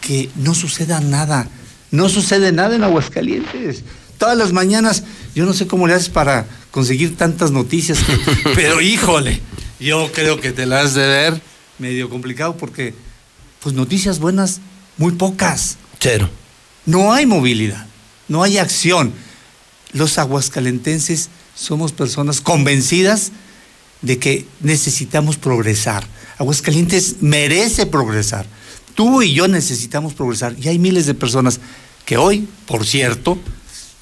que 0.00 0.30
no 0.36 0.54
suceda 0.54 1.00
nada. 1.00 1.50
No 1.90 2.08
sucede 2.08 2.50
nada 2.50 2.74
en 2.76 2.84
Aguascalientes. 2.84 3.82
Todas 4.16 4.38
las 4.38 4.52
mañanas, 4.54 5.02
yo 5.34 5.44
no 5.44 5.52
sé 5.52 5.66
cómo 5.66 5.86
le 5.86 5.92
haces 5.92 6.08
para 6.08 6.46
conseguir 6.70 7.14
tantas 7.18 7.50
noticias, 7.50 7.98
pero 8.54 8.80
híjole, 8.80 9.42
yo 9.78 10.10
creo 10.14 10.40
que 10.40 10.52
te 10.52 10.64
las 10.64 10.86
has 10.86 10.94
de 10.94 11.06
ver 11.06 11.42
medio 11.78 12.08
complicado 12.08 12.56
porque, 12.56 12.94
pues 13.60 13.74
noticias 13.74 14.18
buenas, 14.18 14.60
muy 14.96 15.12
pocas. 15.12 15.76
Cero. 16.00 16.28
No 16.84 17.12
hay 17.12 17.26
movilidad, 17.26 17.86
no 18.28 18.42
hay 18.42 18.58
acción. 18.58 19.12
Los 19.92 20.18
aguascalentenses 20.18 21.30
somos 21.54 21.92
personas 21.92 22.40
convencidas 22.40 23.32
de 24.02 24.18
que 24.18 24.46
necesitamos 24.60 25.36
progresar. 25.36 26.06
Aguascalientes 26.38 27.16
merece 27.20 27.86
progresar. 27.86 28.46
Tú 28.94 29.22
y 29.22 29.34
yo 29.34 29.48
necesitamos 29.48 30.14
progresar. 30.14 30.54
Y 30.60 30.68
hay 30.68 30.78
miles 30.78 31.06
de 31.06 31.14
personas 31.14 31.60
que 32.04 32.16
hoy, 32.16 32.48
por 32.66 32.86
cierto, 32.86 33.38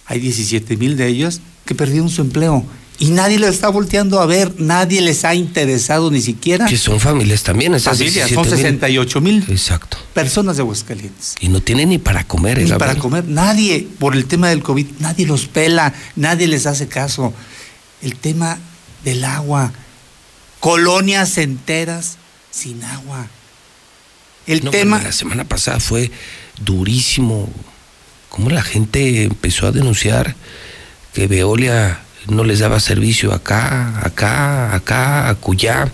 hay 0.06 0.20
17 0.20 0.76
mil 0.76 0.96
de 0.96 1.08
ellas 1.08 1.40
que 1.64 1.74
perdieron 1.74 2.10
su 2.10 2.20
empleo. 2.20 2.64
Y 2.98 3.10
nadie 3.10 3.40
les 3.40 3.50
está 3.50 3.68
volteando 3.70 4.20
a 4.20 4.26
ver, 4.26 4.54
nadie 4.58 5.00
les 5.00 5.24
ha 5.24 5.34
interesado 5.34 6.10
ni 6.12 6.20
siquiera. 6.22 6.66
Que 6.66 6.78
son 6.78 7.00
familias 7.00 7.42
también, 7.42 7.74
esas 7.74 7.98
Familias, 7.98 8.28
17,000. 8.28 8.44
son 8.50 8.56
68 8.58 9.20
mil 9.20 9.44
Exacto. 9.48 9.98
personas 10.14 10.56
de 10.56 10.62
Aguascalientes. 10.62 11.34
Y 11.40 11.48
no 11.48 11.60
tienen 11.60 11.88
ni 11.88 11.98
para 11.98 12.24
comer. 12.26 12.58
Ni 12.58 12.70
para 12.70 12.86
verdad. 12.86 13.02
comer. 13.02 13.24
Nadie, 13.26 13.88
por 13.98 14.14
el 14.14 14.26
tema 14.26 14.48
del 14.48 14.62
COVID, 14.62 14.86
nadie 15.00 15.26
los 15.26 15.46
pela, 15.46 15.92
nadie 16.14 16.46
les 16.46 16.66
hace 16.66 16.86
caso. 16.86 17.34
El 18.00 18.14
tema 18.16 18.58
del 19.04 19.24
agua. 19.24 19.72
Colonias 20.60 21.36
enteras 21.38 22.16
sin 22.50 22.82
agua. 22.84 23.26
El 24.46 24.64
No, 24.64 24.70
tema. 24.70 24.96
bueno, 24.98 25.08
La 25.08 25.12
semana 25.12 25.44
pasada 25.44 25.80
fue 25.80 26.10
durísimo. 26.64 27.48
Cómo 28.28 28.50
la 28.50 28.62
gente 28.62 29.24
empezó 29.24 29.66
a 29.66 29.72
denunciar 29.72 30.36
que 31.12 31.26
Veolia 31.26 32.00
no 32.28 32.44
les 32.44 32.58
daba 32.60 32.80
servicio 32.80 33.32
acá, 33.32 34.00
acá, 34.04 34.74
acá, 34.74 35.28
acullá. 35.28 35.92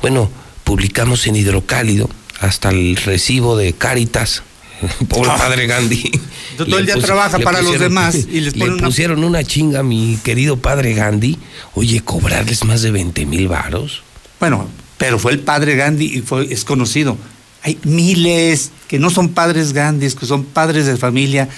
Bueno, 0.00 0.30
publicamos 0.64 1.26
en 1.26 1.36
Hidrocálido 1.36 2.08
hasta 2.40 2.70
el 2.70 2.96
recibo 2.96 3.56
de 3.56 3.72
Cáritas. 3.72 4.42
Pobre 5.08 5.30
Ah. 5.30 5.36
padre 5.36 5.66
Gandhi. 5.66 6.10
Todo 6.56 6.78
el 6.78 6.86
día 6.86 6.96
trabaja 6.96 7.38
para 7.38 7.60
los 7.62 7.78
demás 7.78 8.14
y 8.14 8.40
les 8.40 8.56
le 8.56 8.70
una- 8.70 8.84
pusieron 8.86 9.24
una 9.24 9.44
chinga 9.44 9.80
a 9.80 9.82
mi 9.82 10.18
querido 10.24 10.56
padre 10.56 10.94
Gandhi. 10.94 11.38
Oye, 11.74 12.00
cobrarles 12.00 12.64
más 12.64 12.82
de 12.82 12.90
20 12.90 13.26
mil 13.26 13.48
varos. 13.48 14.02
Bueno, 14.38 14.68
pero 14.98 15.18
fue 15.18 15.32
el 15.32 15.40
padre 15.40 15.76
Gandhi 15.76 16.06
y 16.18 16.20
fue, 16.22 16.50
es 16.52 16.64
conocido. 16.64 17.16
Hay 17.62 17.78
miles 17.84 18.70
que 18.88 18.98
no 18.98 19.10
son 19.10 19.28
padres 19.30 19.74
Gandhis, 19.74 20.14
que 20.14 20.24
son 20.24 20.44
padres 20.44 20.86
de 20.86 20.96
familia, 20.96 21.48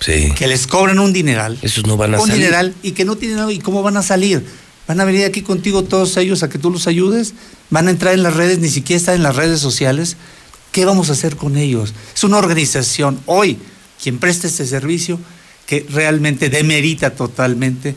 Sí. 0.00 0.32
que 0.36 0.46
les 0.46 0.66
cobran 0.66 0.98
un 0.98 1.12
dineral. 1.12 1.58
Esos 1.62 1.86
no 1.86 1.96
van 1.96 2.14
a 2.14 2.20
un 2.20 2.26
salir. 2.26 2.44
dineral 2.44 2.74
y 2.82 2.92
que 2.92 3.04
no 3.04 3.16
tienen 3.16 3.38
nada. 3.38 3.52
¿Y 3.52 3.58
cómo 3.58 3.82
van 3.82 3.96
a 3.96 4.02
salir? 4.02 4.44
¿Van 4.86 5.00
a 5.00 5.04
venir 5.04 5.24
aquí 5.26 5.42
contigo 5.42 5.84
todos 5.84 6.16
ellos 6.16 6.42
a 6.42 6.48
que 6.48 6.58
tú 6.58 6.70
los 6.70 6.86
ayudes? 6.86 7.34
¿Van 7.70 7.88
a 7.88 7.90
entrar 7.90 8.14
en 8.14 8.22
las 8.22 8.34
redes? 8.34 8.58
Ni 8.58 8.68
siquiera 8.68 8.98
están 8.98 9.16
en 9.16 9.22
las 9.22 9.36
redes 9.36 9.60
sociales. 9.60 10.16
¿Qué 10.72 10.84
vamos 10.84 11.10
a 11.10 11.12
hacer 11.12 11.36
con 11.36 11.56
ellos? 11.56 11.92
Es 12.14 12.24
una 12.24 12.38
organización 12.38 13.20
hoy, 13.26 13.58
quien 14.02 14.18
presta 14.18 14.46
este 14.46 14.64
servicio, 14.66 15.18
que 15.66 15.84
realmente 15.90 16.48
demerita 16.48 17.10
totalmente 17.10 17.94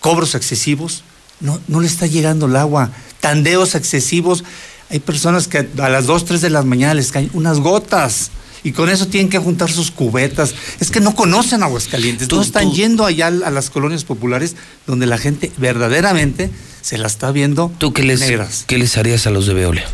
cobros 0.00 0.34
excesivos. 0.34 1.02
No, 1.40 1.60
no 1.66 1.80
le 1.80 1.86
está 1.86 2.06
llegando 2.06 2.46
el 2.46 2.56
agua. 2.56 2.90
Tandeos 3.20 3.74
excesivos. 3.74 4.44
Hay 4.90 5.00
personas 5.00 5.48
que 5.48 5.68
a 5.78 5.88
las 5.88 6.06
2, 6.06 6.24
3 6.24 6.40
de 6.40 6.50
la 6.50 6.62
mañana 6.62 6.94
les 6.94 7.10
caen 7.10 7.30
unas 7.34 7.58
gotas. 7.60 8.30
Y 8.64 8.72
con 8.72 8.88
eso 8.88 9.06
tienen 9.08 9.30
que 9.30 9.38
juntar 9.38 9.70
sus 9.70 9.90
cubetas. 9.90 10.54
Es 10.80 10.90
que 10.90 11.00
no 11.00 11.14
conocen 11.14 11.62
Aguascalientes. 11.62 12.30
No 12.30 12.42
están 12.42 12.72
yendo 12.72 13.06
allá 13.06 13.28
a 13.28 13.50
las 13.50 13.70
colonias 13.70 14.04
populares 14.04 14.56
donde 14.86 15.06
la 15.06 15.18
gente 15.18 15.52
verdaderamente 15.58 16.50
se 16.80 16.98
la 16.98 17.06
está 17.06 17.30
viendo 17.32 17.72
¿Tú 17.78 17.92
qué 17.92 18.02
les, 18.02 18.20
negras. 18.20 18.64
¿qué 18.66 18.78
les 18.78 18.96
harías 18.96 19.26
a 19.26 19.30
los 19.30 19.46
de 19.46 19.54
Veolia? 19.54 19.84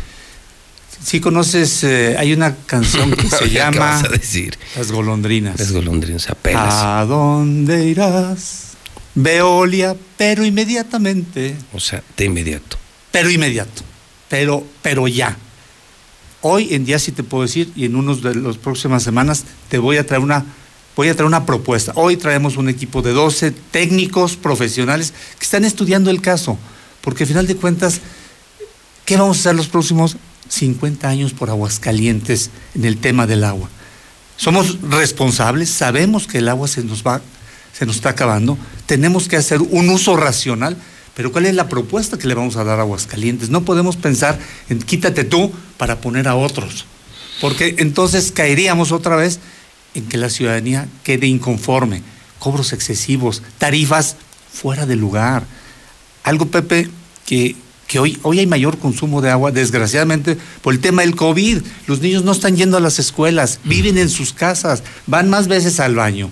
Sí 1.03 1.19
conoces, 1.19 1.83
eh, 1.83 2.15
hay 2.17 2.33
una 2.33 2.55
canción 2.55 3.11
que 3.11 3.29
se 3.29 3.45
¿Qué 3.45 3.49
llama 3.51 3.79
vas 3.79 4.05
a 4.05 4.07
decir? 4.07 4.57
Las 4.75 4.91
golondrinas. 4.91 5.59
Las 5.59 5.71
golondrinas, 5.71 6.29
apenas. 6.29 6.73
¿A 6.73 7.05
dónde 7.05 7.85
irás? 7.85 8.71
Veolia, 9.13 9.95
pero 10.17 10.45
inmediatamente. 10.45 11.55
O 11.73 11.79
sea, 11.79 12.03
de 12.17 12.25
inmediato. 12.25 12.77
Pero 13.11 13.29
inmediato. 13.29 13.83
Pero, 14.29 14.65
pero 14.81 15.07
ya. 15.07 15.37
Hoy 16.47 16.75
en 16.75 16.85
día 16.85 16.99
sí 16.99 17.11
te 17.11 17.23
puedo 17.23 17.41
decir, 17.41 17.71
y 17.75 17.85
en 17.85 17.95
unos 17.95 18.21
de 18.21 18.35
las 18.35 18.57
próximas 18.57 19.01
semanas 19.01 19.45
te 19.67 19.79
voy 19.79 19.97
a 19.97 20.05
traer 20.05 20.21
una, 20.21 20.45
voy 20.95 21.07
a 21.09 21.15
traer 21.15 21.25
una 21.25 21.43
propuesta. 21.43 21.91
Hoy 21.95 22.17
traemos 22.17 22.55
un 22.55 22.69
equipo 22.69 23.01
de 23.01 23.13
12 23.13 23.49
técnicos 23.49 24.35
profesionales 24.35 25.11
que 25.39 25.43
están 25.43 25.65
estudiando 25.65 26.11
el 26.11 26.21
caso, 26.21 26.55
porque 27.01 27.23
al 27.23 27.29
final 27.29 27.47
de 27.47 27.55
cuentas, 27.55 27.99
¿qué 29.05 29.17
vamos 29.17 29.37
a 29.37 29.39
hacer 29.39 29.55
los 29.55 29.69
próximos 29.69 30.17
50 30.49 31.09
años 31.09 31.33
por 31.33 31.49
Aguascalientes 31.49 32.51
en 32.75 32.85
el 32.85 32.97
tema 32.97 33.25
del 33.25 33.43
agua? 33.43 33.67
Somos 34.37 34.79
responsables, 34.83 35.71
sabemos 35.71 36.27
que 36.27 36.37
el 36.37 36.47
agua 36.47 36.67
se 36.67 36.83
nos 36.83 37.01
va, 37.01 37.21
se 37.73 37.87
nos 37.87 37.95
está 37.95 38.09
acabando, 38.09 38.55
tenemos 38.85 39.27
que 39.27 39.37
hacer 39.37 39.63
un 39.63 39.89
uso 39.89 40.15
racional, 40.15 40.77
pero 41.15 41.31
¿cuál 41.31 41.45
es 41.45 41.55
la 41.55 41.69
propuesta 41.69 42.17
que 42.17 42.27
le 42.27 42.35
vamos 42.35 42.57
a 42.57 42.63
dar 42.63 42.79
a 42.79 42.83
Aguascalientes? 42.83 43.49
No 43.49 43.63
podemos 43.63 43.95
pensar 43.95 44.37
en 44.69 44.79
quítate 44.79 45.23
tú 45.23 45.51
para 45.77 46.01
poner 46.01 46.27
a 46.27 46.35
otros, 46.35 46.85
porque 47.41 47.75
entonces 47.79 48.31
caeríamos 48.31 48.91
otra 48.91 49.15
vez 49.15 49.39
en 49.93 50.05
que 50.07 50.17
la 50.17 50.29
ciudadanía 50.29 50.87
quede 51.03 51.27
inconforme, 51.27 52.03
cobros 52.39 52.73
excesivos, 52.73 53.41
tarifas 53.57 54.17
fuera 54.51 54.85
de 54.85 54.97
lugar. 54.97 55.45
Algo, 56.23 56.47
Pepe, 56.47 56.89
que, 57.25 57.55
que 57.87 57.99
hoy, 57.99 58.19
hoy 58.23 58.39
hay 58.39 58.47
mayor 58.47 58.77
consumo 58.77 59.21
de 59.21 59.31
agua, 59.31 59.51
desgraciadamente, 59.51 60.37
por 60.61 60.73
el 60.73 60.81
tema 60.81 61.01
del 61.01 61.15
COVID. 61.15 61.61
Los 61.87 62.01
niños 62.01 62.23
no 62.23 62.33
están 62.33 62.57
yendo 62.57 62.75
a 62.75 62.81
las 62.81 62.99
escuelas, 62.99 63.59
viven 63.63 63.97
en 63.97 64.09
sus 64.09 64.33
casas, 64.33 64.83
van 65.07 65.29
más 65.29 65.47
veces 65.47 65.79
al 65.79 65.95
baño. 65.95 66.29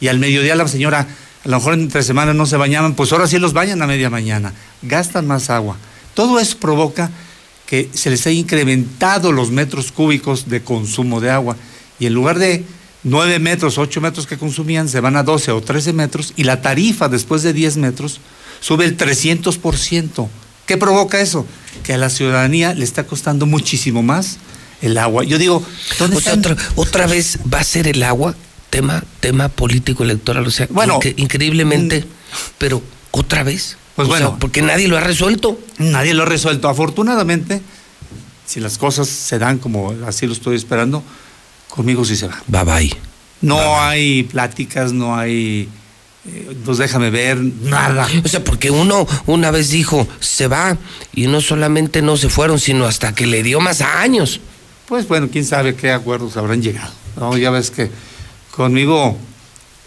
Y 0.00 0.08
al 0.08 0.18
mediodía 0.18 0.56
la 0.56 0.66
señora, 0.68 1.06
a 1.44 1.48
lo 1.48 1.56
mejor 1.56 1.74
entre 1.74 2.02
semanas 2.02 2.34
no 2.34 2.46
se 2.46 2.56
bañaban, 2.56 2.94
pues 2.94 3.12
ahora 3.12 3.26
sí 3.26 3.38
los 3.38 3.52
bañan 3.52 3.82
a 3.82 3.86
media 3.86 4.10
mañana, 4.10 4.52
gastan 4.82 5.26
más 5.26 5.50
agua. 5.50 5.76
Todo 6.14 6.38
eso 6.38 6.56
provoca 6.58 7.10
que 7.66 7.88
se 7.94 8.10
les 8.10 8.26
haya 8.26 8.38
incrementado 8.38 9.32
los 9.32 9.50
metros 9.50 9.92
cúbicos 9.92 10.48
de 10.48 10.62
consumo 10.62 11.20
de 11.20 11.30
agua. 11.30 11.56
Y 11.98 12.06
en 12.06 12.14
lugar 12.14 12.38
de 12.38 12.64
9 13.04 13.38
metros, 13.38 13.78
8 13.78 14.00
metros 14.00 14.26
que 14.26 14.38
consumían, 14.38 14.88
se 14.88 15.00
van 15.00 15.16
a 15.16 15.22
12 15.22 15.52
o 15.52 15.60
13 15.62 15.92
metros 15.92 16.32
y 16.36 16.44
la 16.44 16.60
tarifa 16.60 17.08
después 17.08 17.42
de 17.42 17.52
10 17.52 17.78
metros 17.78 18.20
sube 18.60 18.84
el 18.84 18.96
300%. 18.96 20.28
¿Qué 20.66 20.76
provoca 20.76 21.20
eso? 21.20 21.46
Que 21.82 21.94
a 21.94 21.98
la 21.98 22.10
ciudadanía 22.10 22.74
le 22.74 22.84
está 22.84 23.04
costando 23.04 23.46
muchísimo 23.46 24.02
más 24.02 24.36
el 24.80 24.98
agua. 24.98 25.24
Yo 25.24 25.38
digo, 25.38 25.64
¿dónde 25.98 26.16
O 26.18 26.20
sea, 26.20 26.34
están? 26.34 26.52
otra, 26.52 26.64
otra 26.76 27.06
vez 27.06 27.38
va 27.52 27.60
a 27.60 27.64
ser 27.64 27.88
el 27.88 28.02
agua 28.02 28.34
tema, 28.72 29.04
tema 29.20 29.50
político 29.50 30.02
electoral. 30.02 30.46
O 30.46 30.50
sea, 30.50 30.66
Bueno, 30.70 30.98
incre- 30.98 31.12
increíblemente, 31.18 32.04
pero 32.56 32.82
otra 33.10 33.42
vez. 33.42 33.76
Pues 33.94 34.08
O 34.08 34.16
sea, 34.16 34.20
bueno. 34.28 34.38
porque 34.40 34.62
nadie 34.62 34.88
lo 34.88 34.96
ha 34.96 35.00
resuelto. 35.00 35.60
Nadie 35.76 36.14
lo 36.14 36.22
ha 36.22 36.26
resuelto. 36.26 36.70
Afortunadamente, 36.70 37.60
si 38.46 38.60
las 38.60 38.78
cosas 38.78 39.06
se 39.08 39.38
dan 39.38 39.58
como 39.58 39.94
así 40.06 40.26
lo 40.26 40.32
estoy 40.32 40.56
esperando, 40.56 41.02
conmigo 41.68 42.02
sí 42.06 42.16
se 42.16 42.26
va. 42.28 42.42
Bye 42.46 42.64
bye. 42.64 42.96
No 43.42 43.78
hay 43.78 44.22
pláticas, 44.22 44.94
no 44.94 45.14
hay. 45.18 45.68
eh, 46.26 46.56
pues 46.64 46.78
déjame 46.78 47.10
ver, 47.10 47.36
nada. 47.42 48.08
O 48.24 48.28
sea, 48.28 48.42
porque 48.42 48.70
uno 48.70 49.06
una 49.26 49.50
vez 49.50 49.68
dijo, 49.68 50.08
se 50.20 50.46
va, 50.48 50.78
y 51.14 51.26
no 51.26 51.40
solamente 51.42 52.00
no 52.00 52.16
se 52.16 52.30
fueron, 52.30 52.58
sino 52.58 52.86
hasta 52.86 53.14
que 53.14 53.26
le 53.26 53.42
dio 53.42 53.60
más 53.60 53.82
años. 53.82 54.40
Pues 54.86 55.06
bueno, 55.08 55.28
quién 55.30 55.44
sabe 55.44 55.74
qué 55.74 55.90
acuerdos 55.90 56.36
habrán 56.38 56.62
llegado. 56.62 56.92
¿no? 57.18 57.36
Ya 57.36 57.50
ves 57.50 57.70
que 57.70 57.90
conmigo 58.52 59.18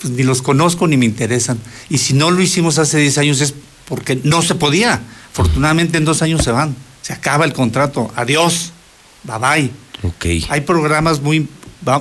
pues, 0.01 0.13
ni 0.13 0.23
los 0.23 0.41
conozco 0.41 0.87
ni 0.87 0.97
me 0.97 1.05
interesan. 1.05 1.57
Y 1.89 1.99
si 1.99 2.13
no 2.13 2.31
lo 2.31 2.41
hicimos 2.41 2.77
hace 2.77 2.99
10 2.99 3.17
años 3.17 3.41
es 3.41 3.53
porque 3.87 4.19
no 4.23 4.41
se 4.41 4.55
podía. 4.55 5.01
Afortunadamente 5.31 5.97
en 5.97 6.05
dos 6.05 6.21
años 6.21 6.43
se 6.43 6.51
van. 6.51 6.75
Se 7.01 7.13
acaba 7.13 7.45
el 7.45 7.53
contrato. 7.53 8.11
Adiós. 8.15 8.71
Bye 9.23 9.37
bye. 9.39 9.71
Ok. 10.03 10.49
Hay 10.49 10.61
programas 10.61 11.21
muy. 11.21 11.47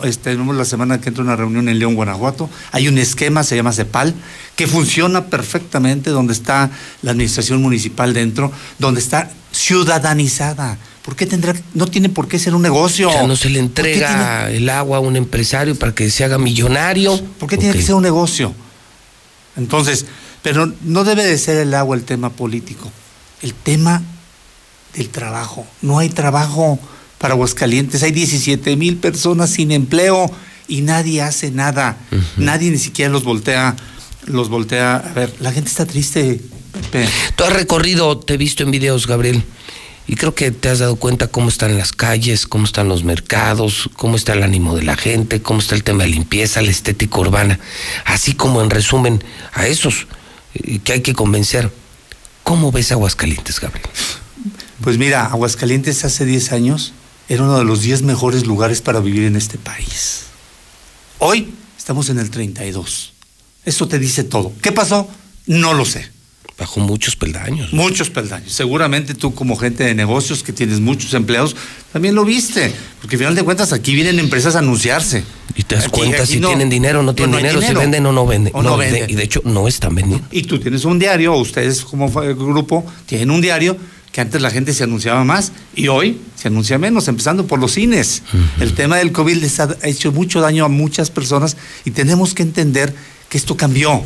este, 0.04 0.30
tenemos 0.30 0.56
la 0.56 0.64
semana 0.64 1.00
que 1.00 1.08
entra 1.08 1.24
una 1.24 1.36
reunión 1.36 1.68
en 1.68 1.78
León, 1.78 1.94
Guanajuato. 1.94 2.50
Hay 2.72 2.88
un 2.88 2.98
esquema, 2.98 3.44
se 3.44 3.56
llama 3.56 3.72
CEPAL, 3.72 4.14
que 4.56 4.66
funciona 4.66 5.26
perfectamente, 5.26 6.10
donde 6.10 6.32
está 6.32 6.70
la 7.02 7.12
administración 7.12 7.60
municipal 7.62 8.12
dentro, 8.14 8.52
donde 8.78 9.00
está 9.00 9.30
ciudadanizada. 9.52 10.78
¿Por 11.04 11.16
qué 11.16 11.26
tendrá, 11.26 11.54
no 11.74 11.86
tiene 11.86 12.08
por 12.08 12.28
qué 12.28 12.38
ser 12.38 12.54
un 12.54 12.62
negocio? 12.62 13.10
O 13.10 13.12
sea, 13.12 13.26
no 13.26 13.36
se 13.36 13.50
le 13.50 13.60
¿Por 13.62 13.68
qué 13.74 13.82
tiene- 13.82 13.94
entrega 13.98 14.50
el 14.50 14.68
agua 14.70 14.96
a 14.98 15.00
un 15.00 15.16
empresario 15.16 15.78
para 15.78 15.94
que 15.94 16.08
se 16.10 16.24
haga 16.24 16.38
millonario. 16.38 17.20
¿Por 17.38 17.48
qué 17.48 17.58
tiene 17.58 17.74
que 17.74 17.82
ser 17.82 17.94
un 17.94 18.02
negocio? 18.02 18.54
Entonces, 19.56 20.06
pero 20.42 20.72
no 20.82 21.04
debe 21.04 21.24
de 21.24 21.38
ser 21.38 21.58
el 21.58 21.74
agua 21.74 21.96
el 21.96 22.04
tema 22.04 22.30
político, 22.30 22.90
el 23.42 23.54
tema 23.54 24.02
del 24.94 25.08
trabajo. 25.10 25.66
No 25.82 25.98
hay 25.98 26.08
trabajo 26.08 26.78
para 27.18 27.34
Aguascalientes, 27.34 28.02
hay 28.02 28.12
17 28.12 28.76
mil 28.76 28.96
personas 28.96 29.50
sin 29.50 29.72
empleo 29.72 30.30
y 30.68 30.80
nadie 30.82 31.22
hace 31.22 31.50
nada. 31.50 31.96
Nadie 32.36 32.70
ni 32.70 32.78
siquiera 32.78 33.10
los 33.12 33.24
voltea, 33.24 33.76
los 34.24 34.48
voltea. 34.48 34.96
A 34.96 35.12
ver, 35.12 35.34
la 35.40 35.52
gente 35.52 35.68
está 35.70 35.86
triste. 35.86 36.40
Pepe. 36.90 37.08
Tú 37.36 37.44
has 37.44 37.52
recorrido, 37.52 38.18
te 38.18 38.34
he 38.34 38.36
visto 38.36 38.62
en 38.64 38.70
videos, 38.72 39.06
Gabriel, 39.06 39.44
y 40.06 40.16
creo 40.16 40.34
que 40.34 40.50
te 40.50 40.68
has 40.68 40.80
dado 40.80 40.96
cuenta 40.96 41.28
cómo 41.28 41.48
están 41.48 41.78
las 41.78 41.92
calles, 41.92 42.46
cómo 42.46 42.64
están 42.64 42.88
los 42.88 43.04
mercados, 43.04 43.88
cómo 43.96 44.16
está 44.16 44.34
el 44.34 44.42
ánimo 44.42 44.76
de 44.76 44.82
la 44.82 44.96
gente, 44.96 45.40
cómo 45.40 45.60
está 45.60 45.74
el 45.74 45.82
tema 45.82 46.04
de 46.04 46.10
limpieza, 46.10 46.60
la 46.60 46.70
estética 46.70 47.18
urbana, 47.18 47.58
así 48.04 48.34
como 48.34 48.62
en 48.62 48.70
resumen 48.70 49.24
a 49.52 49.66
esos 49.66 50.06
eh, 50.54 50.78
que 50.84 50.92
hay 50.92 51.00
que 51.00 51.14
convencer. 51.14 51.70
¿Cómo 52.42 52.70
ves 52.70 52.92
Aguascalientes, 52.92 53.58
Gabriel? 53.58 53.88
Pues 54.82 54.98
mira, 54.98 55.26
Aguascalientes 55.26 56.04
hace 56.04 56.26
10 56.26 56.52
años 56.52 56.92
era 57.28 57.42
uno 57.42 57.58
de 57.58 57.64
los 57.64 57.80
10 57.80 58.02
mejores 58.02 58.44
lugares 58.46 58.82
para 58.82 59.00
vivir 59.00 59.22
en 59.24 59.36
este 59.36 59.56
país. 59.56 60.24
Hoy 61.18 61.54
estamos 61.78 62.10
en 62.10 62.18
el 62.18 62.30
32. 62.30 63.14
Eso 63.64 63.88
te 63.88 63.98
dice 63.98 64.24
todo. 64.24 64.52
¿Qué 64.60 64.72
pasó? 64.72 65.08
No 65.46 65.72
lo 65.72 65.86
sé. 65.86 66.13
Bajo 66.56 66.78
muchos 66.78 67.16
peldaños. 67.16 67.72
Muchos 67.72 68.10
peldaños. 68.10 68.52
Seguramente 68.52 69.14
tú 69.14 69.34
como 69.34 69.56
gente 69.56 69.82
de 69.82 69.92
negocios 69.94 70.44
que 70.44 70.52
tienes 70.52 70.78
muchos 70.78 71.12
empleados, 71.14 71.56
también 71.92 72.14
lo 72.14 72.24
viste. 72.24 72.72
Porque 73.00 73.16
al 73.16 73.18
final 73.18 73.34
de 73.34 73.42
cuentas 73.42 73.72
aquí 73.72 73.92
vienen 73.92 74.20
empresas 74.20 74.54
a 74.54 74.60
anunciarse. 74.60 75.24
Y 75.56 75.64
te 75.64 75.74
das 75.74 75.86
Aquí- 75.86 75.98
cuenta 75.98 76.22
aquí 76.22 76.34
si 76.34 76.40
no- 76.40 76.48
tienen 76.48 76.70
dinero 76.70 77.00
o 77.00 77.02
no 77.02 77.12
tienen 77.14 77.34
hay 77.34 77.42
dinero, 77.42 77.60
si 77.60 77.74
venden 77.74 78.06
o 78.06 78.12
no 78.12 78.24
venden. 78.24 78.52
O 78.54 78.62
no 78.62 78.70
No, 78.70 78.78
de- 78.78 78.90
venden. 78.90 79.10
y 79.10 79.14
de 79.14 79.24
hecho 79.24 79.42
no 79.44 79.66
están 79.66 79.96
vendiendo. 79.96 80.26
Y 80.30 80.42
tú 80.42 80.60
tienes 80.60 80.84
un 80.84 80.98
diario, 81.00 81.34
o 81.34 81.40
ustedes 81.40 81.80
como 81.82 82.08
grupo 82.08 82.86
tienen 83.06 83.32
un 83.32 83.40
diario 83.40 83.76
que 84.12 84.20
antes 84.20 84.40
la 84.40 84.50
gente 84.50 84.72
se 84.74 84.84
anunciaba 84.84 85.24
más 85.24 85.50
y 85.74 85.88
hoy 85.88 86.20
se 86.36 86.46
anuncia 86.46 86.78
menos, 86.78 87.08
empezando 87.08 87.48
por 87.48 87.58
los 87.58 87.72
cines. 87.72 88.22
El 88.60 88.74
tema 88.74 88.98
del 88.98 89.10
COVID 89.10 89.38
les 89.38 89.58
ha 89.58 89.76
hecho 89.82 90.12
mucho 90.12 90.40
daño 90.40 90.64
a 90.64 90.68
muchas 90.68 91.10
personas 91.10 91.56
y 91.84 91.90
tenemos 91.90 92.32
que 92.32 92.44
entender 92.44 92.94
que 93.28 93.38
esto 93.38 93.56
cambió, 93.56 94.02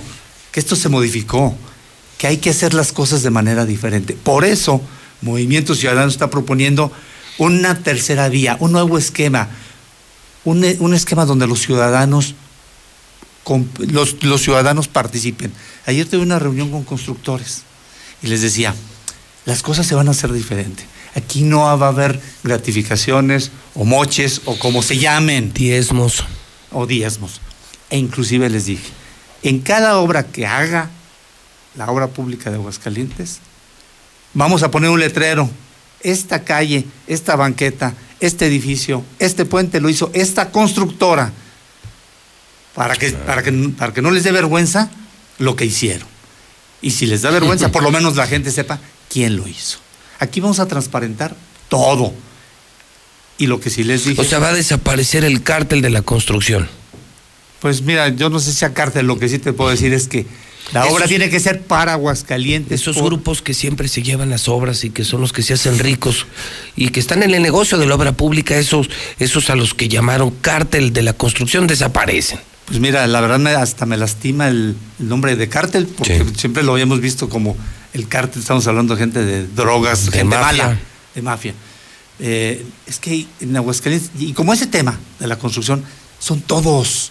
que 0.51 0.61
esto 0.61 0.77
se 0.77 0.89
modificó, 0.89 1.55
que 2.19 2.27
hay 2.27 2.37
que 2.39 2.51
hacer 2.51 2.75
las 2.75 2.93
cosas 2.93 3.23
de 3.23 3.31
manera 3.31 3.65
diferente. 3.65 4.15
Por 4.15 4.45
eso, 4.45 4.83
Movimiento 5.23 5.75
Ciudadano 5.75 6.09
está 6.09 6.29
proponiendo 6.29 6.93
una 7.39 7.83
tercera 7.83 8.29
vía, 8.29 8.57
un 8.61 8.73
nuevo 8.73 8.99
esquema, 8.99 9.49
un, 10.45 10.65
un 10.81 10.95
esquema 10.95 11.25
donde 11.25 11.47
los 11.47 11.61
ciudadanos 11.61 12.35
los, 13.79 14.23
los 14.23 14.43
ciudadanos 14.43 14.89
participen. 14.89 15.53
Ayer 15.87 16.07
tuve 16.07 16.21
una 16.21 16.39
reunión 16.39 16.71
con 16.71 16.85
constructores 16.85 17.63
y 18.23 18.27
les 18.27 18.43
decía, 18.43 18.75
las 19.47 19.63
cosas 19.63 19.87
se 19.87 19.95
van 19.95 20.09
a 20.09 20.11
hacer 20.11 20.33
diferente. 20.33 20.85
Aquí 21.15 21.43
no 21.43 21.61
va 21.61 21.87
a 21.87 21.89
haber 21.89 22.21
gratificaciones 22.45 23.51
o 23.75 23.85
moches 23.85 24.43
o 24.45 24.59
como 24.59 24.83
se 24.83 24.99
llamen. 24.99 25.53
Diezmos. 25.55 26.25
O 26.71 26.87
diezmos. 26.87 27.41
E 27.91 27.97
inclusive 27.97 28.51
les 28.51 28.67
dije, 28.67 28.91
en 29.43 29.61
cada 29.61 29.99
obra 29.99 30.27
que 30.27 30.47
haga 30.47 30.91
la 31.77 31.91
obra 31.91 32.09
pública 32.09 32.51
de 32.51 32.57
Aguascalientes, 32.57 33.39
vamos 34.35 34.63
a 34.63 34.71
poner 34.71 34.91
un 34.91 35.01
letrero. 35.01 35.51
Esta 36.01 36.45
calle, 36.45 36.85
esta 37.09 37.35
banqueta, 37.35 37.95
este 38.21 38.47
edificio, 38.47 39.05
este 39.19 39.45
puente 39.45 39.81
lo 39.81 39.89
hizo 39.89 40.11
esta 40.15 40.51
constructora 40.51 41.33
para 42.75 42.95
que, 42.95 43.11
para 43.11 43.43
que, 43.43 43.53
para 43.77 43.93
que 43.93 44.03
no 44.03 44.13
les 44.13 44.23
dé 44.23 44.31
vergüenza 44.31 44.91
lo 45.39 45.57
que 45.57 45.65
hicieron. 45.65 46.07
Y 46.81 46.93
si 46.93 47.07
les 47.07 47.23
da 47.23 47.31
vergüenza, 47.31 47.73
por 47.73 47.83
lo 47.83 47.91
menos 47.91 48.15
la 48.15 48.29
gente 48.29 48.53
sepa 48.53 48.79
quién 49.09 49.37
lo 49.37 49.49
hizo. 49.49 49.79
Aquí 50.21 50.41
vamos 50.41 50.61
a 50.61 50.67
transparentar 50.67 51.35
todo. 51.69 52.13
Y 53.37 53.47
lo 53.47 53.61
que 53.61 53.71
sí 53.71 53.85
les 53.85 54.05
dije. 54.05 54.21
O 54.21 54.25
sea, 54.25 54.39
va 54.39 54.51
a 54.51 54.55
desaparecer 54.55 55.25
el 55.25 55.43
cártel 55.43 55.83
de 55.83 55.91
la 55.91 56.03
construcción. 56.03 56.69
Pues 57.61 57.83
mira, 57.83 58.09
yo 58.09 58.31
no 58.31 58.39
sé 58.39 58.53
si 58.53 58.65
a 58.65 58.73
cártel, 58.75 59.07
lo 59.07 59.19
que 59.19 59.29
sí 59.29 59.39
te 59.39 59.53
puedo 59.53 59.71
decir 59.71 59.93
es 59.93 60.07
que 60.07 60.27
la 60.73 60.83
Esos- 60.83 60.93
obra 60.95 61.07
tiene 61.07 61.31
que 61.31 61.41
ser 61.41 61.63
para 61.63 61.95
Aguascalientes. 61.95 62.81
Esos 62.81 62.97
por- 62.97 63.07
grupos 63.07 63.41
que 63.43 63.55
siempre 63.55 63.89
se 63.89 64.03
llevan 64.03 64.31
las 64.31 64.49
obras 64.49 64.85
y 64.85 64.91
que 64.91 65.05
son 65.05 65.21
los 65.21 65.33
que 65.33 65.43
se 65.43 65.55
hacen 65.55 65.79
ricos 65.79 66.27
y 66.77 66.89
que 66.89 67.01
están 67.01 67.23
en 67.23 67.35
el 67.35 67.43
negocio 67.43 67.79
de 67.79 67.87
la 67.87 67.95
obra 67.95 68.13
pública, 68.13 68.57
esos, 68.57 68.89
esos 69.19 69.49
a 69.51 69.57
los 69.57 69.75
que 69.75 69.89
llamaron 69.89 70.31
cártel 70.31 70.93
de 70.93 71.03
la 71.03 71.13
construcción 71.15 71.67
desaparecen. 71.67 72.39
Pues 72.67 72.81
mira, 72.81 73.07
la 73.07 73.21
verdad 73.23 73.39
me, 73.39 73.51
hasta 73.51 73.87
me 73.87 73.97
lastima 73.97 74.49
el, 74.49 74.77
el 75.01 75.09
nombre 75.09 75.37
de 75.37 75.49
cártel, 75.49 75.87
porque 75.87 76.23
siempre 76.37 76.63
lo 76.63 76.73
habíamos 76.73 77.01
visto 77.01 77.29
como 77.31 77.57
el 77.95 78.07
cártel, 78.09 78.43
estamos 78.43 78.67
hablando 78.67 78.95
de 78.95 79.01
gente 79.01 79.25
de 79.25 79.47
drogas, 79.47 80.05
De 80.07 80.19
gente 80.19 80.37
mafia. 80.37 80.65
mala, 80.67 80.79
de 81.15 81.23
mafia. 81.23 81.55
Eh, 82.21 82.67
es 82.87 82.99
que 82.99 83.27
en 83.41 83.57
Aguascalientes, 83.57 84.11
y 84.19 84.33
como 84.35 84.53
ese 84.53 84.67
tema 84.67 84.99
de 85.19 85.27
la 85.29 85.39
construcción, 85.39 85.83
son 86.19 86.41
todos, 86.43 87.11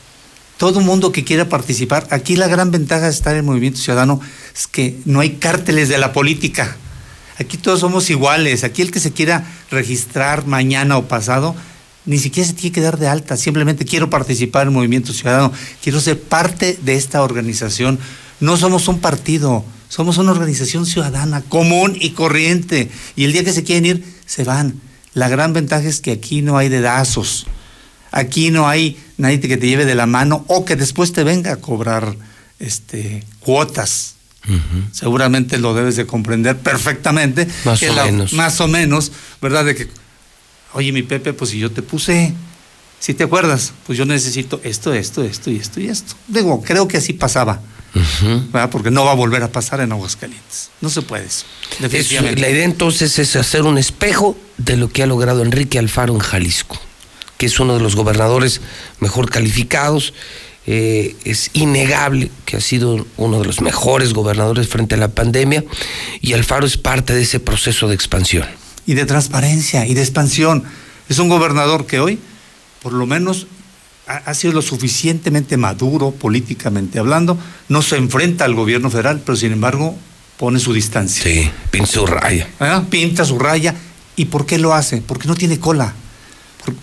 todo 0.57 0.81
mundo 0.81 1.11
que 1.11 1.23
quiera 1.23 1.49
participar. 1.49 2.07
Aquí 2.09 2.35
la 2.35 2.47
gran 2.47 2.71
ventaja 2.71 3.05
de 3.05 3.11
estar 3.11 3.35
en 3.35 3.45
Movimiento 3.45 3.79
Ciudadano 3.79 4.19
es 4.55 4.67
que 4.67 4.97
no 5.05 5.19
hay 5.19 5.35
cárteles 5.35 5.87
de 5.89 5.97
la 5.97 6.13
política. 6.13 6.77
Aquí 7.39 7.57
todos 7.57 7.79
somos 7.79 8.09
iguales. 8.09 8.63
Aquí 8.63 8.81
el 8.81 8.91
que 8.91 8.99
se 8.99 9.11
quiera 9.11 9.45
registrar 9.69 10.47
mañana 10.47 10.97
o 10.97 11.07
pasado, 11.07 11.55
ni 12.05 12.17
siquiera 12.17 12.47
se 12.47 12.55
tiene 12.55 12.73
que 12.73 12.81
dar 12.81 12.97
de 12.97 13.07
alta. 13.07 13.37
Simplemente 13.37 13.85
quiero 13.85 14.09
participar 14.09 14.67
en 14.67 14.73
Movimiento 14.73 15.13
Ciudadano. 15.13 15.53
Quiero 15.83 15.99
ser 15.99 16.19
parte 16.19 16.77
de 16.81 16.95
esta 16.95 17.21
organización. 17.21 17.99
No 18.39 18.57
somos 18.57 18.87
un 18.87 18.99
partido, 18.99 19.63
somos 19.89 20.17
una 20.17 20.31
organización 20.31 20.85
ciudadana, 20.85 21.41
común 21.41 21.95
y 21.99 22.11
corriente. 22.11 22.89
Y 23.15 23.25
el 23.25 23.33
día 23.33 23.43
que 23.43 23.53
se 23.53 23.63
quieren 23.63 23.85
ir, 23.85 24.03
se 24.25 24.43
van. 24.43 24.81
La 25.13 25.29
gran 25.29 25.53
ventaja 25.53 25.87
es 25.87 26.01
que 26.01 26.11
aquí 26.11 26.41
no 26.41 26.57
hay 26.57 26.69
dedazos. 26.69 27.45
Aquí 28.11 28.51
no 28.51 28.67
hay 28.67 28.97
nadie 29.17 29.39
que 29.39 29.57
te 29.57 29.67
lleve 29.67 29.85
de 29.85 29.95
la 29.95 30.05
mano 30.05 30.43
o 30.47 30.65
que 30.65 30.75
después 30.75 31.11
te 31.13 31.23
venga 31.23 31.53
a 31.53 31.55
cobrar 31.57 32.15
este, 32.59 33.23
cuotas. 33.39 34.15
Seguramente 34.91 35.57
lo 35.57 35.73
debes 35.73 35.95
de 35.97 36.05
comprender 36.05 36.57
perfectamente. 36.57 37.47
Más 37.65 37.79
que 37.79 37.89
o 37.89 38.05
menos. 38.05 38.33
Más 38.33 38.61
o 38.61 38.67
menos, 38.67 39.11
¿verdad? 39.41 39.65
De 39.65 39.75
que, 39.75 39.89
oye, 40.73 40.91
mi 40.93 41.03
Pepe, 41.03 41.33
pues 41.33 41.51
si 41.51 41.59
yo 41.59 41.69
te 41.71 41.81
puse, 41.81 42.33
si 42.99 43.13
te 43.13 43.25
acuerdas, 43.25 43.73
pues 43.85 43.97
yo 43.97 44.05
necesito 44.05 44.61
esto, 44.63 44.93
esto, 44.93 45.23
esto 45.23 45.51
y 45.51 45.57
esto 45.57 45.81
y 45.81 45.89
esto. 45.89 46.13
Digo, 46.29 46.61
creo 46.63 46.87
que 46.87 46.97
así 46.97 47.11
pasaba, 47.13 47.59
¿verdad? 48.53 48.69
Porque 48.69 48.89
no 48.89 49.03
va 49.03 49.11
a 49.11 49.15
volver 49.15 49.43
a 49.43 49.51
pasar 49.51 49.81
en 49.81 49.91
Aguascalientes. 49.91 50.69
No 50.79 50.89
se 50.89 51.01
puede 51.01 51.25
eso. 51.25 51.45
Es- 51.71 51.79
Definitivamente. 51.81 52.39
la 52.41 52.49
idea 52.49 52.63
entonces 52.63 53.19
es 53.19 53.35
hacer 53.35 53.63
un 53.63 53.77
espejo 53.77 54.37
de 54.57 54.77
lo 54.77 54.89
que 54.89 55.03
ha 55.03 55.07
logrado 55.07 55.43
Enrique 55.43 55.77
Alfaro 55.77 56.13
en 56.13 56.19
Jalisco, 56.21 56.79
que 57.37 57.45
es 57.45 57.59
uno 57.59 57.75
de 57.75 57.81
los 57.81 57.95
gobernadores 57.95 58.61
mejor 58.99 59.29
calificados. 59.29 60.13
Eh, 60.65 61.15
es 61.23 61.49
innegable 61.53 62.29
que 62.45 62.57
ha 62.57 62.61
sido 62.61 63.05
uno 63.15 63.39
de 63.39 63.45
los 63.45 63.61
mejores 63.61 64.13
gobernadores 64.13 64.67
frente 64.67 64.95
a 64.95 64.97
la 64.97 65.07
pandemia 65.07 65.63
y 66.19 66.33
Alfaro 66.33 66.65
es 66.65 66.75
parte 66.75 67.13
de 67.13 67.21
ese 67.21 67.39
proceso 67.39 67.87
de 67.87 67.95
expansión. 67.95 68.45
y 68.85 68.93
de 68.93 69.05
transparencia 69.05 69.85
y 69.85 69.93
de 69.93 70.01
expansión. 70.01 70.63
Es 71.09 71.19
un 71.19 71.29
gobernador 71.29 71.85
que 71.85 71.99
hoy, 71.99 72.19
por 72.81 72.93
lo 72.93 73.05
menos, 73.05 73.47
ha, 74.07 74.15
ha 74.15 74.33
sido 74.33 74.53
lo 74.53 74.61
suficientemente 74.61 75.57
maduro 75.57 76.11
políticamente 76.11 76.99
hablando, 76.99 77.37
no 77.69 77.81
se 77.81 77.97
enfrenta 77.97 78.45
al 78.45 78.55
gobierno 78.55 78.89
federal, 78.89 79.21
pero 79.25 79.35
sin 79.35 79.51
embargo 79.51 79.97
pone 80.37 80.59
su 80.59 80.73
distancia. 80.73 81.23
Sí, 81.23 81.49
pinta 81.71 81.91
su 81.91 82.05
raya. 82.05 82.47
¿Ah? 82.59 82.83
Pinta 82.89 83.25
su 83.25 83.39
raya. 83.39 83.75
¿Y 84.15 84.25
por 84.25 84.45
qué 84.45 84.57
lo 84.57 84.73
hace? 84.73 85.01
Porque 85.01 85.27
no 85.27 85.35
tiene 85.35 85.59
cola. 85.59 85.93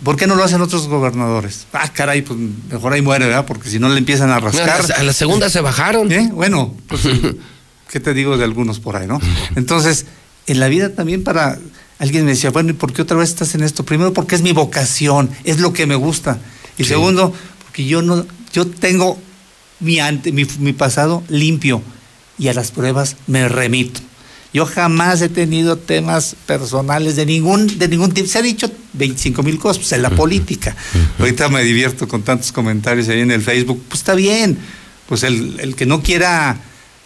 ¿Por, 0.02 0.16
qué 0.16 0.26
no 0.26 0.34
lo 0.34 0.44
hacen 0.44 0.60
otros 0.60 0.88
gobernadores? 0.88 1.66
Ah, 1.72 1.90
caray, 1.92 2.22
pues 2.22 2.38
mejor 2.70 2.92
ahí 2.92 3.02
muere, 3.02 3.26
¿verdad? 3.26 3.46
Porque 3.46 3.68
si 3.68 3.78
no 3.78 3.88
le 3.88 3.98
empiezan 3.98 4.30
a 4.30 4.36
A 4.36 4.40
rascar. 4.40 4.88
la, 4.88 4.94
a 4.96 5.02
la 5.02 5.12
segunda 5.12 5.50
se 5.50 5.60
bajaron. 5.60 6.10
¿Eh? 6.10 6.30
Bueno, 6.32 6.74
pues, 6.88 7.02
¿qué 7.90 8.00
te 8.00 8.14
digo 8.14 8.36
de 8.36 8.44
algunos 8.44 8.80
por 8.80 8.96
ahí, 8.96 9.06
no? 9.06 9.20
Entonces, 9.56 10.06
en 10.46 10.60
la 10.60 10.68
vida 10.68 10.90
también 10.90 11.24
para... 11.24 11.58
Alguien 11.98 12.24
me 12.24 12.32
decía, 12.32 12.50
bueno, 12.50 12.70
¿y 12.70 12.72
por 12.72 12.92
qué 12.92 13.02
otra 13.02 13.16
vez 13.16 13.30
estás 13.30 13.54
en 13.54 13.62
esto? 13.62 13.84
Primero, 13.84 14.12
porque 14.12 14.34
es 14.34 14.42
mi 14.42 14.52
vocación, 14.52 15.30
es 15.44 15.60
lo 15.60 15.72
que 15.72 15.86
me 15.86 15.94
gusta. 15.94 16.38
Y 16.76 16.84
segundo, 16.84 17.32
porque 17.62 17.84
yo 17.84 18.02
no, 18.02 18.26
yo 18.52 18.66
tengo 18.66 19.16
mi, 19.78 20.00
ante, 20.00 20.32
mi, 20.32 20.44
mi 20.58 20.72
pasado 20.72 21.22
limpio 21.28 21.82
y 22.36 22.48
a 22.48 22.54
las 22.54 22.72
pruebas 22.72 23.16
me 23.26 23.48
remito. 23.48 24.00
Yo 24.54 24.66
jamás 24.66 25.20
he 25.20 25.28
tenido 25.28 25.76
temas 25.76 26.36
personales 26.46 27.16
de 27.16 27.26
ningún, 27.26 27.76
de 27.76 27.88
ningún 27.88 28.12
tipo. 28.12 28.28
Se 28.28 28.38
ha 28.38 28.42
dicho 28.42 28.70
25 28.92 29.42
mil 29.42 29.58
cosas, 29.58 29.78
pues 29.78 29.92
en 29.92 30.02
la 30.02 30.10
política. 30.10 30.76
Ahorita 31.18 31.48
me 31.48 31.64
divierto 31.64 32.06
con 32.06 32.22
tantos 32.22 32.52
comentarios 32.52 33.08
ahí 33.08 33.18
en 33.18 33.32
el 33.32 33.42
Facebook. 33.42 33.82
Pues 33.88 34.02
está 34.02 34.14
bien. 34.14 34.56
Pues 35.08 35.24
el, 35.24 35.58
el 35.58 35.74
que 35.74 35.86
no 35.86 36.04
quiera, 36.04 36.56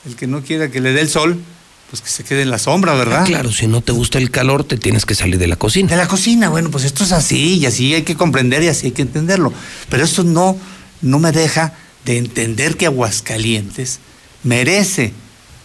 el 0.04 0.14
que 0.14 0.26
no 0.26 0.42
quiera 0.42 0.70
que 0.70 0.82
le 0.82 0.92
dé 0.92 1.00
el 1.00 1.08
sol, 1.08 1.40
pues 1.88 2.02
que 2.02 2.10
se 2.10 2.22
quede 2.22 2.42
en 2.42 2.50
la 2.50 2.58
sombra, 2.58 2.92
¿verdad? 2.92 3.22
Ah, 3.22 3.24
claro, 3.24 3.50
si 3.50 3.66
no 3.66 3.80
te 3.80 3.92
gusta 3.92 4.18
el 4.18 4.30
calor, 4.30 4.64
te 4.64 4.76
tienes 4.76 5.06
que 5.06 5.14
salir 5.14 5.38
de 5.38 5.46
la 5.46 5.56
cocina. 5.56 5.88
De 5.88 5.96
la 5.96 6.06
cocina, 6.06 6.50
bueno, 6.50 6.70
pues 6.70 6.84
esto 6.84 7.02
es 7.02 7.12
así 7.12 7.54
y 7.54 7.64
así 7.64 7.94
hay 7.94 8.02
que 8.02 8.14
comprender 8.14 8.62
y 8.62 8.68
así 8.68 8.88
hay 8.88 8.92
que 8.92 9.02
entenderlo. 9.02 9.54
Pero 9.88 10.04
esto 10.04 10.22
no, 10.22 10.58
no 11.00 11.18
me 11.18 11.32
deja 11.32 11.72
de 12.04 12.18
entender 12.18 12.76
que 12.76 12.84
Aguascalientes 12.84 14.00
merece 14.44 15.14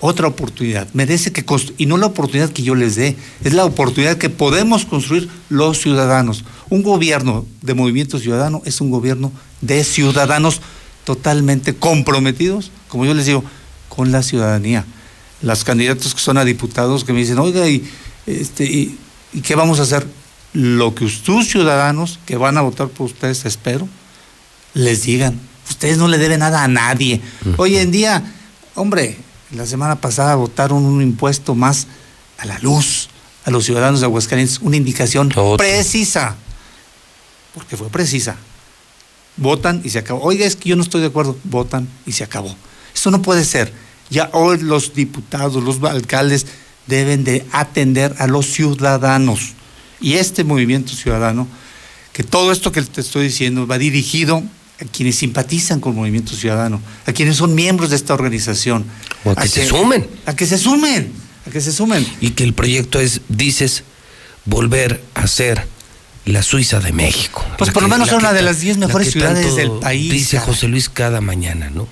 otra 0.06 0.28
oportunidad, 0.28 0.90
merece 0.94 1.32
que 1.32 1.46
y 1.78 1.86
no 1.86 1.96
la 1.96 2.08
oportunidad 2.08 2.50
que 2.50 2.62
yo 2.62 2.76
les 2.76 2.98
dé, 2.98 3.16
es 3.42 3.54
la 3.54 3.64
oportunidad 3.64 4.18
que 4.18 4.30
podemos 4.30 4.84
construir 4.84 5.30
los 5.48 5.80
ciudadanos. 5.80 6.44
Un 6.70 6.84
gobierno 6.84 7.46
de 7.62 7.74
movimiento 7.74 8.20
ciudadano 8.20 8.62
es 8.66 8.82
un 8.82 8.92
gobierno 8.92 9.32
de 9.62 9.82
ciudadanos 9.86 10.60
totalmente 11.06 11.74
comprometidos, 11.74 12.70
como 12.90 13.06
yo 13.06 13.14
les 13.14 13.28
digo, 13.28 13.46
con 13.88 14.12
la 14.12 14.24
ciudadanía. 14.24 14.84
Las 15.42 15.64
candidatos 15.64 16.14
que 16.14 16.20
son 16.20 16.38
a 16.38 16.44
diputados 16.44 17.06
que 17.06 17.14
me 17.14 17.20
dicen, 17.20 17.40
oiga, 17.40 17.66
¿y, 17.70 17.90
este, 18.26 18.66
y, 18.66 18.98
¿y 19.32 19.40
qué 19.40 19.56
vamos 19.56 19.80
a 19.80 19.84
hacer? 19.84 20.06
Lo 20.52 20.94
que 20.96 21.06
tus 21.06 21.48
ciudadanos 21.48 22.20
que 22.26 22.36
van 22.36 22.58
a 22.58 22.62
votar 22.62 22.90
por 22.90 23.06
ustedes, 23.06 23.46
espero, 23.46 23.88
les 24.74 25.04
digan. 25.04 25.40
Ustedes 25.70 25.98
no 25.98 26.10
le 26.10 26.18
deben 26.18 26.42
nada 26.42 26.62
a 26.62 26.68
nadie. 26.68 27.22
Hoy 27.56 27.78
en 27.78 27.90
día, 27.92 28.22
hombre, 28.76 29.18
la 29.54 29.66
semana 29.66 30.02
pasada 30.02 30.36
votaron 30.36 30.86
un 30.86 31.02
impuesto 31.02 31.56
más 31.56 31.88
a 32.38 32.46
la 32.46 32.60
luz, 32.60 33.10
a 33.46 33.52
los 33.52 33.66
ciudadanos 33.66 34.00
de 34.00 34.06
Aguascalientes, 34.06 34.60
una 34.60 34.78
indicación 34.78 35.30
precisa, 35.58 36.36
porque 37.54 37.78
fue 37.78 37.90
precisa. 37.90 38.36
Votan 39.38 39.82
y 39.84 39.90
se 39.90 40.00
acabó. 40.00 40.22
Oiga, 40.24 40.46
es 40.46 40.56
que 40.56 40.70
yo 40.70 40.76
no 40.76 40.84
estoy 40.84 41.02
de 41.02 41.08
acuerdo. 41.08 41.36
Votan 41.44 41.88
y 42.06 42.12
se 42.12 42.24
acabó. 42.24 42.56
Esto 42.94 43.10
no 43.10 43.22
puede 43.22 43.46
ser. 43.46 43.74
Ya 44.10 44.30
hoy 44.34 44.60
los 44.60 44.94
diputados, 44.94 45.64
los 45.64 45.82
alcaldes 45.84 46.46
deben 46.86 47.24
de 47.24 47.46
atender 47.52 48.16
a 48.20 48.28
los 48.28 48.46
ciudadanos. 48.46 49.54
Y 50.00 50.16
este 50.16 50.44
movimiento 50.44 50.94
ciudadano, 50.94 51.48
que 52.12 52.24
todo 52.24 52.52
esto 52.52 52.72
que 52.72 52.82
te 52.82 53.02
estoy 53.02 53.26
diciendo 53.26 53.66
va 53.66 53.78
dirigido 53.78 54.44
a 54.82 54.86
quienes 54.86 55.16
simpatizan 55.16 55.80
con 55.80 55.96
Movimiento 55.96 56.36
Ciudadano, 56.36 56.82
a 57.06 57.14
quienes 57.14 57.38
son 57.38 57.56
miembros 57.56 57.90
de 57.90 57.96
esta 57.96 58.14
organización. 58.14 58.86
O 59.24 59.32
a 59.32 59.36
que 59.36 59.48
se 59.48 59.66
sumen. 59.66 60.08
A 60.26 60.36
que 60.36 60.46
se 60.46 60.58
sumen, 60.58 61.12
a 61.48 61.52
que 61.52 61.62
se 61.62 61.72
sumen. 61.72 62.06
Y 62.22 62.32
que 62.32 62.44
el 62.44 62.54
proyecto 62.54 63.00
es, 63.00 63.22
dices, 63.30 63.84
volver 64.46 65.04
a 65.14 65.28
ser 65.28 65.68
la 66.26 66.42
Suiza 66.42 66.80
de 66.80 66.92
México. 66.92 67.46
Pues 67.58 67.72
por 67.72 67.84
lo 67.84 67.90
menos 67.90 68.12
la 68.12 68.18
una 68.18 68.34
de 68.34 68.42
las 68.42 68.62
10 68.62 68.78
la 68.78 68.88
mejores 68.88 69.12
ciudades 69.12 69.56
del 69.56 69.72
país, 69.74 70.12
Dice. 70.12 70.40
José 70.40 70.68
Luis 70.68 70.90
cada 70.90 71.22
mañana, 71.22 71.70
¿no? 71.70 71.88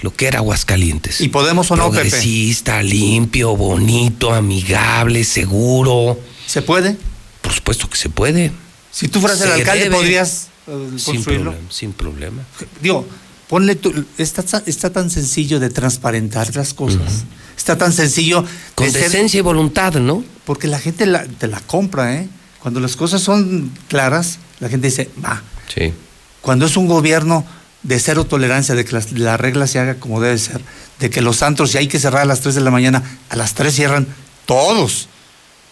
Lo 0.00 0.14
que 0.14 0.26
era 0.26 0.38
Aguascalientes. 0.38 1.20
¿Y 1.20 1.28
podemos 1.28 1.70
o 1.70 1.76
no, 1.76 1.90
Pepe? 1.90 2.08
Progresista, 2.08 2.82
limpio, 2.82 3.54
bonito, 3.54 4.32
amigable, 4.32 5.24
seguro. 5.24 6.18
¿Se 6.46 6.62
puede? 6.62 6.96
Por 7.42 7.52
supuesto 7.52 7.88
que 7.88 7.98
se 7.98 8.08
puede. 8.08 8.50
Si 8.90 9.08
tú 9.08 9.20
fueras 9.20 9.40
el 9.42 9.52
alcalde, 9.52 9.84
debe. 9.84 9.96
podrías 9.96 10.49
eh, 10.70 10.88
Sin 10.96 11.14
construirlo. 11.14 11.50
problema, 11.52 11.72
sin 11.72 11.92
problema. 11.92 12.42
Digo, 12.80 13.06
ponle 13.48 13.74
tu, 13.76 13.92
está, 14.18 14.44
está 14.66 14.90
tan 14.90 15.10
sencillo 15.10 15.58
de 15.60 15.70
transparentar 15.70 16.54
las 16.56 16.72
cosas. 16.74 17.24
Está 17.56 17.76
tan 17.76 17.92
sencillo 17.92 18.44
Con 18.74 18.86
de 18.86 18.92
ser- 18.92 19.02
decencia 19.10 19.38
y 19.38 19.42
voluntad, 19.42 19.94
¿no? 19.94 20.24
porque 20.44 20.66
la 20.68 20.78
gente 20.78 21.06
la- 21.06 21.24
te 21.26 21.46
la 21.46 21.60
compra, 21.60 22.14
¿eh? 22.16 22.28
Cuando 22.60 22.80
las 22.80 22.96
cosas 22.96 23.22
son 23.22 23.70
claras, 23.88 24.38
la 24.60 24.68
gente 24.68 24.88
dice, 24.88 25.10
va. 25.24 25.42
Sí. 25.72 25.92
Cuando 26.40 26.66
es 26.66 26.76
un 26.76 26.86
gobierno 26.86 27.44
de 27.82 27.98
cero 28.00 28.24
tolerancia, 28.24 28.74
de 28.74 28.84
que 28.84 28.92
las- 28.92 29.12
la 29.12 29.36
regla 29.36 29.66
se 29.66 29.78
haga 29.78 29.94
como 29.96 30.20
debe 30.20 30.36
ser, 30.38 30.60
de 30.98 31.08
que 31.10 31.22
los 31.22 31.42
antros, 31.42 31.70
si 31.70 31.78
hay 31.78 31.86
que 31.88 31.98
cerrar 31.98 32.22
a 32.22 32.24
las 32.26 32.40
3 32.40 32.54
de 32.54 32.60
la 32.62 32.70
mañana, 32.70 33.02
a 33.30 33.36
las 33.36 33.54
3 33.54 33.74
cierran 33.74 34.06
todos. 34.46 35.08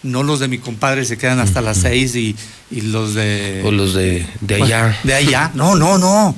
No 0.03 0.23
los 0.23 0.39
de 0.39 0.47
mi 0.47 0.57
compadre 0.59 1.03
se 1.05 1.17
quedan 1.17 1.39
hasta 1.39 1.61
las 1.61 1.77
6 1.79 2.15
y, 2.15 2.35
y 2.71 2.81
los 2.81 3.13
de... 3.15 3.61
O 3.65 3.71
los 3.71 3.93
de, 3.93 4.25
de 4.41 4.57
Bueno, 4.57 4.65
allá. 4.65 4.99
de 5.03 5.13
allá. 5.13 5.51
No, 5.55 5.75
no, 5.75 5.97
no. 5.97 6.35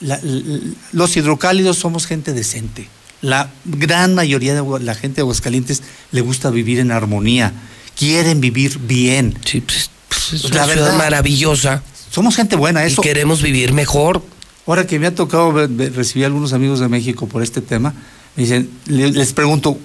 La- 0.00 0.20
la- 0.22 0.60
los 0.92 1.16
hidrocálidos 1.16 1.78
somos 1.78 2.06
gente 2.06 2.32
decente. 2.32 2.88
La 3.20 3.50
gran 3.64 4.14
mayoría 4.14 4.54
de 4.54 4.62
la 4.80 4.94
gente 4.94 5.16
de 5.16 5.20
Aguascalientes 5.22 5.82
le 6.12 6.20
gusta 6.20 6.50
vivir 6.50 6.78
en 6.78 6.90
armonía. 6.92 7.52
Quieren 7.98 8.40
vivir 8.40 8.78
bien. 8.78 9.36
Sí, 9.44 9.60
pues, 9.60 9.78
es 9.78 9.88
Pues 10.08 10.44
una 10.44 10.66
la 10.66 10.72
ciudad 10.72 10.84
verdad. 10.86 10.98
maravillosa. 10.98 11.82
Somos 12.10 12.36
gente 12.36 12.54
buena, 12.56 12.84
eso. 12.84 13.00
Y 13.00 13.04
queremos 13.04 13.40
vivir 13.40 13.72
mejor. 13.72 14.22
Ahora 14.66 14.86
que 14.86 14.98
me 14.98 15.06
ha 15.06 15.14
tocado 15.14 15.66
recibir 15.94 16.24
a 16.24 16.26
algunos 16.26 16.52
amigos 16.52 16.80
de 16.80 16.88
México 16.88 17.26
por 17.26 17.42
este 17.42 17.60
tema, 17.60 17.94
me 18.36 18.42
dicen, 18.42 18.68
le- 18.86 19.10
les 19.10 19.32
pregunto, 19.32 19.78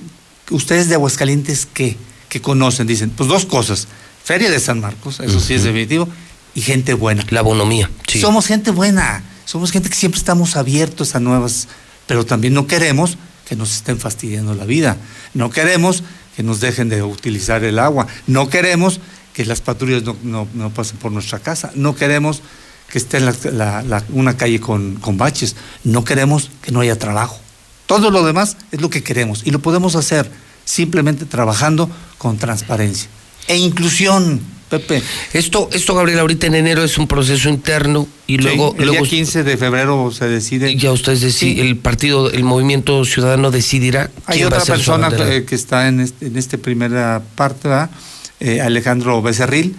¿ustedes 0.50 0.90
de 0.90 0.96
Aguascalientes 0.96 1.68
qué? 1.74 1.98
¿Qué 2.30 2.42
conocen? 2.42 2.88
Dicen, 2.88 3.10
pues 3.10 3.28
dos 3.28 3.46
cosas. 3.46 3.88
Feria 4.24 4.50
de 4.52 4.60
San 4.60 4.80
Marcos, 4.80 5.20
eso 5.20 5.40
sí 5.40 5.56
es 5.56 5.64
definitivo, 5.64 6.08
y 6.56 6.62
gente 6.62 6.94
buena. 6.94 7.26
La 7.30 7.42
bonomía, 7.42 7.90
sí. 8.08 8.22
Somos 8.22 8.46
gente 8.46 8.72
buena, 8.72 9.24
somos 9.46 9.72
gente 9.72 9.90
que 9.90 9.96
siempre 9.96 10.20
estamos 10.20 10.56
abiertos 10.56 11.16
a 11.16 11.20
nuevas, 11.20 11.68
pero 12.06 12.26
también 12.26 12.54
no 12.54 12.68
queremos 12.68 13.18
que 13.48 13.56
nos 13.56 13.74
estén 13.76 13.98
fastidiando 14.00 14.54
la 14.54 14.66
vida. 14.66 14.98
No 15.34 15.50
queremos 15.50 16.04
que 16.36 16.44
nos 16.44 16.60
dejen 16.60 16.90
de 16.90 17.02
utilizar 17.02 17.64
el 17.64 17.80
agua. 17.80 18.06
No 18.28 18.48
queremos 18.50 19.00
que 19.34 19.46
las 19.46 19.62
patrullas 19.62 20.04
no, 20.04 20.16
no- 20.24 20.48
no 20.54 20.70
pasen 20.70 20.98
por 20.98 21.12
nuestra 21.12 21.40
casa. 21.40 21.72
No 21.74 21.96
queremos 21.96 22.42
que 22.92 22.98
esté 23.00 23.20
la- 23.20 23.36
la- 23.52 23.82
la- 23.82 24.04
una 24.10 24.38
calle 24.38 24.60
con, 24.60 24.96
con 24.96 25.18
baches. 25.18 25.56
No 25.84 26.04
queremos 26.04 26.52
que 26.62 26.72
no 26.72 26.82
haya 26.82 26.98
trabajo. 27.00 27.40
Todo 27.88 28.12
lo 28.12 28.24
demás 28.24 28.58
es 28.72 28.82
lo 28.82 28.90
que 28.92 29.02
queremos 29.02 29.42
y 29.46 29.52
lo 29.52 29.60
podemos 29.60 29.96
hacer 29.96 30.30
simplemente 30.70 31.26
trabajando 31.26 31.90
con 32.20 32.38
transparencia 32.38 33.10
e 33.48 33.58
inclusión, 33.58 34.40
Pepe. 34.70 35.02
Esto, 35.34 35.70
esto 35.74 35.96
Gabriel, 35.96 36.20
ahorita 36.20 36.46
en 36.46 36.54
enero 36.54 36.84
es 36.84 37.00
un 37.00 37.08
proceso 37.08 37.50
interno 37.50 38.08
y 38.28 38.38
luego, 38.38 38.76
el 38.78 38.86
luego 38.86 39.02
día 39.02 39.10
15 39.10 39.44
de 39.44 39.58
febrero 39.58 40.12
se 40.12 40.28
decide. 40.28 40.76
ya 40.76 40.92
ustedes 40.92 41.22
deciden, 41.22 41.66
el 41.66 41.76
partido, 41.76 42.30
el 42.30 42.44
movimiento 42.44 43.04
ciudadano 43.04 43.50
decidirá 43.50 44.12
Hay 44.28 44.38
quién 44.38 44.46
va 44.46 44.48
otra 44.50 44.60
a 44.60 44.66
ser 44.66 44.78
su 44.78 44.92
persona 44.92 45.34
eh, 45.34 45.44
que 45.46 45.56
está 45.56 45.88
en 45.88 46.02
este, 46.02 46.28
en 46.28 46.38
este 46.38 46.60
primera 46.60 47.24
parte. 47.34 47.70
Eh, 48.40 48.62
Alejandro 48.62 49.22
Becerril, 49.24 49.76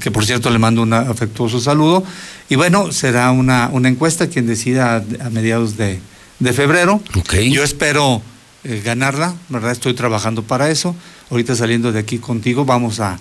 que 0.00 0.10
por 0.10 0.24
cierto 0.24 0.48
le 0.48 0.58
mando 0.58 0.80
un 0.80 0.94
afectuoso 0.94 1.60
saludo. 1.60 2.02
Y 2.48 2.56
bueno, 2.56 2.90
será 2.90 3.30
una, 3.30 3.68
una 3.70 3.90
encuesta 3.90 4.28
quien 4.28 4.46
decida 4.46 4.96
a, 4.96 5.26
a 5.26 5.30
mediados 5.30 5.76
de, 5.76 6.00
de 6.38 6.52
febrero. 6.54 7.02
Yo 7.50 7.62
espero 7.62 8.22
eh, 8.64 8.82
ganarla, 8.84 9.34
¿verdad? 9.48 9.72
Estoy 9.72 9.94
trabajando 9.94 10.42
para 10.42 10.70
eso. 10.70 10.94
Ahorita 11.30 11.54
saliendo 11.54 11.92
de 11.92 11.98
aquí 12.00 12.18
contigo 12.18 12.64
vamos 12.64 13.00
a... 13.00 13.18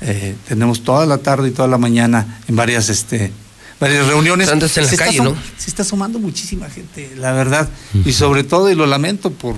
eh, 0.00 0.34
tenemos 0.48 0.82
toda 0.82 1.06
la 1.06 1.18
tarde 1.18 1.48
y 1.48 1.50
toda 1.52 1.68
la 1.68 1.78
mañana 1.78 2.40
en 2.48 2.56
varias 2.56 2.88
este 2.88 3.30
varias 3.78 4.06
reuniones. 4.06 4.48
En 4.48 4.58
la 4.60 4.68
Se 4.68 4.80
está 4.82 4.96
calle, 4.96 5.16
sum- 5.18 5.26
¿no? 5.26 5.36
Se 5.58 5.70
está 5.70 5.84
sumando 5.84 6.18
muchísima 6.18 6.68
gente, 6.68 7.12
la 7.16 7.32
verdad. 7.32 7.68
Y 8.04 8.12
sobre 8.12 8.44
todo, 8.44 8.70
y 8.70 8.74
lo 8.74 8.86
lamento 8.86 9.30
por, 9.30 9.56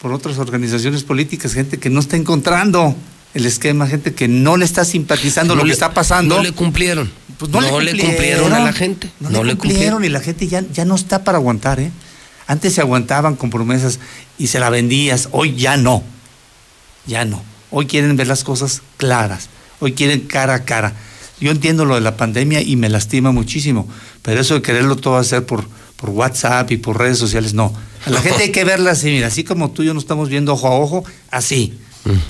por 0.00 0.12
otras 0.12 0.38
organizaciones 0.38 1.02
políticas, 1.04 1.54
gente 1.54 1.78
que 1.78 1.88
no 1.90 2.00
está 2.00 2.16
encontrando 2.16 2.94
el 3.34 3.46
esquema, 3.46 3.86
gente 3.86 4.12
que 4.12 4.28
no 4.28 4.56
le 4.58 4.64
está 4.66 4.84
simpatizando 4.84 5.54
No 5.54 5.60
lo 5.60 5.64
le- 5.64 5.70
que 5.70 5.74
está 5.74 5.94
pasando. 5.94 6.36
No 6.36 6.42
le 6.42 6.52
cumplieron. 6.52 7.10
Pues 7.38 7.50
no, 7.50 7.60
No 7.62 7.80
le, 7.80 7.92
le 7.94 8.02
cumplieron, 8.04 8.52
a 8.52 8.58
la 8.60 8.72
gente. 8.72 9.10
No, 9.20 9.30
No 9.30 9.42
le 9.44 9.52
le 9.52 9.58
cumplieron 9.58 10.04
y 10.04 10.08
la 10.10 10.20
gente 10.20 10.46
ya, 10.48 10.62
ya 10.72 10.84
no 10.84 10.94
está 10.94 11.24
para 11.24 11.38
aguantar, 11.38 11.80
¿eh? 11.80 11.90
Antes 12.46 12.74
se 12.74 12.80
aguantaban 12.80 13.36
con 13.36 13.50
promesas 13.50 13.98
y 14.38 14.48
se 14.48 14.60
la 14.60 14.70
vendías, 14.70 15.28
hoy 15.32 15.56
ya 15.56 15.76
no. 15.76 16.02
Ya 17.06 17.24
no. 17.24 17.42
Hoy 17.70 17.86
quieren 17.86 18.16
ver 18.16 18.26
las 18.26 18.44
cosas 18.44 18.82
claras, 18.96 19.48
hoy 19.80 19.92
quieren 19.92 20.20
cara 20.20 20.54
a 20.54 20.64
cara. 20.64 20.92
Yo 21.40 21.50
entiendo 21.50 21.84
lo 21.84 21.96
de 21.96 22.00
la 22.00 22.16
pandemia 22.16 22.60
y 22.60 22.76
me 22.76 22.88
lastima 22.88 23.32
muchísimo, 23.32 23.88
pero 24.22 24.40
eso 24.40 24.54
de 24.54 24.62
quererlo 24.62 24.96
todo 24.96 25.16
hacer 25.16 25.44
por, 25.44 25.66
por 25.96 26.10
WhatsApp 26.10 26.70
y 26.70 26.76
por 26.76 26.98
redes 26.98 27.18
sociales, 27.18 27.54
no. 27.54 27.72
A 28.06 28.10
la 28.10 28.20
gente 28.22 28.44
hay 28.44 28.52
que 28.52 28.64
verla 28.64 28.92
así, 28.92 29.06
mira, 29.06 29.28
así 29.28 29.42
como 29.42 29.70
tú 29.70 29.82
y 29.82 29.86
yo 29.86 29.94
nos 29.94 30.04
estamos 30.04 30.28
viendo 30.28 30.52
ojo 30.52 30.68
a 30.68 30.78
ojo, 30.78 31.04
así. 31.30 31.78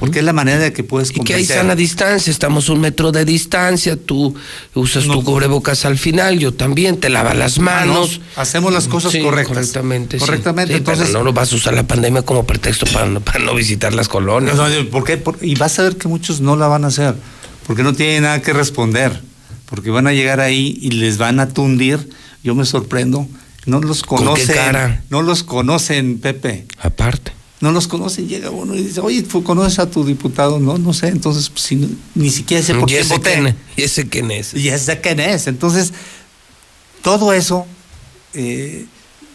Porque 0.01 0.19
es 0.19 0.25
la 0.27 0.35
manera 0.35 0.59
de 0.59 0.73
que 0.73 0.85
puedes 0.85 1.09
Y 1.11 1.15
que 1.15 1.21
hay 1.35 1.43
convencer. 1.43 1.57
sana 1.57 1.75
distancia, 1.75 2.31
estamos 2.31 2.69
un 2.69 2.81
metro 2.81 3.11
de 3.11 3.25
distancia, 3.25 3.97
tú 3.97 4.35
usas 4.75 5.05
tu 5.05 5.25
cubrebocas 5.25 5.85
al 5.87 5.97
final, 5.97 6.39
yo 6.39 6.53
también, 6.53 6.99
te 7.01 7.09
lavas 7.09 7.37
las 7.37 7.59
manos. 7.59 8.21
Hacemos 8.37 8.73
las 8.73 8.87
cosas 8.87 9.13
Sí, 9.13 9.21
correctas. 9.23 9.57
Correctamente, 9.57 10.19
sí. 10.19 10.25
Correctamente, 10.27 10.75
Sí, 10.75 10.81
pero 10.85 10.93
entonces- 10.93 11.15
no 11.15 11.23
lo 11.25 11.33
vas 11.33 11.53
a 11.53 11.57
usar 11.57 11.73
la 11.73 11.85
pandemia 11.87 12.21
como 12.23 12.45
pretexto 12.47 12.85
para 12.87 13.07
no, 13.07 13.21
para 13.21 13.39
no 13.39 13.55
visitar 13.55 13.95
las 13.95 14.09
colonias. 14.09 14.57
No, 14.57 14.67
¿por 14.91 15.05
qué? 15.05 15.17
Por- 15.17 15.39
y 15.41 15.55
vas 15.55 15.79
a 15.79 15.85
ver 15.85 15.97
que 15.97 16.07
muchos 16.07 16.41
no 16.43 16.55
la 16.57 16.67
van 16.69 16.85
a 16.85 16.89
hacer, 16.89 17.15
porque 17.67 17.83
no 17.83 17.95
tienen 17.95 18.25
nada 18.25 18.43
que 18.43 18.53
responder, 18.53 19.23
porque 19.67 19.89
van 19.91 20.07
a 20.07 20.13
llegar 20.13 20.41
ahí 20.41 20.77
y 20.83 20.91
les 20.91 21.17
van 21.17 21.41
a 21.41 21.49
tundir. 21.49 22.11
Yo 22.45 22.55
me 22.55 22.67
sorprendo, 22.67 23.27
no 23.65 23.81
los 23.81 24.03
¿Con 24.03 24.19
qué 24.19 24.25
conocen, 24.25 24.55
cara? 24.55 25.03
no 25.09 25.23
los 25.23 25.43
conocen, 25.45 26.19
Pepe. 26.19 26.67
Aparte. 26.79 27.32
No 27.63 27.71
los 27.73 27.87
conocen, 27.89 28.29
llega 28.29 28.51
uno 28.51 28.75
y 28.75 28.83
dice, 28.83 29.01
oye, 29.01 29.23
¿tú 29.23 29.43
¿conoces 29.45 29.79
a 29.79 29.89
tu 29.89 30.05
diputado? 30.05 30.59
No, 30.59 30.77
no 30.79 30.93
sé, 30.93 31.09
entonces 31.09 31.49
pues, 31.49 31.63
si 31.63 31.77
no- 31.77 31.89
ni 32.17 32.29
siquiera 32.29 32.63
sé 32.63 32.75
por 32.75 32.91
¿Y 32.91 32.95
qué 32.95 33.01
ese 33.01 33.21
quién? 33.21 33.57
¿Y 33.77 33.83
ese 33.83 34.09
quién 34.09 34.31
es? 34.33 34.53
Y 34.53 34.69
ese 34.69 35.01
quién 35.01 35.21
es. 35.21 35.47
Entonces, 35.47 35.93
todo 37.03 37.33
eso 37.33 37.65
eh, 38.35 38.87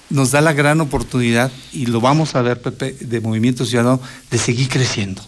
nos 0.09 0.31
da 0.31 0.41
la 0.41 0.53
gran 0.53 0.81
oportunidad, 0.81 1.51
y 1.71 1.85
lo 1.85 2.01
vamos 2.01 2.35
a 2.35 2.41
ver, 2.41 2.61
Pepe, 2.61 2.97
de 2.99 3.21
Movimiento 3.21 3.65
Ciudadano, 3.65 4.01
de 4.29 4.37
seguir 4.37 4.69
creciendo 4.69 5.21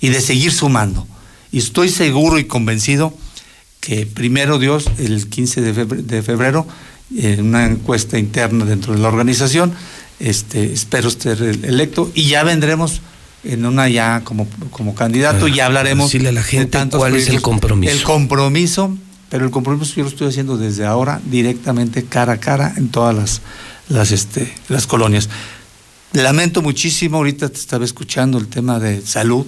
y 0.00 0.08
de 0.10 0.20
seguir 0.20 0.52
sumando. 0.52 1.06
Y 1.50 1.58
estoy 1.58 1.88
seguro 1.88 2.38
y 2.38 2.44
convencido 2.44 3.14
que 3.80 4.04
primero 4.06 4.58
Dios, 4.58 4.84
el 4.98 5.28
15 5.30 5.60
de 5.62 5.72
febrero, 5.74 6.02
de 6.02 6.22
febrero, 6.22 6.66
en 7.16 7.46
una 7.46 7.64
encuesta 7.64 8.18
interna 8.18 8.66
dentro 8.66 8.92
de 8.92 8.98
la 8.98 9.08
organización, 9.08 9.72
este, 10.20 10.72
espero 10.72 11.10
ser 11.10 11.40
el- 11.42 11.64
electo 11.64 12.10
y 12.14 12.24
ya 12.28 12.42
vendremos 12.44 13.00
en 13.44 13.64
una 13.66 13.88
ya 13.88 14.22
como, 14.24 14.48
como 14.70 14.94
candidato 14.94 15.46
y 15.48 15.54
ya 15.54 15.66
hablaremos 15.66 16.12
a 16.14 16.18
la 16.32 16.42
gente 16.42 16.64
de 16.66 16.70
tantos 16.70 16.98
cuál 16.98 17.14
es 17.16 17.28
el 17.28 17.40
compromiso. 17.40 17.92
El 17.92 18.02
compromiso, 18.02 18.96
pero 19.30 19.44
el 19.44 19.50
compromiso 19.50 19.94
yo 19.96 20.02
lo 20.04 20.08
estoy 20.08 20.28
haciendo 20.28 20.56
desde 20.56 20.84
ahora 20.84 21.20
directamente 21.24 22.04
cara 22.04 22.34
a 22.34 22.36
cara 22.40 22.74
en 22.76 22.88
todas 22.88 23.14
las, 23.14 23.40
las, 23.88 24.10
este, 24.10 24.52
las 24.68 24.86
colonias. 24.86 25.28
Lamento 26.12 26.62
muchísimo, 26.62 27.18
ahorita 27.18 27.48
te 27.48 27.58
estaba 27.58 27.84
escuchando 27.84 28.38
el 28.38 28.48
tema 28.48 28.78
de 28.80 29.02
salud. 29.02 29.46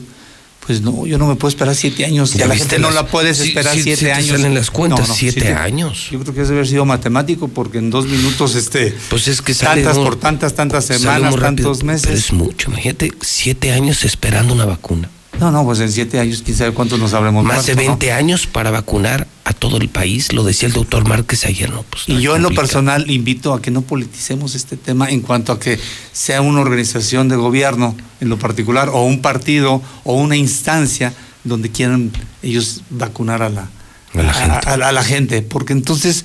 Pues 0.66 0.82
no, 0.82 1.06
yo 1.06 1.18
no 1.18 1.26
me 1.26 1.34
puedo 1.36 1.48
esperar 1.48 1.74
siete 1.74 2.04
años. 2.04 2.32
¿Ya 2.34 2.40
Ya 2.40 2.46
la 2.46 2.54
gente 2.56 2.78
no 2.78 2.90
la 2.90 3.06
puedes 3.06 3.40
esperar 3.40 3.74
sí, 3.74 3.82
siete 3.82 3.96
sí 3.96 4.04
te 4.06 4.12
años. 4.12 4.28
salen 4.28 4.54
las 4.54 4.70
cuentas, 4.70 5.10
siete 5.16 5.40
te- 5.40 5.52
años. 5.54 6.08
Yo 6.12 6.20
creo 6.20 6.34
que 6.34 6.40
debe 6.42 6.54
haber 6.56 6.68
sido 6.68 6.84
matemático 6.84 7.48
porque 7.48 7.78
en 7.78 7.90
dos 7.90 8.06
minutos, 8.06 8.54
este, 8.54 8.94
Pues 9.08 9.26
es 9.26 9.42
que 9.42 9.54
sale 9.54 9.82
tantas 9.82 9.98
por 10.04 10.16
tantas, 10.16 10.54
tantas 10.54 10.84
semanas, 10.84 11.34
tantos 11.36 11.82
meses. 11.82 12.06
Pero 12.06 12.18
es 12.18 12.32
mucho, 12.32 12.70
imagínate, 12.70 13.10
siete 13.20 13.72
años 13.72 14.04
esperando 14.04 14.52
una 14.54 14.64
vacuna. 14.66 15.08
No, 15.40 15.50
no, 15.50 15.64
pues 15.64 15.80
en 15.80 15.90
siete 15.90 16.20
años, 16.20 16.42
quién 16.44 16.56
sabe 16.56 16.72
cuántos 16.72 16.98
nos 16.98 17.14
habremos 17.14 17.44
Más 17.44 17.64
de 17.66 17.74
muerto, 17.74 17.92
¿no? 17.92 17.98
20 17.98 18.12
años 18.12 18.46
para 18.46 18.70
vacunar 18.70 19.26
a 19.44 19.52
todo 19.52 19.78
el 19.78 19.88
país, 19.88 20.32
lo 20.32 20.44
decía 20.44 20.68
el 20.68 20.74
doctor 20.74 21.08
Márquez 21.08 21.44
ayer, 21.46 21.70
¿no? 21.70 21.82
Pues, 21.88 22.04
Y 22.08 22.20
yo 22.20 22.36
en 22.36 22.42
lo 22.42 22.50
personal 22.50 23.10
invito 23.10 23.54
a 23.54 23.62
que 23.62 23.70
no 23.70 23.82
politicemos 23.82 24.54
este 24.54 24.76
tema 24.76 25.08
en 25.10 25.20
cuanto 25.22 25.52
a 25.52 25.58
que 25.58 25.78
sea 26.12 26.42
una 26.42 26.60
organización 26.60 27.28
de 27.28 27.36
gobierno 27.36 27.96
en 28.20 28.28
lo 28.28 28.38
particular 28.38 28.90
o 28.90 29.02
un 29.04 29.22
partido 29.22 29.80
o 30.04 30.14
una 30.14 30.36
instancia 30.36 31.14
donde 31.42 31.70
quieran 31.70 32.10
ellos 32.42 32.82
vacunar 32.90 33.42
a 33.42 33.48
la, 33.48 33.68
A 34.14 34.22
la 34.22 34.32
gente. 34.34 34.68
a- 34.68 34.88
a 34.88 34.92
la 34.92 35.02
gente, 35.02 35.40
porque 35.42 35.72
entonces 35.72 36.24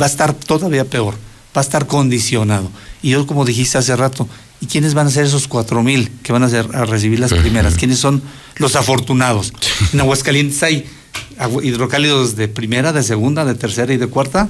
va 0.00 0.06
a 0.06 0.08
estar 0.08 0.32
todavía 0.32 0.84
peor, 0.86 1.14
va 1.56 1.60
a 1.60 1.64
estar 1.64 1.86
condicionado. 1.86 2.70
Y 3.02 3.10
yo 3.10 3.26
como 3.26 3.44
dijiste 3.44 3.76
hace 3.76 3.94
rato, 3.94 4.26
¿y 4.64 4.66
quiénes 4.66 4.94
van 4.94 5.06
a 5.06 5.10
ser 5.10 5.26
esos 5.26 5.46
cuatro 5.46 5.82
mil 5.82 6.10
que 6.22 6.32
van 6.32 6.42
a, 6.42 6.48
ser, 6.48 6.74
a 6.74 6.86
recibir 6.86 7.20
las 7.20 7.34
primeras? 7.34 7.74
¿Quiénes 7.74 7.98
son 7.98 8.22
los 8.56 8.76
afortunados? 8.76 9.52
En 9.92 10.00
Aguascalientes 10.00 10.62
hay 10.62 10.86
hidrocálidos 11.62 12.34
de 12.34 12.48
primera, 12.48 12.94
de 12.94 13.02
segunda, 13.02 13.44
de 13.44 13.54
tercera 13.54 13.92
y 13.92 13.98
de 13.98 14.06
cuarta. 14.06 14.48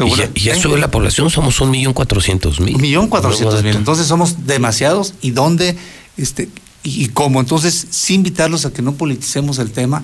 Y 0.00 0.16
ya, 0.16 0.30
y 0.34 0.40
ya 0.40 0.54
sube 0.58 0.78
la 0.78 0.90
población, 0.90 1.28
somos 1.28 1.60
un 1.60 1.70
millón 1.70 1.92
cuatrocientos 1.92 2.60
mil. 2.60 2.76
Un 2.76 2.80
millón 2.80 3.08
cuatrocientos 3.08 3.62
mil. 3.62 3.76
Entonces 3.76 4.06
somos 4.06 4.46
demasiados. 4.46 5.12
¿Y 5.20 5.32
dónde? 5.32 5.76
Este, 6.16 6.48
y, 6.82 7.04
y 7.04 7.08
cómo. 7.08 7.40
Entonces, 7.40 7.88
sí 7.90 8.14
invitarlos 8.14 8.64
a 8.64 8.72
que 8.72 8.80
no 8.80 8.94
politicemos 8.94 9.58
el 9.58 9.70
tema. 9.70 10.02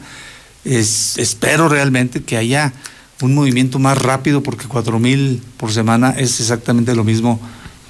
Es, 0.67 1.17
espero 1.17 1.71
realmente 1.71 2.23
que 2.23 2.37
haya 2.37 2.75
un 3.23 3.35
movimiento 3.35 3.79
más 3.79 3.97
rápido 3.97 4.43
porque 4.43 4.67
cuatro 4.67 4.99
mil 4.99 5.41
por 5.57 5.73
semana 5.73 6.11
es 6.11 6.39
exactamente 6.41 6.95
lo 6.95 7.05
mismo 7.05 7.41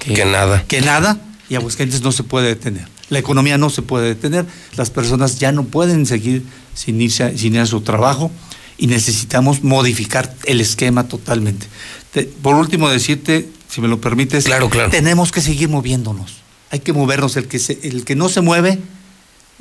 que, 0.05 0.13
Que 0.13 0.25
nada. 0.25 0.63
Que 0.67 0.81
nada. 0.81 1.19
Y 1.49 1.55
Aguascalientes 1.55 2.01
no 2.01 2.11
se 2.11 2.23
puede 2.23 2.47
detener. 2.47 2.87
La 3.09 3.19
economía 3.19 3.57
no 3.57 3.69
se 3.69 3.81
puede 3.83 4.07
detener. 4.07 4.45
Las 4.77 4.89
personas 4.89 5.37
ya 5.39 5.51
no 5.51 5.63
pueden 5.65 6.05
seguir 6.05 6.43
sin 6.73 6.99
irse, 7.01 7.37
sin 7.37 7.53
ir 7.55 7.61
a 7.61 7.65
su 7.65 7.81
trabajo 7.81 8.31
y 8.77 8.87
necesitamos 8.87 9.63
modificar 9.63 10.33
el 10.45 10.59
esquema 10.59 11.07
totalmente. 11.07 11.67
Te- 12.11 12.23
por 12.23 12.55
último, 12.55 12.89
decirte, 12.89 13.47
si 13.69 13.79
me 13.81 13.87
lo 13.87 14.01
permites, 14.01 14.45
Claro, 14.45 14.69
claro. 14.69 14.89
tenemos 14.89 15.31
que 15.31 15.41
seguir 15.41 15.69
moviéndonos. 15.69 16.37
Hay 16.71 16.79
que 16.79 16.93
movernos. 16.93 17.37
El 17.37 17.47
que, 17.47 17.59
se- 17.59 17.79
el 17.83 18.03
que 18.05 18.15
no 18.15 18.27
se 18.27 18.41
mueve 18.41 18.79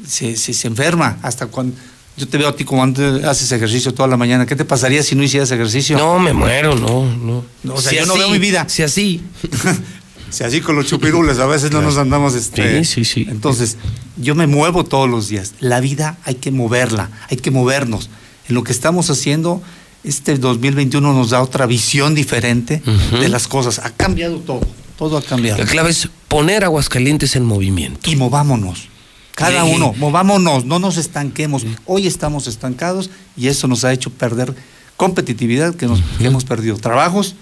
se, 0.07 0.37
se, 0.37 0.55
se 0.55 0.67
enferma. 0.67 1.19
Hasta 1.23 1.47
cuando 1.47 1.77
yo 2.17 2.27
te 2.27 2.39
veo 2.39 2.49
a 2.49 2.57
ti 2.57 2.65
como 2.65 2.83
antes 2.83 3.25
haces 3.25 3.53
ejercicio 3.53 3.93
toda 3.93 4.09
la 4.09 4.17
mañana. 4.17 4.47
¿Qué 4.47 4.57
te 4.57 4.65
pasaría 4.65 5.03
si 5.03 5.15
no 5.15 5.23
hicieras 5.23 5.51
ejercicio? 5.51 5.99
No, 5.99 6.19
me 6.19 6.33
muero, 6.33 6.75
no, 6.77 7.05
no. 7.15 7.45
No, 7.63 7.75
o 7.75 7.81
sea, 7.81 7.91
Si 7.91 7.97
yo 7.97 8.07
no 8.07 8.15
veo 8.17 8.31
mi 8.31 8.39
vida. 8.39 8.67
Si 8.69 8.83
así. 8.83 9.21
Si 10.31 10.43
así 10.45 10.61
con 10.61 10.77
los 10.77 10.87
chupirules, 10.87 11.39
a 11.39 11.47
veces 11.47 11.71
no 11.71 11.81
nos 11.83 11.97
andamos. 11.97 12.35
Este, 12.35 12.85
Sí, 12.85 13.05
sí, 13.05 13.05
sí. 13.05 13.27
Entonces, 13.31 13.77
yo 14.17 14.35
me 14.35 14.47
muevo 14.47 14.85
todos 14.85 15.09
los 15.09 15.29
días. 15.29 15.55
La 15.61 15.81
vida 15.81 16.19
hay 16.25 16.35
que 16.37 16.51
moverla, 16.51 17.11
hay 17.31 17.37
que 17.37 17.51
movernos. 17.51 18.11
en 18.49 18.55
lo 18.55 18.63
que 18.65 18.73
estamos 18.73 19.09
haciendo, 19.11 19.63
este 20.03 20.37
2021 20.37 21.13
nos 21.15 21.31
da 21.31 21.41
otra 21.43 21.65
visión 21.67 22.15
diferente 22.15 22.83
de 23.19 23.29
las 23.29 23.49
cosas. 23.49 23.79
Ha 23.79 23.91
cambiado 23.91 24.37
todo, 24.39 24.61
todo 24.99 25.17
ha 25.17 25.23
cambiado. 25.23 25.59
La 25.59 25.65
clave 25.67 25.91
es 25.91 26.09
poner 26.29 26.63
Aguascalientes 26.65 27.37
en 27.37 27.45
movimiento. 27.45 28.11
Y 28.11 28.17
movámonos. 28.17 28.89
Cada 29.35 29.65
Sí. 29.65 29.71
uno, 29.75 29.95
movámonos, 29.97 30.65
no 30.65 30.79
nos 30.79 30.97
estanquemos. 30.99 31.65
Hoy 31.87 32.07
estamos 32.07 32.47
estancados 32.47 33.09
y 33.37 33.49
eso 33.49 33.67
nos 33.67 33.85
ha 33.85 33.93
hecho 33.93 34.11
perder 34.11 34.55
competitividad, 34.97 35.75
que, 35.75 35.87
nos, 35.87 36.01
que 36.19 36.27
hemos 36.27 36.45
perdido 36.45 36.77
trabajos, 36.77 37.35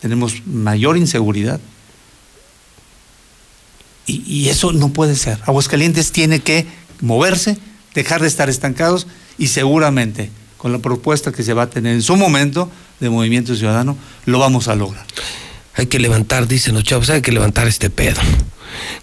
tenemos 0.00 0.46
mayor 0.46 0.96
inseguridad. 0.96 1.60
Y, 4.06 4.22
y 4.26 4.48
eso 4.48 4.72
no 4.72 4.88
puede 4.88 5.16
ser. 5.16 5.38
Aguascalientes 5.46 6.12
tiene 6.12 6.40
que 6.40 6.66
moverse, 7.00 7.58
dejar 7.94 8.20
de 8.22 8.28
estar 8.28 8.48
estancados 8.48 9.06
y 9.38 9.48
seguramente 9.48 10.30
con 10.56 10.72
la 10.72 10.78
propuesta 10.78 11.32
que 11.32 11.42
se 11.42 11.54
va 11.54 11.62
a 11.62 11.70
tener 11.70 11.94
en 11.94 12.02
su 12.02 12.16
momento 12.16 12.70
de 13.00 13.08
Movimiento 13.08 13.56
Ciudadano, 13.56 13.96
lo 14.26 14.38
vamos 14.38 14.68
a 14.68 14.74
lograr. 14.74 15.06
Hay 15.74 15.86
que 15.86 15.98
levantar, 15.98 16.46
dicen 16.46 16.74
los 16.74 16.84
chavos, 16.84 17.08
hay 17.08 17.22
que 17.22 17.32
levantar 17.32 17.66
este 17.66 17.88
pedo. 17.88 18.20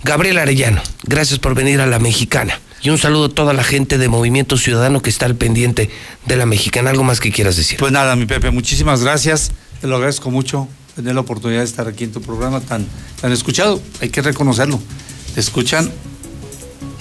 Gabriel 0.03 0.38
Arellano, 0.38 0.82
gracias 1.03 1.40
por 1.40 1.56
venir 1.56 1.82
a 1.82 1.88
la 1.88 1.98
mexicana. 1.98 2.60
Y 2.84 2.91
un 2.91 2.99
saludo 2.99 3.26
a 3.26 3.30
toda 3.30 3.53
la 3.53 3.64
gente 3.64 3.98
de 3.98 4.07
Movimiento 4.07 4.57
Ciudadano 4.57 5.02
que 5.02 5.10
está 5.10 5.26
al 5.26 5.36
pendiente 5.36 5.90
de 6.28 6.36
la 6.36 6.45
mexicana. 6.45 6.91
¿Algo 6.91 7.03
más 7.03 7.19
que 7.19 7.32
quieras 7.32 7.56
decir? 7.56 7.80
Pues 7.80 7.91
nada, 7.91 8.15
mi 8.15 8.28
Pepe, 8.28 8.52
muchísimas 8.52 9.02
gracias. 9.02 9.52
Te 9.82 9.88
lo 9.88 9.95
agradezco 9.95 10.30
mucho 10.30 10.68
tener 10.98 11.15
la 11.15 11.22
oportunidad 11.22 11.60
de 11.61 11.65
estar 11.65 11.88
aquí 11.88 12.03
en 12.03 12.11
tu 12.11 12.22
programa 12.22 12.60
tan, 12.60 12.86
tan 13.22 13.32
escuchado. 13.32 13.82
Hay 14.02 14.10
que 14.10 14.22
reconocerlo. 14.22 14.80
Te 15.34 15.40
escuchan. 15.40 15.90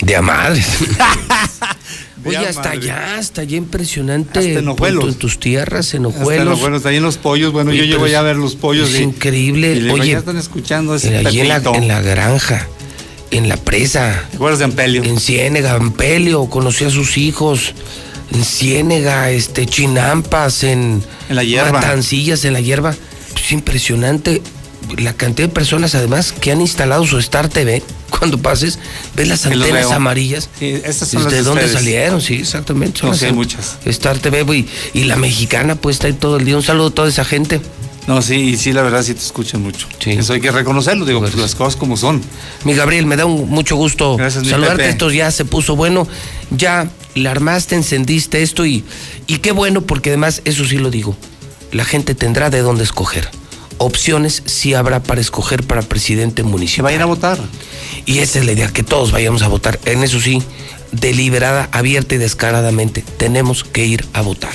De 0.00 0.14
a 0.14 0.22
madres. 0.22 0.66
De 2.22 2.30
Oye, 2.30 2.38
hasta 2.48 2.62
madre. 2.62 2.78
allá, 2.78 3.16
hasta 3.18 3.40
allá 3.42 3.56
impresionante. 3.56 4.38
Hasta 4.40 4.58
en 4.58 4.68
Ojuelos. 4.68 5.04
En, 5.04 5.14
tus 5.14 5.38
tierras, 5.38 5.94
en 5.94 6.06
Hasta 6.06 6.20
Ojuelos. 6.22 6.46
los 6.46 6.60
buenos, 6.60 6.84
ahí 6.86 6.96
en 6.96 7.02
los 7.02 7.18
pollos. 7.18 7.52
Bueno, 7.52 7.70
Oye, 7.70 7.86
yo 7.88 8.04
es- 8.04 8.12
ya 8.12 8.18
a 8.18 8.22
ver 8.22 8.36
los 8.36 8.56
pollos. 8.56 8.90
es 8.92 9.00
y- 9.00 9.04
increíble. 9.04 9.74
y 9.76 9.88
Oye, 9.90 10.10
ya 10.12 10.18
están 10.18 10.36
escuchando 10.36 10.94
ese 10.96 11.18
En- 11.20 11.26
allí 11.26 11.40
en 11.40 11.48
la, 11.48 11.56
en 11.74 11.88
la 11.88 12.00
granja, 12.02 12.66
en 13.30 13.48
la 13.48 13.56
presa. 13.56 14.24
¿Te 14.30 14.36
acuerdas 14.36 14.58
de 14.58 14.64
Ampelio? 14.66 15.04
En 15.04 15.20
Ciénega, 15.20 15.74
Ampelio, 15.74 16.46
conocí 16.46 16.84
a 16.84 16.90
sus 16.90 17.16
hijos. 17.16 17.72
En 18.32 18.44
Ciénega, 18.44 19.30
este, 19.30 19.66
Chinampas, 19.66 20.64
en, 20.64 21.02
En 21.28 21.36
la 21.36 21.44
hierba. 21.44 21.72
Matancillas, 21.72 22.44
en 22.44 22.54
la 22.54 22.60
hierba. 22.60 22.94
Es 23.36 23.52
impresionante 23.52 24.42
la 24.98 25.12
cantidad 25.14 25.48
de 25.48 25.54
personas, 25.54 25.94
además, 25.94 26.32
que 26.32 26.52
han 26.52 26.60
instalado 26.60 27.06
su 27.06 27.18
Star 27.18 27.48
TV. 27.48 27.82
Cuando 28.10 28.38
pases, 28.38 28.78
ves 29.14 29.28
las 29.28 29.40
Sí, 29.40 29.48
antenas 29.52 29.90
amarillas. 29.90 30.48
Sí, 30.58 30.66
estas 30.84 31.08
son 31.08 31.24
las 31.24 31.32
¿De 31.32 31.38
de 31.38 31.42
dónde 31.44 31.64
ustedes. 31.64 31.78
salieron? 31.84 32.20
Sí, 32.20 32.34
exactamente. 32.34 33.00
son 33.00 33.10
No, 33.10 33.16
sí, 33.16 33.26
muchas. 33.32 33.78
Star 33.84 34.18
TV 34.18 34.42
y, 34.56 34.68
y 34.94 35.04
la 35.04 35.16
mexicana, 35.16 35.74
pues 35.74 35.96
está 35.96 36.06
ahí 36.06 36.12
todo 36.12 36.36
el 36.36 36.44
día. 36.44 36.56
Un 36.56 36.62
saludo 36.62 36.88
a 36.88 36.90
toda 36.90 37.08
esa 37.08 37.24
gente. 37.24 37.60
No, 38.06 38.22
sí, 38.22 38.34
y 38.36 38.56
sí, 38.56 38.72
la 38.72 38.82
verdad 38.82 39.02
sí 39.02 39.14
te 39.14 39.20
escuchan 39.20 39.60
mucho. 39.62 39.88
Eso 40.06 40.32
hay 40.32 40.40
que 40.40 40.52
reconocerlo, 40.52 41.04
digo, 41.04 41.18
pues, 41.20 41.34
las 41.34 41.56
cosas 41.56 41.74
como 41.74 41.96
son. 41.96 42.22
Mi 42.62 42.72
Gabriel, 42.74 43.04
me 43.06 43.16
da 43.16 43.26
un- 43.26 43.48
mucho 43.50 43.74
gusto 43.74 44.16
Gracias, 44.16 44.46
saludarte. 44.46 44.88
Esto 44.88 45.10
ya 45.10 45.32
se 45.32 45.44
puso 45.44 45.74
bueno. 45.74 46.06
Ya 46.52 46.88
la 47.16 47.32
armaste, 47.32 47.74
encendiste 47.74 48.42
esto 48.42 48.64
y, 48.64 48.84
y 49.26 49.38
qué 49.38 49.50
bueno, 49.50 49.80
porque 49.80 50.10
además, 50.10 50.40
eso 50.44 50.64
sí 50.64 50.78
lo 50.78 50.90
digo, 50.92 51.16
la 51.76 51.84
gente 51.84 52.14
tendrá 52.14 52.50
de 52.50 52.60
dónde 52.60 52.84
escoger. 52.84 53.28
Opciones 53.78 54.42
sí 54.46 54.72
habrá 54.74 55.02
para 55.02 55.20
escoger 55.20 55.62
para 55.62 55.82
presidente 55.82 56.42
municipal. 56.42 56.84
vayan 56.84 57.02
a 57.02 57.06
votar. 57.06 57.38
Y 58.06 58.18
esa 58.18 58.38
es 58.38 58.46
la 58.46 58.52
idea, 58.52 58.68
que 58.68 58.82
todos 58.82 59.12
vayamos 59.12 59.42
a 59.42 59.48
votar. 59.48 59.78
En 59.84 60.02
eso 60.02 60.18
sí, 60.18 60.42
deliberada, 60.92 61.68
abierta 61.72 62.14
y 62.14 62.18
descaradamente, 62.18 63.04
tenemos 63.18 63.64
que 63.64 63.84
ir 63.84 64.06
a 64.14 64.22
votar. 64.22 64.52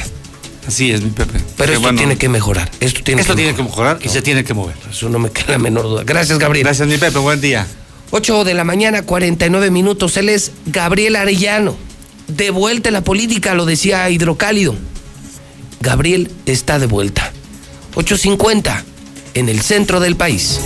Así 0.67 0.91
es, 0.91 1.01
mi 1.03 1.11
Pepe. 1.11 1.39
Pero 1.57 1.73
esto 1.73 1.81
bueno. 1.81 1.97
tiene 1.97 2.17
que 2.17 2.29
mejorar. 2.29 2.71
Esto 2.79 3.01
tiene, 3.03 3.21
Esto 3.21 3.35
que, 3.35 3.43
tiene 3.43 3.55
que 3.55 3.63
mejorar 3.63 3.99
y 4.01 4.09
se 4.09 4.21
tiene 4.21 4.43
que 4.43 4.53
mover. 4.53 4.75
Eso 4.89 5.09
no 5.09 5.19
me 5.19 5.29
queda 5.31 5.53
la 5.53 5.57
menor 5.57 5.83
duda. 5.83 6.03
Gracias, 6.03 6.39
Gabriel. 6.39 6.65
Gracias, 6.65 6.87
mi 6.87 6.97
Pepe. 6.97 7.19
Buen 7.19 7.41
día. 7.41 7.67
8 8.11 8.43
de 8.43 8.53
la 8.53 8.63
mañana, 8.63 9.03
49 9.03 9.71
minutos. 9.71 10.17
Él 10.17 10.29
es 10.29 10.51
Gabriel 10.65 11.15
Arellano. 11.15 11.75
De 12.27 12.49
vuelta 12.51 12.89
en 12.89 12.93
la 12.93 13.03
política, 13.03 13.53
lo 13.53 13.65
decía 13.65 14.09
Hidrocálido. 14.09 14.75
Gabriel 15.81 16.31
está 16.45 16.79
de 16.79 16.85
vuelta. 16.85 17.33
8.50 17.95 18.83
en 19.33 19.49
el 19.49 19.61
centro 19.61 19.99
del 19.99 20.15
país. 20.15 20.59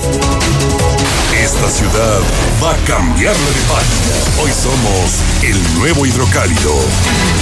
Esta 1.34 1.70
ciudad 1.70 2.20
va 2.62 2.74
a 2.74 2.78
cambiarle 2.86 3.46
de 3.46 3.62
página. 3.70 4.42
Hoy 4.42 4.52
somos 4.52 5.22
el 5.44 5.58
nuevo 5.80 6.06
hidrocálido. 6.06 6.74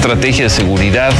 Estrategia 0.00 0.44
de 0.44 0.50
seguridad 0.50 1.12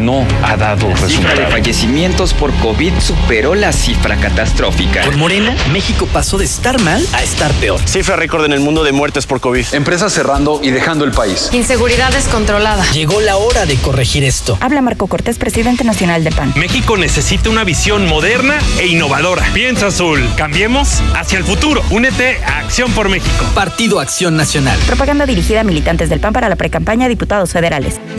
no 0.00 0.26
ha 0.42 0.56
dado 0.56 0.88
La 0.88 1.08
cifra 1.08 1.34
de 1.34 1.46
fallecimientos 1.46 2.34
por 2.34 2.52
COVID 2.54 2.92
superó 2.98 3.54
la 3.54 3.72
cifra 3.72 4.16
catastrófica. 4.16 5.02
Con 5.02 5.18
Morena, 5.20 5.54
México 5.72 6.08
pasó 6.12 6.36
de 6.36 6.44
estar 6.44 6.80
mal 6.80 7.06
a 7.12 7.22
estar 7.22 7.52
peor. 7.52 7.80
Cifra 7.86 8.16
récord 8.16 8.44
en 8.44 8.52
el 8.52 8.58
mundo 8.58 8.82
de 8.82 8.90
muertes 8.90 9.26
por 9.26 9.40
COVID. 9.40 9.66
Empresas 9.72 10.12
cerrando 10.12 10.60
y 10.62 10.72
dejando 10.72 11.04
el 11.04 11.12
país. 11.12 11.48
Inseguridad 11.52 12.12
descontrolada. 12.12 12.84
Llegó 12.90 13.20
la 13.20 13.36
hora 13.36 13.66
de 13.66 13.76
corregir 13.76 14.24
esto. 14.24 14.58
Habla 14.60 14.82
Marco 14.82 15.06
Cortés, 15.06 15.38
presidente 15.38 15.84
nacional 15.84 16.24
de 16.24 16.32
PAN. 16.32 16.54
México 16.56 16.96
necesita 16.96 17.50
una 17.50 17.62
visión 17.62 18.08
moderna 18.08 18.58
e 18.80 18.88
innovadora. 18.88 19.44
Piensa 19.54 19.86
azul. 19.86 20.28
Cambiemos 20.36 21.02
hacia 21.14 21.38
el 21.38 21.44
futuro. 21.44 21.82
Únete 21.90 22.42
a 22.44 22.58
Acción 22.58 22.90
por 22.92 23.08
México. 23.08 23.44
Partido 23.54 24.00
Acción 24.00 24.36
Nacional. 24.36 24.78
Propaganda 24.86 25.24
dirigida 25.24 25.60
a 25.60 25.64
militantes 25.64 26.08
del 26.08 26.18
PAN 26.18 26.32
para 26.32 26.48
la 26.48 26.56
precampaña 26.56 27.06
a 27.06 27.08
diputados 27.08 27.52
federales. 27.52 28.00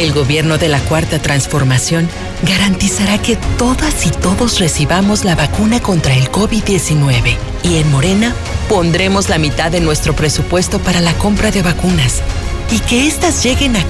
El 0.00 0.14
gobierno 0.14 0.56
de 0.56 0.70
la 0.70 0.80
Cuarta 0.80 1.18
Transformación 1.20 2.08
garantizará 2.44 3.20
que 3.20 3.36
todas 3.58 4.06
y 4.06 4.10
todos 4.10 4.58
recibamos 4.58 5.26
la 5.26 5.34
vacuna 5.34 5.82
contra 5.82 6.16
el 6.16 6.32
COVID-19. 6.32 7.36
Y 7.64 7.76
en 7.76 7.90
Morena 7.90 8.34
pondremos 8.70 9.28
la 9.28 9.36
mitad 9.36 9.70
de 9.70 9.82
nuestro 9.82 10.16
presupuesto 10.16 10.78
para 10.78 11.02
la 11.02 11.12
compra 11.18 11.50
de 11.50 11.60
vacunas. 11.60 12.22
Y 12.70 12.78
que 12.78 13.06
éstas 13.06 13.44
lleguen 13.44 13.76
a 13.76 13.84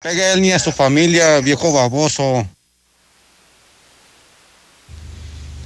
Pegue 0.00 0.24
a 0.24 0.32
él 0.32 0.40
ni 0.40 0.50
a 0.50 0.58
su 0.58 0.72
familia, 0.72 1.40
viejo 1.40 1.74
baboso. 1.74 2.48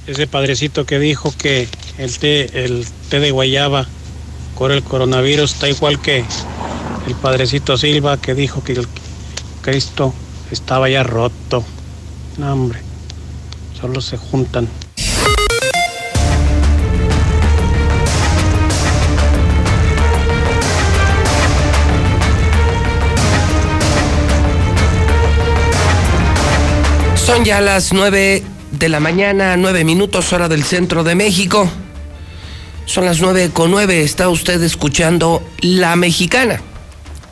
ese 0.07 0.27
padrecito 0.27 0.85
que 0.85 0.99
dijo 0.99 1.33
que 1.37 1.69
el 1.97 2.19
té, 2.19 2.65
el 2.65 2.85
té 3.09 3.21
de 3.21 3.31
guayaba 3.31 3.87
con 4.55 4.73
el 4.73 4.83
coronavirus 4.83 5.53
está 5.53 5.69
igual 5.69 6.01
que 6.01 6.25
el 7.07 7.15
padrecito 7.15 7.77
Silva 7.77 8.17
que 8.17 8.35
dijo 8.35 8.61
que 8.61 8.73
el 8.73 8.89
Cristo 9.65 10.13
estaba 10.51 10.87
ya 10.89 11.01
roto. 11.01 11.63
No, 12.37 12.53
hombre, 12.53 12.79
solo 13.81 13.99
se 13.99 14.15
juntan. 14.15 14.69
Son 27.15 27.43
ya 27.43 27.59
las 27.59 27.91
9 27.91 28.43
de 28.71 28.89
la 28.89 28.99
mañana, 28.99 29.57
9 29.57 29.83
minutos, 29.83 30.31
hora 30.31 30.47
del 30.47 30.63
centro 30.63 31.03
de 31.03 31.15
México. 31.15 31.67
Son 32.85 33.03
las 33.03 33.19
9 33.19 33.49
con 33.51 33.71
9. 33.71 34.03
Está 34.03 34.29
usted 34.29 34.61
escuchando 34.61 35.41
La 35.61 35.95
Mexicana. 35.95 36.61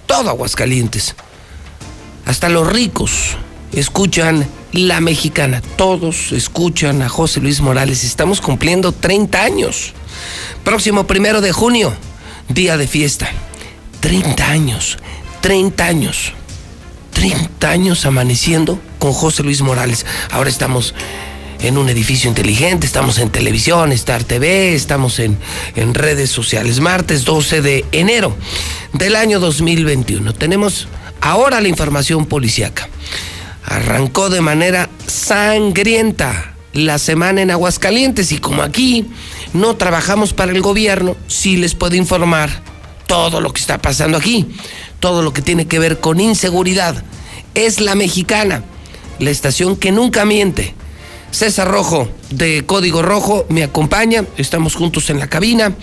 Todo 0.08 0.32
Aguascalientes. 0.32 1.16
Hasta 2.26 2.50
los 2.50 2.72
ricos 2.72 3.38
escuchan 3.74 4.48
La 4.72 5.02
Mexicana. 5.02 5.62
Todos 5.76 6.32
escuchan 6.32 7.02
a 7.02 7.10
José 7.10 7.42
Luis 7.42 7.62
Morales. 7.62 8.04
Estamos 8.04 8.42
cumpliendo 8.42 8.92
30 8.92 9.44
años. 9.44 9.94
Próximo 10.64 11.06
primero 11.06 11.42
de 11.42 11.52
junio, 11.52 11.94
día 12.50 12.78
de 12.78 12.88
fiesta. 12.88 13.30
30 14.00 14.50
años. 14.50 14.98
30 15.42 15.86
años. 15.86 16.34
30 17.14 17.70
años 17.70 18.06
amaneciendo 18.06 18.80
con 19.00 19.14
José 19.14 19.44
Luis 19.44 19.62
Morales. 19.62 20.06
Ahora 20.32 20.50
estamos 20.50 20.94
en 21.60 21.78
un 21.78 21.88
edificio 21.88 22.30
inteligente, 22.30 22.86
estamos 22.86 23.20
en 23.20 23.30
televisión, 23.30 23.92
Star 23.94 24.24
TV, 24.24 24.76
estamos 24.76 25.20
en, 25.20 25.38
en 25.76 25.94
redes 25.94 26.30
sociales. 26.30 26.80
Martes 26.80 27.24
12 27.24 27.62
de 27.62 27.86
enero 27.92 28.36
del 28.92 29.16
año 29.16 29.40
2021. 29.40 30.34
Tenemos 30.34 30.88
ahora 31.22 31.62
la 31.62 31.68
información 31.68 32.26
policiaca. 32.26 32.90
Arrancó 33.66 34.30
de 34.30 34.42
manera 34.42 34.90
sangrienta 35.08 36.54
la 36.74 36.98
semana 36.98 37.42
en 37.42 37.52
Aguascalientes 37.52 38.32
y 38.32 38.40
como 38.40 38.62
aquí 38.62 39.08
no 39.54 39.76
trabajamos 39.76 40.34
para 40.34 40.52
el 40.52 40.62
gobierno, 40.62 41.16
sí 41.28 41.58
les 41.58 41.76
puedo 41.76 41.96
informar 41.96 42.50
todo 43.08 43.42
lo 43.42 43.54
que 43.54 43.62
está 43.62 43.82
pasando 43.82 44.18
aquí, 44.18 44.48
todo 45.00 45.22
lo 45.22 45.34
que 45.34 45.42
tiene 45.42 45.68
que 45.68 45.80
ver 45.80 46.00
con 46.00 46.20
inseguridad. 46.20 47.04
Es 47.54 47.80
la 47.80 47.96
mexicana, 47.96 48.64
la 49.20 49.30
estación 49.30 49.76
que 49.76 49.92
nunca 49.92 50.26
miente. 50.26 50.74
César 51.30 51.68
Rojo 51.68 52.10
de 52.30 52.66
Código 52.66 53.02
Rojo 53.02 53.46
me 53.50 53.64
acompaña, 53.64 54.26
estamos 54.38 54.76
juntos 54.76 55.10
en 55.10 55.20
la 55.20 55.28
cabina 55.28 55.76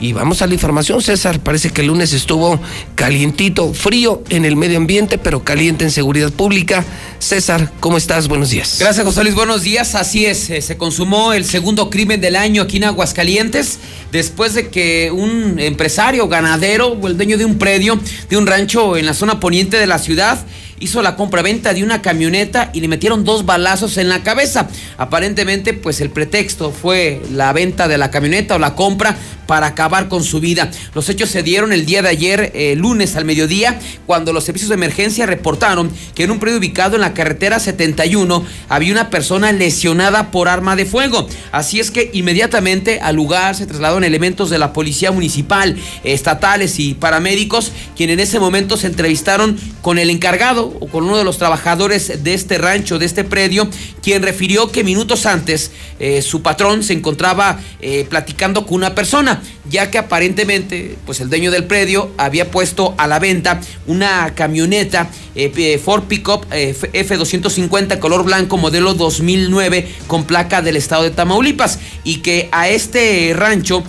y 0.00 0.12
vamos 0.12 0.42
a 0.42 0.46
la 0.46 0.54
información, 0.54 1.00
César. 1.00 1.40
Parece 1.40 1.70
que 1.70 1.80
el 1.80 1.88
lunes 1.88 2.12
estuvo 2.12 2.60
calientito, 2.94 3.72
frío 3.72 4.22
en 4.28 4.44
el 4.44 4.56
medio 4.56 4.76
ambiente, 4.76 5.18
pero 5.18 5.42
caliente 5.42 5.84
en 5.84 5.90
seguridad 5.90 6.30
pública. 6.32 6.84
César, 7.18 7.72
¿cómo 7.80 7.96
estás? 7.96 8.28
Buenos 8.28 8.50
días. 8.50 8.76
Gracias, 8.78 9.06
José 9.06 9.22
Luis. 9.22 9.34
Buenos 9.34 9.62
días. 9.62 9.94
Así 9.94 10.26
es, 10.26 10.50
eh, 10.50 10.60
se 10.60 10.76
consumó 10.76 11.32
el 11.32 11.44
segundo 11.44 11.88
crimen 11.88 12.20
del 12.20 12.36
año 12.36 12.62
aquí 12.62 12.76
en 12.76 12.84
Aguascalientes, 12.84 13.78
después 14.12 14.54
de 14.54 14.68
que 14.68 15.10
un 15.10 15.58
empresario 15.58 16.28
ganadero 16.28 16.88
o 16.88 17.06
el 17.06 17.16
dueño 17.16 17.38
de 17.38 17.44
un 17.44 17.58
predio, 17.58 17.98
de 18.28 18.36
un 18.36 18.46
rancho 18.46 18.96
en 18.96 19.06
la 19.06 19.14
zona 19.14 19.40
poniente 19.40 19.78
de 19.78 19.86
la 19.86 19.98
ciudad, 19.98 20.44
hizo 20.80 21.02
la 21.02 21.16
compra-venta 21.16 21.72
de 21.72 21.82
una 21.82 22.02
camioneta 22.02 22.70
y 22.72 22.80
le 22.80 22.88
metieron 22.88 23.24
dos 23.24 23.46
balazos 23.46 23.96
en 23.96 24.08
la 24.08 24.22
cabeza. 24.22 24.68
Aparentemente, 24.98 25.72
pues 25.72 26.00
el 26.00 26.10
pretexto 26.10 26.70
fue 26.70 27.22
la 27.30 27.52
venta 27.52 27.88
de 27.88 27.98
la 27.98 28.10
camioneta 28.10 28.56
o 28.56 28.58
la 28.58 28.74
compra 28.74 29.16
para 29.46 29.68
acabar 29.68 30.08
con 30.08 30.24
su 30.24 30.40
vida. 30.40 30.70
Los 30.94 31.08
hechos 31.08 31.30
se 31.30 31.42
dieron 31.42 31.72
el 31.72 31.86
día 31.86 32.02
de 32.02 32.08
ayer, 32.08 32.50
eh, 32.54 32.74
lunes 32.76 33.14
al 33.14 33.24
mediodía, 33.24 33.78
cuando 34.04 34.32
los 34.32 34.44
servicios 34.44 34.68
de 34.70 34.74
emergencia 34.74 35.24
reportaron 35.24 35.90
que 36.14 36.24
en 36.24 36.32
un 36.32 36.40
predio 36.40 36.58
ubicado 36.58 36.96
en 36.96 37.02
la 37.02 37.14
carretera 37.14 37.60
71 37.60 38.44
había 38.68 38.92
una 38.92 39.08
persona 39.08 39.52
lesionada 39.52 40.32
por 40.32 40.48
arma 40.48 40.74
de 40.74 40.84
fuego. 40.84 41.28
Así 41.52 41.78
es 41.78 41.90
que 41.90 42.10
inmediatamente 42.12 43.00
al 43.00 43.14
lugar 43.16 43.54
se 43.54 43.66
trasladaron 43.66 44.04
elementos 44.04 44.50
de 44.50 44.58
la 44.58 44.72
policía 44.72 45.12
municipal, 45.12 45.76
estatales 46.02 46.80
y 46.80 46.94
paramédicos, 46.94 47.72
quienes 47.96 48.14
en 48.14 48.20
ese 48.20 48.40
momento 48.40 48.76
se 48.76 48.86
entrevistaron 48.86 49.58
con 49.82 49.98
el 49.98 50.10
encargado 50.10 50.65
o 50.66 50.88
con 50.88 51.04
uno 51.04 51.16
de 51.16 51.24
los 51.24 51.38
trabajadores 51.38 52.22
de 52.22 52.34
este 52.34 52.58
rancho, 52.58 52.98
de 52.98 53.06
este 53.06 53.24
predio, 53.24 53.68
quien 54.02 54.22
refirió 54.22 54.70
que 54.70 54.84
minutos 54.84 55.26
antes 55.26 55.70
eh, 55.98 56.22
su 56.22 56.42
patrón 56.42 56.82
se 56.82 56.92
encontraba 56.92 57.60
eh, 57.80 58.06
platicando 58.08 58.66
con 58.66 58.74
una 58.74 58.94
persona 58.94 59.42
ya 59.68 59.90
que 59.90 59.98
aparentemente, 59.98 60.96
pues 61.06 61.20
el 61.20 61.28
dueño 61.28 61.50
del 61.50 61.64
predio 61.64 62.10
había 62.18 62.50
puesto 62.50 62.94
a 62.98 63.06
la 63.06 63.18
venta 63.18 63.60
una 63.86 64.34
camioneta 64.34 65.08
eh, 65.34 65.80
Ford 65.82 66.04
Pickup 66.04 66.46
eh, 66.52 66.74
F250 66.74 67.98
color 67.98 68.24
blanco 68.24 68.56
modelo 68.56 68.94
2009 68.94 69.88
con 70.06 70.24
placa 70.24 70.62
del 70.62 70.76
estado 70.76 71.02
de 71.02 71.10
Tamaulipas 71.10 71.78
y 72.04 72.18
que 72.18 72.48
a 72.52 72.68
este 72.68 73.32
rancho 73.36 73.82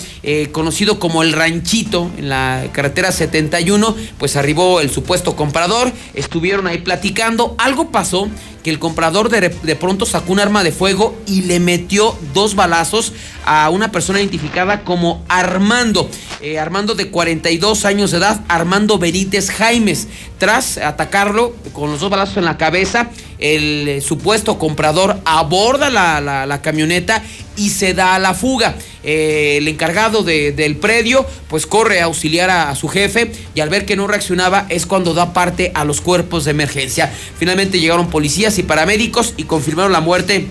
conocido 0.52 1.00
como 1.00 1.24
el 1.24 1.32
ranchito 1.32 2.12
en 2.18 2.28
la 2.28 2.66
carretera 2.74 3.14
71 3.14 3.96
pues 4.18 4.36
arribó 4.36 4.82
el 4.82 4.90
supuesto 4.90 5.38
comprador. 5.38 5.94
Estuvieron 6.16 6.67
ahí 6.68 6.80
platicando 6.80 7.56
algo 7.58 7.90
pasó 7.92 8.30
que 8.68 8.72
el 8.72 8.80
comprador 8.80 9.30
de, 9.30 9.48
de, 9.48 9.76
pronto 9.78 10.06
sacó 10.06 10.34
un 10.34 10.42
arma 10.42 10.62
de 10.62 10.74
fuego 10.74 11.18
y 11.26 11.44
le 11.44 11.62
metió 11.62 12.14
dos 12.34 12.54
balazos 12.54 13.14
a 13.46 13.70
una 13.70 13.94
persona 13.94 14.20
identificada 14.20 14.84
como 14.84 15.24
Armando, 15.30 16.10
eh, 16.42 16.60
Armando 16.60 16.94
de 16.94 17.10
42 17.10 17.86
años 17.86 18.12
de 18.12 18.18
edad, 18.18 18.42
Armando 18.50 18.98
Benítez 18.98 19.50
Jaimes. 19.52 20.10
Tras 20.38 20.78
atacarlo 20.78 21.56
con 21.72 21.90
los 21.92 22.02
dos 22.02 22.10
balazos 22.10 22.36
en 22.38 22.46
la 22.46 22.58
cabeza, 22.58 23.10
el 23.40 23.88
eh, 23.88 24.02
supuesto 24.02 24.60
comprador 24.60 25.18
aborda 25.26 25.90
la, 25.90 26.20
la, 26.46 26.62
camioneta 26.62 27.24
y 27.56 27.70
se 27.70 27.94
da 27.94 28.16
a 28.16 28.20
la 28.20 28.34
fuga. 28.34 28.76
Eh, 29.04 29.58
el 29.58 29.68
encargado 29.68 30.24
de, 30.24 30.52
del 30.52 30.76
predio 30.76 31.26
pues 31.48 31.66
corre 31.66 32.02
a 32.02 32.06
auxiliar 32.06 32.50
a, 32.50 32.70
a, 32.70 32.76
su 32.76 32.88
jefe 32.88 33.32
y 33.56 33.62
al 33.62 33.70
ver 33.70 33.86
que 33.86 33.96
no 33.96 34.06
reaccionaba 34.08 34.66
es 34.70 34.86
cuando 34.86 35.14
da 35.14 35.34
parte 35.34 35.72
a 35.74 35.86
los 35.86 36.02
cuerpos 36.02 36.46
de 36.46 36.52
emergencia. 36.52 37.12
Finalmente 37.38 37.80
llegaron 37.80 38.10
policías 38.10 38.57
y 38.58 38.64
paramédicos 38.64 39.34
y 39.38 39.44
confirmaron 39.44 39.92
la 39.92 40.02
muerte 40.02 40.48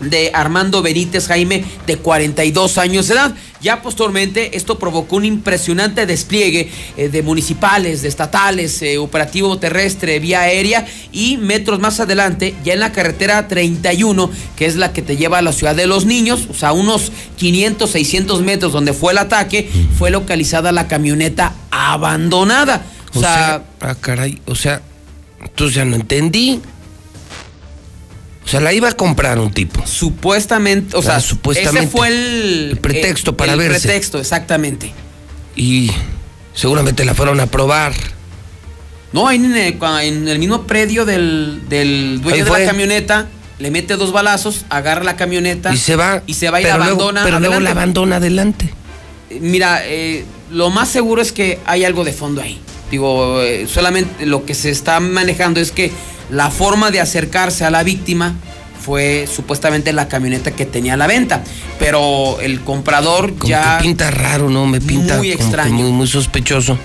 de 0.00 0.30
Armando 0.32 0.82
Benítez 0.82 1.26
Jaime, 1.26 1.64
de 1.86 1.96
42 1.96 2.78
años 2.78 3.08
de 3.08 3.14
edad. 3.14 3.34
Ya 3.60 3.82
posteriormente 3.82 4.56
esto 4.56 4.78
provocó 4.78 5.16
un 5.16 5.24
impresionante 5.24 6.06
despliegue 6.06 6.70
eh, 6.96 7.08
de 7.08 7.22
municipales, 7.22 8.02
de 8.02 8.08
estatales, 8.08 8.80
eh, 8.82 8.98
operativo 8.98 9.58
terrestre, 9.58 10.20
vía 10.20 10.42
aérea 10.42 10.86
y 11.10 11.36
metros 11.38 11.80
más 11.80 11.98
adelante, 11.98 12.54
ya 12.64 12.74
en 12.74 12.80
la 12.80 12.92
carretera 12.92 13.48
31, 13.48 14.30
que 14.56 14.66
es 14.66 14.76
la 14.76 14.92
que 14.92 15.02
te 15.02 15.16
lleva 15.16 15.38
a 15.38 15.42
la 15.42 15.52
ciudad 15.52 15.74
de 15.74 15.88
los 15.88 16.06
niños, 16.06 16.46
o 16.48 16.54
sea, 16.54 16.72
unos 16.72 17.10
500, 17.36 17.90
600 17.90 18.42
metros 18.42 18.72
donde 18.72 18.92
fue 18.92 19.12
el 19.12 19.18
ataque, 19.18 19.68
fue 19.98 20.10
localizada 20.10 20.70
la 20.70 20.86
camioneta 20.86 21.54
abandonada. 21.72 22.84
O, 23.14 23.18
o 23.18 23.22
sea, 23.22 23.34
sea, 23.34 23.64
ah, 23.80 23.94
caray, 24.00 24.40
o 24.46 24.54
sea, 24.54 24.82
entonces 25.42 25.74
ya 25.74 25.84
no 25.84 25.96
entendí. 25.96 26.60
O 28.48 28.50
sea, 28.50 28.60
la 28.62 28.72
iba 28.72 28.88
a 28.88 28.92
comprar 28.92 29.38
un 29.38 29.52
tipo. 29.52 29.86
Supuestamente, 29.86 30.96
o, 30.96 31.02
sea, 31.02 31.20
supuestamente. 31.20 31.80
Ese 31.80 31.88
fue 31.90 32.08
el, 32.08 32.68
el 32.70 32.78
pretexto 32.78 33.32
el, 33.32 33.36
para 33.36 33.52
el 33.52 33.58
verse. 33.58 33.86
pretexto, 33.86 34.18
exactamente. 34.18 34.90
Y 35.54 35.90
seguramente 36.54 37.04
la 37.04 37.12
fueron 37.12 37.40
a 37.40 37.46
probar. 37.46 37.92
No, 39.12 39.30
en, 39.30 39.54
en 39.54 40.28
el 40.28 40.38
mismo 40.38 40.62
predio 40.62 41.04
del, 41.04 41.60
del 41.68 42.22
dueño 42.22 42.46
de 42.46 42.50
la 42.50 42.64
camioneta, 42.64 43.28
le 43.58 43.70
mete 43.70 43.96
dos 43.96 44.12
balazos, 44.12 44.64
agarra 44.70 45.04
la 45.04 45.16
camioneta. 45.16 45.74
Y 45.74 45.76
se 45.76 45.96
va. 45.96 46.22
Y 46.26 46.32
se 46.32 46.48
va 46.48 46.62
y 46.62 46.64
la 46.64 46.76
abandona. 46.76 47.24
Pero 47.24 47.40
luego 47.40 47.60
la 47.60 47.72
abandona 47.72 48.16
adelante. 48.16 48.72
Mira, 49.42 49.82
eh, 49.84 50.24
lo 50.50 50.70
más 50.70 50.88
seguro 50.88 51.20
es 51.20 51.32
que 51.32 51.58
hay 51.66 51.84
algo 51.84 52.02
de 52.02 52.14
fondo 52.14 52.40
ahí. 52.40 52.58
Digo, 52.90 53.42
eh, 53.42 53.66
solamente 53.68 54.24
lo 54.24 54.46
que 54.46 54.54
se 54.54 54.70
está 54.70 55.00
manejando 55.00 55.60
es 55.60 55.70
que 55.70 55.92
la 56.30 56.50
forma 56.50 56.90
de 56.90 57.00
acercarse 57.00 57.64
a 57.64 57.70
la 57.70 57.82
víctima 57.82 58.34
fue 58.80 59.28
supuestamente 59.30 59.92
la 59.92 60.08
camioneta 60.08 60.52
que 60.52 60.64
tenía 60.64 60.94
a 60.94 60.96
la 60.96 61.06
venta, 61.06 61.42
pero 61.78 62.40
el 62.40 62.60
comprador 62.60 63.34
como 63.34 63.50
ya 63.50 63.78
que 63.78 63.84
pinta 63.84 64.10
raro, 64.10 64.48
¿no? 64.48 64.66
Me 64.66 64.80
pinta 64.80 65.18
muy 65.18 65.30
extraño, 65.30 65.74
muy, 65.74 65.92
muy, 65.92 66.06
sospechoso. 66.06 66.78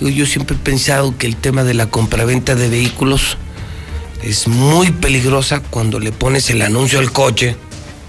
Yo, 0.00 0.08
yo 0.08 0.26
siempre 0.26 0.56
he 0.56 0.58
pensado 0.58 1.16
que 1.16 1.26
el 1.26 1.36
tema 1.36 1.64
de 1.64 1.74
la 1.74 1.86
compraventa 1.86 2.54
de 2.54 2.68
vehículos 2.68 3.38
es 4.22 4.48
muy 4.48 4.90
peligrosa 4.90 5.60
cuando 5.60 6.00
le 6.00 6.12
pones 6.12 6.48
el 6.50 6.62
anuncio 6.62 6.98
al 6.98 7.12
coche. 7.12 7.56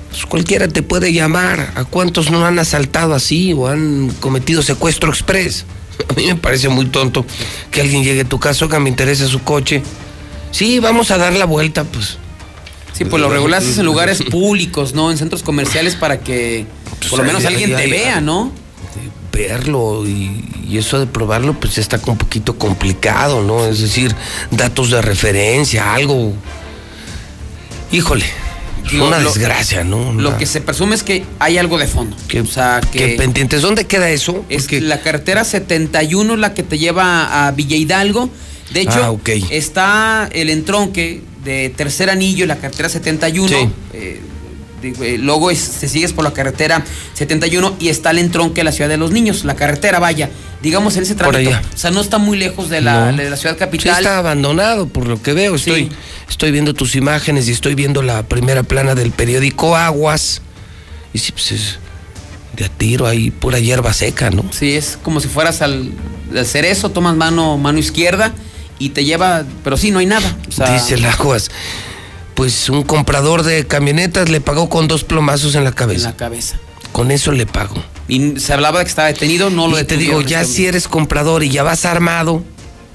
Pues 0.09 0.25
cualquiera 0.25 0.67
te 0.67 0.81
puede 0.81 1.11
llamar. 1.11 1.73
¿A 1.75 1.83
cuántos 1.83 2.31
no 2.31 2.45
han 2.45 2.57
asaltado 2.59 3.13
así 3.13 3.51
o 3.53 3.67
han 3.67 4.09
cometido 4.19 4.61
secuestro 4.61 5.09
express? 5.09 5.65
A 6.09 6.13
mí 6.13 6.27
me 6.27 6.35
parece 6.35 6.69
muy 6.69 6.85
tonto 6.85 7.25
que 7.71 7.81
alguien 7.81 8.03
llegue 8.03 8.21
a 8.21 8.25
tu 8.25 8.39
casa, 8.39 8.67
que 8.67 8.79
me 8.79 8.89
interesa 8.89 9.27
su 9.27 9.41
coche. 9.41 9.81
Sí, 10.55 10.79
vamos 10.79 11.11
a 11.11 11.17
dar 11.17 11.33
la 11.33 11.43
vuelta, 11.43 11.83
pues. 11.83 12.17
Sí, 12.93 13.03
pues 13.03 13.21
lo 13.21 13.29
regular 13.29 13.61
es 13.61 13.77
en 13.77 13.85
lugares 13.85 14.23
públicos, 14.31 14.93
¿no? 14.93 15.11
En 15.11 15.17
centros 15.17 15.43
comerciales 15.43 15.95
para 15.95 16.21
que 16.21 16.65
pues 16.99 17.09
por 17.09 17.19
lo 17.19 17.25
menos 17.25 17.43
alguien 17.43 17.75
te 17.75 17.87
vea, 17.87 18.21
¿no? 18.21 18.53
verlo 19.33 20.07
y, 20.07 20.45
y, 20.65 20.77
eso 20.77 20.97
de 20.97 21.07
probarlo 21.07 21.59
pues 21.59 21.77
está 21.77 21.99
un 22.05 22.17
poquito 22.17 22.57
complicado, 22.57 23.43
¿no? 23.43 23.65
Es 23.65 23.81
decir, 23.81 24.15
datos 24.49 24.91
de 24.91 25.01
referencia, 25.01 25.93
algo. 25.93 26.31
Híjole, 27.91 28.23
lo, 28.93 29.07
una 29.07 29.19
desgracia, 29.19 29.83
¿no? 29.83 30.13
Lo 30.13 30.37
que 30.37 30.45
se 30.45 30.61
presume 30.61 30.95
es 30.95 31.03
que 31.03 31.25
hay 31.37 31.57
algo 31.57 31.77
de 31.77 31.87
fondo. 31.87 32.15
Que, 32.29 32.39
o 32.39 32.45
sea, 32.45 32.79
que, 32.79 32.97
que 32.99 33.07
pendientes. 33.17 33.61
¿Dónde 33.61 33.87
queda 33.87 34.09
eso? 34.09 34.45
Es 34.47 34.67
que 34.67 34.79
la 34.79 35.01
carretera 35.01 35.43
71 35.43 36.37
la 36.37 36.53
que 36.53 36.63
te 36.63 36.77
lleva 36.77 37.45
a 37.45 37.51
Villa 37.51 37.75
Hidalgo. 37.75 38.29
De 38.71 38.81
hecho, 38.81 39.03
ah, 39.03 39.11
okay. 39.11 39.45
está 39.51 40.27
el 40.31 40.49
entronque 40.49 41.21
de 41.43 41.69
Tercer 41.69 42.09
Anillo, 42.09 42.45
la 42.45 42.57
carretera 42.57 42.89
71. 42.89 43.47
Sí. 43.47 43.69
Eh, 43.93 44.21
luego 45.19 45.51
es, 45.51 45.67
te 45.79 45.87
sigues 45.87 46.13
por 46.13 46.23
la 46.23 46.33
carretera 46.33 46.83
71 47.13 47.77
y 47.79 47.89
está 47.89 48.11
el 48.11 48.19
entronque 48.19 48.61
de 48.61 48.65
la 48.65 48.71
ciudad 48.71 48.89
de 48.89 48.97
los 48.97 49.11
niños, 49.11 49.45
la 49.45 49.55
carretera 49.55 49.99
vaya, 49.99 50.29
digamos 50.61 50.95
en 50.97 51.03
ese 51.03 51.15
tramo. 51.15 51.37
O 51.37 51.77
sea, 51.77 51.91
no 51.91 52.01
está 52.01 52.17
muy 52.17 52.37
lejos 52.37 52.69
de 52.69 52.81
la, 52.81 53.11
no. 53.11 53.17
de 53.17 53.29
la 53.29 53.37
ciudad 53.37 53.57
capital. 53.57 53.95
Sí 53.95 53.99
está 53.99 54.17
abandonado, 54.17 54.87
por 54.87 55.07
lo 55.07 55.21
que 55.21 55.33
veo. 55.33 55.55
Estoy, 55.55 55.85
sí. 55.85 55.89
estoy 56.29 56.51
viendo 56.51 56.73
tus 56.73 56.95
imágenes 56.95 57.47
y 57.47 57.51
estoy 57.51 57.75
viendo 57.75 58.01
la 58.01 58.23
primera 58.23 58.63
plana 58.63 58.95
del 58.95 59.11
periódico 59.11 59.75
Aguas. 59.75 60.41
Y 61.13 61.19
sí, 61.19 61.31
pues 61.31 61.51
es 61.51 61.79
de 62.55 62.65
a 62.65 62.69
tiro 62.69 63.05
ahí, 63.05 63.31
pura 63.31 63.59
hierba 63.59 63.93
seca, 63.93 64.29
¿no? 64.29 64.45
Sí, 64.51 64.75
es 64.75 64.97
como 65.01 65.19
si 65.19 65.27
fueras 65.27 65.61
al, 65.61 65.91
al 66.35 66.45
cerezo, 66.45 66.89
tomas 66.89 67.15
mano, 67.15 67.57
mano 67.57 67.79
izquierda 67.79 68.33
y 68.79 68.89
te 68.89 69.05
lleva, 69.05 69.43
pero 69.63 69.77
sí, 69.77 69.91
no 69.91 69.99
hay 69.99 70.05
nada. 70.05 70.37
O 70.47 70.51
sea, 70.51 70.73
Dice 70.73 70.97
pues 72.35 72.69
un 72.69 72.83
comprador 72.83 73.43
de 73.43 73.65
camionetas 73.65 74.29
le 74.29 74.41
pagó 74.41 74.69
con 74.69 74.87
dos 74.87 75.03
plomazos 75.03 75.55
en 75.55 75.63
la 75.63 75.69
En 75.69 75.75
cabeza. 75.75 76.09
la 76.09 76.17
cabeza. 76.17 76.59
Con 76.91 77.11
eso 77.11 77.31
le 77.31 77.45
pagó. 77.45 77.81
Y 78.07 78.39
se 78.39 78.53
hablaba 78.53 78.79
de 78.79 78.85
que 78.85 78.89
estaba 78.89 79.07
detenido, 79.07 79.49
no 79.49 79.67
lo 79.67 79.79
Y 79.79 79.83
te 79.85 79.97
digo, 79.97 80.21
ya 80.21 80.41
este 80.41 80.53
si 80.53 80.65
eres 80.65 80.87
comprador 80.87 81.43
y 81.43 81.49
ya 81.49 81.63
vas 81.63 81.85
armado, 81.85 82.43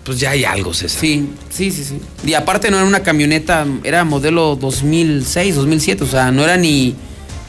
pues 0.05 0.20
ya 0.20 0.31
hay 0.31 0.44
algo, 0.44 0.73
César. 0.74 1.01
Sí, 1.01 1.31
sí, 1.51 1.70
sí, 1.70 1.85
sí. 1.85 2.01
Y 2.24 2.35
aparte 2.35 2.70
no 2.70 2.77
era 2.77 2.86
una 2.86 3.02
camioneta, 3.02 3.66
era 3.82 4.05
modelo 4.05 4.57
2006, 4.57 5.55
2007, 5.55 6.05
o 6.05 6.07
sea, 6.07 6.31
no 6.31 6.44
era 6.44 6.57
ni, 6.57 6.94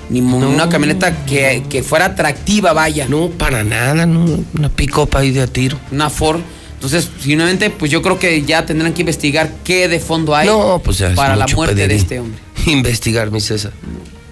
ni 0.10 0.22
una 0.22 0.70
camioneta 0.70 1.26
que, 1.26 1.64
que 1.70 1.84
fuera 1.84 2.06
atractiva, 2.06 2.74
vaya. 2.74 3.06
No, 3.08 3.30
para 3.30 3.64
nada, 3.64 4.06
no. 4.06 4.44
Una 4.54 4.70
pick-up 4.70 5.10
ahí 5.18 5.32
de 5.32 5.42
a 5.42 5.48
tiro. 5.48 5.78
Una 5.92 6.10
Ford. 6.10 6.42
Entonces, 6.82 7.08
finalmente, 7.20 7.70
pues 7.70 7.92
yo 7.92 8.02
creo 8.02 8.18
que 8.18 8.42
ya 8.42 8.66
tendrán 8.66 8.92
que 8.94 9.02
investigar 9.02 9.54
qué 9.64 9.88
de 9.88 10.00
fondo 10.00 10.36
hay 10.36 10.48
No, 10.48 10.82
pues 10.84 11.04
para 11.16 11.36
la 11.36 11.46
muerte 11.46 11.88
de 11.88 11.96
este 11.96 12.20
hombre. 12.20 12.40
Investigar, 12.66 13.30
mi 13.30 13.40
César. 13.40 13.72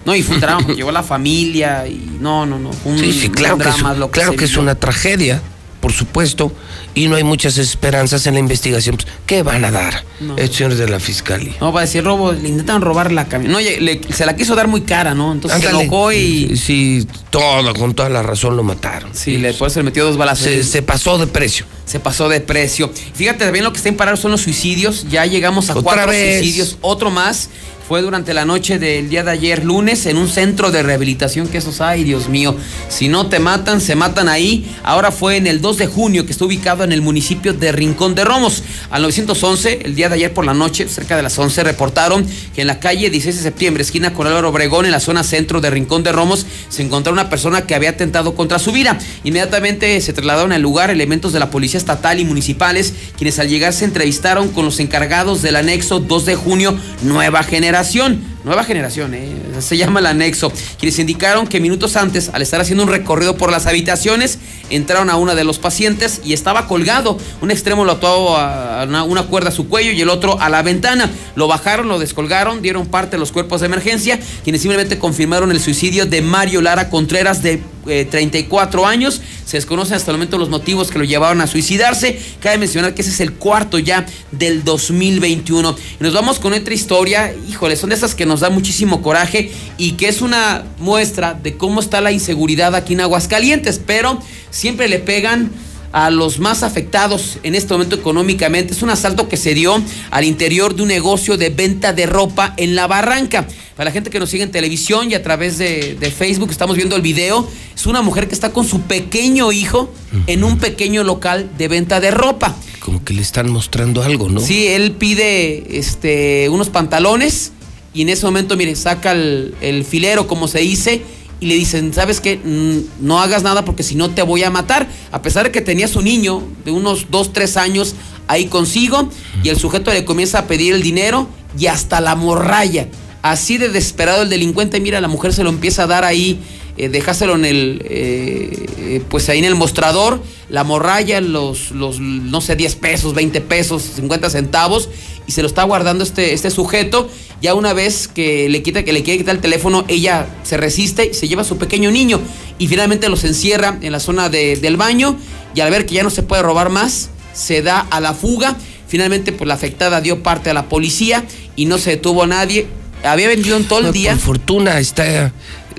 No, 0.04 0.16
y 0.16 0.24
fue 0.24 0.34
un 0.34 0.40
drama, 0.40 0.58
porque 0.58 0.74
llegó 0.76 0.90
la 0.90 1.04
familia 1.04 1.86
y 1.86 2.18
no, 2.18 2.46
no, 2.46 2.58
no. 2.58 2.72
fue 2.72 2.90
Un, 2.90 2.98
Sí, 2.98 3.12
sí, 3.12 3.28
un 3.28 3.34
claro 3.34 3.56
que, 3.56 3.68
es, 3.68 3.76
drama 3.76 4.10
claro 4.10 4.32
que 4.34 4.46
es 4.46 4.56
una 4.56 4.74
tragedia, 4.74 5.40
por 5.80 5.92
supuesto, 5.92 6.52
y 6.94 7.08
no 7.08 7.16
hay 7.16 7.24
muchas 7.24 7.56
esperanzas 7.58 8.26
en 8.26 8.34
la 8.34 8.40
investigación. 8.40 8.96
Pues, 8.96 9.08
¿Qué 9.26 9.42
van 9.42 9.64
a 9.64 9.70
dar 9.70 10.04
No. 10.20 10.36
estos 10.36 10.56
señores 10.58 10.78
de 10.78 10.88
la 10.88 11.00
fiscalía? 11.00 11.54
No, 11.60 11.72
para 11.72 11.86
decir 11.86 12.04
robo, 12.04 12.32
le 12.32 12.48
intentaron 12.48 12.82
robar 12.82 13.10
la 13.12 13.28
camioneta. 13.28 13.60
No, 13.60 13.80
le- 13.84 14.00
se 14.12 14.26
la 14.26 14.36
quiso 14.36 14.54
dar 14.54 14.68
muy 14.68 14.82
cara, 14.82 15.14
¿no? 15.14 15.32
Entonces 15.32 15.60
se 15.62 15.68
enojó 15.70 16.12
y. 16.12 16.56
Sí, 16.56 17.06
todo, 17.30 17.72
con 17.74 17.94
toda 17.94 18.08
la 18.10 18.22
razón 18.22 18.56
lo 18.56 18.62
mataron. 18.62 19.10
Sí, 19.14 19.38
le, 19.38 19.48
después 19.48 19.72
se 19.72 19.80
le 19.80 19.84
metió 19.84 20.04
dos 20.04 20.16
balazos. 20.16 20.44
Se, 20.44 20.62
se 20.64 20.82
pasó 20.82 21.16
de 21.18 21.26
precio. 21.26 21.64
Se 21.86 21.98
pasó 21.98 22.28
de 22.28 22.40
precio. 22.40 22.90
Fíjate, 23.14 23.44
también 23.44 23.64
lo 23.64 23.72
que 23.72 23.78
está 23.78 23.88
en 23.88 23.96
parar 23.96 24.16
son 24.18 24.30
los 24.30 24.42
suicidios. 24.42 25.06
Ya 25.10 25.24
llegamos 25.26 25.70
a 25.70 25.72
Otra 25.72 25.82
cuatro 25.82 26.10
vez. 26.12 26.38
suicidios. 26.40 26.76
Otro 26.82 27.10
más. 27.10 27.48
Fue 27.90 28.02
durante 28.02 28.34
la 28.34 28.44
noche 28.44 28.78
del 28.78 29.08
día 29.08 29.24
de 29.24 29.32
ayer, 29.32 29.64
lunes, 29.64 30.06
en 30.06 30.16
un 30.16 30.28
centro 30.28 30.70
de 30.70 30.84
rehabilitación 30.84 31.48
que 31.48 31.58
esos 31.58 31.80
hay, 31.80 32.04
Dios 32.04 32.28
mío. 32.28 32.54
Si 32.88 33.08
no 33.08 33.26
te 33.26 33.40
matan, 33.40 33.80
se 33.80 33.96
matan 33.96 34.28
ahí. 34.28 34.72
Ahora 34.84 35.10
fue 35.10 35.36
en 35.36 35.48
el 35.48 35.60
2 35.60 35.76
de 35.76 35.86
junio, 35.88 36.24
que 36.24 36.30
está 36.30 36.44
ubicado 36.44 36.84
en 36.84 36.92
el 36.92 37.02
municipio 37.02 37.52
de 37.52 37.72
Rincón 37.72 38.14
de 38.14 38.24
Romos. 38.24 38.62
Al 38.92 39.02
911, 39.02 39.80
el 39.86 39.96
día 39.96 40.08
de 40.08 40.14
ayer 40.14 40.32
por 40.32 40.44
la 40.46 40.54
noche, 40.54 40.88
cerca 40.88 41.16
de 41.16 41.24
las 41.24 41.36
11, 41.36 41.64
reportaron 41.64 42.24
que 42.54 42.60
en 42.60 42.68
la 42.68 42.78
calle 42.78 43.10
16 43.10 43.34
de 43.34 43.42
septiembre, 43.42 43.82
esquina 43.82 44.14
con 44.14 44.28
Álvaro 44.28 44.50
Obregón, 44.50 44.84
en 44.84 44.92
la 44.92 45.00
zona 45.00 45.24
centro 45.24 45.60
de 45.60 45.70
Rincón 45.70 46.04
de 46.04 46.12
Romos, 46.12 46.46
se 46.68 46.82
encontró 46.82 47.12
una 47.12 47.28
persona 47.28 47.66
que 47.66 47.74
había 47.74 47.90
atentado 47.90 48.36
contra 48.36 48.60
su 48.60 48.70
vida. 48.70 49.00
Inmediatamente 49.24 50.00
se 50.00 50.12
trasladaron 50.12 50.52
al 50.52 50.62
lugar 50.62 50.90
elementos 50.90 51.32
de 51.32 51.40
la 51.40 51.50
policía 51.50 51.78
estatal 51.78 52.20
y 52.20 52.24
municipales, 52.24 52.94
quienes 53.18 53.40
al 53.40 53.48
llegar 53.48 53.72
se 53.72 53.84
entrevistaron 53.84 54.50
con 54.50 54.64
los 54.64 54.78
encargados 54.78 55.42
del 55.42 55.56
anexo 55.56 55.98
2 55.98 56.24
de 56.24 56.36
junio 56.36 56.78
Nueva 57.02 57.42
Generación 57.42 57.79
generación. 57.82 58.29
Nueva 58.42 58.64
generación, 58.64 59.12
¿eh? 59.12 59.28
se 59.60 59.76
llama 59.76 60.00
el 60.00 60.06
anexo. 60.06 60.50
Quienes 60.78 60.98
indicaron 60.98 61.46
que 61.46 61.60
minutos 61.60 61.96
antes, 61.96 62.30
al 62.32 62.40
estar 62.40 62.58
haciendo 62.58 62.84
un 62.84 62.88
recorrido 62.88 63.36
por 63.36 63.50
las 63.50 63.66
habitaciones, 63.66 64.38
entraron 64.70 65.10
a 65.10 65.16
una 65.16 65.34
de 65.34 65.44
los 65.44 65.58
pacientes 65.58 66.22
y 66.24 66.32
estaba 66.32 66.66
colgado. 66.66 67.18
Un 67.42 67.50
extremo 67.50 67.84
lo 67.84 67.92
ató 67.92 68.38
a 68.38 68.86
una, 69.04 69.22
cuerda 69.24 69.50
a 69.50 69.52
su 69.52 69.68
cuello 69.68 69.92
y 69.92 70.00
el 70.00 70.08
otro 70.08 70.40
a 70.40 70.48
la 70.48 70.62
ventana. 70.62 71.10
Lo 71.34 71.48
bajaron, 71.48 71.88
lo 71.88 71.98
descolgaron, 71.98 72.62
dieron 72.62 72.86
parte 72.86 73.16
a 73.16 73.18
los 73.18 73.30
cuerpos 73.30 73.60
de 73.60 73.66
emergencia, 73.66 74.18
quienes 74.42 74.62
simplemente 74.62 74.98
confirmaron 74.98 75.50
el 75.50 75.60
suicidio 75.60 76.06
de 76.06 76.22
Mario 76.22 76.62
Lara 76.62 76.88
Contreras 76.88 77.42
de 77.42 77.60
eh, 77.86 78.06
34 78.10 78.86
años. 78.86 79.20
Se 79.44 79.56
desconocen 79.56 79.96
hasta 79.96 80.10
el 80.10 80.16
momento 80.16 80.38
los 80.38 80.48
motivos 80.48 80.90
que 80.90 80.98
lo 80.98 81.04
llevaron 81.04 81.40
a 81.40 81.46
suicidarse. 81.46 82.20
Cabe 82.40 82.58
mencionar 82.58 82.94
que 82.94 83.02
ese 83.02 83.10
es 83.10 83.20
el 83.20 83.32
cuarto 83.32 83.78
ya 83.78 84.06
del 84.30 84.64
2021. 84.64 85.76
Y 85.98 86.02
nos 86.02 86.14
vamos 86.14 86.38
con 86.38 86.52
otra 86.52 86.72
historia. 86.72 87.34
Híjole, 87.48 87.76
son 87.76 87.90
de 87.90 87.96
esas 87.96 88.14
que 88.14 88.26
nos 88.30 88.40
da 88.40 88.48
muchísimo 88.48 89.02
coraje 89.02 89.50
y 89.76 89.92
que 89.92 90.08
es 90.08 90.22
una 90.22 90.64
muestra 90.78 91.34
de 91.34 91.56
cómo 91.56 91.80
está 91.80 92.00
la 92.00 92.12
inseguridad 92.12 92.74
aquí 92.74 92.94
en 92.94 93.02
Aguascalientes. 93.02 93.80
Pero 93.84 94.22
siempre 94.50 94.88
le 94.88 95.00
pegan 95.00 95.50
a 95.92 96.10
los 96.10 96.38
más 96.38 96.62
afectados 96.62 97.38
en 97.42 97.54
este 97.54 97.74
momento 97.74 97.96
económicamente. 97.96 98.72
Es 98.72 98.82
un 98.82 98.90
asalto 98.90 99.28
que 99.28 99.36
se 99.36 99.54
dio 99.54 99.82
al 100.10 100.24
interior 100.24 100.74
de 100.74 100.82
un 100.82 100.88
negocio 100.88 101.36
de 101.36 101.50
venta 101.50 101.92
de 101.92 102.06
ropa 102.06 102.54
en 102.56 102.76
la 102.76 102.86
barranca. 102.86 103.46
Para 103.74 103.90
la 103.90 103.92
gente 103.92 104.10
que 104.10 104.20
nos 104.20 104.30
sigue 104.30 104.44
en 104.44 104.52
televisión 104.52 105.10
y 105.10 105.14
a 105.14 105.22
través 105.22 105.58
de, 105.58 105.96
de 105.98 106.10
Facebook, 106.10 106.50
estamos 106.50 106.76
viendo 106.76 106.94
el 106.94 107.02
video. 107.02 107.48
Es 107.74 107.86
una 107.86 108.02
mujer 108.02 108.28
que 108.28 108.34
está 108.34 108.52
con 108.52 108.66
su 108.66 108.82
pequeño 108.82 109.50
hijo 109.52 109.92
en 110.26 110.44
un 110.44 110.58
pequeño 110.58 111.02
local 111.02 111.50
de 111.58 111.66
venta 111.66 111.98
de 111.98 112.12
ropa. 112.12 112.54
Como 112.78 113.04
que 113.04 113.12
le 113.12 113.22
están 113.22 113.50
mostrando 113.50 114.02
algo, 114.02 114.28
¿no? 114.28 114.40
Sí, 114.40 114.68
él 114.68 114.92
pide 114.92 115.78
este, 115.78 116.48
unos 116.48 116.68
pantalones 116.68 117.52
y 117.94 118.02
en 118.02 118.08
ese 118.08 118.24
momento, 118.26 118.56
mire, 118.56 118.74
saca 118.76 119.12
el, 119.12 119.54
el 119.60 119.84
filero, 119.84 120.26
como 120.26 120.48
se 120.48 120.60
dice, 120.60 121.02
y 121.40 121.46
le 121.46 121.54
dicen, 121.54 121.92
¿sabes 121.94 122.20
qué? 122.20 122.36
Mm, 122.36 123.04
No 123.06 123.20
hagas 123.20 123.42
nada 123.42 123.64
porque 123.64 123.82
si 123.82 123.94
no 123.94 124.10
te 124.10 124.22
voy 124.22 124.42
a 124.42 124.50
matar. 124.50 124.88
A 125.10 125.22
pesar 125.22 125.46
de 125.46 125.50
que 125.52 125.60
tenía 125.60 125.88
su 125.88 126.02
niño 126.02 126.42
de 126.64 126.70
unos 126.70 127.06
2, 127.10 127.32
3 127.32 127.56
años 127.56 127.94
ahí 128.28 128.46
consigo, 128.46 129.08
y 129.42 129.48
el 129.48 129.58
sujeto 129.58 129.92
le 129.92 130.04
comienza 130.04 130.40
a 130.40 130.46
pedir 130.46 130.74
el 130.74 130.82
dinero 130.82 131.26
y 131.58 131.66
hasta 131.66 132.00
la 132.00 132.14
morralla. 132.14 132.88
Así 133.22 133.58
de 133.58 133.68
desesperado 133.70 134.22
el 134.22 134.28
delincuente, 134.30 134.80
mira, 134.80 135.00
la 135.00 135.08
mujer 135.08 135.32
se 135.32 135.42
lo 135.42 135.50
empieza 135.50 135.82
a 135.82 135.86
dar 135.86 136.04
ahí, 136.04 136.38
eh, 136.76 136.88
dejárselo 136.88 137.34
en 137.34 137.44
el, 137.44 137.82
eh, 137.86 138.66
eh, 138.78 139.02
pues 139.08 139.28
ahí 139.28 139.40
en 139.40 139.44
el 139.46 139.56
mostrador, 139.56 140.22
la 140.48 140.62
morralla, 140.64 141.20
los, 141.20 141.72
los, 141.72 141.98
no 142.00 142.40
sé, 142.40 142.54
10 142.54 142.76
pesos, 142.76 143.14
20 143.14 143.40
pesos, 143.40 143.82
50 143.96 144.30
centavos, 144.30 144.88
y 145.26 145.32
se 145.32 145.42
lo 145.42 145.48
está 145.48 145.64
guardando 145.64 146.04
este, 146.04 146.32
este 146.32 146.50
sujeto. 146.50 147.08
Ya 147.40 147.54
una 147.54 147.72
vez 147.72 148.06
que 148.08 148.48
le 148.48 148.62
quita, 148.62 148.82
que 148.84 148.92
le 148.92 149.02
quiere 149.02 149.18
quitar 149.18 149.34
el 149.36 149.40
teléfono, 149.40 149.84
ella 149.88 150.26
se 150.42 150.56
resiste 150.58 151.06
y 151.10 151.14
se 151.14 151.26
lleva 151.26 151.42
a 151.42 151.44
su 151.44 151.56
pequeño 151.56 151.90
niño. 151.90 152.20
Y 152.58 152.68
finalmente 152.68 153.08
los 153.08 153.24
encierra 153.24 153.78
en 153.80 153.92
la 153.92 154.00
zona 154.00 154.28
de- 154.28 154.56
del 154.56 154.76
baño. 154.76 155.16
Y 155.54 155.60
al 155.60 155.70
ver 155.70 155.86
que 155.86 155.94
ya 155.94 156.02
no 156.02 156.10
se 156.10 156.22
puede 156.22 156.42
robar 156.42 156.68
más, 156.68 157.08
se 157.32 157.62
da 157.62 157.80
a 157.80 158.00
la 158.00 158.12
fuga. 158.12 158.56
Finalmente, 158.86 159.32
pues 159.32 159.48
la 159.48 159.54
afectada 159.54 160.00
dio 160.00 160.22
parte 160.22 160.50
a 160.50 160.54
la 160.54 160.68
policía 160.68 161.24
y 161.56 161.64
no 161.64 161.78
se 161.78 161.90
detuvo 161.90 162.24
a 162.24 162.26
nadie. 162.26 162.66
Había 163.04 163.28
vendido 163.28 163.56
en 163.56 163.64
todo 163.64 163.78
el 163.86 163.92
día. 163.92 164.12
Por 164.12 164.20
fortuna 164.20 164.78
está 164.78 165.32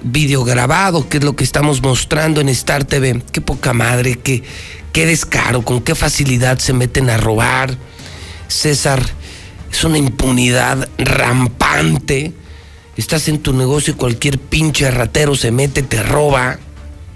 video 0.04 0.44
grabado, 0.44 1.08
que 1.08 1.18
es 1.18 1.24
lo 1.24 1.36
que 1.36 1.44
estamos 1.44 1.82
mostrando 1.84 2.42
en 2.42 2.50
Star 2.50 2.86
TV. 2.86 3.22
Qué 3.32 3.40
poca 3.42 3.74
madre, 3.74 4.18
qué, 4.18 4.42
qué 4.94 5.06
descaro, 5.06 5.64
con 5.64 5.82
qué 5.82 5.94
facilidad 5.94 6.58
se 6.58 6.74
meten 6.74 7.10
a 7.12 7.18
robar. 7.18 7.78
César, 8.48 9.04
es 9.72 9.84
una 9.84 9.98
impunidad 9.98 10.90
rampante. 10.98 12.34
Estás 12.98 13.28
en 13.28 13.40
tu 13.40 13.54
negocio 13.54 13.94
y 13.94 13.98
cualquier 13.98 14.38
pinche 14.38 14.92
ratero 14.92 15.36
se 15.36 15.52
mete, 15.52 15.82
te 15.82 16.04
roba. 16.04 16.60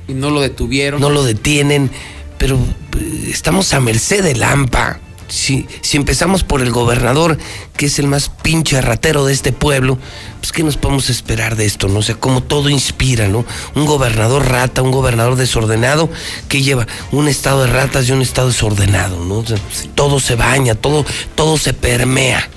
Y 0.07 0.13
no 0.13 0.29
lo 0.29 0.41
detuvieron. 0.41 1.01
No 1.01 1.09
lo 1.09 1.23
detienen, 1.23 1.91
pero 2.37 2.57
eh, 2.57 3.27
estamos 3.29 3.73
a 3.73 3.79
merced 3.79 4.23
del 4.23 4.41
AMPA. 4.41 4.99
Si, 5.27 5.67
empezamos 5.93 6.43
por 6.43 6.61
el 6.61 6.71
gobernador, 6.71 7.37
que 7.77 7.87
es 7.87 7.99
el 7.99 8.07
más 8.07 8.29
pinche 8.29 8.79
ratero 8.81 9.25
de 9.25 9.33
este 9.33 9.51
pueblo, 9.51 9.97
pues 10.39 10.51
¿qué 10.51 10.63
nos 10.63 10.77
podemos 10.77 11.09
esperar 11.09 11.55
de 11.55 11.65
esto? 11.65 11.87
¿no? 11.87 11.99
O 11.99 12.03
sea, 12.03 12.15
como 12.15 12.41
todo 12.41 12.69
inspira, 12.69 13.27
¿no? 13.27 13.45
Un 13.75 13.85
gobernador 13.85 14.47
rata, 14.49 14.81
un 14.81 14.91
gobernador 14.91 15.35
desordenado, 15.35 16.09
que 16.47 16.61
lleva 16.61 16.87
un 17.11 17.27
estado 17.27 17.63
de 17.63 17.71
ratas 17.71 18.07
y 18.07 18.11
un 18.11 18.21
estado 18.21 18.49
desordenado, 18.49 19.23
¿no? 19.23 19.45
Sea, 19.45 19.57
todo 19.95 20.19
se 20.19 20.35
baña, 20.35 20.75
todo, 20.75 21.05
todo 21.35 21.57
se 21.57 21.73
permea. 21.73 22.49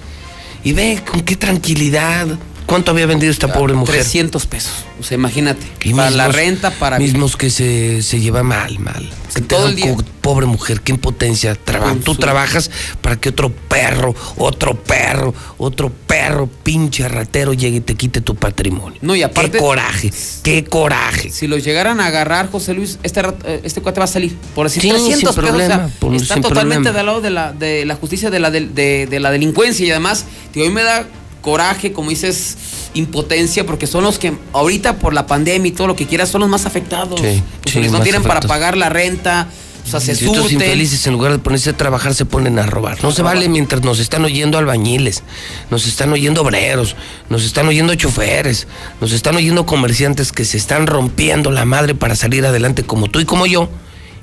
Y 0.64 0.72
ve 0.72 1.02
con 1.10 1.22
qué 1.22 1.36
tranquilidad. 1.36 2.26
¿Cuánto 2.68 2.90
había 2.90 3.06
vendido 3.06 3.32
esta 3.32 3.50
pobre 3.50 3.72
mujer? 3.72 3.94
300 3.96 4.44
pesos. 4.46 4.72
O 5.00 5.02
sea, 5.02 5.14
imagínate. 5.16 5.66
Y 5.84 5.94
para 5.94 6.10
la 6.10 6.28
renta, 6.28 6.70
para. 6.70 6.98
Mismos 6.98 7.34
que 7.36 7.48
se, 7.48 8.02
se 8.02 8.20
lleva 8.20 8.42
mal, 8.42 8.78
mal. 8.78 9.08
Que 9.34 9.40
todo 9.40 9.68
el 9.68 9.74
día. 9.76 9.96
pobre 10.20 10.44
mujer, 10.44 10.82
qué 10.82 10.92
impotencia. 10.92 11.54
Traba- 11.54 11.94
Tú 12.04 12.12
su- 12.12 12.20
trabajas 12.20 12.70
para 13.00 13.16
que 13.16 13.30
otro 13.30 13.50
perro, 13.50 14.14
otro 14.36 14.74
perro, 14.76 15.32
otro 15.56 15.90
perro, 15.90 16.46
pinche 16.62 17.08
ratero 17.08 17.54
llegue 17.54 17.78
y 17.78 17.80
te 17.80 17.94
quite 17.94 18.20
tu 18.20 18.34
patrimonio. 18.34 18.98
No, 19.00 19.16
y 19.16 19.22
aparte- 19.22 19.52
Qué 19.52 19.58
coraje, 19.58 20.12
qué 20.42 20.64
coraje. 20.64 21.30
Si 21.30 21.46
los 21.46 21.64
llegaran 21.64 22.00
a 22.00 22.06
agarrar, 22.08 22.50
José 22.50 22.74
Luis, 22.74 22.98
este, 23.02 23.20
eh, 23.44 23.60
este 23.64 23.80
cuate 23.80 24.00
va 24.00 24.04
a 24.04 24.08
salir. 24.08 24.36
Por 24.54 24.66
decir 24.66 24.82
Sí, 24.82 24.90
300 24.90 25.16
sin 25.18 25.20
pesos. 25.26 25.38
o 25.38 25.40
sea, 25.40 25.50
problema, 25.50 25.90
por- 25.98 26.14
está 26.14 26.34
sin 26.34 26.42
totalmente 26.42 26.90
problema. 26.90 26.98
del 26.98 27.06
lado 27.06 27.20
de 27.22 27.30
la, 27.30 27.52
de 27.54 27.84
la 27.86 27.94
justicia, 27.94 28.28
de 28.28 28.40
la, 28.40 28.50
de, 28.50 29.06
de 29.08 29.20
la 29.20 29.30
delincuencia. 29.30 29.86
Y 29.86 29.90
además, 29.90 30.26
tío, 30.52 30.64
mí 30.64 30.70
me 30.70 30.82
da 30.82 31.06
coraje, 31.40 31.92
como 31.92 32.10
dices, 32.10 32.56
impotencia, 32.94 33.64
porque 33.66 33.86
son 33.86 34.04
los 34.04 34.18
que 34.18 34.32
ahorita 34.52 34.98
por 34.98 35.14
la 35.14 35.26
pandemia 35.26 35.68
y 35.68 35.72
todo 35.72 35.86
lo 35.86 35.96
que 35.96 36.06
quieras, 36.06 36.28
son 36.28 36.40
los 36.40 36.50
más 36.50 36.66
afectados. 36.66 37.20
Sí, 37.20 37.42
Pues 37.62 37.74
sí, 37.74 37.80
no 37.90 38.00
tienen 38.00 38.22
para 38.22 38.40
pagar 38.40 38.76
la 38.76 38.88
renta, 38.88 39.48
o 39.86 39.90
sea, 39.90 40.00
se 40.00 40.10
Y 40.12 40.14
estos 40.14 40.36
surten. 40.36 40.60
infelices 40.60 41.06
en 41.06 41.12
lugar 41.14 41.32
de 41.32 41.38
ponerse 41.38 41.70
a 41.70 41.76
trabajar 41.76 42.14
se 42.14 42.26
ponen 42.26 42.58
a 42.58 42.66
robar. 42.66 43.02
No 43.02 43.10
se 43.10 43.22
vale 43.22 43.48
mientras 43.48 43.82
nos 43.82 44.00
están 44.00 44.24
oyendo 44.24 44.58
albañiles, 44.58 45.22
nos 45.70 45.86
están 45.86 46.12
oyendo 46.12 46.42
obreros, 46.42 46.94
nos 47.30 47.44
están 47.44 47.66
oyendo 47.68 47.94
choferes, 47.94 48.66
nos 49.00 49.12
están 49.12 49.36
oyendo 49.36 49.64
comerciantes 49.64 50.32
que 50.32 50.44
se 50.44 50.58
están 50.58 50.86
rompiendo 50.86 51.50
la 51.50 51.64
madre 51.64 51.94
para 51.94 52.16
salir 52.16 52.44
adelante 52.44 52.82
como 52.84 53.08
tú 53.08 53.20
y 53.20 53.24
como 53.24 53.46
yo. 53.46 53.70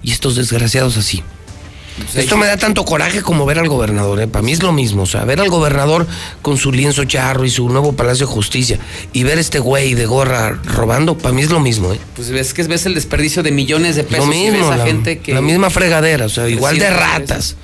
Y 0.04 0.12
estos 0.12 0.36
desgraciados 0.36 0.98
así. 0.98 1.24
Esto 2.14 2.36
me 2.38 2.46
da 2.46 2.58
tanto 2.58 2.84
coraje 2.84 3.22
como 3.22 3.46
ver 3.46 3.58
al 3.58 3.70
gobernador, 3.70 4.22
¿eh? 4.22 4.28
para 4.28 4.44
mí 4.44 4.52
es 4.52 4.62
lo 4.62 4.74
mismo, 4.74 5.04
o 5.04 5.06
sea, 5.06 5.24
ver 5.24 5.40
al 5.40 5.50
gobernador 5.50 6.06
con 6.42 6.58
su 6.58 6.74
lienzo 6.74 7.06
charro 7.06 7.46
y 7.46 7.50
su 7.50 7.70
nuevo 7.70 7.94
Palacio 7.94 8.28
de 8.28 8.34
Justicia 8.34 8.80
y 9.14 9.24
ver 9.24 9.40
este 9.40 9.60
güey 9.60 9.94
de 9.94 10.06
gorra 10.06 10.60
robando, 10.66 11.18
para 11.18 11.34
mí 11.34 11.42
es 11.42 11.50
lo 11.50 11.62
mismo. 11.62 11.94
¿eh? 11.94 12.00
Pues 12.16 12.30
ves 12.32 12.54
que 12.54 12.64
ves 12.64 12.86
el 12.86 12.96
desperdicio 12.96 13.44
de 13.44 13.52
millones 13.52 13.96
de 13.96 14.04
pesos. 14.04 14.26
Lo 14.26 14.34
mismo, 14.34 14.58
y 14.58 14.62
ves 14.62 14.72
a 14.72 14.78
la, 14.78 14.86
gente 14.86 15.20
que... 15.20 15.34
la 15.34 15.42
misma 15.42 15.70
fregadera, 15.70 16.26
o 16.26 16.30
sea, 16.30 16.50
igual 16.50 16.78
de 16.78 16.90
ratas. 16.90 17.56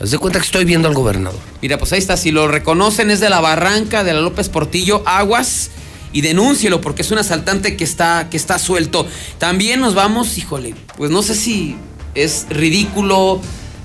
Haz 0.00 0.10
de 0.10 0.18
cuenta 0.18 0.38
que 0.38 0.46
estoy 0.46 0.64
viendo 0.64 0.88
al 0.88 0.94
gobernador. 0.94 1.40
Mira, 1.62 1.78
pues 1.78 1.92
ahí 1.92 1.98
está, 1.98 2.16
si 2.16 2.30
lo 2.30 2.48
reconocen 2.48 3.10
es 3.10 3.20
de 3.20 3.30
la 3.30 3.40
barranca 3.40 4.04
de 4.04 4.12
la 4.12 4.20
López 4.20 4.48
Portillo, 4.48 5.02
Aguas, 5.06 5.70
y 6.12 6.22
denúncielo 6.22 6.80
porque 6.80 7.02
es 7.02 7.10
un 7.10 7.18
asaltante 7.18 7.76
que 7.76 7.84
está, 7.84 8.28
que 8.30 8.36
está 8.36 8.58
suelto. 8.58 9.06
También 9.38 9.80
nos 9.80 9.94
vamos, 9.94 10.38
híjole, 10.38 10.74
pues 10.96 11.10
no 11.10 11.22
sé 11.22 11.34
si 11.34 11.76
es 12.14 12.46
ridículo, 12.50 13.40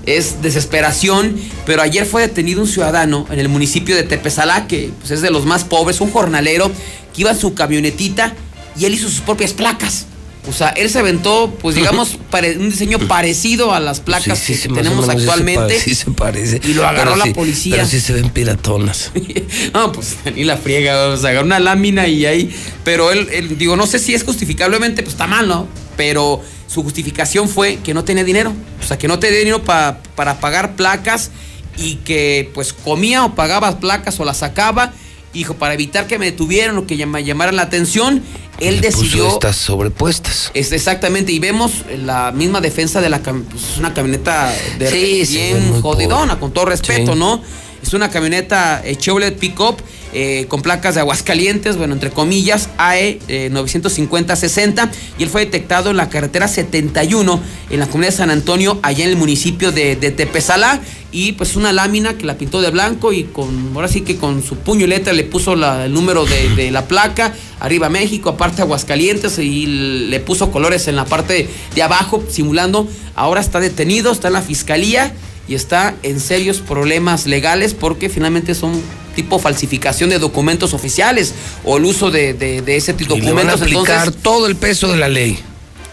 es 0.06 0.42
desesperación, 0.42 1.36
pero 1.66 1.82
ayer 1.82 2.06
fue 2.06 2.22
detenido 2.22 2.60
un 2.60 2.68
ciudadano 2.68 3.26
en 3.30 3.38
el 3.38 3.48
municipio 3.48 3.94
de 3.94 4.02
Tepezalá, 4.02 4.66
que 4.66 4.90
pues, 4.98 5.10
es 5.10 5.22
de 5.22 5.30
los 5.30 5.44
más 5.44 5.64
pobres, 5.64 6.00
un 6.00 6.10
jornalero 6.10 6.70
que 7.14 7.22
iba 7.22 7.30
en 7.30 7.38
su 7.38 7.54
camionetita 7.54 8.34
y 8.78 8.84
él 8.84 8.94
hizo 8.94 9.08
sus 9.08 9.20
propias 9.20 9.52
placas. 9.52 10.06
O 10.48 10.52
sea, 10.52 10.70
él 10.70 10.90
se 10.90 10.98
aventó, 10.98 11.56
pues 11.60 11.76
digamos, 11.76 12.18
pare- 12.30 12.56
un 12.58 12.70
diseño 12.70 12.98
parecido 12.98 13.72
a 13.72 13.78
las 13.78 14.00
placas 14.00 14.38
Sí, 14.40 14.54
sí, 14.56 14.68
que 14.68 14.74
tenemos 14.74 15.08
actualmente. 15.08 15.78
Sí 15.78 15.94
se 15.94 16.10
parece. 16.10 16.60
Y 16.64 16.74
lo 16.74 16.86
agarró 16.86 17.12
Pero 17.12 17.24
la 17.26 17.32
policía. 17.32 17.76
Pero 17.76 17.88
sí 17.88 18.00
se 18.00 18.12
ven 18.12 18.28
piratonas. 18.30 19.12
No, 19.74 19.92
pues 19.92 20.16
ni 20.34 20.44
la 20.44 20.56
friega, 20.56 21.08
o 21.08 21.16
sea, 21.16 21.30
agarró 21.30 21.46
una 21.46 21.60
lámina 21.60 22.06
y 22.08 22.26
ahí. 22.26 22.54
Pero 22.84 23.12
él, 23.12 23.28
él, 23.32 23.56
digo, 23.58 23.76
no 23.76 23.86
sé 23.86 23.98
si 23.98 24.14
es 24.14 24.24
justificablemente, 24.24 25.02
pues 25.02 25.14
está 25.14 25.26
mal, 25.26 25.46
¿no? 25.46 25.68
Pero 25.96 26.40
su 26.66 26.82
justificación 26.82 27.48
fue 27.48 27.76
que 27.76 27.94
no 27.94 28.02
tenía 28.04 28.24
dinero. 28.24 28.52
O 28.82 28.86
sea, 28.86 28.98
que 28.98 29.06
no 29.08 29.18
tenía 29.18 29.38
dinero 29.38 29.62
pa- 29.62 29.98
para 30.16 30.40
pagar 30.40 30.74
placas 30.74 31.30
y 31.76 31.96
que 31.96 32.50
pues 32.54 32.72
comía 32.72 33.24
o 33.24 33.34
pagaba 33.34 33.78
placas 33.78 34.18
o 34.20 34.24
las 34.24 34.38
sacaba. 34.38 34.92
Dijo, 35.32 35.54
para 35.54 35.74
evitar 35.74 36.06
que 36.06 36.18
me 36.18 36.26
detuvieran 36.26 36.76
o 36.76 36.86
que 36.86 36.96
llama- 36.96 37.20
llamaran 37.20 37.56
la 37.56 37.62
atención, 37.62 38.22
él 38.60 38.76
Puso 38.82 39.02
decidió. 39.02 39.28
estas 39.28 39.56
sobrepuestas. 39.56 40.50
Es 40.54 40.72
exactamente, 40.72 41.32
y 41.32 41.38
vemos 41.38 41.72
la 42.04 42.32
misma 42.32 42.60
defensa 42.60 43.00
de 43.00 43.08
la 43.08 43.20
pues, 43.20 43.64
es 43.72 43.78
una 43.78 43.94
camioneta 43.94 44.52
de 44.78 44.90
Sí, 44.90 45.32
bien 45.34 45.80
jodidona, 45.80 46.38
con 46.38 46.52
todo 46.52 46.66
respeto, 46.66 47.14
Sí. 47.14 47.18
¿no? 47.18 47.42
Es 47.82 47.94
una 47.94 48.10
camioneta 48.10 48.82
Chevrolet 48.98 49.36
Pickup 49.38 49.80
eh, 50.12 50.46
con 50.48 50.60
placas 50.60 50.94
de 50.94 51.00
Aguascalientes, 51.00 51.76
bueno, 51.76 51.94
entre 51.94 52.10
comillas, 52.10 52.68
AE 52.76 53.18
eh, 53.28 53.50
950-60, 53.52 54.90
y 55.18 55.22
él 55.22 55.28
fue 55.30 55.44
detectado 55.44 55.90
en 55.90 55.96
la 55.96 56.10
carretera 56.10 56.48
71 56.48 57.40
en 57.70 57.80
la 57.80 57.86
comunidad 57.86 58.10
de 58.10 58.16
San 58.18 58.30
Antonio, 58.30 58.78
allá 58.82 59.04
en 59.04 59.10
el 59.10 59.16
municipio 59.16 59.72
de, 59.72 59.96
de 59.96 60.10
Tepezalá, 60.10 60.80
y 61.12 61.32
pues 61.32 61.56
una 61.56 61.72
lámina 61.72 62.18
que 62.18 62.26
la 62.26 62.36
pintó 62.36 62.60
de 62.60 62.70
blanco 62.70 63.12
y 63.12 63.24
con, 63.24 63.72
ahora 63.74 63.88
sí 63.88 64.00
que 64.02 64.16
con 64.16 64.42
su 64.42 64.56
puño 64.56 64.84
y 64.84 64.88
letra 64.88 65.12
le 65.12 65.24
puso 65.24 65.54
el 65.54 65.92
número 65.92 66.24
de, 66.24 66.54
de 66.56 66.70
la 66.70 66.88
placa, 66.88 67.34
arriba 67.60 67.88
México, 67.88 68.30
aparte 68.30 68.62
Aguascalientes, 68.62 69.38
y 69.38 69.66
le 69.66 70.20
puso 70.20 70.50
colores 70.50 70.88
en 70.88 70.96
la 70.96 71.04
parte 71.04 71.48
de 71.74 71.82
abajo, 71.82 72.22
simulando, 72.28 72.86
ahora 73.14 73.40
está 73.40 73.60
detenido, 73.60 74.12
está 74.12 74.28
en 74.28 74.34
la 74.34 74.42
fiscalía 74.42 75.14
y 75.48 75.54
está 75.54 75.94
en 76.02 76.20
serios 76.20 76.58
problemas 76.58 77.26
legales 77.26 77.74
porque 77.74 78.08
finalmente 78.08 78.54
son 78.54 78.80
tipo 79.16 79.38
falsificación 79.38 80.08
de 80.10 80.18
documentos 80.18 80.72
oficiales 80.72 81.34
o 81.64 81.76
el 81.76 81.84
uso 81.84 82.10
de, 82.10 82.32
de- 82.34 82.62
de 82.62 82.76
ese 82.76 82.94
tipo 82.94 83.14
de 83.14 83.20
Y 83.20 83.22
le 83.24 83.32
van 83.32 83.48
a 83.48 83.52
documentos. 83.52 83.78
aplicar 83.82 84.06
Entonces, 84.06 84.22
todo 84.22 84.46
el 84.46 84.56
peso 84.56 84.88
de 84.88 84.96
la 84.96 85.08
ley. 85.08 85.38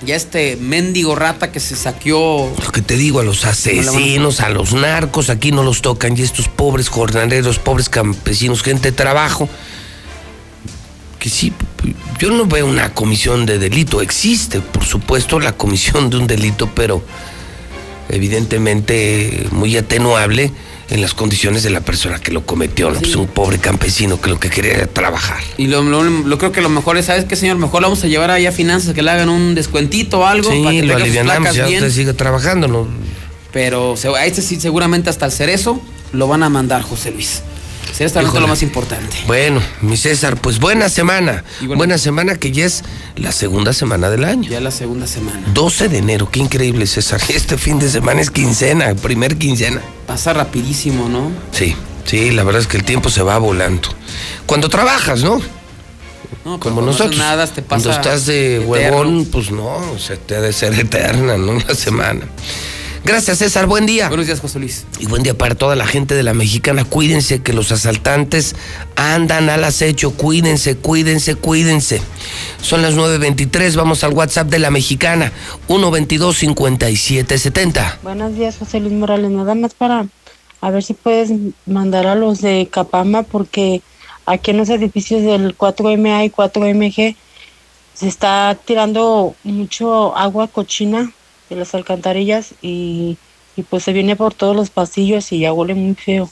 ya 0.06 0.16
este 0.16 0.56
mendigo 0.56 1.16
rata 1.16 1.52
que 1.52 1.60
se 1.60 1.76
saqueó. 1.76 2.54
Lo 2.64 2.72
que 2.72 2.82
te 2.82 2.96
digo, 2.96 3.20
a 3.20 3.24
los 3.24 3.44
asesinos, 3.44 4.40
a 4.40 4.48
los 4.50 4.72
narcos, 4.72 5.30
aquí 5.30 5.52
no 5.52 5.64
los 5.64 5.82
tocan. 5.82 6.16
Y 6.18 6.22
estos 6.22 6.48
pobres 6.48 6.88
jornaleros, 6.88 7.60
pobres 7.60 7.90
campesinos, 7.90 8.62
gente 8.64 8.92
de 8.92 8.96
trabajo. 8.96 9.50
Que 11.20 11.30
sí, 11.30 11.52
yo 12.20 12.32
no 12.32 12.46
veo 12.46 12.66
una 12.66 12.94
comisión 12.94 13.46
de 13.46 13.60
delito. 13.60 14.02
Existe, 14.02 14.62
por 14.62 14.86
supuesto, 14.86 15.42
la 15.42 15.52
comisión 15.52 16.10
de 16.10 16.16
un 16.16 16.28
delito, 16.28 16.70
pero 16.74 17.04
evidentemente 18.10 19.48
muy 19.52 19.76
atenuable 19.78 20.52
en 20.90 21.02
las 21.02 21.14
condiciones 21.14 21.62
de 21.62 21.70
la 21.70 21.82
persona 21.82 22.20
que 22.20 22.32
lo 22.32 22.46
cometió. 22.46 22.90
¿no? 22.90 23.00
Pues 23.00 23.16
un 23.16 23.28
pobre 23.28 23.60
campesino 23.60 24.20
que 24.20 24.30
lo 24.30 24.40
que 24.40 24.50
quería 24.50 24.74
era 24.74 24.88
trabajar. 24.88 25.38
Y 25.58 25.68
lo, 25.68 25.84
lo- 25.84 26.04
lo 26.04 26.38
creo 26.38 26.52
que 26.52 26.62
lo 26.62 26.70
mejor 26.70 26.98
es, 26.98 27.06
¿sabes 27.06 27.26
qué, 27.26 27.36
señor? 27.36 27.58
Mejor 27.58 27.82
lo 27.82 27.88
vamos 27.90 28.04
a 28.04 28.08
llevar 28.08 28.32
allá 28.32 28.50
a 28.50 28.52
finanzas, 28.52 28.94
que 28.96 29.04
le 29.04 29.12
hagan 29.12 29.30
un 29.30 29.54
descuentito 29.56 30.20
o 30.22 30.26
algo. 30.26 30.50
Sí, 30.52 30.62
para 30.64 30.76
que 30.76 30.84
lo 30.84 30.96
alivianamos, 30.96 31.56
ya 31.56 31.66
bien. 31.68 31.84
usted 31.84 31.94
sigue 31.96 32.14
trabajando, 32.14 32.68
¿no? 32.68 32.88
Pero 33.52 33.96
a 34.16 34.26
este 34.26 34.42
sí, 34.42 34.60
seguramente 34.60 35.10
hasta 35.10 35.26
el 35.26 35.32
cerezo 35.32 35.82
lo 36.12 36.28
van 36.28 36.44
a 36.44 36.50
mandar, 36.50 36.82
José 36.82 37.12
Luis. 37.12 37.42
Será 37.94 38.08
hasta 38.08 38.20
ahorita 38.22 38.40
lo 38.40 38.48
más 38.48 38.62
importante. 38.64 39.18
Bueno, 39.28 39.62
mi 39.82 39.98
César, 39.98 40.38
pues 40.40 40.60
buena 40.60 40.88
semana. 40.90 41.44
Buena 41.62 41.98
semana 41.98 42.36
que 42.36 42.52
ya 42.52 42.66
es 42.66 42.84
la 43.16 43.32
segunda 43.32 43.74
semana 43.74 44.10
del 44.10 44.24
año. 44.24 44.50
Ya 44.50 44.60
la 44.62 44.72
segunda 44.72 45.06
semana. 45.08 45.42
12 45.54 45.90
de 45.90 45.98
enero, 45.98 46.30
qué 46.32 46.40
increíble, 46.40 46.88
César. 46.88 47.20
Este 47.30 47.58
fin 47.58 47.78
de 47.80 47.90
semana 47.90 48.22
es 48.22 48.32
quincena, 48.32 48.94
primer 48.96 49.38
quincena. 49.38 49.82
Pasa 50.08 50.34
rapidísimo, 50.34 51.10
¿no? 51.10 51.32
Sí, 51.52 51.76
sí, 52.06 52.32
la 52.32 52.44
verdad 52.44 52.62
es 52.62 52.68
que 52.68 52.78
el 52.78 52.84
tiempo 52.84 53.10
se 53.10 53.22
va 53.22 53.38
volando. 53.38 53.90
Cuando 54.46 54.70
trabajas, 54.70 55.22
¿no? 55.24 55.42
No, 56.46 56.60
Como 56.60 56.82
nosotros. 56.82 57.18
nada, 57.18 57.48
te 57.48 57.62
pasa 57.62 57.68
Cuando 57.68 57.92
estás 57.92 58.26
de 58.26 58.56
eterno. 58.58 58.70
huevón, 58.72 59.26
pues 59.26 59.52
no, 59.52 59.98
se 60.00 60.16
te 60.16 60.36
ha 60.36 60.42
de 60.42 60.54
ser 60.54 60.74
eterna, 60.80 61.38
¿no? 61.38 61.52
Una 61.54 61.74
semana. 61.76 62.22
Gracias, 63.04 63.40
César. 63.40 63.66
Buen 63.66 63.86
día. 63.86 64.08
Buenos 64.10 64.28
días, 64.28 64.40
José 64.40 64.60
Luis. 64.60 64.86
Y 65.00 65.08
buen 65.08 65.24
día 65.24 65.38
para 65.38 65.56
toda 65.56 65.76
la 65.76 65.88
gente 65.88 66.16
de 66.16 66.24
la 66.24 66.34
mexicana. 66.34 66.84
Cuídense 66.84 67.42
que 67.42 67.54
los 67.54 67.72
asaltantes 67.72 68.56
andan 68.96 69.50
al 69.50 69.64
acecho. 69.64 70.12
Cuídense, 70.12 70.76
cuídense, 70.76 71.36
cuídense. 71.36 72.02
Son 72.62 72.82
las 72.82 72.96
9.23. 72.96 73.76
Vamos 73.76 74.04
al 74.04 74.14
WhatsApp 74.14 74.50
de 74.50 74.60
la 74.60 74.70
mexicana. 74.70 75.32
122-5770. 75.68 78.00
Buenos 78.04 78.36
días, 78.36 78.58
José 78.58 78.80
Luis 78.80 78.94
Morales. 78.94 79.32
Nada 79.32 79.56
más 79.56 79.74
para 79.74 80.06
a 80.62 80.72
ver 80.72 80.84
si 80.84 80.94
puedes 80.94 81.32
mandar 81.66 82.06
a 82.06 82.16
los 82.16 82.42
de 82.42 82.68
Capama, 82.70 83.24
porque 83.24 83.82
aquí 84.26 84.52
en 84.52 84.58
los 84.58 84.70
edificios 84.70 85.22
del 85.22 85.58
4MA 85.58 86.26
y 86.26 86.30
4MG 86.30 87.16
se 87.94 88.08
está 88.08 88.58
tirando 88.66 89.36
mucho 89.44 90.16
agua 90.16 90.48
cochina 90.48 91.12
de 91.50 91.56
las 91.56 91.74
alcantarillas 91.76 92.54
y, 92.62 93.18
y 93.56 93.64
pues 93.64 93.84
se 93.84 93.94
viene 93.94 94.16
por 94.16 94.34
todos 94.34 94.56
los 94.56 94.70
pasillos 94.70 95.32
y 95.32 95.40
ya 95.40 95.54
huele 95.54 95.76
muy 95.76 95.96
feo. 95.96 96.30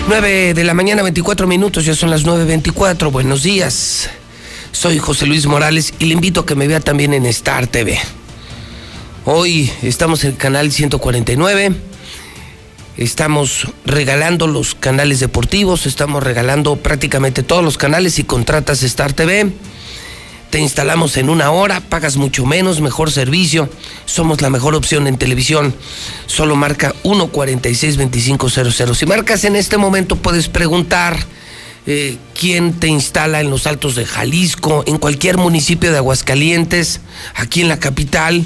Nueve 0.08 0.54
de 0.54 0.64
la 0.64 0.74
mañana, 0.74 1.02
24 1.02 1.48
minutos, 1.48 1.86
ya 1.86 1.96
son 1.96 2.10
las 2.10 2.26
9.24. 2.26 3.12
Buenos 3.12 3.44
días. 3.44 4.10
Soy 4.72 5.00
José 5.00 5.26
Luis 5.26 5.46
Morales 5.48 5.94
y 6.00 6.06
le 6.06 6.14
invito 6.14 6.42
a 6.42 6.46
que 6.46 6.56
me 6.56 6.68
vea 6.68 6.80
también 6.80 7.14
en 7.14 7.26
Star 7.26 7.68
TV. 7.68 8.00
Hoy 9.26 9.72
estamos 9.82 10.24
en 10.24 10.32
el 10.32 10.38
canal 10.38 10.72
149 10.72 11.74
Estamos 12.98 13.68
regalando 13.86 14.48
los 14.48 14.74
canales 14.74 15.20
deportivos, 15.20 15.86
estamos 15.86 16.24
regalando 16.24 16.78
prácticamente 16.78 17.44
todos 17.44 17.62
los 17.62 17.78
canales 17.78 18.14
si 18.14 18.24
contratas 18.24 18.84
Star 18.84 19.12
TV. 19.12 19.52
Te 20.56 20.62
instalamos 20.62 21.18
en 21.18 21.30
una 21.30 21.52
hora, 21.52 21.82
pagas 21.82 22.16
mucho 22.16 22.46
menos, 22.46 22.80
mejor 22.80 23.12
servicio. 23.12 23.68
Somos 24.06 24.42
la 24.42 24.50
mejor 24.50 24.74
opción 24.74 25.06
en 25.06 25.18
televisión. 25.18 25.76
Solo 26.28 26.56
marca 26.56 26.96
146-2500. 27.04 28.96
Si 28.96 29.06
marcas 29.06 29.44
en 29.44 29.58
este 29.58 29.76
momento 29.76 30.16
puedes 30.16 30.48
preguntar 30.48 31.20
eh, 31.86 32.18
quién 32.40 32.72
te 32.72 32.88
instala 32.88 33.42
en 33.42 33.50
los 33.50 33.68
altos 33.68 33.96
de 33.96 34.06
Jalisco, 34.06 34.86
en 34.88 34.98
cualquier 34.98 35.36
municipio 35.36 35.92
de 35.92 35.98
Aguascalientes, 35.98 37.02
aquí 37.34 37.60
en 37.60 37.68
la 37.68 37.82
capital. 37.82 38.42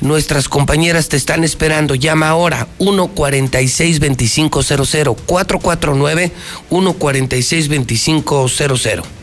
Nuestras 0.00 0.48
compañeras 0.48 1.10
te 1.10 1.18
están 1.18 1.44
esperando. 1.44 1.94
Llama 1.94 2.30
ahora 2.30 2.68
146-2500 2.78 5.14
449 5.26 6.32
146-2500. 6.70 9.19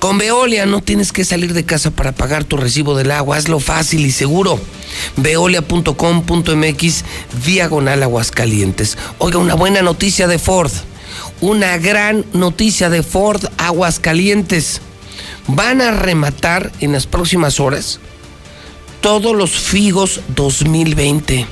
Con 0.00 0.16
Veolia 0.16 0.64
no 0.64 0.80
tienes 0.80 1.12
que 1.12 1.26
salir 1.26 1.52
de 1.52 1.66
casa 1.66 1.90
para 1.90 2.12
pagar 2.12 2.44
tu 2.44 2.56
recibo 2.56 2.96
del 2.96 3.10
agua. 3.10 3.36
Hazlo 3.36 3.60
fácil 3.60 4.06
y 4.06 4.10
seguro. 4.10 4.58
Veolia.com.mx 5.18 7.04
diagonal 7.44 8.02
Aguascalientes. 8.02 8.96
Oiga, 9.18 9.38
una 9.38 9.54
buena 9.54 9.82
noticia 9.82 10.26
de 10.26 10.38
Ford. 10.38 10.72
Una 11.42 11.76
gran 11.76 12.24
noticia 12.32 12.88
de 12.88 13.02
Ford 13.02 13.44
Aguascalientes. 13.58 14.80
Van 15.48 15.82
a 15.82 15.90
rematar 15.90 16.72
en 16.80 16.92
las 16.92 17.06
próximas 17.06 17.60
horas 17.60 18.00
todos 19.02 19.36
los 19.36 19.50
Figos 19.50 20.22
2020. 20.34 21.46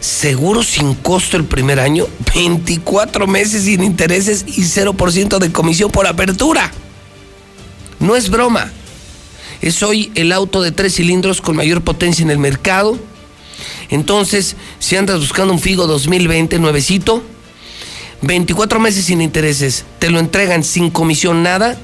Seguro 0.00 0.62
sin 0.62 0.92
costo 0.92 1.38
el 1.38 1.44
primer 1.44 1.80
año, 1.80 2.06
24 2.34 3.26
meses 3.26 3.62
sin 3.62 3.82
intereses 3.82 4.44
y 4.46 4.60
0% 4.60 5.38
de 5.38 5.52
comisión 5.52 5.90
por 5.90 6.06
apertura. 6.06 6.70
No 8.00 8.16
es 8.16 8.30
broma. 8.30 8.70
Es 9.62 9.82
hoy 9.82 10.12
el 10.14 10.32
auto 10.32 10.62
de 10.62 10.72
tres 10.72 10.96
cilindros 10.96 11.40
con 11.40 11.56
mayor 11.56 11.82
potencia 11.82 12.22
en 12.22 12.30
el 12.30 12.38
mercado. 12.38 12.98
Entonces, 13.88 14.56
si 14.78 14.96
andas 14.96 15.20
buscando 15.20 15.52
un 15.52 15.60
Figo 15.60 15.86
2020 15.86 16.58
nuevecito, 16.58 17.22
24 18.22 18.80
meses 18.80 19.06
sin 19.06 19.20
intereses, 19.20 19.84
te 19.98 20.10
lo 20.10 20.18
entregan 20.18 20.64
sin 20.64 20.90
comisión 20.90 21.42
nada 21.42 21.78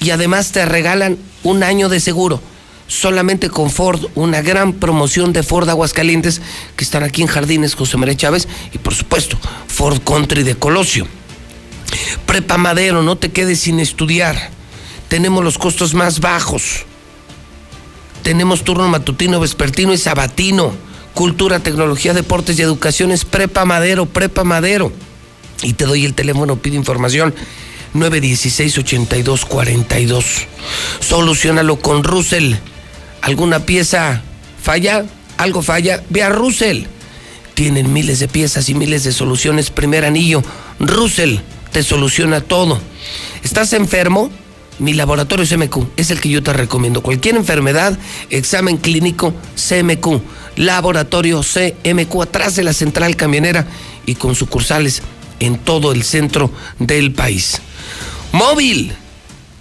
y 0.00 0.10
además 0.10 0.52
te 0.52 0.64
regalan 0.66 1.18
un 1.42 1.62
año 1.62 1.88
de 1.88 2.00
seguro. 2.00 2.40
Solamente 2.86 3.48
con 3.48 3.70
Ford, 3.70 4.06
una 4.14 4.42
gran 4.42 4.74
promoción 4.74 5.32
de 5.32 5.42
Ford 5.42 5.68
Aguascalientes 5.68 6.42
que 6.76 6.84
están 6.84 7.02
aquí 7.02 7.22
en 7.22 7.28
Jardines 7.28 7.74
José 7.74 7.96
María 7.96 8.14
Chávez 8.14 8.46
y 8.74 8.78
por 8.78 8.94
supuesto 8.94 9.38
Ford 9.68 10.00
Country 10.04 10.42
de 10.42 10.54
Colosio. 10.54 11.06
Prepa 12.26 12.58
Madero, 12.58 13.02
no 13.02 13.16
te 13.16 13.32
quedes 13.32 13.60
sin 13.60 13.80
estudiar 13.80 14.50
tenemos 15.14 15.44
los 15.44 15.58
costos 15.58 15.94
más 15.94 16.18
bajos. 16.18 16.86
Tenemos 18.24 18.64
turno 18.64 18.88
matutino, 18.88 19.38
vespertino 19.38 19.92
y 19.92 19.96
sabatino. 19.96 20.72
Cultura, 21.14 21.60
tecnología, 21.60 22.14
deportes 22.14 22.58
y 22.58 22.62
educación 22.62 23.12
es 23.12 23.24
Prepa 23.24 23.64
Madero, 23.64 24.06
Prepa 24.06 24.42
Madero. 24.42 24.90
Y 25.62 25.74
te 25.74 25.84
doy 25.84 26.04
el 26.04 26.14
teléfono, 26.14 26.56
pide 26.56 26.74
información. 26.74 27.32
916-8242. 27.94 30.24
Solucionalo 30.98 31.78
con 31.78 32.02
Russell. 32.02 32.54
¿Alguna 33.22 33.60
pieza 33.60 34.20
falla? 34.60 35.06
¿Algo 35.36 35.62
falla? 35.62 36.02
Ve 36.10 36.24
a 36.24 36.30
Russell. 36.30 36.86
Tienen 37.54 37.92
miles 37.92 38.18
de 38.18 38.26
piezas 38.26 38.68
y 38.68 38.74
miles 38.74 39.04
de 39.04 39.12
soluciones. 39.12 39.70
Primer 39.70 40.04
anillo. 40.04 40.42
Russell 40.80 41.36
te 41.70 41.84
soluciona 41.84 42.40
todo. 42.40 42.80
¿Estás 43.44 43.74
enfermo? 43.74 44.32
Mi 44.78 44.92
laboratorio 44.92 45.46
CMQ 45.46 45.86
es 45.96 46.10
el 46.10 46.20
que 46.20 46.28
yo 46.28 46.42
te 46.42 46.52
recomiendo. 46.52 47.02
Cualquier 47.02 47.36
enfermedad, 47.36 47.96
examen 48.30 48.76
clínico 48.76 49.32
CMQ. 49.56 50.20
Laboratorio 50.56 51.42
CMQ 51.42 52.22
atrás 52.22 52.56
de 52.56 52.64
la 52.64 52.72
central 52.72 53.16
camionera 53.16 53.66
y 54.04 54.16
con 54.16 54.34
sucursales 54.34 55.02
en 55.38 55.58
todo 55.58 55.92
el 55.92 56.02
centro 56.02 56.50
del 56.78 57.12
país. 57.12 57.60
Móvil. 58.32 58.92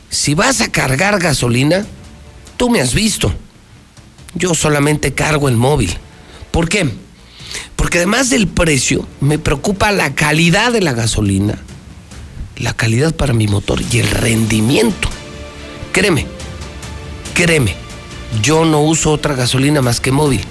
Si 0.09 0.35
vas 0.35 0.61
a 0.61 0.71
cargar 0.71 1.19
gasolina, 1.19 1.85
tú 2.57 2.69
me 2.69 2.81
has 2.81 2.93
visto. 2.93 3.33
Yo 4.35 4.53
solamente 4.53 5.13
cargo 5.13 5.47
el 5.47 5.57
móvil. 5.57 5.95
¿Por 6.51 6.69
qué? 6.69 6.89
Porque 7.75 7.99
además 7.99 8.29
del 8.29 8.47
precio, 8.47 9.07
me 9.21 9.39
preocupa 9.39 9.91
la 9.91 10.15
calidad 10.15 10.71
de 10.71 10.81
la 10.81 10.93
gasolina 10.93 11.59
la 12.57 12.73
calidad 12.73 13.15
para 13.15 13.33
mi 13.33 13.47
motor 13.47 13.81
y 13.91 13.99
el 13.99 14.09
rendimiento. 14.09 15.09
Créeme, 15.91 16.25
créeme, 17.33 17.75
yo 18.41 18.65
no 18.65 18.81
uso 18.81 19.11
otra 19.11 19.35
gasolina 19.35 19.81
más 19.81 19.99
que 19.99 20.11
móvil. 20.11 20.41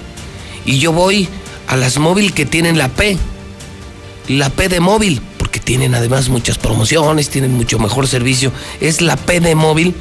Y 0.65 0.79
yo 0.79 0.93
voy 0.93 1.29
a 1.67 1.77
las 1.77 1.99
móvil 1.99 2.33
que 2.33 2.47
tienen 2.47 2.79
la 2.79 2.89
P, 2.89 3.17
la 4.29 4.51
P 4.51 4.69
de 4.69 4.81
móvil, 4.81 5.21
porque 5.39 5.61
tienen 5.61 5.95
además 5.95 6.29
muchas 6.29 6.59
promociones, 6.59 7.29
tienen 7.29 7.53
mucho 7.53 7.79
mejor 7.79 8.07
servicio. 8.07 8.53
Es 8.81 9.01
la 9.01 9.17
P 9.17 9.41
de 9.41 9.55
móvil. 9.55 9.95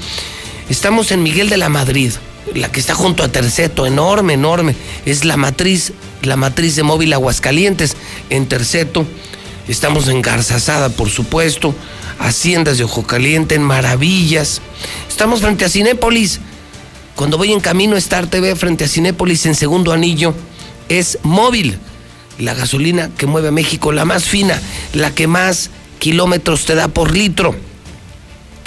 Estamos 0.69 1.11
en 1.11 1.23
Miguel 1.23 1.49
de 1.49 1.57
la 1.57 1.69
Madrid, 1.69 2.11
la 2.53 2.71
que 2.71 2.79
está 2.79 2.93
junto 2.93 3.23
a 3.23 3.29
Terceto, 3.29 3.85
enorme, 3.85 4.33
enorme. 4.33 4.75
Es 5.05 5.25
la 5.25 5.37
matriz, 5.37 5.93
la 6.21 6.37
matriz 6.37 6.75
de 6.75 6.83
móvil 6.83 7.13
Aguascalientes 7.13 7.95
en 8.29 8.47
Terceto 8.47 9.05
Estamos 9.67 10.07
en 10.07 10.21
Garzazada, 10.21 10.89
por 10.89 11.09
supuesto. 11.09 11.75
Haciendas 12.19 12.77
de 12.77 12.83
Ojo 12.83 13.03
Caliente, 13.03 13.55
en 13.55 13.63
Maravillas. 13.63 14.61
Estamos 15.07 15.41
frente 15.41 15.65
a 15.65 15.69
Cinépolis. 15.69 16.39
Cuando 17.15 17.37
voy 17.37 17.51
en 17.51 17.59
camino 17.59 17.95
a 17.95 17.99
Star 17.99 18.27
TV 18.27 18.55
frente 18.55 18.85
a 18.85 18.87
Cinépolis 18.87 19.45
en 19.45 19.55
segundo 19.55 19.91
anillo, 19.91 20.33
es 20.89 21.19
móvil. 21.23 21.77
La 22.39 22.53
gasolina 22.53 23.09
que 23.17 23.27
mueve 23.27 23.49
a 23.49 23.51
México, 23.51 23.91
la 23.91 24.05
más 24.05 24.23
fina, 24.23 24.59
la 24.93 25.13
que 25.13 25.27
más 25.27 25.69
kilómetros 25.99 26.65
te 26.65 26.75
da 26.75 26.87
por 26.87 27.11
litro. 27.11 27.55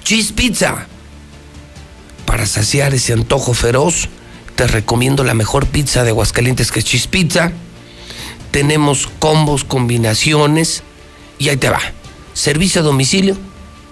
Cheese 0.05 0.33
Pizza. 0.33 0.87
Para 2.27 2.47
saciar 2.47 2.95
ese 2.95 3.13
antojo 3.13 3.55
feroz, 3.55 4.09
te 4.55 4.67
recomiendo 4.67 5.25
la 5.25 5.35
mejor 5.35 5.67
pizza 5.67 6.05
de 6.05 6.11
Aguascalientes 6.11 6.71
que 6.71 6.79
es 6.79 6.85
Cheese 6.85 7.09
Pizza 7.09 7.53
tenemos 8.55 9.09
combos, 9.19 9.65
combinaciones 9.65 10.85
y 11.41 11.49
ahí 11.49 11.57
te 11.57 11.71
va. 11.71 11.81
Servicio 12.35 12.83
a 12.83 12.85
domicilio 12.85 13.37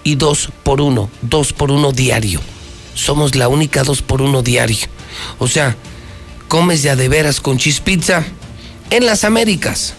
y 0.05 0.15
dos 0.15 0.47
por 0.63 0.79
uno, 0.79 1.09
dos 1.21 1.51
por 1.51 1.69
uno 1.69 1.91
diario. 1.91 2.39
Somos 2.93 3.35
la 3.35 3.49
única 3.49 3.83
dos 3.83 4.01
por 4.01 4.21
uno 4.21 4.41
diario. 4.41 4.77
O 5.37 5.49
sea, 5.49 5.75
comes 6.47 6.81
ya 6.81 6.95
de 6.95 7.09
veras 7.09 7.41
con 7.41 7.57
Cheese 7.57 7.81
Pizza 7.81 8.23
en 8.89 9.05
las 9.05 9.25
Américas. 9.25 9.95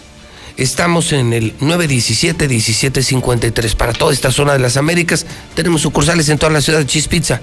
Estamos 0.57 1.13
en 1.13 1.33
el 1.33 1.55
917-1753. 1.59 3.75
Para 3.75 3.93
toda 3.93 4.13
esta 4.13 4.31
zona 4.31 4.53
de 4.53 4.59
las 4.59 4.77
Américas, 4.77 5.27
tenemos 5.53 5.81
sucursales 5.81 6.27
en 6.29 6.39
toda 6.39 6.51
la 6.51 6.61
ciudad 6.61 6.79
de 6.79 6.87
Cheese 6.87 7.07
Pizza. 7.07 7.39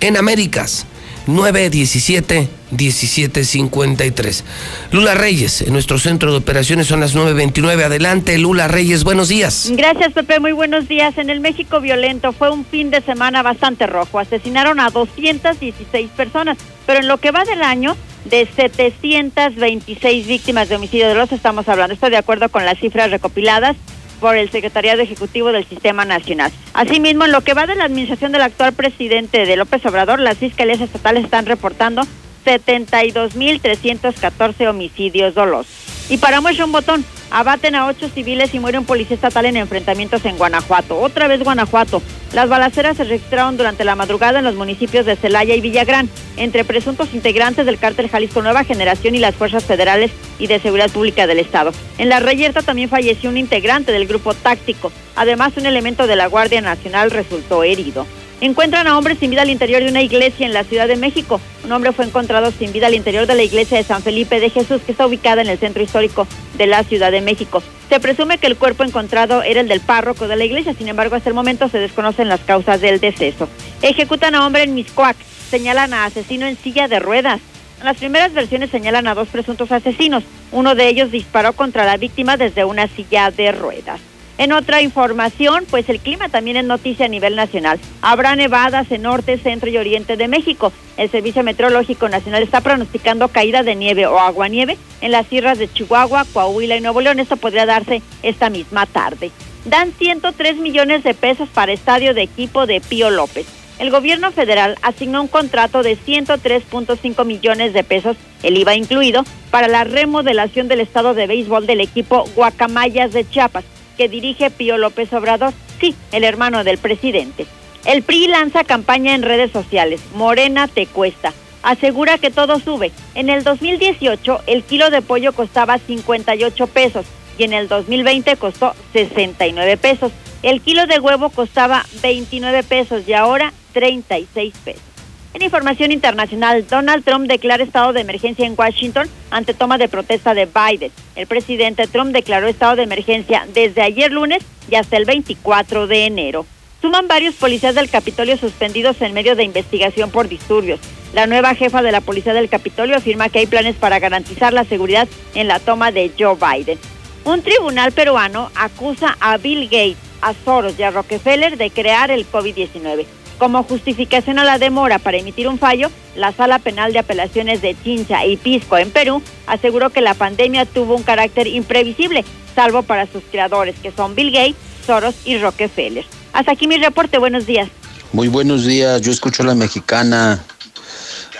En 0.00 0.16
Américas, 0.16 0.84
917 1.26 2.48
1753. 2.70 4.44
Lula 4.90 5.14
Reyes, 5.14 5.62
en 5.62 5.72
nuestro 5.72 5.98
centro 5.98 6.32
de 6.32 6.38
operaciones 6.38 6.86
son 6.86 7.00
las 7.00 7.14
929. 7.14 7.84
Adelante, 7.84 8.38
Lula 8.38 8.68
Reyes, 8.68 9.04
buenos 9.04 9.28
días. 9.28 9.70
Gracias, 9.74 10.12
Pepe, 10.12 10.40
muy 10.40 10.52
buenos 10.52 10.88
días. 10.88 11.16
En 11.18 11.30
el 11.30 11.40
México 11.40 11.80
violento 11.80 12.32
fue 12.32 12.50
un 12.50 12.64
fin 12.64 12.90
de 12.90 13.00
semana 13.02 13.42
bastante 13.42 13.86
rojo. 13.86 14.18
Asesinaron 14.18 14.80
a 14.80 14.90
216 14.90 16.10
personas, 16.10 16.58
pero 16.86 17.00
en 17.00 17.08
lo 17.08 17.18
que 17.18 17.30
va 17.30 17.44
del 17.44 17.62
año, 17.62 17.96
de 18.24 18.48
726 18.56 20.26
víctimas 20.26 20.68
de 20.68 20.76
homicidio 20.76 21.08
de 21.08 21.14
los 21.14 21.30
estamos 21.32 21.68
hablando. 21.68 21.94
Estoy 21.94 22.10
de 22.10 22.16
acuerdo 22.16 22.48
con 22.48 22.64
las 22.64 22.78
cifras 22.78 23.10
recopiladas 23.10 23.76
por 24.20 24.36
el 24.36 24.50
Secretariado 24.50 25.00
Ejecutivo 25.02 25.52
del 25.52 25.66
Sistema 25.66 26.04
Nacional. 26.04 26.52
Asimismo, 26.74 27.24
en 27.24 27.32
lo 27.32 27.40
que 27.42 27.54
va 27.54 27.66
de 27.66 27.74
la 27.74 27.84
administración 27.84 28.32
del 28.32 28.42
actual 28.42 28.72
presidente 28.72 29.46
de 29.46 29.56
López 29.56 29.84
Obrador, 29.86 30.20
las 30.20 30.38
fiscalías 30.38 30.80
estatales 30.80 31.24
están 31.24 31.46
reportando 31.46 32.02
72.314 32.44 34.68
homicidios 34.68 35.34
dolosos. 35.34 35.95
Y 36.08 36.18
para 36.18 36.40
muestra 36.40 36.64
un 36.64 36.72
botón, 36.72 37.04
abaten 37.30 37.74
a 37.74 37.86
ocho 37.86 38.08
civiles 38.08 38.54
y 38.54 38.60
muere 38.60 38.78
un 38.78 38.84
policía 38.84 39.16
estatal 39.16 39.46
en 39.46 39.56
enfrentamientos 39.56 40.24
en 40.24 40.38
Guanajuato. 40.38 40.98
Otra 41.00 41.26
vez 41.26 41.42
Guanajuato. 41.42 42.00
Las 42.32 42.48
balaceras 42.48 42.96
se 42.96 43.04
registraron 43.04 43.56
durante 43.56 43.84
la 43.84 43.96
madrugada 43.96 44.38
en 44.38 44.44
los 44.44 44.54
municipios 44.54 45.06
de 45.06 45.16
Celaya 45.16 45.54
y 45.54 45.60
Villagrán, 45.60 46.08
entre 46.36 46.64
presuntos 46.64 47.12
integrantes 47.12 47.66
del 47.66 47.78
cártel 47.78 48.08
Jalisco 48.08 48.42
Nueva 48.42 48.64
Generación 48.64 49.14
y 49.14 49.18
las 49.18 49.34
fuerzas 49.34 49.64
federales 49.64 50.12
y 50.38 50.46
de 50.46 50.60
seguridad 50.60 50.90
pública 50.90 51.26
del 51.26 51.40
Estado. 51.40 51.72
En 51.98 52.08
la 52.08 52.20
reyerta 52.20 52.62
también 52.62 52.88
falleció 52.88 53.30
un 53.30 53.38
integrante 53.38 53.90
del 53.90 54.06
grupo 54.06 54.34
táctico. 54.34 54.92
Además, 55.16 55.54
un 55.56 55.66
elemento 55.66 56.06
de 56.06 56.16
la 56.16 56.26
Guardia 56.26 56.60
Nacional 56.60 57.10
resultó 57.10 57.64
herido. 57.64 58.06
Encuentran 58.42 58.86
a 58.86 58.98
hombres 58.98 59.18
sin 59.18 59.30
vida 59.30 59.42
al 59.42 59.50
interior 59.50 59.82
de 59.82 59.88
una 59.88 60.02
iglesia 60.02 60.46
en 60.46 60.52
la 60.52 60.62
Ciudad 60.62 60.86
de 60.86 60.96
México. 60.96 61.40
Un 61.64 61.72
hombre 61.72 61.92
fue 61.92 62.04
encontrado 62.04 62.50
sin 62.50 62.70
vida 62.70 62.88
al 62.88 62.94
interior 62.94 63.26
de 63.26 63.34
la 63.34 63.42
iglesia 63.42 63.78
de 63.78 63.84
San 63.84 64.02
Felipe 64.02 64.40
de 64.40 64.50
Jesús, 64.50 64.82
que 64.84 64.92
está 64.92 65.06
ubicada 65.06 65.40
en 65.40 65.48
el 65.48 65.58
centro 65.58 65.82
histórico 65.82 66.28
de 66.58 66.66
la 66.66 66.84
Ciudad 66.84 67.10
de 67.10 67.22
México. 67.22 67.62
Se 67.88 67.98
presume 67.98 68.36
que 68.36 68.46
el 68.46 68.56
cuerpo 68.56 68.84
encontrado 68.84 69.42
era 69.42 69.60
el 69.62 69.68
del 69.68 69.80
párroco 69.80 70.28
de 70.28 70.36
la 70.36 70.44
iglesia, 70.44 70.74
sin 70.74 70.88
embargo, 70.88 71.16
hasta 71.16 71.30
el 71.30 71.34
momento 71.34 71.70
se 71.70 71.78
desconocen 71.78 72.28
las 72.28 72.40
causas 72.40 72.82
del 72.82 73.00
deceso. 73.00 73.48
Ejecutan 73.80 74.34
a 74.34 74.46
hombre 74.46 74.64
en 74.64 74.74
Miscoac, 74.74 75.16
señalan 75.50 75.94
a 75.94 76.04
asesino 76.04 76.46
en 76.46 76.58
silla 76.58 76.88
de 76.88 76.98
ruedas. 76.98 77.40
Las 77.82 77.96
primeras 77.96 78.34
versiones 78.34 78.68
señalan 78.68 79.06
a 79.06 79.14
dos 79.14 79.28
presuntos 79.28 79.72
asesinos. 79.72 80.24
Uno 80.52 80.74
de 80.74 80.88
ellos 80.88 81.10
disparó 81.10 81.54
contra 81.54 81.86
la 81.86 81.96
víctima 81.96 82.36
desde 82.36 82.64
una 82.64 82.86
silla 82.88 83.30
de 83.30 83.52
ruedas. 83.52 84.00
En 84.38 84.52
otra 84.52 84.82
información, 84.82 85.64
pues 85.70 85.88
el 85.88 85.98
clima 85.98 86.28
también 86.28 86.58
es 86.58 86.64
noticia 86.64 87.06
a 87.06 87.08
nivel 87.08 87.36
nacional. 87.36 87.80
Habrá 88.02 88.36
nevadas 88.36 88.90
en 88.92 89.02
norte, 89.02 89.38
centro 89.38 89.70
y 89.70 89.78
oriente 89.78 90.18
de 90.18 90.28
México. 90.28 90.72
El 90.98 91.10
Servicio 91.10 91.42
Meteorológico 91.42 92.08
Nacional 92.10 92.42
está 92.42 92.60
pronosticando 92.60 93.28
caída 93.28 93.62
de 93.62 93.74
nieve 93.74 94.06
o 94.06 94.18
aguanieve 94.18 94.76
en 95.00 95.12
las 95.12 95.26
sierras 95.26 95.58
de 95.58 95.72
Chihuahua, 95.72 96.26
Coahuila 96.34 96.76
y 96.76 96.82
Nuevo 96.82 97.00
León. 97.00 97.18
Esto 97.18 97.38
podría 97.38 97.64
darse 97.64 98.02
esta 98.22 98.50
misma 98.50 98.84
tarde. 98.84 99.30
Dan 99.64 99.92
103 99.92 100.58
millones 100.58 101.02
de 101.02 101.14
pesos 101.14 101.48
para 101.48 101.72
estadio 101.72 102.12
de 102.12 102.22
equipo 102.22 102.66
de 102.66 102.82
Pío 102.82 103.10
López. 103.10 103.46
El 103.78 103.90
gobierno 103.90 104.32
federal 104.32 104.76
asignó 104.82 105.22
un 105.22 105.28
contrato 105.28 105.82
de 105.82 105.98
103.5 105.98 107.24
millones 107.24 107.72
de 107.72 107.84
pesos, 107.84 108.16
el 108.42 108.56
IVA 108.58 108.74
incluido, 108.74 109.24
para 109.50 109.68
la 109.68 109.84
remodelación 109.84 110.68
del 110.68 110.80
estado 110.80 111.14
de 111.14 111.26
béisbol 111.26 111.66
del 111.66 111.80
equipo 111.80 112.24
Guacamayas 112.34 113.12
de 113.12 113.28
Chiapas 113.28 113.64
que 113.96 114.08
dirige 114.08 114.50
Pío 114.50 114.78
López 114.78 115.12
Obrador, 115.12 115.52
sí, 115.80 115.94
el 116.12 116.24
hermano 116.24 116.64
del 116.64 116.78
presidente. 116.78 117.46
El 117.84 118.02
PRI 118.02 118.26
lanza 118.28 118.64
campaña 118.64 119.14
en 119.14 119.22
redes 119.22 119.52
sociales, 119.52 120.00
Morena 120.14 120.68
te 120.68 120.86
cuesta. 120.86 121.32
Asegura 121.62 122.18
que 122.18 122.30
todo 122.30 122.60
sube. 122.60 122.92
En 123.14 123.28
el 123.28 123.42
2018 123.42 124.42
el 124.46 124.62
kilo 124.62 124.90
de 124.90 125.02
pollo 125.02 125.32
costaba 125.32 125.78
58 125.78 126.66
pesos 126.68 127.06
y 127.38 127.44
en 127.44 127.52
el 127.52 127.68
2020 127.68 128.36
costó 128.36 128.74
69 128.92 129.76
pesos. 129.76 130.12
El 130.42 130.60
kilo 130.60 130.86
de 130.86 131.00
huevo 131.00 131.30
costaba 131.30 131.84
29 132.02 132.62
pesos 132.62 133.02
y 133.08 133.14
ahora 133.14 133.52
36 133.72 134.54
pesos. 134.64 134.95
En 135.36 135.42
información 135.42 135.92
internacional, 135.92 136.66
Donald 136.66 137.04
Trump 137.04 137.28
declara 137.28 137.62
estado 137.62 137.92
de 137.92 138.00
emergencia 138.00 138.46
en 138.46 138.54
Washington 138.56 139.06
ante 139.30 139.52
toma 139.52 139.76
de 139.76 139.86
protesta 139.86 140.32
de 140.32 140.46
Biden. 140.46 140.90
El 141.14 141.26
presidente 141.26 141.86
Trump 141.86 142.12
declaró 142.12 142.48
estado 142.48 142.76
de 142.76 142.84
emergencia 142.84 143.46
desde 143.52 143.82
ayer 143.82 144.10
lunes 144.10 144.42
y 144.70 144.76
hasta 144.76 144.96
el 144.96 145.04
24 145.04 145.88
de 145.88 146.06
enero. 146.06 146.46
Suman 146.80 147.06
varios 147.06 147.34
policías 147.34 147.74
del 147.74 147.90
Capitolio 147.90 148.38
suspendidos 148.38 149.02
en 149.02 149.12
medio 149.12 149.36
de 149.36 149.44
investigación 149.44 150.10
por 150.10 150.26
disturbios. 150.26 150.80
La 151.12 151.26
nueva 151.26 151.54
jefa 151.54 151.82
de 151.82 151.92
la 151.92 152.00
policía 152.00 152.32
del 152.32 152.48
Capitolio 152.48 152.96
afirma 152.96 153.28
que 153.28 153.40
hay 153.40 153.46
planes 153.46 153.76
para 153.76 153.98
garantizar 153.98 154.54
la 154.54 154.64
seguridad 154.64 155.06
en 155.34 155.48
la 155.48 155.58
toma 155.58 155.92
de 155.92 156.12
Joe 156.18 156.36
Biden. 156.36 156.78
Un 157.24 157.42
tribunal 157.42 157.92
peruano 157.92 158.50
acusa 158.54 159.18
a 159.20 159.36
Bill 159.36 159.64
Gates, 159.64 159.98
a 160.22 160.32
Soros 160.32 160.78
y 160.78 160.82
a 160.82 160.92
Rockefeller 160.92 161.58
de 161.58 161.68
crear 161.68 162.10
el 162.10 162.26
COVID-19. 162.26 163.04
Como 163.38 163.62
justificación 163.64 164.38
a 164.38 164.44
la 164.44 164.58
demora 164.58 164.98
para 164.98 165.18
emitir 165.18 165.46
un 165.46 165.58
fallo, 165.58 165.90
la 166.14 166.32
Sala 166.32 166.58
Penal 166.58 166.94
de 166.94 167.00
Apelaciones 167.00 167.60
de 167.60 167.76
Chincha 167.82 168.24
y 168.24 168.38
Pisco 168.38 168.78
en 168.78 168.90
Perú 168.90 169.22
aseguró 169.46 169.90
que 169.90 170.00
la 170.00 170.14
pandemia 170.14 170.64
tuvo 170.64 170.96
un 170.96 171.02
carácter 171.02 171.46
imprevisible, 171.46 172.24
salvo 172.54 172.82
para 172.82 173.06
sus 173.06 173.22
creadores, 173.30 173.76
que 173.82 173.92
son 173.92 174.14
Bill 174.14 174.30
Gates, 174.30 174.56
Soros 174.86 175.14
y 175.26 175.36
Rockefeller. 175.36 176.06
Hasta 176.32 176.52
aquí 176.52 176.66
mi 176.66 176.78
reporte, 176.78 177.18
buenos 177.18 177.46
días. 177.46 177.68
Muy 178.12 178.28
buenos 178.28 178.64
días, 178.64 179.02
yo 179.02 179.12
escucho 179.12 179.42
a 179.42 179.46
la 179.46 179.54
mexicana. 179.54 180.42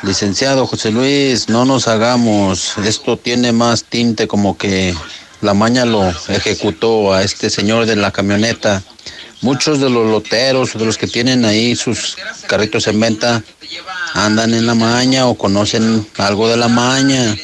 Licenciado 0.03 0.67
José 0.67 0.91
Luis, 0.91 1.49
no 1.49 1.65
nos 1.65 1.89
hagamos, 1.89 2.77
esto 2.85 3.17
tiene 3.17 3.53
más 3.53 3.85
tinte 3.85 4.29
como 4.29 4.59
que 4.59 4.95
la 5.41 5.55
maña 5.55 5.87
lo 5.87 6.07
ejecutó 6.29 7.15
a 7.15 7.23
este 7.23 7.49
señor 7.49 7.87
de 7.87 7.97
la 7.97 8.11
camioneta. 8.11 8.83
Muchos 9.43 9.81
de 9.81 9.91
los 9.91 10.07
loteros, 10.07 10.75
de 10.75 10.85
los 10.85 10.97
que 10.97 11.07
tienen 11.07 11.45
ahí 11.45 11.77
sus 11.77 12.17
carritos 12.47 12.87
en 12.87 12.99
venta, 12.99 13.43
andan 14.15 14.55
en 14.55 14.67
la 14.67 14.75
maña 14.75 15.27
o 15.27 15.37
conocen 15.37 16.07
algo 16.17 16.49
de 16.49 16.57
la 16.57 16.69
maña. 16.69 17.37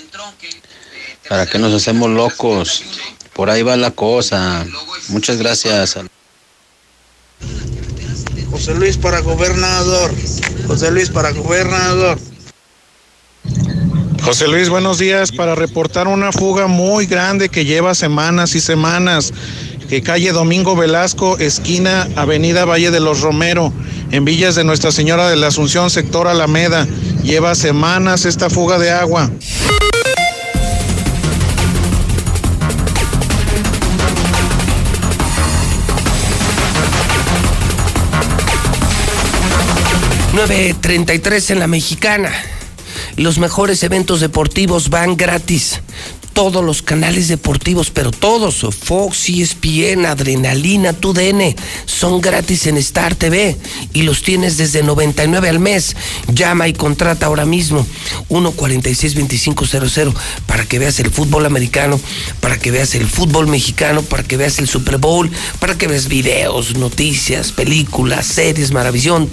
¿Para 1.29 1.47
qué 1.47 1.59
nos 1.59 1.73
hacemos 1.75 2.11
locos? 2.11 2.83
Por 3.35 3.51
ahí 3.51 3.63
va 3.63 3.77
la 3.77 3.91
cosa. 3.91 4.67
Muchas 5.09 5.37
gracias. 5.37 5.99
José 8.51 8.75
Luis 8.75 8.97
para 8.97 9.21
gobernador. 9.21 10.13
José 10.67 10.91
Luis 10.91 11.11
para 11.11 11.31
gobernador. 11.33 12.19
José 14.23 14.47
Luis, 14.47 14.69
buenos 14.69 14.99
días. 14.99 15.33
Para 15.33 15.55
reportar 15.55 16.07
una 16.07 16.33
fuga 16.33 16.67
muy 16.67 17.07
grande 17.07 17.49
que 17.49 17.65
lleva 17.65 17.95
semanas 17.95 18.55
y 18.55 18.61
semanas 18.61 19.33
calle 20.01 20.33
Domingo 20.33 20.75
Velasco, 20.75 21.37
esquina 21.37 22.09
Avenida 22.17 22.65
Valle 22.65 22.91
de 22.91 23.01
los 23.01 23.21
Romero, 23.21 23.75
en 24.11 24.25
Villas 24.25 24.55
de 24.55 24.65
Nuestra 24.65 24.91
Señora 24.91 25.29
de 25.29 25.37
la 25.37 25.49
Asunción, 25.49 25.91
sector 25.91 26.29
Alameda. 26.29 26.87
Lleva 27.23 27.55
semanas 27.55 28.25
esta 28.25 28.49
fuga 28.49 28.79
de 28.79 28.91
agua. 28.91 29.31
...9.33 40.33 41.51
en 41.51 41.59
la 41.59 41.67
mexicana. 41.67 42.33
Los 43.17 43.39
mejores 43.39 43.83
eventos 43.83 44.21
deportivos 44.21 44.89
van 44.89 45.17
gratis 45.19 45.83
todos 46.33 46.65
los 46.65 46.83
canales 46.83 47.29
deportivos, 47.29 47.91
pero 47.91 48.11
todos, 48.11 48.67
Fox, 48.75 49.29
ESPN, 49.29 50.07
Adrenalina, 50.07 50.93
TUDN, 50.93 51.55
son 51.85 52.21
gratis 52.21 52.67
en 52.67 52.77
Star 52.79 53.15
TV 53.15 53.57
y 53.93 54.03
los 54.03 54.23
tienes 54.23 54.57
desde 54.57 54.83
99 54.83 55.49
al 55.49 55.59
mes. 55.59 55.95
Llama 56.33 56.69
y 56.69 56.73
contrata 56.73 57.27
ahora 57.27 57.45
mismo 57.45 57.87
146-2500 58.29 60.15
para 60.47 60.65
que 60.65 60.79
veas 60.79 60.99
el 61.01 61.11
fútbol 61.11 61.47
americano, 61.47 62.01
para 62.41 62.59
que 62.59 62.71
veas 62.71 62.95
el 62.95 63.07
fútbol 63.07 63.47
mexicano, 63.47 64.03
para 64.03 64.23
que 64.23 64.37
veas 64.37 64.59
el 64.59 64.69
Super 64.69 64.99
Bowl, 64.99 65.31
para 65.61 65.77
que 65.77 65.87
veas 65.87 66.09
videos, 66.09 66.77
noticias, 66.77 67.53
películas, 67.53 68.27
series, 68.27 68.73
Maravisión, 68.73 69.29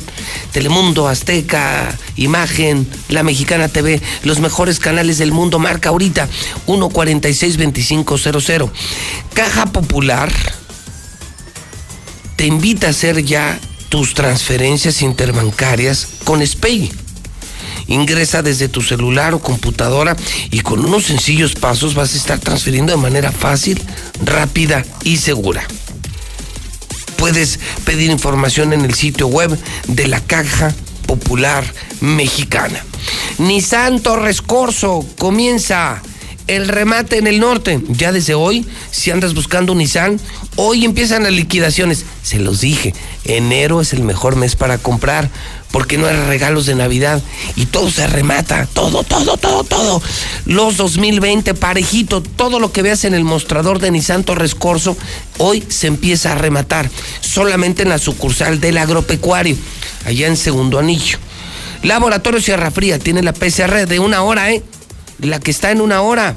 Telemundo, 0.52 1.08
Azteca, 1.08 1.98
Imagen, 2.16 2.88
La 3.08 3.24
Mexicana 3.24 3.70
TV, 3.70 4.02
los 4.24 4.40
mejores 4.40 4.80
canales 4.80 5.18
del 5.18 5.32
mundo. 5.32 5.60
Marca 5.60 5.90
ahorita 5.90 6.28
1 6.66 6.89
146-2500. 6.90 8.70
Caja 9.34 9.66
Popular 9.68 10.32
te 12.36 12.45
invita 12.45 12.88
a 12.88 12.91
hacer 12.91 13.24
ya 13.24 13.60
tus 13.90 14.14
transferencias 14.14 15.02
interbancarias 15.02 16.07
con 16.24 16.45
SPAY. 16.45 16.91
Ingresa 17.88 18.44
desde 18.44 18.70
tu 18.70 18.82
celular 18.82 19.34
o 19.34 19.40
computadora 19.40 20.16
y 20.52 20.60
con 20.61 20.86
unos 20.86 21.06
sencillos 21.06 21.56
pasos 21.56 21.95
vas 21.95 22.14
a 22.14 22.18
estar 22.18 22.40
transfiriendo 22.40 22.91
de 22.91 23.02
manera 23.02 23.32
fácil, 23.32 23.82
rápida 24.24 24.86
y 25.03 25.18
segura. 25.18 25.68
Puedes 27.18 27.60
pedir 27.84 28.11
información 28.11 28.74
en 28.74 28.86
el 28.86 28.94
sitio 28.94 29.28
web 29.28 29.57
de 29.88 30.07
la 30.07 30.22
Caja 30.22 30.74
Popular 31.07 31.66
Mexicana. 31.99 32.86
Nissan 33.40 33.99
Torres 34.02 34.41
Corso 34.41 35.06
comienza 35.18 36.02
el 36.50 36.68
remate 36.68 37.18
en 37.18 37.28
el 37.28 37.40
norte. 37.40 37.80
Ya 37.90 38.12
desde 38.12 38.34
hoy, 38.34 38.66
si 38.92 39.12
andas 39.12 39.34
buscando 39.36 39.72
un 39.72 39.78
Nissan, 39.78 40.20
hoy 40.56 40.84
empiezan 40.84 41.24
las 41.24 41.32
liquidaciones. 41.32 42.06
Se 42.24 42.40
los 42.40 42.62
dije, 42.62 42.94
enero 43.24 43.82
es 43.82 43.94
el 43.94 44.04
mejor 44.04 44.36
mes 44.36 44.56
para 44.56 44.80
comprar 44.80 45.30
porque 45.72 46.00
no 46.00 46.08
hay 46.08 46.16
regalos 46.16 46.66
de 46.66 46.74
Navidad 46.74 47.22
y 47.56 47.68
todo 47.68 47.92
se 47.92 48.08
remata, 48.08 48.68
todo, 48.74 49.04
todo, 49.04 49.38
todo, 49.38 49.64
todo. 49.64 50.02
Los 50.46 50.78
2020 50.78 51.54
parejito, 51.54 52.22
todo 52.24 52.60
lo 52.60 52.72
que 52.72 52.82
veas 52.82 53.06
en 53.06 53.14
el 53.14 53.24
mostrador 53.24 53.78
de 53.78 53.92
Nissan 53.92 54.24
Torres 54.24 54.56
Corso, 54.56 54.98
hoy 55.38 55.64
se 55.68 55.86
empieza 55.86 56.32
a 56.32 56.36
rematar, 56.36 56.90
solamente 57.22 57.84
en 57.84 57.90
la 57.90 58.00
sucursal 58.00 58.60
del 58.60 58.80
agropecuario, 58.80 59.56
allá 60.06 60.28
en 60.28 60.38
Segundo 60.38 60.80
Anillo. 60.80 61.20
Laboratorio 61.84 62.42
Sierra 62.42 62.72
Fría 62.72 62.98
tiene 62.98 63.22
la 63.22 63.34
PCR 63.34 63.88
de 63.88 64.00
una 64.00 64.24
hora, 64.24 64.52
¿eh? 64.52 64.64
La 65.22 65.40
que 65.40 65.52
está 65.52 65.72
en 65.72 65.82
una 65.82 66.02
hora. 66.02 66.36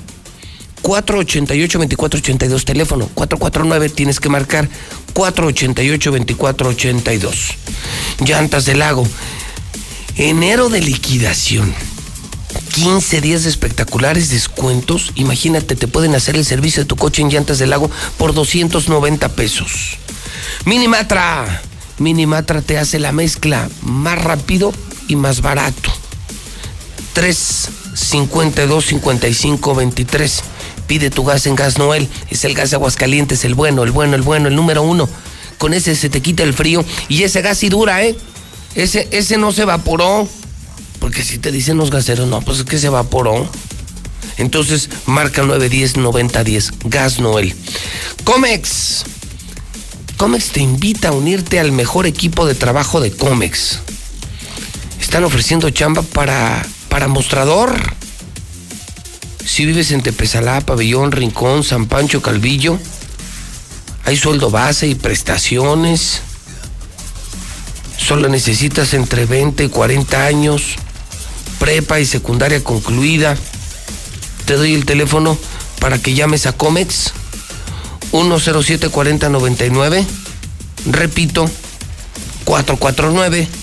488-2482, 0.82 2.64
teléfono 2.64 3.08
449, 3.14 3.88
tienes 3.88 4.18
que 4.18 4.28
marcar 4.28 4.68
488-2482. 5.14 7.54
Llantas 8.24 8.64
del 8.64 8.80
lago. 8.80 9.06
Enero 10.16 10.68
de 10.68 10.80
liquidación. 10.80 11.72
15 12.74 13.20
días 13.20 13.44
de 13.44 13.50
espectaculares 13.50 14.30
descuentos. 14.30 15.12
Imagínate, 15.14 15.76
te 15.76 15.88
pueden 15.88 16.14
hacer 16.14 16.36
el 16.36 16.44
servicio 16.44 16.82
de 16.82 16.88
tu 16.88 16.96
coche 16.96 17.22
en 17.22 17.30
Llantas 17.30 17.58
del 17.58 17.70
Lago 17.70 17.90
por 18.18 18.34
290 18.34 19.30
pesos. 19.30 19.96
Minimatra. 20.64 21.62
Minimatra 21.98 22.62
te 22.62 22.78
hace 22.78 22.98
la 22.98 23.12
mezcla 23.12 23.68
más 23.82 24.22
rápido 24.22 24.72
y 25.06 25.16
más 25.16 25.42
barato. 25.42 25.92
3 27.12 27.68
52 27.94 28.86
55 28.86 29.74
23 29.74 30.42
Pide 30.86 31.10
tu 31.10 31.24
gas 31.24 31.46
en 31.46 31.54
Gas 31.54 31.78
Noel. 31.78 32.08
Es 32.30 32.44
el 32.44 32.54
gas 32.54 32.70
de 32.70 32.76
Aguascalientes, 32.76 33.44
el 33.44 33.54
bueno, 33.54 33.82
el 33.82 33.92
bueno, 33.92 34.14
el 34.14 34.22
bueno, 34.22 34.48
el 34.48 34.56
número 34.56 34.82
uno. 34.82 35.08
Con 35.58 35.74
ese 35.74 35.94
se 35.96 36.10
te 36.10 36.20
quita 36.20 36.42
el 36.42 36.54
frío 36.54 36.84
y 37.08 37.22
ese 37.22 37.40
gas 37.40 37.58
sí 37.58 37.68
dura, 37.68 38.02
¿eh? 38.02 38.16
Ese, 38.74 39.08
ese 39.10 39.38
no 39.38 39.52
se 39.52 39.62
evaporó. 39.62 40.28
Porque 40.98 41.22
si 41.22 41.38
te 41.38 41.50
dicen 41.50 41.78
los 41.78 41.90
gaseros, 41.90 42.28
no, 42.28 42.40
pues 42.42 42.58
es 42.58 42.64
que 42.64 42.78
se 42.78 42.88
evaporó. 42.88 43.48
Entonces, 44.36 44.88
marca 45.06 45.42
910-9010, 45.42 46.74
Gas 46.84 47.20
Noel. 47.20 47.54
Comex. 48.24 49.04
Comex 50.16 50.50
te 50.50 50.60
invita 50.60 51.08
a 51.08 51.12
unirte 51.12 51.58
al 51.58 51.72
mejor 51.72 52.06
equipo 52.06 52.46
de 52.46 52.54
trabajo 52.54 53.00
de 53.00 53.10
Comex. 53.12 53.80
Están 55.00 55.24
ofreciendo 55.24 55.70
chamba 55.70 56.02
para, 56.02 56.66
para 56.92 57.08
mostrador. 57.08 57.74
Si 59.42 59.64
vives 59.64 59.92
en 59.92 60.02
Tepezalá, 60.02 60.60
Pabellón, 60.60 61.10
Rincón, 61.10 61.64
San 61.64 61.86
Pancho, 61.86 62.20
Calvillo, 62.20 62.78
hay 64.04 64.18
sueldo 64.18 64.50
base 64.50 64.88
y 64.88 64.94
prestaciones. 64.94 66.20
Solo 67.96 68.28
necesitas 68.28 68.92
entre 68.92 69.24
20 69.24 69.64
y 69.64 69.68
40 69.70 70.26
años, 70.26 70.74
prepa 71.58 71.98
y 71.98 72.04
secundaria 72.04 72.62
concluida. 72.62 73.38
Te 74.44 74.56
doy 74.56 74.74
el 74.74 74.84
teléfono 74.84 75.38
para 75.80 75.96
que 75.96 76.12
llames 76.12 76.44
a 76.44 76.52
Comex 76.52 77.14
1074099. 78.12 80.04
Repito, 80.90 81.48
449 82.44 83.61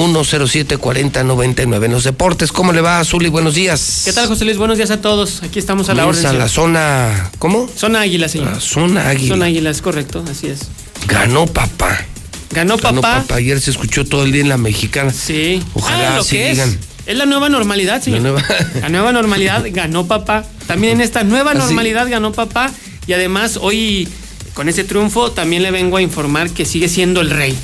1074099. 0.00 1.84
En 1.84 1.92
los 1.92 2.04
deportes, 2.04 2.52
¿cómo 2.52 2.72
le 2.72 2.80
va, 2.80 3.04
Zuli? 3.04 3.28
Buenos 3.28 3.54
días. 3.54 4.02
¿Qué 4.06 4.12
tal, 4.12 4.26
José 4.28 4.44
Luis? 4.46 4.56
Buenos 4.56 4.78
días 4.78 4.90
a 4.90 5.00
todos. 5.00 5.42
Aquí 5.42 5.58
estamos 5.58 5.88
a 5.90 5.94
la 5.94 6.02
Vamos 6.04 6.18
orden. 6.18 6.30
a 6.30 6.32
la 6.38 6.48
zona. 6.48 7.30
¿Cómo? 7.38 7.68
Zona 7.76 8.00
Águila, 8.00 8.28
señor. 8.28 8.52
La 8.52 8.60
zona 8.60 9.08
Águila. 9.08 9.34
Zona 9.34 9.46
Águila, 9.46 9.70
es 9.70 9.82
correcto, 9.82 10.24
así 10.30 10.46
es. 10.48 10.60
Ganó 11.06 11.46
papá. 11.46 12.06
Ganó 12.52 12.76
Ganó 12.78 13.00
papá. 13.02 13.20
papá. 13.22 13.34
Ayer 13.36 13.60
se 13.60 13.70
escuchó 13.70 14.04
todo 14.06 14.24
el 14.24 14.32
día 14.32 14.40
en 14.42 14.48
la 14.48 14.56
mexicana. 14.56 15.12
Sí. 15.12 15.62
Ojalá 15.74 16.14
Ah, 16.14 16.16
lo 16.16 16.24
que 16.24 16.50
es. 16.50 16.56
digan. 16.56 16.78
Es 17.06 17.16
la 17.16 17.26
nueva 17.26 17.48
normalidad, 17.48 18.02
señor. 18.02 18.20
La 18.22 18.30
nueva- 18.30 18.44
La 18.80 18.88
nueva 18.88 19.12
normalidad 19.12 19.64
ganó 19.70 20.06
papá. 20.06 20.44
También 20.66 20.94
en 20.94 21.00
esta 21.02 21.24
nueva 21.24 21.50
¿Ah, 21.52 21.54
normalidad 21.54 22.08
ganó 22.08 22.32
papá. 22.32 22.70
Y 23.06 23.12
además, 23.12 23.58
hoy, 23.60 24.08
con 24.54 24.68
ese 24.68 24.84
triunfo, 24.84 25.32
también 25.32 25.62
le 25.62 25.70
vengo 25.70 25.96
a 25.98 26.02
informar 26.02 26.50
que 26.50 26.64
sigue 26.64 26.88
siendo 26.88 27.20
el 27.20 27.30
rey. 27.30 27.56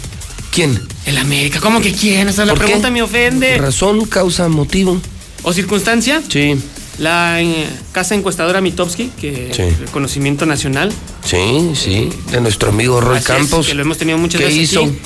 ¿Quién? 0.57 0.81
El 1.05 1.19
América. 1.19 1.61
¿Cómo 1.61 1.83
que 1.83 1.93
quién? 1.93 2.28
Esa 2.31 2.47
la 2.47 2.53
¿Por 2.55 2.61
qué? 2.61 2.65
pregunta 2.69 2.91
me 2.91 3.03
ofende. 3.03 3.59
Razón, 3.59 4.07
causa, 4.07 4.49
motivo. 4.49 4.99
¿O 5.43 5.53
circunstancia? 5.53 6.23
Sí. 6.28 6.57
La 6.99 7.43
eh, 7.43 7.66
casa 7.93 8.15
encuestadora 8.15 8.62
Mitowski, 8.62 9.11
que 9.20 9.51
Sí. 9.55 9.62
reconocimiento 9.78 10.47
nacional. 10.47 10.91
Sí, 11.27 11.73
sí. 11.74 12.09
De 12.31 12.41
nuestro 12.41 12.70
amigo 12.70 13.03
Roy 13.03 13.19
Así 13.19 13.33
es, 13.33 13.37
Campos. 13.39 13.66
que 13.66 13.74
lo 13.74 13.83
hemos 13.83 13.99
tenido 13.99 14.16
muchas 14.16 14.41
¿Qué 14.41 14.47
veces 14.47 14.62
hizo? 14.62 14.81
aquí. 14.85 14.99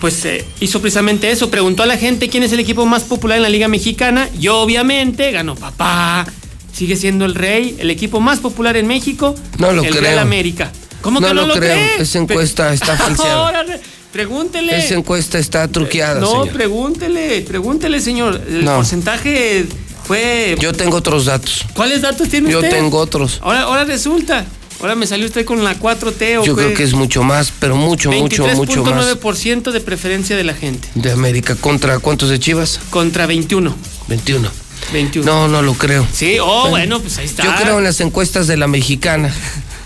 Pues 0.00 0.24
eh, 0.24 0.46
hizo 0.60 0.80
precisamente 0.80 1.30
eso, 1.30 1.50
preguntó 1.50 1.82
a 1.82 1.86
la 1.86 1.98
gente 1.98 2.30
quién 2.30 2.42
es 2.44 2.52
el 2.52 2.60
equipo 2.60 2.86
más 2.86 3.02
popular 3.04 3.36
en 3.36 3.42
la 3.42 3.50
Liga 3.50 3.68
Mexicana 3.68 4.30
y 4.40 4.48
obviamente 4.48 5.30
ganó 5.32 5.54
papá. 5.54 6.24
Sigue 6.72 6.96
siendo 6.96 7.26
el 7.26 7.34
rey, 7.34 7.76
el 7.78 7.90
equipo 7.90 8.20
más 8.20 8.38
popular 8.38 8.78
en 8.78 8.86
México. 8.86 9.34
No 9.58 9.70
lo 9.72 9.82
el 9.82 9.90
creo. 9.90 10.00
Real 10.02 10.18
América. 10.20 10.72
¿Cómo 11.02 11.20
No 11.20 11.28
que 11.28 11.34
no 11.34 11.42
lo 11.42 11.48
lo, 11.48 11.54
creo. 11.54 11.74
cree? 11.74 12.00
Esa 12.02 12.18
encuesta 12.20 12.72
está 12.72 12.96
falseada. 12.96 13.64
Pregúntele. 14.12 14.78
Esa 14.78 14.94
encuesta 14.94 15.38
está 15.38 15.68
truqueada, 15.68 16.20
no, 16.20 16.30
señor. 16.30 16.50
pregúntele, 16.50 17.40
pregúntele, 17.42 18.00
señor. 18.00 18.40
El 18.48 18.64
No. 18.64 18.76
porcentaje 18.76 19.66
fue. 20.04 20.56
Yo 20.60 20.72
tengo 20.72 20.96
otros 20.96 21.26
datos. 21.26 21.64
¿Cuáles 21.74 22.02
datos 22.02 22.28
tiene 22.28 22.50
Yo 22.50 22.58
usted? 22.58 22.70
tengo 22.70 22.98
otros. 22.98 23.38
Ahora, 23.42 23.62
ahora 23.62 23.84
resulta. 23.84 24.44
Ahora 24.80 24.94
me 24.94 25.08
salió 25.08 25.26
usted 25.26 25.44
con 25.44 25.64
la 25.64 25.74
4T 25.76 26.38
o 26.38 26.44
Yo 26.44 26.54
qué? 26.54 26.62
creo 26.62 26.74
que 26.76 26.84
es 26.84 26.92
mucho 26.94 27.24
más, 27.24 27.52
pero 27.58 27.74
mucho, 27.74 28.12
mucho, 28.12 28.44
mucho 28.54 28.84
más 28.84 29.06
23.9% 29.08 29.72
de 29.72 29.80
preferencia 29.80 30.36
de 30.36 30.44
la 30.44 30.54
gente. 30.54 30.88
de 30.94 31.10
América. 31.10 31.56
¿Contra 31.56 31.98
cuántos 31.98 32.30
de 32.30 32.38
Chivas? 32.38 32.78
Contra 32.90 33.26
21. 33.26 33.74
21. 34.06 34.48
21. 34.92 35.26
No, 35.26 35.48
no 35.48 35.62
lo 35.62 35.74
creo. 35.74 36.06
Sí, 36.12 36.36
oh, 36.40 36.68
bueno, 36.70 37.00
pues 37.00 37.18
ahí 37.18 37.24
está. 37.26 37.42
Yo 37.42 37.52
creo 37.60 37.78
en 37.78 37.84
las 37.84 38.00
encuestas 38.00 38.46
de 38.46 38.56
la 38.56 38.68
mexicana. 38.68 39.34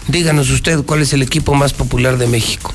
Díganos 0.08 0.50
usted 0.50 0.80
cuál 0.82 1.00
es 1.00 1.14
el 1.14 1.22
equipo 1.22 1.54
más 1.54 1.72
popular 1.72 2.18
de 2.18 2.26
México. 2.26 2.74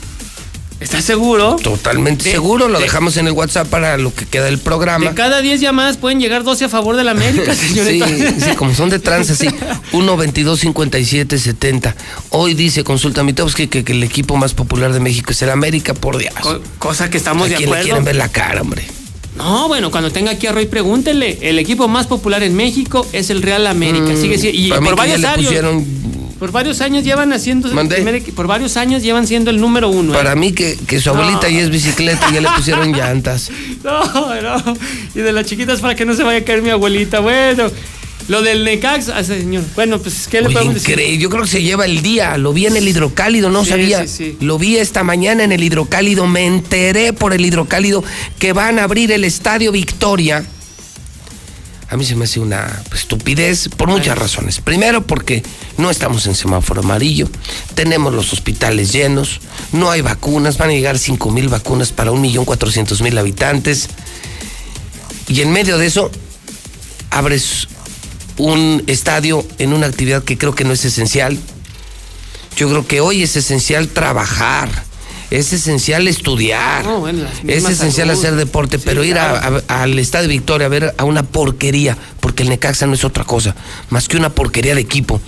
¿Estás 0.79 1.03
seguro? 1.05 1.55
Totalmente 1.55 2.23
De- 2.25 2.31
seguro, 2.31 2.67
lo 2.67 2.77
de- 2.77 2.83
dejamos 2.83 3.17
en 3.17 3.25
el 3.25 3.33
WhatsApp 3.33 3.67
para 3.67 3.97
lo 3.97 4.13
que 4.13 4.25
queda 4.27 4.45
del 4.45 4.59
programa. 4.59 5.09
De 5.09 5.15
cada 5.15 5.41
10 5.41 5.59
llamadas 5.59 5.97
pueden 5.97 6.19
llegar 6.19 6.43
12 6.43 6.65
a 6.65 6.69
favor 6.69 6.95
de 6.95 7.03
la 7.03 7.11
América, 7.11 7.55
Sí, 7.59 7.69
señorita. 7.69 8.07
sí, 8.07 8.55
como 8.55 8.75
son 8.75 8.89
de 8.91 8.99
trans 8.99 9.29
así. 9.31 9.47
1 9.91 10.17
22 10.17 10.59
57 10.59 11.39
70. 11.39 11.95
Hoy 12.29 12.53
dice 12.53 12.83
Consulta 12.83 13.23
Mitowski 13.23 13.67
que, 13.67 13.83
que 13.83 13.93
el 13.93 14.03
equipo 14.03 14.37
más 14.37 14.53
popular 14.53 14.93
de 14.93 14.99
México 14.99 15.31
es 15.31 15.41
el 15.41 15.49
América, 15.49 15.95
por 15.95 16.17
Dios. 16.19 16.33
Co- 16.41 16.61
cosa 16.77 17.09
que 17.09 17.17
estamos 17.17 17.47
¿A 17.47 17.49
de 17.49 17.55
quién 17.55 17.69
le 17.69 17.75
acuerdo. 17.77 17.85
quieren 17.85 18.05
ver 18.05 18.15
la 18.15 18.29
cara, 18.29 18.61
hombre? 18.61 18.85
No, 19.35 19.67
bueno, 19.67 19.89
cuando 19.91 20.11
tenga 20.11 20.31
aquí 20.31 20.45
a 20.47 20.51
Roy, 20.51 20.65
pregúntele. 20.67 21.39
El 21.41 21.57
equipo 21.59 21.87
más 21.87 22.05
popular 22.07 22.41
en 22.43 22.55
México 22.55 23.05
es 23.13 23.29
el 23.31 23.41
Real 23.41 23.65
América. 23.67 24.13
Mm, 24.13 24.21
Sigue 24.21 24.37
siendo. 24.37 24.59
Y 24.59 24.69
por 24.79 24.95
varios 24.95 25.19
le 25.19 25.27
años. 25.27 25.45
pusieron- 25.45 25.85
Por 26.39 26.51
varios 26.51 26.81
años 26.81 27.03
llevan 27.03 27.33
haciendo. 27.33 27.69
primer 27.69 28.23
por 28.33 28.47
varios 28.47 28.77
años 28.77 29.01
llevan 29.01 29.25
siendo 29.27 29.49
el 29.49 29.59
número 29.59 29.89
uno. 29.89 30.13
¿eh? 30.13 30.17
Para 30.17 30.35
mí 30.35 30.51
que, 30.53 30.77
que 30.87 30.99
su 30.99 31.09
abuelita 31.09 31.49
ya 31.49 31.61
es 31.61 31.69
bicicleta 31.69 32.27
y 32.29 32.35
ya 32.35 32.41
le 32.41 32.49
pusieron 32.55 32.91
llantas. 32.91 33.49
No, 33.83 34.41
no. 34.41 34.77
Y 35.15 35.19
de 35.19 35.31
las 35.31 35.45
chiquitas 35.45 35.79
para 35.81 35.95
que 35.95 36.05
no 36.05 36.13
se 36.13 36.23
vaya 36.23 36.39
a 36.39 36.43
caer 36.43 36.61
mi 36.61 36.69
abuelita. 36.69 37.19
Bueno, 37.21 37.69
lo 38.27 38.41
del 38.41 38.63
Necax, 38.65 39.09
ah, 39.09 39.23
señor. 39.23 39.63
Bueno, 39.75 39.99
pues, 39.99 40.27
¿qué 40.27 40.41
le 40.41 40.47
Oye, 40.47 40.53
podemos 40.53 40.73
decir? 40.75 40.89
increíble. 40.91 41.17
Yo 41.17 41.29
creo 41.29 41.43
que 41.43 41.49
se 41.49 41.61
lleva 41.63 41.85
el 41.85 42.01
día. 42.01 42.37
Lo 42.37 42.51
vi 42.53 42.65
en 42.65 42.75
el 42.75 42.87
hidrocálido, 42.87 43.49
no 43.49 43.63
Sí, 43.63 43.69
sabía. 43.71 44.05
sí, 44.07 44.13
sí. 44.31 44.37
Lo 44.41 44.57
vi 44.59 44.77
esta 44.77 45.03
mañana 45.03 45.43
en 45.43 45.51
el 45.53 45.63
hidrocálido. 45.63 46.27
Me 46.27 46.45
enteré 46.45 47.13
por 47.13 47.33
el 47.33 47.45
hidrocálido 47.45 48.03
que 48.39 48.51
van 48.53 48.79
a 48.79 48.83
abrir 48.83 49.11
el 49.11 49.23
Estadio 49.23 49.71
Victoria. 49.71 50.43
A 51.89 51.95
mí 51.95 52.03
se 52.03 52.15
me 52.15 52.25
hace 52.25 52.39
una 52.41 52.83
estupidez 52.93 53.69
por 53.69 53.87
muchas 53.87 54.17
razones. 54.17 54.59
Primero, 54.59 55.07
porque 55.07 55.41
no 55.77 55.89
estamos 55.89 56.27
en 56.27 56.35
semáforo 56.35 56.81
amarillo, 56.81 57.29
tenemos 57.75 58.13
los 58.13 58.33
hospitales 58.33 58.91
llenos, 58.91 59.39
no 59.71 59.89
hay 59.89 60.01
vacunas, 60.01 60.57
van 60.57 60.69
a 60.69 60.73
llegar 60.73 60.97
5 60.97 61.31
mil 61.31 61.47
vacunas 61.47 61.93
para 61.93 62.11
1.400.000 62.11 63.17
habitantes. 63.17 63.87
Y 65.29 65.41
en 65.41 65.51
medio 65.51 65.77
de 65.77 65.85
eso, 65.85 66.11
abres 67.09 67.67
un 68.37 68.83
estadio 68.87 69.45
en 69.57 69.73
una 69.73 69.87
actividad 69.87 70.23
que 70.23 70.37
creo 70.37 70.55
que 70.55 70.65
no 70.65 70.73
es 70.73 70.83
esencial. 70.83 71.37
Yo 72.57 72.69
creo 72.69 72.87
que 72.87 73.01
hoy 73.01 73.23
es 73.23 73.35
esencial 73.35 73.87
trabajar, 73.87 74.69
es 75.31 75.51
esencial 75.53 76.07
estudiar, 76.07 76.85
No, 76.85 76.99
bueno, 76.99 77.23
la 77.43 77.53
es 77.53 77.63
esencial 77.63 78.07
salud. 78.07 78.19
hacer 78.19 78.35
deporte, 78.35 78.77
Sí, 78.77 78.83
pero 78.85 79.03
ir 79.03 79.17
a- 79.19 79.39
claro. 79.39 79.63
a- 79.67 79.81
al 79.83 79.99
Estadio 79.99 80.29
Victoria 80.29 80.67
a 80.67 80.69
ver 80.69 80.95
a 80.97 81.03
una 81.03 81.23
porquería, 81.23 81.97
porque 82.19 82.43
el 82.43 82.49
Necaxa 82.49 82.87
no 82.87 82.93
es 82.93 83.03
otra 83.03 83.23
cosa, 83.23 83.55
más 83.89 84.07
que 84.07 84.17
una 84.17 84.29
porquería 84.29 84.75
de 84.75 84.81
equipo. 84.81 85.21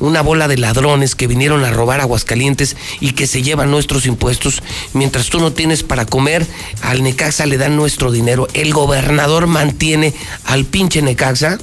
Una 0.00 0.20
bola 0.20 0.48
de 0.48 0.58
ladrones 0.58 1.14
que 1.14 1.28
vinieron 1.28 1.64
a 1.64 1.70
robar 1.70 2.00
Aguascalientes 2.00 2.76
y 2.98 3.12
que 3.12 3.28
se 3.28 3.42
llevan 3.42 3.70
nuestros 3.70 4.04
impuestos. 4.06 4.60
Mientras 4.94 5.28
tú 5.28 5.38
no 5.38 5.52
tienes 5.52 5.84
para 5.84 6.06
comer, 6.06 6.44
al 6.82 7.04
Necaxa 7.04 7.46
le 7.46 7.56
dan 7.56 7.76
nuestro 7.76 8.10
dinero. 8.10 8.48
El 8.52 8.72
gobernador 8.72 9.46
mantiene 9.46 10.12
al 10.44 10.64
pinche 10.64 11.02
Necaxa. 11.02 11.58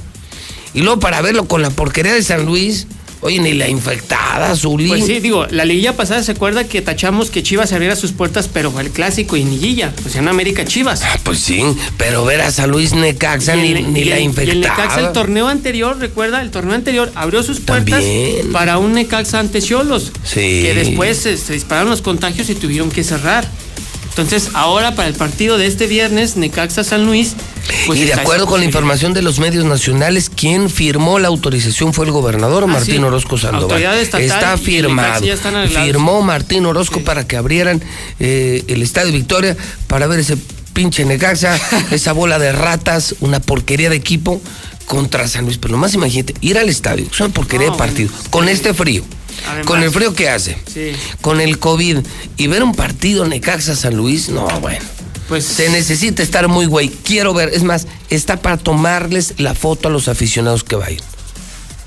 Y 0.72 0.80
luego 0.80 1.00
para 1.00 1.20
verlo 1.20 1.48
con 1.48 1.60
la 1.60 1.68
porquería 1.68 2.14
de 2.14 2.22
San 2.22 2.46
Luis, 2.46 2.86
oye, 3.20 3.38
ni 3.38 3.52
la 3.54 3.68
infectada, 3.68 4.54
Zuli. 4.56 4.88
Pues 4.88 5.06
sí, 5.06 5.20
digo, 5.20 5.46
la 5.50 5.64
liguilla 5.64 5.96
pasada 5.96 6.22
se 6.22 6.32
acuerda 6.32 6.64
que 6.64 6.80
tachamos 6.82 7.30
que 7.30 7.42
Chivas 7.42 7.72
abriera 7.72 7.96
sus 7.96 8.12
puertas, 8.12 8.48
pero 8.52 8.70
fue 8.70 8.82
el 8.82 8.90
clásico 8.90 9.36
y 9.36 9.44
liguilla. 9.44 9.92
Pues 10.02 10.14
en 10.16 10.28
América 10.28 10.64
Chivas. 10.64 11.02
Ah, 11.02 11.18
pues 11.22 11.38
sí, 11.40 11.62
pero 11.96 12.24
ver 12.24 12.40
a 12.40 12.50
San 12.50 12.70
Luis 12.70 12.92
Necaxa 12.92 13.56
ni, 13.56 13.72
el- 13.72 13.92
ni 13.92 14.04
la 14.04 14.16
y 14.16 14.18
el 14.20 14.24
infectada. 14.24 14.56
Necaxa 14.76 15.00
el 15.00 15.12
torneo 15.12 15.48
anterior, 15.48 15.98
recuerda, 15.98 16.40
el 16.42 16.50
torneo 16.50 16.74
anterior 16.74 17.10
abrió 17.14 17.42
sus 17.42 17.60
puertas 17.60 18.00
También. 18.00 18.52
para 18.52 18.78
un 18.78 18.92
Necaxa 18.92 19.38
ante 19.40 19.60
Cholos. 19.62 20.12
Sí. 20.24 20.40
Que 20.62 20.74
después 20.74 21.16
se, 21.18 21.36
se 21.36 21.52
dispararon 21.52 21.90
los 21.90 22.02
contagios 22.02 22.48
y 22.50 22.54
tuvieron 22.54 22.90
que 22.90 23.04
cerrar. 23.04 23.46
Entonces, 24.10 24.50
ahora 24.54 24.94
para 24.94 25.08
el 25.08 25.14
partido 25.14 25.56
de 25.56 25.66
este 25.66 25.86
viernes, 25.86 26.36
Necaxa 26.36 26.84
San 26.84 27.06
Luis. 27.06 27.34
pues 27.86 27.98
y 27.98 28.04
de 28.04 28.12
acuerdo 28.14 28.46
con 28.46 28.60
la 28.60 28.66
información 28.66 29.12
de 29.14 29.22
los 29.22 29.38
medios 29.38 29.64
nacionales, 29.64 30.28
quien 30.28 30.68
firmó 30.68 31.18
la 31.18 31.28
autorización 31.28 31.94
fue 31.94 32.04
el 32.06 32.12
gobernador 32.12 32.64
Ah, 32.64 32.66
Martín 32.66 32.96
sí. 32.96 33.02
Orozco 33.02 33.38
Sandoval. 33.38 33.80
Está 34.20 34.56
firmado. 34.58 35.20
Firmó 35.84 36.22
Martín 36.22 36.66
Orozco 36.66 37.00
para 37.00 37.26
que 37.26 37.36
abrieran 37.36 37.80
eh, 38.18 38.64
el 38.68 38.82
Estadio 38.82 39.12
Victoria 39.12 39.56
para 39.86 40.06
ver 40.06 40.18
ese 40.20 40.36
pinche 40.72 41.04
Necaxa, 41.04 41.58
esa 41.90 42.12
bola 42.12 42.38
de 42.38 42.52
ratas, 42.52 43.14
una 43.20 43.40
porquería 43.40 43.90
de 43.90 43.96
equipo 43.96 44.40
contra 44.86 45.26
San 45.28 45.44
Luis. 45.44 45.56
Pero 45.58 45.72
nomás 45.72 45.94
imagínate, 45.94 46.34
ir 46.40 46.58
al 46.58 46.68
estadio, 46.68 47.06
es 47.10 47.20
una 47.20 47.28
porquería 47.30 47.68
No, 47.68 47.72
de 47.74 47.78
partido, 47.78 48.10
con 48.30 48.46
sí. 48.46 48.50
este 48.52 48.74
frío. 48.74 49.04
Además. 49.48 49.66
con 49.66 49.82
el 49.82 49.90
frío 49.90 50.14
que 50.14 50.28
hace, 50.28 50.56
Sí. 50.72 50.92
con 51.20 51.40
el 51.40 51.58
COVID 51.58 51.98
y 52.36 52.46
ver 52.46 52.62
un 52.62 52.74
partido 52.74 53.26
Necaxa 53.26 53.74
San 53.76 53.96
Luis, 53.96 54.28
no, 54.28 54.46
bueno. 54.60 54.84
Pues 55.28 55.44
Se 55.44 55.68
necesita 55.70 56.22
estar 56.24 56.48
muy 56.48 56.66
güey. 56.66 56.88
Quiero 56.88 57.32
ver, 57.32 57.50
es 57.54 57.62
más, 57.62 57.86
está 58.08 58.38
para 58.42 58.56
tomarles 58.56 59.34
la 59.38 59.54
foto 59.54 59.86
a 59.86 59.90
los 59.92 60.08
aficionados 60.08 60.64
que 60.64 60.74
vayan. 60.76 61.02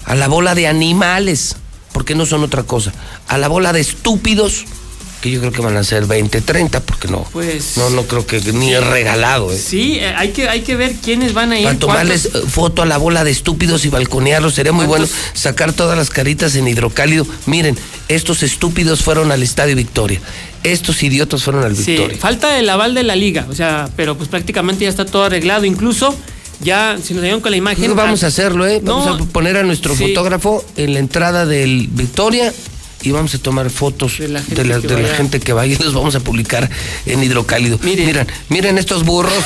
a 0.06 0.16
la 0.16 0.28
bola 0.28 0.54
de 0.56 0.68
animales, 0.68 1.56
porque 1.94 2.14
no 2.16 2.26
son 2.26 2.44
otra 2.44 2.64
cosa, 2.64 2.92
a 3.28 3.38
la 3.38 3.48
bola 3.48 3.72
de 3.74 3.80
estúpidos, 3.82 4.66
que 5.24 5.32
yo 5.32 5.40
creo 5.40 5.54
que 5.54 5.62
van 5.62 5.78
a 5.78 5.86
ser 5.86 6.06
20, 6.06 6.42
30, 6.42 6.82
porque 6.82 7.08
no, 7.08 7.26
Pues- 7.32 7.78
no, 7.78 7.90
no 7.92 8.04
creo 8.04 8.28
que 8.28 8.42
ni 8.52 8.74
es 8.74 8.86
regalado. 8.86 9.54
¿eh? 9.54 9.58
Sí, 9.58 9.94
eh, 10.02 10.14
hay 10.18 10.32
que, 10.34 10.50
hay 10.50 10.64
que 10.64 10.76
ver 10.76 10.96
quiénes 11.02 11.34
van 11.34 11.54
a 11.54 11.58
ir. 11.58 11.64
Para 11.64 11.80
tomarles 11.80 12.28
cuántos- 12.30 12.44
eh, 12.44 12.52
foto 12.52 12.82
a 12.82 12.86
la 12.86 12.98
bola 12.98 13.24
de 13.24 13.32
estúpidos 13.32 13.86
y 13.86 13.88
balconearlos, 13.90 14.54
sería 14.54 14.74
muy 14.74 14.86
bueno 14.86 15.08
sacar 15.34 15.72
todas 15.72 15.98
las 15.98 16.10
caritas 16.10 16.56
en 16.58 16.68
hidrocálido. 16.68 17.26
Miren, 17.46 17.78
estos 18.10 18.44
estúpidos 18.44 19.02
fueron 19.02 19.32
al 19.32 19.42
Estadio 19.44 19.78
Victoria, 19.78 20.20
estos 20.66 21.02
idiotas 21.04 21.42
fueron 21.42 21.64
al 21.64 21.78
Sí, 21.78 21.94
Victoria. 21.94 22.18
falta 22.20 22.60
el 22.60 22.70
aval 22.70 22.94
de 22.94 23.04
la 23.04 23.16
liga, 23.16 23.46
o 23.50 23.56
sea, 23.56 23.88
pero 23.96 24.18
pues 24.18 24.28
prácticamente 24.28 24.84
ya 24.84 24.90
está 24.90 25.06
todo 25.06 25.24
arreglado. 25.24 25.64
Incluso 25.64 26.14
ya, 26.60 26.98
si 27.02 27.14
nos 27.14 27.24
ayudan 27.24 27.40
con 27.40 27.52
la 27.52 27.58
imagen. 27.58 27.86
Pues 27.86 27.96
vamos 27.96 28.24
a 28.26 28.28
hacerlo, 28.28 28.68
¿eh? 28.68 28.82
Vamos 28.84 29.06
No, 29.06 29.24
a 29.24 29.28
poner 29.28 29.56
a 29.56 29.64
nuestro 29.64 29.96
sí. 29.96 30.08
fotógrafo 30.08 30.66
en 30.76 30.94
la 30.96 31.00
entrada 31.00 31.46
del 31.46 31.88
Victoria 31.92 32.54
y 33.04 33.12
vamos 33.12 33.36
a 33.36 33.38
tomar 33.38 33.70
fotos 33.70 34.18
de 34.20 34.30
la 34.30 34.42
gente, 34.42 34.64
de 34.64 34.70
la, 34.70 34.82
que 34.82 34.88
de 34.88 34.94
la 34.96 35.02
vaya. 35.02 35.16
gente 35.16 35.40
que 35.40 35.54
vaya 35.54 35.76
y 35.80 35.84
los 35.84 35.94
vamos 35.94 36.16
a 36.16 36.20
publicar 36.22 36.70
en 37.06 37.22
Hidrocálido. 37.24 37.78
Miren, 37.84 38.26
miren, 38.50 38.78
estos 38.78 39.04
burros, 39.06 39.34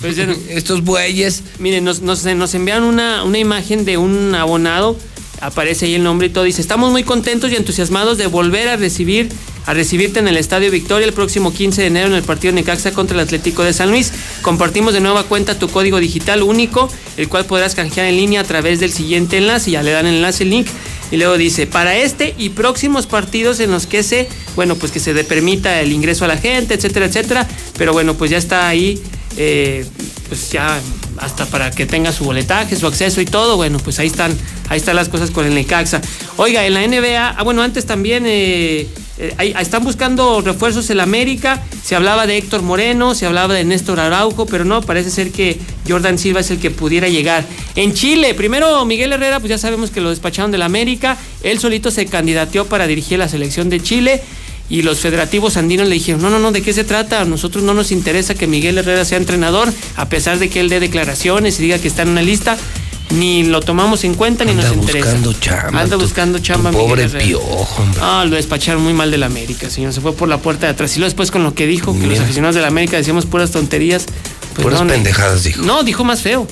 Pues 0.00 0.16
no- 0.16 0.32
estos 0.50 0.84
bueyes. 0.84 1.42
Miren, 1.58 1.82
nos, 1.84 2.00
nos, 2.02 2.24
nos 2.24 2.54
envían 2.54 2.84
una, 2.84 3.24
una 3.24 3.38
imagen 3.38 3.84
de 3.84 3.96
un 3.98 4.32
abonado, 4.34 4.96
aparece 5.40 5.86
ahí 5.86 5.94
el 5.96 6.04
nombre 6.04 6.28
y 6.28 6.30
todo, 6.30 6.44
dice, 6.44 6.60
estamos 6.60 6.92
muy 6.92 7.02
contentos 7.02 7.50
y 7.50 7.56
entusiasmados 7.56 8.16
de 8.16 8.26
volver 8.28 8.68
a 8.68 8.76
recibir 8.76 9.28
a 9.66 9.74
recibirte 9.74 10.18
en 10.18 10.28
el 10.28 10.38
Estadio 10.38 10.70
Victoria 10.70 11.06
el 11.06 11.12
próximo 11.12 11.52
15 11.52 11.82
de 11.82 11.86
enero 11.88 12.06
en 12.06 12.14
el 12.14 12.22
partido 12.22 12.54
Necaxa 12.54 12.92
contra 12.92 13.14
el 13.16 13.20
Atlético 13.24 13.62
de 13.64 13.74
San 13.74 13.90
Luis. 13.90 14.12
Compartimos 14.40 14.94
de 14.94 15.00
nueva 15.00 15.24
cuenta 15.24 15.58
tu 15.58 15.68
código 15.68 16.00
digital 16.00 16.42
único, 16.42 16.88
el 17.18 17.28
cual 17.28 17.44
podrás 17.44 17.74
canjear 17.74 18.06
en 18.06 18.16
línea 18.16 18.40
a 18.40 18.44
través 18.44 18.80
del 18.80 18.90
siguiente 18.92 19.36
enlace, 19.36 19.72
ya 19.72 19.82
le 19.82 19.90
dan 19.90 20.06
el 20.06 20.14
enlace, 20.14 20.44
el 20.44 20.50
link, 20.50 20.68
y 21.10 21.16
luego 21.16 21.36
dice, 21.36 21.66
para 21.66 21.96
este 21.96 22.34
y 22.38 22.50
próximos 22.50 23.06
partidos 23.06 23.60
en 23.60 23.70
los 23.70 23.86
que 23.86 24.02
se, 24.02 24.28
bueno, 24.56 24.76
pues 24.76 24.92
que 24.92 25.00
se 25.00 25.14
le 25.14 25.24
permita 25.24 25.80
el 25.80 25.92
ingreso 25.92 26.24
a 26.24 26.28
la 26.28 26.36
gente, 26.36 26.74
etcétera, 26.74 27.06
etcétera, 27.06 27.48
pero 27.76 27.92
bueno, 27.92 28.14
pues 28.14 28.30
ya 28.30 28.38
está 28.38 28.68
ahí 28.68 29.02
eh, 29.40 29.86
pues 30.28 30.50
ya 30.50 30.80
hasta 31.18 31.46
para 31.46 31.70
que 31.70 31.86
tenga 31.86 32.12
su 32.12 32.24
boletaje, 32.24 32.74
su 32.76 32.86
acceso 32.86 33.20
y 33.20 33.24
todo, 33.24 33.56
bueno, 33.56 33.78
pues 33.78 33.98
ahí 33.98 34.08
están, 34.08 34.36
ahí 34.68 34.78
están 34.78 34.96
las 34.96 35.08
cosas 35.08 35.30
con 35.30 35.46
el 35.46 35.54
Necaxa. 35.54 36.00
Oiga, 36.36 36.66
en 36.66 36.74
la 36.74 36.86
NBA, 36.86 37.36
ah, 37.36 37.42
bueno, 37.44 37.62
antes 37.62 37.86
también 37.86 38.24
eh, 38.26 38.88
eh, 39.20 39.54
están 39.58 39.82
buscando 39.82 40.40
refuerzos 40.40 40.90
en 40.90 40.98
la 40.98 41.02
América, 41.02 41.60
se 41.82 41.96
hablaba 41.96 42.26
de 42.26 42.38
Héctor 42.38 42.62
Moreno, 42.62 43.14
se 43.16 43.26
hablaba 43.26 43.52
de 43.52 43.64
Néstor 43.64 43.98
Araujo, 43.98 44.46
pero 44.46 44.64
no, 44.64 44.80
parece 44.82 45.10
ser 45.10 45.32
que 45.32 45.58
Jordan 45.88 46.18
Silva 46.18 46.40
es 46.40 46.50
el 46.52 46.60
que 46.60 46.70
pudiera 46.70 47.08
llegar. 47.08 47.44
En 47.74 47.94
Chile, 47.94 48.34
primero 48.34 48.84
Miguel 48.84 49.12
Herrera, 49.12 49.40
pues 49.40 49.50
ya 49.50 49.58
sabemos 49.58 49.90
que 49.90 50.00
lo 50.00 50.10
despacharon 50.10 50.52
de 50.52 50.58
la 50.58 50.66
América, 50.66 51.16
él 51.42 51.58
solito 51.58 51.90
se 51.90 52.06
candidateó 52.06 52.66
para 52.66 52.86
dirigir 52.86 53.18
la 53.18 53.28
selección 53.28 53.68
de 53.70 53.80
Chile. 53.80 54.22
Y 54.70 54.82
los 54.82 54.98
federativos 55.00 55.56
andinos 55.56 55.88
le 55.88 55.94
dijeron, 55.94 56.20
no, 56.20 56.28
no, 56.28 56.38
no, 56.38 56.52
¿de 56.52 56.60
qué 56.60 56.74
se 56.74 56.84
trata? 56.84 57.22
A 57.22 57.24
nosotros 57.24 57.64
no 57.64 57.72
nos 57.72 57.90
interesa 57.90 58.34
que 58.34 58.46
Miguel 58.46 58.76
Herrera 58.76 59.06
sea 59.06 59.16
entrenador, 59.16 59.72
a 59.96 60.10
pesar 60.10 60.38
de 60.38 60.50
que 60.50 60.60
él 60.60 60.68
dé 60.68 60.78
declaraciones 60.78 61.58
y 61.58 61.62
diga 61.62 61.78
que 61.78 61.88
está 61.88 62.02
en 62.02 62.10
una 62.10 62.20
lista, 62.20 62.58
ni 63.10 63.42
lo 63.44 63.60
tomamos 63.60 64.04
en 64.04 64.14
cuenta 64.14 64.44
ni 64.44 64.54
nos 64.54 64.72
interesa. 64.72 65.06
buscando 65.14 65.32
chamba, 65.34 65.80
Anda 65.80 65.96
buscando 65.96 66.38
chamba. 66.38 66.70
tu 66.70 66.76
pobre 66.78 67.08
piojo, 67.08 67.82
hombre. 67.82 68.00
Ah, 68.02 68.24
lo 68.28 68.36
despacharon 68.36 68.82
muy 68.82 68.92
mal 68.92 69.10
de 69.10 69.18
la 69.18 69.26
América, 69.26 69.70
señor. 69.70 69.92
Se 69.92 70.00
fue 70.00 70.12
por 70.12 70.28
la 70.28 70.38
puerta 70.38 70.66
de 70.66 70.72
atrás. 70.72 70.94
Y 70.96 70.98
luego 71.00 71.08
después 71.10 71.30
con 71.30 71.42
lo 71.42 71.54
que 71.54 71.66
dijo, 71.66 71.98
que 71.98 72.06
los 72.06 72.18
aficionados 72.20 72.54
de 72.54 72.60
la 72.62 72.68
América 72.68 72.96
decíamos 72.96 73.26
puras 73.26 73.50
tonterías. 73.50 74.04
pues 74.54 74.64
Puras 74.64 74.80
no, 74.80 74.86
no. 74.86 74.92
pendejadas, 74.92 75.44
dijo. 75.44 75.62
No, 75.62 75.82
dijo 75.82 76.04
más 76.04 76.20
feo. 76.22 76.46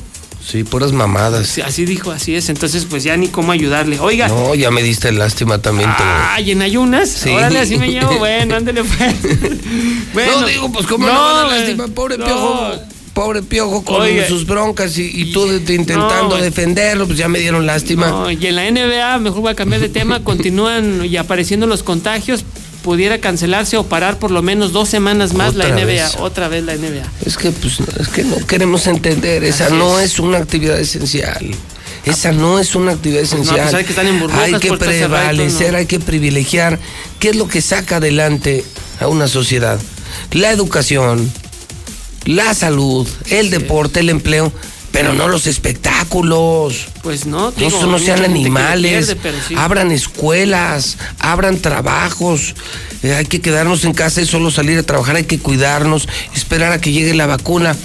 Sí, 0.46 0.62
puras 0.62 0.92
mamadas. 0.92 1.48
Sí, 1.48 1.60
Así 1.60 1.84
dijo, 1.84 2.12
así 2.12 2.36
es. 2.36 2.48
Entonces, 2.50 2.86
pues 2.88 3.02
ya 3.02 3.16
ni 3.16 3.26
cómo 3.26 3.50
ayudarle. 3.50 3.98
Oiga, 3.98 4.28
No, 4.28 4.54
ya 4.54 4.70
me 4.70 4.80
diste 4.80 5.10
lástima 5.10 5.58
también 5.58 5.90
tú. 5.96 6.04
Ay, 6.06 6.52
en 6.52 6.62
ayunas. 6.62 7.08
Sí. 7.10 7.30
Órale, 7.30 7.58
así 7.58 7.76
me 7.78 7.90
llevo. 7.90 8.16
Bueno, 8.18 8.54
ándele 8.54 8.84
pues. 8.84 9.14
bueno, 10.14 10.40
no, 10.42 10.46
digo, 10.46 10.70
pues 10.70 10.86
cómo 10.86 11.04
no, 11.04 11.46
güey, 11.46 11.58
lástima, 11.58 11.88
pobre 11.88 12.16
no. 12.16 12.24
piojo. 12.26 12.70
Pobre 13.16 13.40
piojo 13.40 13.82
con 13.82 14.06
sus 14.28 14.44
broncas 14.44 14.98
y, 14.98 15.10
y 15.10 15.32
tú 15.32 15.50
intentando 15.50 16.36
defenderlo, 16.36 17.06
pues 17.06 17.16
ya 17.16 17.28
me 17.28 17.38
dieron 17.38 17.64
lástima. 17.64 18.08
No, 18.08 18.30
y 18.30 18.46
en 18.46 18.54
la 18.54 18.70
NBA, 18.70 19.20
mejor 19.20 19.40
voy 19.40 19.52
a 19.52 19.54
cambiar 19.54 19.80
de 19.80 19.88
tema, 19.88 20.20
continúan 20.22 21.02
y 21.02 21.16
apareciendo 21.16 21.66
los 21.66 21.82
contagios. 21.82 22.44
Pudiera 22.82 23.18
cancelarse 23.18 23.78
o 23.78 23.84
parar 23.84 24.18
por 24.18 24.30
lo 24.30 24.42
menos 24.42 24.72
dos 24.72 24.90
semanas 24.90 25.32
más 25.32 25.54
la 25.54 25.66
NBA. 25.68 25.84
vez. 25.86 26.16
Otra 26.18 26.48
vez 26.48 26.62
la 26.64 26.76
NBA. 26.76 27.10
Es 27.24 27.38
que 27.38 27.52
pues 27.52 27.78
es 27.98 28.08
que 28.08 28.22
no 28.22 28.36
queremos 28.46 28.86
entender, 28.86 29.44
esa 29.44 29.68
Así 29.68 29.74
no 29.76 29.98
es. 29.98 30.12
es. 30.12 30.18
una 30.18 30.36
actividad 30.36 30.78
esencial. 30.78 31.52
Esa 32.04 32.32
no 32.32 32.58
es 32.58 32.74
una 32.74 32.92
actividad 32.92 33.22
no, 33.22 33.28
a 33.28 33.40
esencial. 33.40 33.82
que 33.82 33.90
están 33.92 34.08
en 34.08 34.30
hay 34.30 34.58
que 34.60 34.74
prevalecer, 34.74 35.72
no. 35.72 35.78
hay 35.78 35.86
que 35.86 36.00
privilegiar. 36.00 36.78
¿Qué 37.18 37.30
es 37.30 37.36
lo 37.36 37.48
que 37.48 37.62
saca 37.62 37.96
adelante 37.96 38.62
a 39.00 39.08
una 39.08 39.26
sociedad? 39.26 39.80
La 40.32 40.50
educación, 40.50 41.32
la 42.26 42.54
salud, 42.54 43.08
el 43.30 43.50
deporte, 43.50 44.00
el 44.00 44.10
empleo, 44.10 44.52
pero 44.92 45.12
no 45.12 45.28
los 45.28 45.46
espectáculos. 45.46 46.86
Pues 47.02 47.26
no, 47.26 47.52
digo, 47.52 47.68
eso 47.68 47.86
no 47.86 47.98
sean 47.98 48.24
animales. 48.24 49.06
pierde, 49.06 49.16
pero 49.22 49.38
sí. 49.46 49.54
Abran 49.56 49.92
escuelas, 49.92 50.98
abran 51.18 51.58
trabajos. 51.58 52.54
Eh, 53.02 53.14
hay 53.14 53.26
que 53.26 53.40
quedarnos 53.40 53.84
en 53.84 53.92
casa 53.92 54.22
y 54.22 54.26
solo 54.26 54.50
salir 54.50 54.78
a 54.78 54.82
trabajar. 54.82 55.16
Hay 55.16 55.24
que 55.24 55.38
cuidarnos, 55.38 56.08
esperar 56.34 56.72
a 56.72 56.80
que 56.80 56.92
llegue 56.92 57.14
la 57.14 57.26
vacuna. 57.26 57.76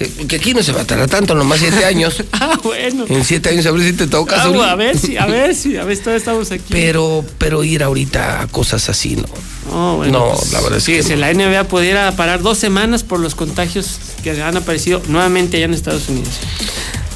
Eh, 0.00 0.26
que 0.28 0.36
aquí 0.36 0.54
no 0.54 0.62
se 0.62 0.72
va 0.72 0.82
a 0.82 0.84
tardar 0.84 1.08
tanto, 1.08 1.34
nomás 1.34 1.60
siete 1.60 1.84
años. 1.84 2.22
Ah, 2.32 2.58
bueno. 2.62 3.06
En 3.08 3.24
siete 3.24 3.50
años 3.50 3.66
a 3.66 3.70
ver 3.70 3.82
si 3.82 3.92
te 3.92 4.06
toca. 4.06 4.42
Ah, 4.42 4.70
a 4.70 4.74
ver 4.74 4.98
si, 4.98 5.16
a 5.16 5.26
ver 5.26 5.54
si, 5.54 5.76
a 5.76 5.84
ver 5.84 5.96
si 5.96 6.02
todavía 6.02 6.18
estamos 6.18 6.50
aquí. 6.50 6.64
Pero, 6.70 7.24
pero 7.38 7.64
ir 7.64 7.82
ahorita 7.82 8.42
a 8.42 8.46
cosas 8.48 8.88
así, 8.88 9.16
no. 9.16 9.24
No, 9.70 9.96
bueno, 9.96 10.18
No, 10.18 10.34
pues, 10.34 10.52
la 10.52 10.60
verdad 10.60 10.78
es 10.78 10.84
que 10.84 11.02
si 11.02 11.10
no. 11.10 11.16
la 11.16 11.32
NBA 11.32 11.64
pudiera 11.64 12.10
parar 12.16 12.42
dos 12.42 12.58
semanas 12.58 13.02
por 13.02 13.20
los 13.20 13.34
contagios 13.34 13.98
que 14.22 14.42
han 14.42 14.56
aparecido 14.56 15.02
nuevamente 15.08 15.56
allá 15.56 15.66
en 15.66 15.74
Estados 15.74 16.08
Unidos. 16.08 16.30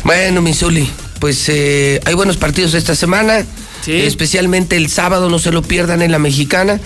Bueno, 0.04 0.42
mi 0.42 0.52
Zuli, 0.54 0.88
pues 1.20 1.48
eh, 1.48 2.00
hay 2.04 2.14
buenos 2.14 2.36
partidos 2.36 2.74
esta 2.74 2.94
semana. 2.94 3.44
Sí. 3.84 3.92
Especialmente 3.92 4.76
el 4.76 4.88
sábado, 4.88 5.28
no 5.28 5.38
se 5.38 5.50
lo 5.50 5.62
pierdan 5.62 6.02
en 6.02 6.12
la 6.12 6.18
mexicana. 6.18 6.80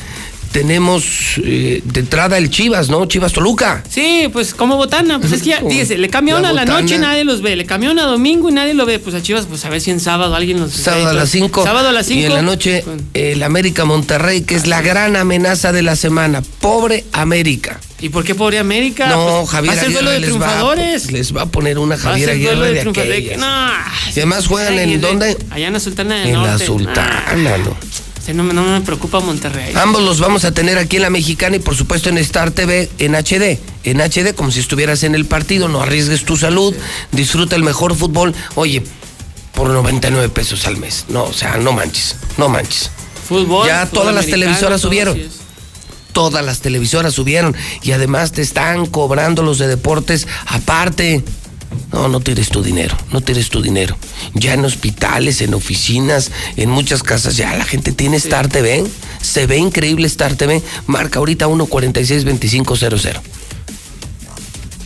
Tenemos 0.57 1.39
eh, 1.45 1.83
de 1.85 2.01
entrada 2.01 2.39
el 2.39 2.49
Chivas, 2.49 2.89
¿no? 2.89 3.05
Chivas 3.05 3.35
Toluca. 3.35 3.85
Sí, 3.91 4.31
pues 4.33 4.55
como 4.55 4.77
botana, 4.77 5.19
pues 5.19 5.33
es 5.33 5.43
que 5.43 5.51
ya, 5.51 5.61
fíjese, 5.69 5.99
le 5.99 6.09
cambiaron 6.09 6.45
la 6.45 6.49
a 6.49 6.53
la 6.55 6.63
botana. 6.63 6.81
noche 6.81 6.95
y 6.95 6.99
nadie 6.99 7.25
los 7.25 7.43
ve, 7.43 7.57
le 7.57 7.67
cambiaron 7.67 7.99
a 7.99 8.05
domingo 8.05 8.49
y 8.49 8.53
nadie 8.53 8.73
lo 8.73 8.87
ve, 8.87 8.99
pues 8.99 9.15
a 9.15 9.21
Chivas, 9.21 9.45
pues 9.45 9.63
a 9.67 9.69
ver 9.69 9.83
si 9.83 9.91
en 9.91 10.01
sábado 10.01 10.35
alguien 10.35 10.59
los 10.59 10.73
Sábado 10.73 11.09
a 11.09 11.13
las 11.13 11.29
5. 11.29 11.63
Sábado 11.63 11.91
a 11.91 11.93
las 11.93 12.07
5. 12.07 12.21
Y 12.23 12.25
en 12.25 12.33
la 12.33 12.41
noche, 12.41 12.85
el 13.13 13.43
América 13.43 13.85
Monterrey, 13.85 14.45
que 14.45 14.55
es 14.55 14.67
la 14.67 14.81
gran 14.81 15.17
amenaza 15.17 15.73
de 15.73 15.83
la 15.83 15.95
semana. 15.95 16.41
Pobre 16.63 17.05
América. 17.13 17.79
¿Y 18.01 18.09
por 18.09 18.25
qué 18.25 18.35
pobre 18.35 18.59
América? 18.59 19.09
No, 19.11 19.41
Pues, 19.41 19.51
Javier 19.51 19.75
Va 19.75 19.79
a 19.79 19.85
ser 19.85 19.93
duelo 19.93 20.11
de 20.11 20.21
les 20.21 20.31
va, 20.31 20.37
a, 20.37 20.39
triunfadores. 20.39 21.13
les 21.13 21.37
va 21.37 21.43
a 21.43 21.47
poner 21.47 21.79
una 21.79 21.97
Va 21.97 22.01
Javier 22.01 22.31
Aguirre 22.31 22.73
de 22.73 22.85
de 22.85 22.91
aquellas. 22.91 23.39
No. 23.39 23.69
Y 24.09 24.21
además 24.21 24.47
juegan 24.47 24.79
en 24.79 25.03
dónde? 25.03 25.37
Allá 25.51 25.67
en 25.67 25.75
la 25.75 25.81
Sultana 25.81 26.15
del 26.15 26.29
En 26.29 26.43
la. 26.43 26.59
Sultana, 26.59 27.59
¿no? 27.59 27.77
Sí, 28.27 28.35
no, 28.35 28.43
me- 28.43 28.53
no 28.53 28.65
me 28.65 28.81
preocupa 28.81 29.21
Monterrey. 29.21 29.73
Ambos 29.77 30.03
los 30.03 30.19
vamos 30.19 30.45
a 30.45 30.51
tener 30.53 30.77
aquí 30.79 30.97
en 30.97 31.03
la 31.03 31.11
mexicana 31.11 31.55
y 31.57 31.61
por 31.61 31.77
supuesto 31.77 32.09
en 32.09 32.19
Star 32.19 32.51
TV 32.51 32.91
en 32.99 33.15
HD. 33.15 33.61
En 33.85 34.01
HD 34.01 34.35
como 34.35 34.51
si 34.51 34.59
estuvieras 34.61 35.05
en 35.05 35.15
el 35.15 35.27
partido, 35.27 35.69
no 35.69 35.81
arriesgues 35.81 36.25
tu 36.25 36.37
salud, 36.37 36.75
disfruta 37.13 37.55
el 37.55 37.63
mejor 37.63 37.95
fútbol. 37.95 38.35
Oye, 38.57 38.83
por 39.55 39.69
99 39.71 40.29
pesos 40.29 40.67
al 40.67 40.77
mes. 40.77 41.05
No, 41.09 41.23
o 41.25 41.33
sea, 41.33 41.57
no 41.57 41.71
manches, 41.73 42.17
no 42.37 42.49
manches. 42.49 42.91
Fútbol. 43.29 43.67
Ya 43.67 43.87
fútbol 43.87 44.01
todas 44.03 44.15
las 44.17 44.27
televisoras 44.27 44.81
subieron. 44.81 45.19
Todas 46.13 46.45
las 46.45 46.61
televisoras 46.61 47.13
subieron 47.15 47.55
y 47.83 47.93
además 47.93 48.33
te 48.33 48.43
están 48.43 48.87
cobrando 48.87 49.43
los 49.43 49.59
de 49.59 49.69
deportes 49.69 50.27
aparte. 50.47 51.23
No, 51.93 52.09
no 52.09 52.21
tires 52.21 52.49
tu 52.49 52.63
dinero, 52.63 52.97
no 53.13 53.21
tires 53.21 53.49
tu 53.49 53.63
dinero. 53.63 53.97
Ya 54.35 54.55
en 54.55 54.65
hospitales, 54.65 55.41
en 55.41 55.55
oficinas, 55.55 56.31
en 56.57 56.71
muchas 56.71 57.03
casas, 57.03 57.37
ya 57.37 57.55
la 57.57 57.65
gente 57.65 57.93
tiene 57.93 58.17
Star 58.19 58.49
TV. 58.49 58.85
Se 59.23 59.47
ve 59.47 59.57
increíble 59.59 60.07
Star 60.07 60.35
TV. 60.35 60.63
Marca 60.87 61.19
ahorita 61.21 61.47
146-2500. 61.47 63.21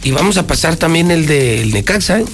Y 0.02 0.10
vamos 0.12 0.36
a 0.38 0.46
pasar 0.46 0.76
también 0.76 1.10
el 1.10 1.26
de 1.26 1.62
el 1.62 1.72
Necaxa, 1.72 2.20
¿eh? 2.20 2.24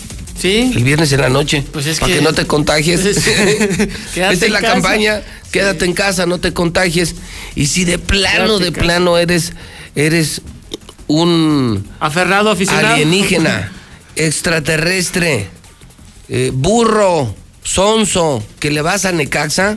Sí. 0.40 0.72
El 0.74 0.84
viernes 0.84 1.10
en 1.12 1.20
la 1.22 1.28
noche. 1.30 1.64
Pues 1.72 1.86
es 1.86 1.98
para 1.98 2.12
que- 2.12 2.18
que 2.18 2.24
no 2.24 2.32
te 2.32 2.46
contagies. 2.46 3.00
Quédate 4.14 4.14
Esta 4.14 4.30
en 4.30 4.32
es 4.44 4.50
la 4.50 4.60
casa. 4.60 4.72
campaña. 4.74 5.22
Quédate 5.50 5.84
en 5.86 5.92
casa, 5.94 6.26
no 6.26 6.38
te 6.38 6.52
contagies. 6.52 7.14
Y 7.54 7.66
si 7.66 7.84
de 7.84 7.98
plano, 7.98 8.58
Quédate 8.58 8.64
de 8.64 8.72
plano 8.72 9.16
eres, 9.18 9.52
eres 9.94 10.42
un 11.06 11.86
Aferrado 11.98 12.50
aficionado. 12.50 12.94
alienígena, 12.94 13.72
extraterrestre, 14.16 15.48
eh, 16.28 16.50
burro, 16.52 17.34
sonso, 17.62 18.42
que 18.58 18.70
le 18.70 18.82
vas 18.82 19.04
a 19.04 19.12
Necaxa, 19.12 19.76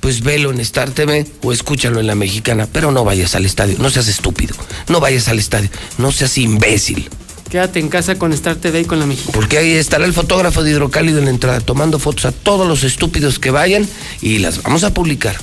pues 0.00 0.22
velo 0.22 0.50
en 0.50 0.60
Star 0.60 0.90
TV 0.90 1.26
o 1.42 1.52
escúchalo 1.52 2.00
en 2.00 2.06
la 2.06 2.14
mexicana, 2.14 2.68
pero 2.70 2.90
no 2.90 3.04
vayas 3.04 3.34
al 3.34 3.46
estadio, 3.46 3.76
no 3.78 3.90
seas 3.90 4.08
estúpido, 4.08 4.54
no 4.88 5.00
vayas 5.00 5.28
al 5.28 5.38
estadio, 5.38 5.70
no 5.98 6.12
seas 6.12 6.36
imbécil. 6.38 7.08
Quédate 7.50 7.78
en 7.78 7.88
casa 7.88 8.16
con 8.16 8.32
Star 8.32 8.56
TV 8.56 8.80
y 8.80 8.84
con 8.84 8.98
la 8.98 9.06
mexicana. 9.06 9.32
Porque 9.32 9.58
ahí 9.58 9.72
estará 9.72 10.04
el 10.04 10.12
fotógrafo 10.12 10.62
de 10.62 10.72
Hidrocálido 10.72 11.20
en 11.20 11.26
la 11.26 11.30
entrada, 11.30 11.60
tomando 11.60 11.98
fotos 11.98 12.24
a 12.24 12.32
todos 12.32 12.66
los 12.66 12.82
estúpidos 12.84 13.38
que 13.38 13.50
vayan 13.50 13.88
y 14.20 14.38
las 14.38 14.62
vamos 14.62 14.84
a 14.84 14.92
publicar. 14.92 15.36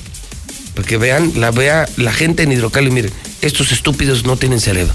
Para 0.74 0.86
que 0.86 0.96
vean, 0.96 1.32
la 1.36 1.50
vea 1.50 1.88
la 1.96 2.12
gente 2.12 2.42
en 2.42 2.52
Hidrocálido. 2.52 2.94
Miren, 2.94 3.12
estos 3.40 3.72
estúpidos 3.72 4.24
no 4.24 4.36
tienen 4.36 4.60
cerebro. 4.60 4.92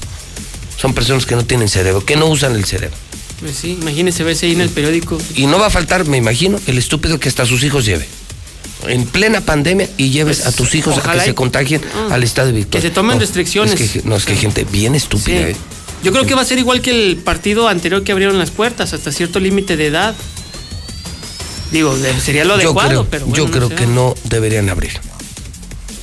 Son 0.77 0.93
personas 0.93 1.25
que 1.25 1.35
no 1.35 1.43
tienen 1.43 1.69
cerebro, 1.69 2.05
que 2.05 2.15
no 2.15 2.27
usan 2.27 2.55
el 2.55 2.65
cerebro. 2.65 2.95
Pues 3.39 3.55
sí, 3.55 3.77
imagínese 3.79 4.23
verse 4.23 4.47
ahí 4.47 4.53
en 4.53 4.61
el 4.61 4.69
periódico. 4.69 5.17
Y 5.35 5.45
no 5.45 5.59
va 5.59 5.67
a 5.67 5.69
faltar, 5.69 6.05
me 6.05 6.17
imagino, 6.17 6.59
el 6.67 6.77
estúpido 6.77 7.19
que 7.19 7.29
hasta 7.29 7.45
sus 7.45 7.63
hijos 7.63 7.85
lleve. 7.85 8.07
En 8.87 9.05
plena 9.05 9.41
pandemia 9.41 9.89
y 9.97 10.09
lleves 10.09 10.45
a 10.45 10.51
tus 10.51 10.73
hijos 10.75 10.97
a 10.97 11.11
que 11.13 11.19
se 11.19 11.35
contagien 11.35 11.81
Ah. 11.95 12.09
al 12.15 12.23
estado 12.23 12.47
de 12.47 12.53
Victoria. 12.53 12.81
Que 12.81 12.87
se 12.87 12.93
tomen 12.93 13.15
No, 13.17 13.21
restricciones. 13.21 13.79
es 13.79 13.91
que- 13.91 14.01
no, 14.03 14.15
es 14.15 14.25
que 14.25 14.33
hay 14.33 14.37
gente 14.39 14.65
bien 14.71 14.95
estúpida. 14.95 15.37
Sí. 15.37 15.43
¿eh? 15.51 15.55
Yo 16.03 16.11
creo 16.11 16.25
que 16.25 16.35
va 16.35 16.41
a 16.41 16.45
ser 16.45 16.59
igual 16.59 16.81
que 16.81 16.91
el 16.91 17.17
partido 17.17 17.67
anterior 17.67 18.03
que 18.03 18.11
abrieron 18.11 18.37
las 18.37 18.51
puertas, 18.51 18.93
hasta 18.93 19.11
cierto 19.11 19.39
límite 19.39 19.77
de 19.77 19.87
edad. 19.87 20.15
Digo, 21.71 21.95
sería 22.23 22.45
lo 22.45 22.51
Yo 22.55 22.61
adecuado, 22.69 22.89
creo, 22.89 23.07
pero 23.09 23.33
yo 23.33 23.51
creo 23.51 23.67
sé. 23.69 23.75
que 23.75 23.87
no 23.87 24.15
deberían 24.25 24.69
abrir. 24.69 24.93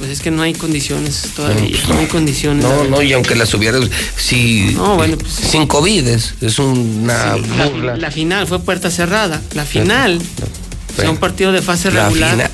Pues 0.04 0.18
es 0.18 0.22
que 0.22 0.30
no 0.30 0.42
hay 0.42 0.52
condiciones 0.52 1.30
todavía, 1.34 1.66
pues 1.70 1.88
no, 1.88 1.98
hay 1.98 2.06
condiciones. 2.08 2.62
No, 2.62 2.84
no, 2.84 3.00
y 3.00 3.14
aunque 3.14 3.34
las 3.36 3.54
hubieras, 3.54 3.84
si 4.18 4.74
No, 4.74 4.96
bueno, 4.96 5.16
pues- 5.16 5.32
sin 5.32 5.66
COVID 5.66 6.06
es, 6.08 6.34
es 6.42 6.58
una 6.58 7.36
Sí, 7.36 7.40
burla. 7.72 7.96
la 7.96 8.10
final 8.10 8.46
fue 8.46 8.58
puerta 8.58 8.90
cerrada. 8.90 9.40
La 9.54 9.64
final, 9.64 10.20
fue 10.94 11.08
un 11.08 11.16
partido 11.16 11.52
de 11.52 11.62
fase 11.62 11.90
La 11.90 12.04
regular. 12.10 12.32
final. 12.32 12.50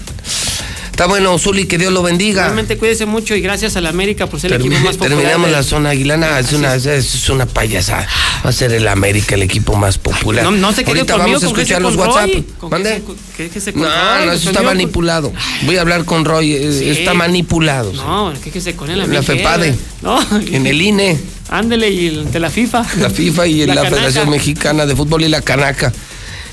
Está 1.01 1.09
bueno, 1.09 1.39
Zuli, 1.39 1.65
que 1.65 1.79
Dios 1.79 1.95
lo 1.95 2.03
bendiga. 2.03 2.43
Realmente 2.43 2.77
cuídese 2.77 3.07
mucho 3.07 3.35
y 3.35 3.41
gracias 3.41 3.75
a 3.75 3.81
la 3.81 3.89
América 3.89 4.27
por 4.27 4.39
ser 4.39 4.53
el 4.53 4.61
equipo 4.61 4.75
más 4.81 4.99
popular. 4.99 5.09
terminamos 5.17 5.51
la 5.51 5.63
zona 5.63 5.89
aguilana, 5.89 6.39
es 6.39 6.53
una, 6.53 6.75
es 6.75 7.31
una 7.31 7.47
payasada. 7.47 8.07
Va 8.45 8.51
a 8.51 8.53
ser 8.53 8.71
el 8.75 8.87
América 8.87 9.35
el 9.35 9.41
equipo 9.41 9.75
más 9.77 9.97
popular. 9.97 10.45
No, 10.45 10.51
no 10.51 10.73
se 10.73 10.85
quede 10.85 10.99
Ahorita 10.99 11.15
conmigo, 11.15 11.39
vamos 11.41 11.43
a 11.43 11.47
escuchar 11.47 11.81
los 11.81 11.97
WhatsApp. 11.97 12.29
¿Mande? 12.71 13.01
con- 13.01 13.17
quéjese 13.35 13.73
con 13.73 13.81
No, 13.81 14.27
no, 14.27 14.33
eso 14.33 14.51
está 14.51 14.61
manipulado. 14.61 15.33
Voy 15.63 15.79
a 15.79 15.81
hablar 15.81 16.05
con 16.05 16.27
Roy, 16.27 16.53
eh, 16.53 16.71
Sí. 16.71 16.91
está 16.91 17.15
manipulado. 17.15 17.95
No, 17.95 18.35
que 18.53 18.61
se 18.61 18.77
con 18.77 18.91
él 18.91 19.01
En 19.01 19.15
la 19.15 19.23
FEPADE. 19.23 19.75
No, 20.03 20.21
En 20.53 20.67
el 20.67 20.83
INE, 20.83 21.19
ándele 21.49 21.89
y 21.89 22.09
el 22.09 22.31
de 22.31 22.41
la 22.41 22.51
FIFA. 22.51 22.85
la 22.99 23.09
FIFA 23.09 23.47
y 23.47 23.65
la. 23.65 23.87
Federación 23.87 24.29
Mexicana 24.29 24.85
de 24.85 24.95
Fútbol 24.95 25.23
y 25.23 25.29
la 25.29 25.41
Canaca. 25.41 25.95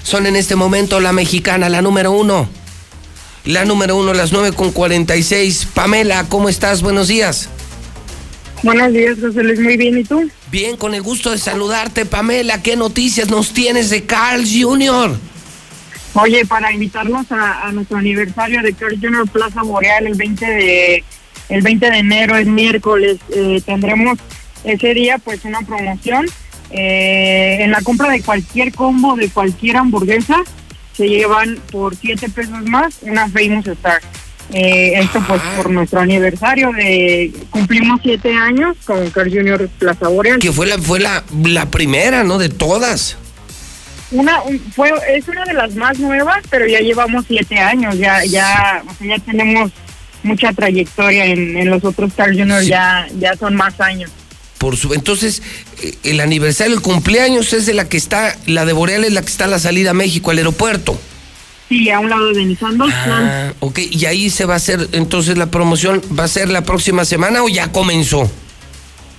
Son 0.03 0.25
en 0.25 0.37
este 0.37 0.55
momento 0.55 1.01
la 1.01 1.11
mexicana, 1.11 1.67
la 1.67 1.81
número 1.81 2.13
uno. 2.13 2.47
La 3.47 3.63
número 3.63 3.95
uno, 3.95 4.13
las 4.13 4.33
9 4.33 4.51
con 4.51 4.73
46. 4.73 5.69
Pamela, 5.73 6.25
¿cómo 6.27 6.49
estás? 6.49 6.81
Buenos 6.81 7.07
días. 7.07 7.47
Buenos 8.61 8.91
días, 8.91 9.17
José 9.21 9.41
Luis. 9.41 9.57
Muy 9.61 9.77
bien, 9.77 9.97
¿y 9.97 10.03
tú? 10.03 10.29
Bien, 10.51 10.75
con 10.75 10.93
el 10.93 11.01
gusto 11.01 11.31
de 11.31 11.37
saludarte, 11.37 12.05
Pamela. 12.05 12.61
¿Qué 12.61 12.75
noticias 12.75 13.29
nos 13.29 13.53
tienes 13.53 13.89
de 13.89 14.03
Carl 14.03 14.43
Jr.? 14.43 15.17
Oye, 16.15 16.45
para 16.45 16.73
invitarlos 16.73 17.31
a, 17.31 17.67
a 17.67 17.71
nuestro 17.71 17.97
aniversario 17.97 18.61
de 18.61 18.73
Carl 18.73 18.99
Jr. 18.99 19.29
Plaza 19.29 19.61
Boreal 19.61 20.07
el 20.07 20.15
20 20.15 20.45
de 20.45 21.03
el 21.47 21.61
20 21.61 21.89
de 21.89 21.97
enero, 21.99 22.35
es 22.35 22.47
miércoles, 22.47 23.17
eh, 23.33 23.61
tendremos 23.65 24.19
ese 24.65 24.93
día 24.93 25.19
pues 25.19 25.45
una 25.45 25.61
promoción. 25.61 26.25
Eh, 26.69 27.59
en 27.61 27.71
la 27.71 27.79
compra 27.79 28.09
de 28.09 28.21
cualquier 28.21 28.73
combo, 28.73 29.15
de 29.15 29.29
cualquier 29.29 29.77
hamburguesa, 29.77 30.43
se 30.97 31.07
llevan 31.07 31.57
por 31.71 31.95
7 31.95 32.27
pesos 32.29 32.61
más 32.65 32.95
una 33.03 33.29
Famous 33.29 33.67
Star. 33.67 34.01
Eh, 34.53 34.93
esto 34.99 35.21
pues 35.27 35.41
por 35.57 35.69
nuestro 35.69 35.99
aniversario 35.99 36.71
de 36.71 37.33
cumplimos 37.49 37.99
7 38.01 38.33
años 38.33 38.77
con 38.85 39.09
Carl 39.11 39.29
Jr. 39.29 39.69
Plaza 39.77 40.07
Boreal. 40.07 40.39
Que 40.39 40.51
fue 40.51 40.65
la, 40.67 40.77
fue 40.77 40.99
la, 40.99 41.23
la 41.43 41.65
primera, 41.69 42.23
¿no? 42.23 42.37
De 42.37 42.49
todas. 42.49 43.17
Una 44.09 44.41
un- 44.43 44.59
fue 44.73 44.89
es 45.13 45.27
una 45.27 45.43
de 45.43 45.53
las 45.53 45.75
más 45.75 45.99
nuevas, 45.99 46.39
pero 46.49 46.65
ya 46.65 46.79
llevamos 46.79 47.25
siete 47.27 47.57
años, 47.59 47.97
ya 47.97 48.23
ya 48.23 48.81
o 48.89 48.93
sea, 48.93 49.17
ya 49.17 49.23
tenemos 49.23 49.69
mucha 50.23 50.53
trayectoria 50.53 51.25
en, 51.25 51.57
en 51.57 51.69
los 51.69 51.83
otros 51.83 52.11
Star 52.11 52.29
Junior, 52.29 52.61
ya 52.63 53.05
ya 53.19 53.35
son 53.35 53.53
más 53.55 53.79
años. 53.81 54.09
Por 54.57 54.75
su, 54.75 54.93
entonces, 54.93 55.43
eh, 55.81 55.95
el 56.03 56.19
aniversario, 56.19 56.75
el 56.75 56.81
cumpleaños 56.81 57.53
es 57.53 57.65
de 57.65 57.73
la 57.73 57.87
que 57.87 57.97
está, 57.97 58.35
la 58.45 58.65
de 58.65 58.73
Boreal 58.73 59.03
es 59.03 59.13
la 59.13 59.21
que 59.21 59.29
está 59.29 59.45
a 59.45 59.47
la 59.47 59.59
salida 59.59 59.91
a 59.91 59.93
México, 59.93 60.31
al 60.31 60.37
aeropuerto. 60.39 60.99
Sí, 61.69 61.89
a 61.89 61.99
un 61.99 62.09
lado 62.09 62.31
de 62.31 62.45
Nissan. 62.45 62.77
Ah, 62.81 63.53
ok, 63.59 63.79
y 63.91 64.05
ahí 64.05 64.29
se 64.29 64.45
va 64.45 64.53
a 64.53 64.57
hacer, 64.57 64.87
entonces 64.93 65.37
la 65.37 65.47
promoción 65.47 66.01
va 66.17 66.23
a 66.23 66.27
ser 66.27 66.49
la 66.49 66.63
próxima 66.63 67.03
semana 67.03 67.43
o 67.43 67.49
ya 67.49 67.71
comenzó. 67.71 68.31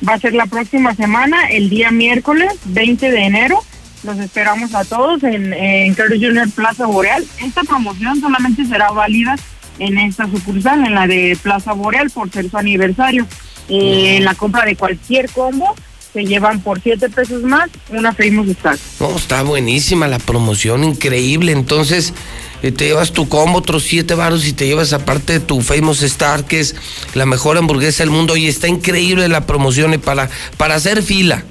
Va 0.07 0.15
a 0.15 0.18
ser 0.18 0.33
la 0.33 0.47
próxima 0.47 0.94
semana, 0.94 1.49
el 1.50 1.68
día 1.68 1.91
miércoles 1.91 2.52
20 2.67 3.10
de 3.10 3.25
enero. 3.25 3.62
Los 4.05 4.18
esperamos 4.18 4.75
a 4.75 4.84
todos 4.84 5.23
en, 5.25 5.52
en 5.52 5.92
Carl 5.94 6.12
Junior 6.12 6.49
Plaza 6.50 6.86
Boreal. 6.86 7.25
Esta 7.42 7.62
promoción 7.65 8.20
solamente 8.20 8.65
será 8.65 8.91
válida 8.92 9.36
en 9.78 9.99
esta 9.99 10.26
sucursal, 10.31 10.86
en 10.86 10.94
la 10.94 11.07
de 11.07 11.36
Plaza 11.42 11.73
Boreal, 11.73 12.10
por 12.10 12.31
ser 12.31 12.49
su 12.49 12.57
aniversario. 12.57 13.26
Eh, 13.68 14.16
En 14.16 14.24
la 14.24 14.34
compra 14.34 14.64
de 14.64 14.76
cualquier 14.76 15.30
combo 15.30 15.74
se 16.12 16.24
llevan 16.24 16.60
por 16.60 16.80
7 16.80 17.10
pesos 17.10 17.42
más 17.42 17.68
una 17.90 18.14
Famous 18.14 18.48
Star. 18.48 18.78
No, 18.98 19.14
está 19.16 19.42
buenísima 19.42 20.08
la 20.08 20.18
promoción, 20.18 20.82
increíble. 20.84 21.52
Entonces, 21.52 22.14
eh, 22.62 22.72
te 22.72 22.86
llevas 22.86 23.12
tu 23.12 23.28
combo, 23.28 23.58
otros 23.58 23.82
siete 23.84 24.14
baros 24.14 24.47
y 24.47 24.52
te 24.55 24.66
llevas 24.66 24.92
aparte 24.92 25.34
de 25.34 25.40
tu 25.40 25.60
Famous 25.60 26.02
Star, 26.02 26.44
que 26.44 26.60
es 26.60 26.74
la 27.14 27.26
mejor 27.26 27.58
hamburguesa 27.58 28.02
del 28.05 28.10
mundo. 28.10 28.36
Y 28.36 28.48
está 28.48 28.68
increíble 28.68 29.28
la 29.28 29.47
promoción 29.47 29.92
y 29.94 29.98
para, 29.98 30.30
para 30.56 30.76
hacer 30.76 31.02
fila. 31.02 31.44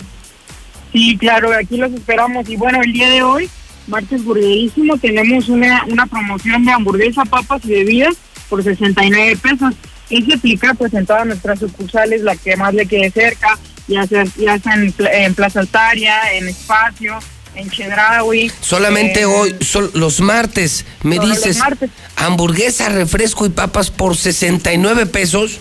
Sí, 0.91 1.15
claro, 1.17 1.51
aquí 1.53 1.77
los 1.77 1.91
esperamos. 1.93 2.49
Y 2.49 2.55
bueno, 2.55 2.81
el 2.81 2.91
día 2.91 3.09
de 3.09 3.21
hoy, 3.21 3.49
martes 3.87 4.23
burguerísimo, 4.23 4.97
tenemos 4.97 5.49
una, 5.49 5.85
una 5.85 6.07
promoción 6.07 6.65
de 6.65 6.71
hamburguesa, 6.71 7.23
papas 7.25 7.61
y 7.65 7.69
bebidas 7.69 8.15
por 8.49 8.63
69 8.63 9.37
pesos. 9.37 9.75
Y 10.10 10.24
se 10.24 10.34
aplica 10.36 10.74
pues 10.74 10.94
en 10.94 11.06
todas 11.06 11.26
nuestras 11.26 11.60
sucursales, 11.60 12.22
la 12.22 12.36
que 12.36 12.56
más 12.56 12.74
le 12.74 12.86
quede 12.86 13.11
cerca, 13.11 13.58
ya 13.88 14.06
sea, 14.08 14.24
ya 14.38 14.58
sea 14.60 14.74
en, 14.76 14.94
en 15.11 15.36
Plaza 15.36 15.60
Altaria, 15.60 16.34
en 16.34 16.48
Espacio, 16.48 17.19
en 17.56 17.69
Chedraui. 17.69 18.52
Solamente 18.61 19.22
eh, 19.22 19.26
hoy, 19.26 19.56
sol- 19.61 19.92
los 19.94 20.22
martes, 20.22 20.86
me 21.03 21.19
dices, 21.19 21.58
martes. 21.58 21.90
hamburguesa, 22.16 22.90
refresco 22.90 23.45
y 23.45 23.50
papas 23.50 23.92
por 23.92 24.16
69 24.16 25.06
pesos. 25.08 25.60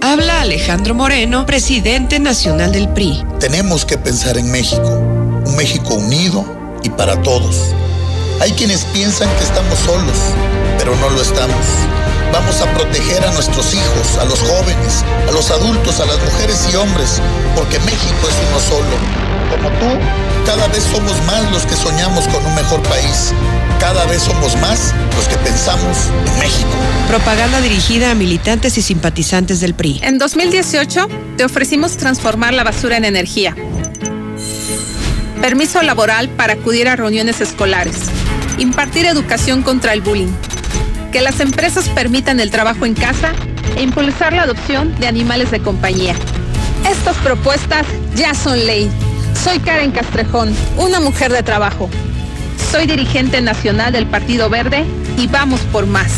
Habla 0.00 0.42
Alejandro 0.42 0.94
Moreno, 0.94 1.44
presidente 1.44 2.20
nacional 2.20 2.70
del 2.72 2.88
PRI. 2.88 3.24
Tenemos 3.40 3.84
que 3.84 3.98
pensar 3.98 4.38
en 4.38 4.50
México, 4.50 4.88
un 5.44 5.56
México 5.56 5.94
unido 5.94 6.44
y 6.84 6.88
para 6.90 7.20
todos. 7.22 7.74
Hay 8.40 8.52
quienes 8.52 8.84
piensan 8.86 9.28
que 9.36 9.44
estamos 9.44 9.76
solos, 9.78 10.16
pero 10.78 10.94
no 10.96 11.10
lo 11.10 11.20
estamos. 11.20 11.66
Vamos 12.32 12.60
a 12.60 12.72
proteger 12.74 13.24
a 13.24 13.32
nuestros 13.32 13.74
hijos, 13.74 14.18
a 14.20 14.24
los 14.24 14.40
jóvenes, 14.40 15.04
a 15.28 15.32
los 15.32 15.50
adultos, 15.50 16.00
a 16.00 16.06
las 16.06 16.18
mujeres 16.20 16.68
y 16.72 16.76
hombres, 16.76 17.20
porque 17.54 17.78
México 17.80 18.28
es 18.28 18.36
uno 18.48 18.60
solo. 18.60 18.96
Como 19.50 19.68
tú, 19.78 19.98
cada 20.44 20.68
vez 20.68 20.84
somos 20.84 21.14
más 21.26 21.50
los 21.50 21.64
que 21.64 21.74
soñamos 21.74 22.28
con 22.28 22.44
un 22.44 22.54
mejor 22.54 22.82
país. 22.82 23.32
Cada 23.80 24.04
vez 24.06 24.22
somos 24.22 24.56
más 24.56 24.92
los 25.16 25.26
que 25.28 25.36
pensamos 25.38 25.96
en 26.26 26.38
México. 26.38 26.68
Propaganda 27.08 27.60
dirigida 27.60 28.10
a 28.10 28.14
militantes 28.14 28.76
y 28.76 28.82
simpatizantes 28.82 29.60
del 29.60 29.74
PRI. 29.74 30.00
En 30.02 30.18
2018 30.18 31.08
te 31.36 31.44
ofrecimos 31.44 31.96
transformar 31.96 32.52
la 32.52 32.64
basura 32.64 32.96
en 32.96 33.04
energía. 33.04 33.54
Permiso 35.40 35.82
laboral 35.82 36.28
para 36.28 36.54
acudir 36.54 36.88
a 36.88 36.96
reuniones 36.96 37.40
escolares. 37.40 37.96
Impartir 38.58 39.06
educación 39.06 39.62
contra 39.62 39.92
el 39.92 40.00
bullying. 40.00 40.32
Que 41.12 41.20
las 41.22 41.40
empresas 41.40 41.88
permitan 41.88 42.38
el 42.38 42.50
trabajo 42.50 42.84
en 42.84 42.94
casa 42.94 43.32
e 43.76 43.82
impulsar 43.82 44.32
la 44.32 44.42
adopción 44.42 44.94
de 45.00 45.06
animales 45.06 45.50
de 45.50 45.60
compañía. 45.60 46.14
Estas 46.88 47.16
propuestas 47.16 47.86
ya 48.14 48.34
son 48.34 48.66
ley. 48.66 48.90
Soy 49.42 49.58
Karen 49.60 49.90
Castrejón, 49.90 50.54
una 50.76 51.00
mujer 51.00 51.32
de 51.32 51.42
trabajo. 51.42 51.88
Soy 52.70 52.86
dirigente 52.86 53.40
nacional 53.40 53.92
del 53.92 54.06
Partido 54.06 54.50
Verde 54.50 54.84
y 55.16 55.26
vamos 55.26 55.60
por 55.72 55.86
más. 55.86 56.12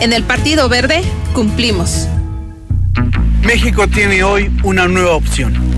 En 0.00 0.12
el 0.12 0.22
Partido 0.22 0.68
Verde 0.68 1.02
cumplimos. 1.32 2.06
México 3.42 3.88
tiene 3.88 4.22
hoy 4.22 4.50
una 4.62 4.86
nueva 4.86 5.14
opción. 5.14 5.73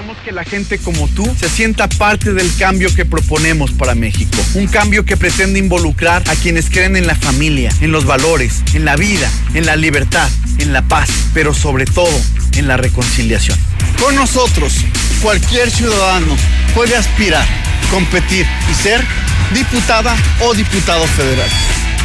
Queremos 0.00 0.24
que 0.24 0.32
la 0.32 0.44
gente 0.44 0.78
como 0.78 1.08
tú 1.08 1.30
se 1.38 1.50
sienta 1.50 1.86
parte 1.86 2.32
del 2.32 2.50
cambio 2.56 2.88
que 2.94 3.04
proponemos 3.04 3.72
para 3.72 3.94
México. 3.94 4.38
Un 4.54 4.66
cambio 4.66 5.04
que 5.04 5.18
pretende 5.18 5.58
involucrar 5.58 6.22
a 6.30 6.36
quienes 6.36 6.70
creen 6.70 6.96
en 6.96 7.06
la 7.06 7.14
familia, 7.14 7.70
en 7.82 7.92
los 7.92 8.06
valores, 8.06 8.62
en 8.72 8.86
la 8.86 8.96
vida, 8.96 9.30
en 9.52 9.66
la 9.66 9.76
libertad, 9.76 10.26
en 10.56 10.72
la 10.72 10.80
paz, 10.80 11.10
pero 11.34 11.52
sobre 11.52 11.84
todo 11.84 12.18
en 12.56 12.66
la 12.66 12.78
reconciliación. 12.78 13.58
Con 14.00 14.14
nosotros, 14.14 14.72
cualquier 15.20 15.70
ciudadano 15.70 16.34
puede 16.74 16.96
aspirar, 16.96 17.46
competir 17.90 18.46
y 18.70 18.74
ser 18.82 19.04
diputada 19.52 20.16
o 20.40 20.54
diputado 20.54 21.06
federal. 21.08 21.50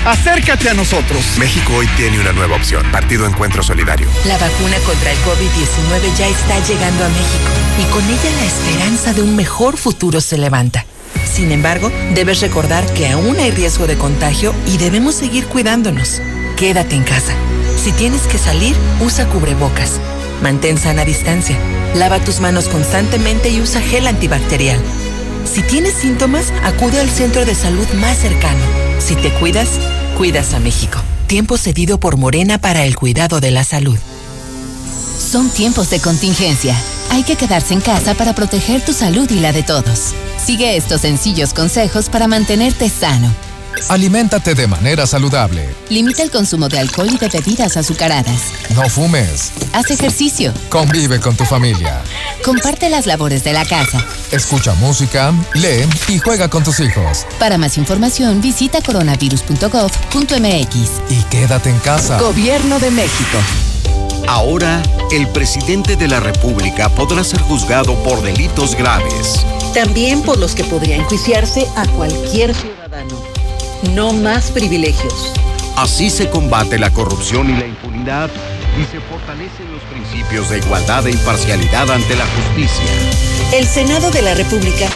Acércate 0.06 0.70
a 0.70 0.76
nosotros. 0.76 1.26
México 1.40 1.74
hoy 1.74 1.88
tiene 1.98 2.20
una 2.20 2.32
nueva 2.32 2.58
opción. 2.58 2.84
Partido 2.92 3.26
Encuentro 3.26 3.64
Solidario. 3.64 4.08
La 4.28 4.38
vacuna 4.38 4.78
contra 4.86 5.12
el 5.12 5.18
COVID-19 5.18 6.16
ya 6.16 6.28
está 6.28 6.60
llegando 6.68 7.06
a 7.06 7.10
México 7.10 7.50
y 7.80 7.92
con 7.92 8.04
ella 8.04 8.30
la 8.40 8.46
esperanza 8.46 9.14
de 9.14 9.24
un 9.24 9.36
mejor 9.36 9.78
futuro 9.78 10.22
se 10.22 10.38
levanta. 10.38 10.86
Sin 11.26 11.52
embargo, 11.52 11.92
debes 12.14 12.42
recordar 12.42 12.86
que 12.94 13.08
aún 13.08 13.40
hay 13.40 13.50
riesgo 13.50 13.88
de 13.88 13.98
contagio 13.98 14.54
y 14.68 14.78
debemos 14.78 15.16
seguir 15.16 15.48
cuidándonos. 15.48 16.22
Quédate 16.56 16.96
en 16.96 17.04
casa. 17.04 17.34
Si 17.84 17.92
tienes 17.92 18.22
que 18.28 18.38
salir, 18.38 18.76
usa 19.02 19.28
cubrebocas. 19.28 20.00
Mantén 20.44 20.78
sana 20.78 21.04
distancia. 21.04 21.58
Lava 21.96 22.20
tus 22.20 22.42
manos 22.42 22.68
constantemente 22.68 23.50
y 23.50 23.60
usa 23.60 23.82
gel 23.82 24.06
antibacterial. 24.06 24.80
Si 25.46 25.62
tienes 25.62 25.94
síntomas, 25.94 26.52
acude 26.64 27.00
al 27.00 27.10
centro 27.10 27.46
de 27.46 27.56
salud 27.56 27.88
más 27.96 28.18
cercano. 28.18 28.64
Si 29.00 29.16
te 29.16 29.32
cuidas, 29.34 29.70
cuidas 30.18 30.54
a 30.54 30.60
México. 30.60 31.00
Tiempo 31.28 31.58
cedido 31.58 32.00
por 32.00 32.18
Morena 32.18 32.58
para 32.58 32.86
el 32.86 32.96
cuidado 32.96 33.40
de 33.40 33.52
la 33.52 33.64
salud. 33.64 33.98
Son 35.20 35.50
tiempos 35.50 35.90
de 35.90 36.00
contingencia. 36.00 36.76
Hay 37.10 37.24
que 37.24 37.36
quedarse 37.36 37.74
en 37.74 37.82
casa 37.82 38.14
para 38.16 38.34
proteger 38.34 38.84
tu 38.84 38.94
salud 38.94 39.30
y 39.32 39.40
la 39.40 39.54
de 39.54 39.64
todos. 39.64 40.14
Sigue 40.44 40.76
estos 40.76 41.02
sencillos 41.02 41.54
consejos 41.54 42.10
para 42.10 42.28
mantenerte 42.28 42.90
sano. 42.90 43.34
Aliméntate 43.90 44.56
de 44.56 44.68
manera 44.68 45.06
saludable. 45.06 45.68
Limita 45.90 46.24
el 46.24 46.32
consumo 46.32 46.70
de 46.70 46.80
alcohol 46.80 47.10
y 47.12 47.18
de 47.18 47.30
bebidas 47.30 47.78
azucaradas. 47.78 48.42
No 48.76 48.90
fumes. 48.90 49.52
Haz 49.74 49.92
ejercicio. 49.92 50.54
Convive 50.70 51.20
con 51.20 51.36
tu 51.36 51.46
familia. 51.46 52.02
Comparte 52.44 52.90
las 52.90 53.06
labores 53.06 53.44
de 53.44 53.54
la 53.54 53.66
casa. 53.66 54.04
Escucha 54.32 54.74
música, 54.76 55.34
lee 55.54 55.88
y 56.08 56.20
juega 56.20 56.50
con 56.50 56.64
tus 56.64 56.80
hijos. 56.80 57.26
Para 57.40 57.58
más 57.58 57.78
información, 57.78 58.42
visita 58.42 58.82
coronavirus.gov.mx. 58.82 60.76
Y 61.10 61.24
quédate 61.30 61.70
en 61.70 61.80
casa. 61.80 62.20
Gobierno 62.20 62.80
de 62.80 62.92
México. 62.92 63.38
Ahora, 64.28 64.82
el 65.12 65.28
presidente 65.30 65.96
de 65.96 66.08
la 66.08 66.20
República 66.20 66.90
podrá 66.90 67.24
ser 67.24 67.42
juzgado 67.42 67.96
por 68.04 68.24
delitos 68.24 68.76
graves. 68.76 69.46
También 69.74 70.24
por 70.24 70.40
los 70.40 70.56
que 70.56 70.64
podría 70.64 70.96
enjuiciarse 70.96 71.68
a 71.76 71.86
cualquier 71.90 72.56
ciudadano. 72.56 73.35
No 73.94 74.14
más 74.14 74.52
privilegios. 74.52 75.34
Así 75.76 76.10
se 76.10 76.30
combate 76.30 76.80
la 76.80 76.92
corrupción 76.92 77.50
y 77.50 77.60
la 77.60 77.68
impunidad 77.68 78.30
y 78.80 78.86
se 78.86 79.00
fortalecen 79.02 79.72
los 79.72 79.82
principios 79.84 80.50
de 80.50 80.58
igualdad 80.60 81.06
e 81.08 81.12
imparcialidad 81.12 81.92
ante 81.92 82.16
la 82.16 82.26
justicia. 82.26 82.86
El 83.54 83.66
Senado 83.66 84.12
de 84.12 84.22
la 84.22 84.34
República 84.34 84.90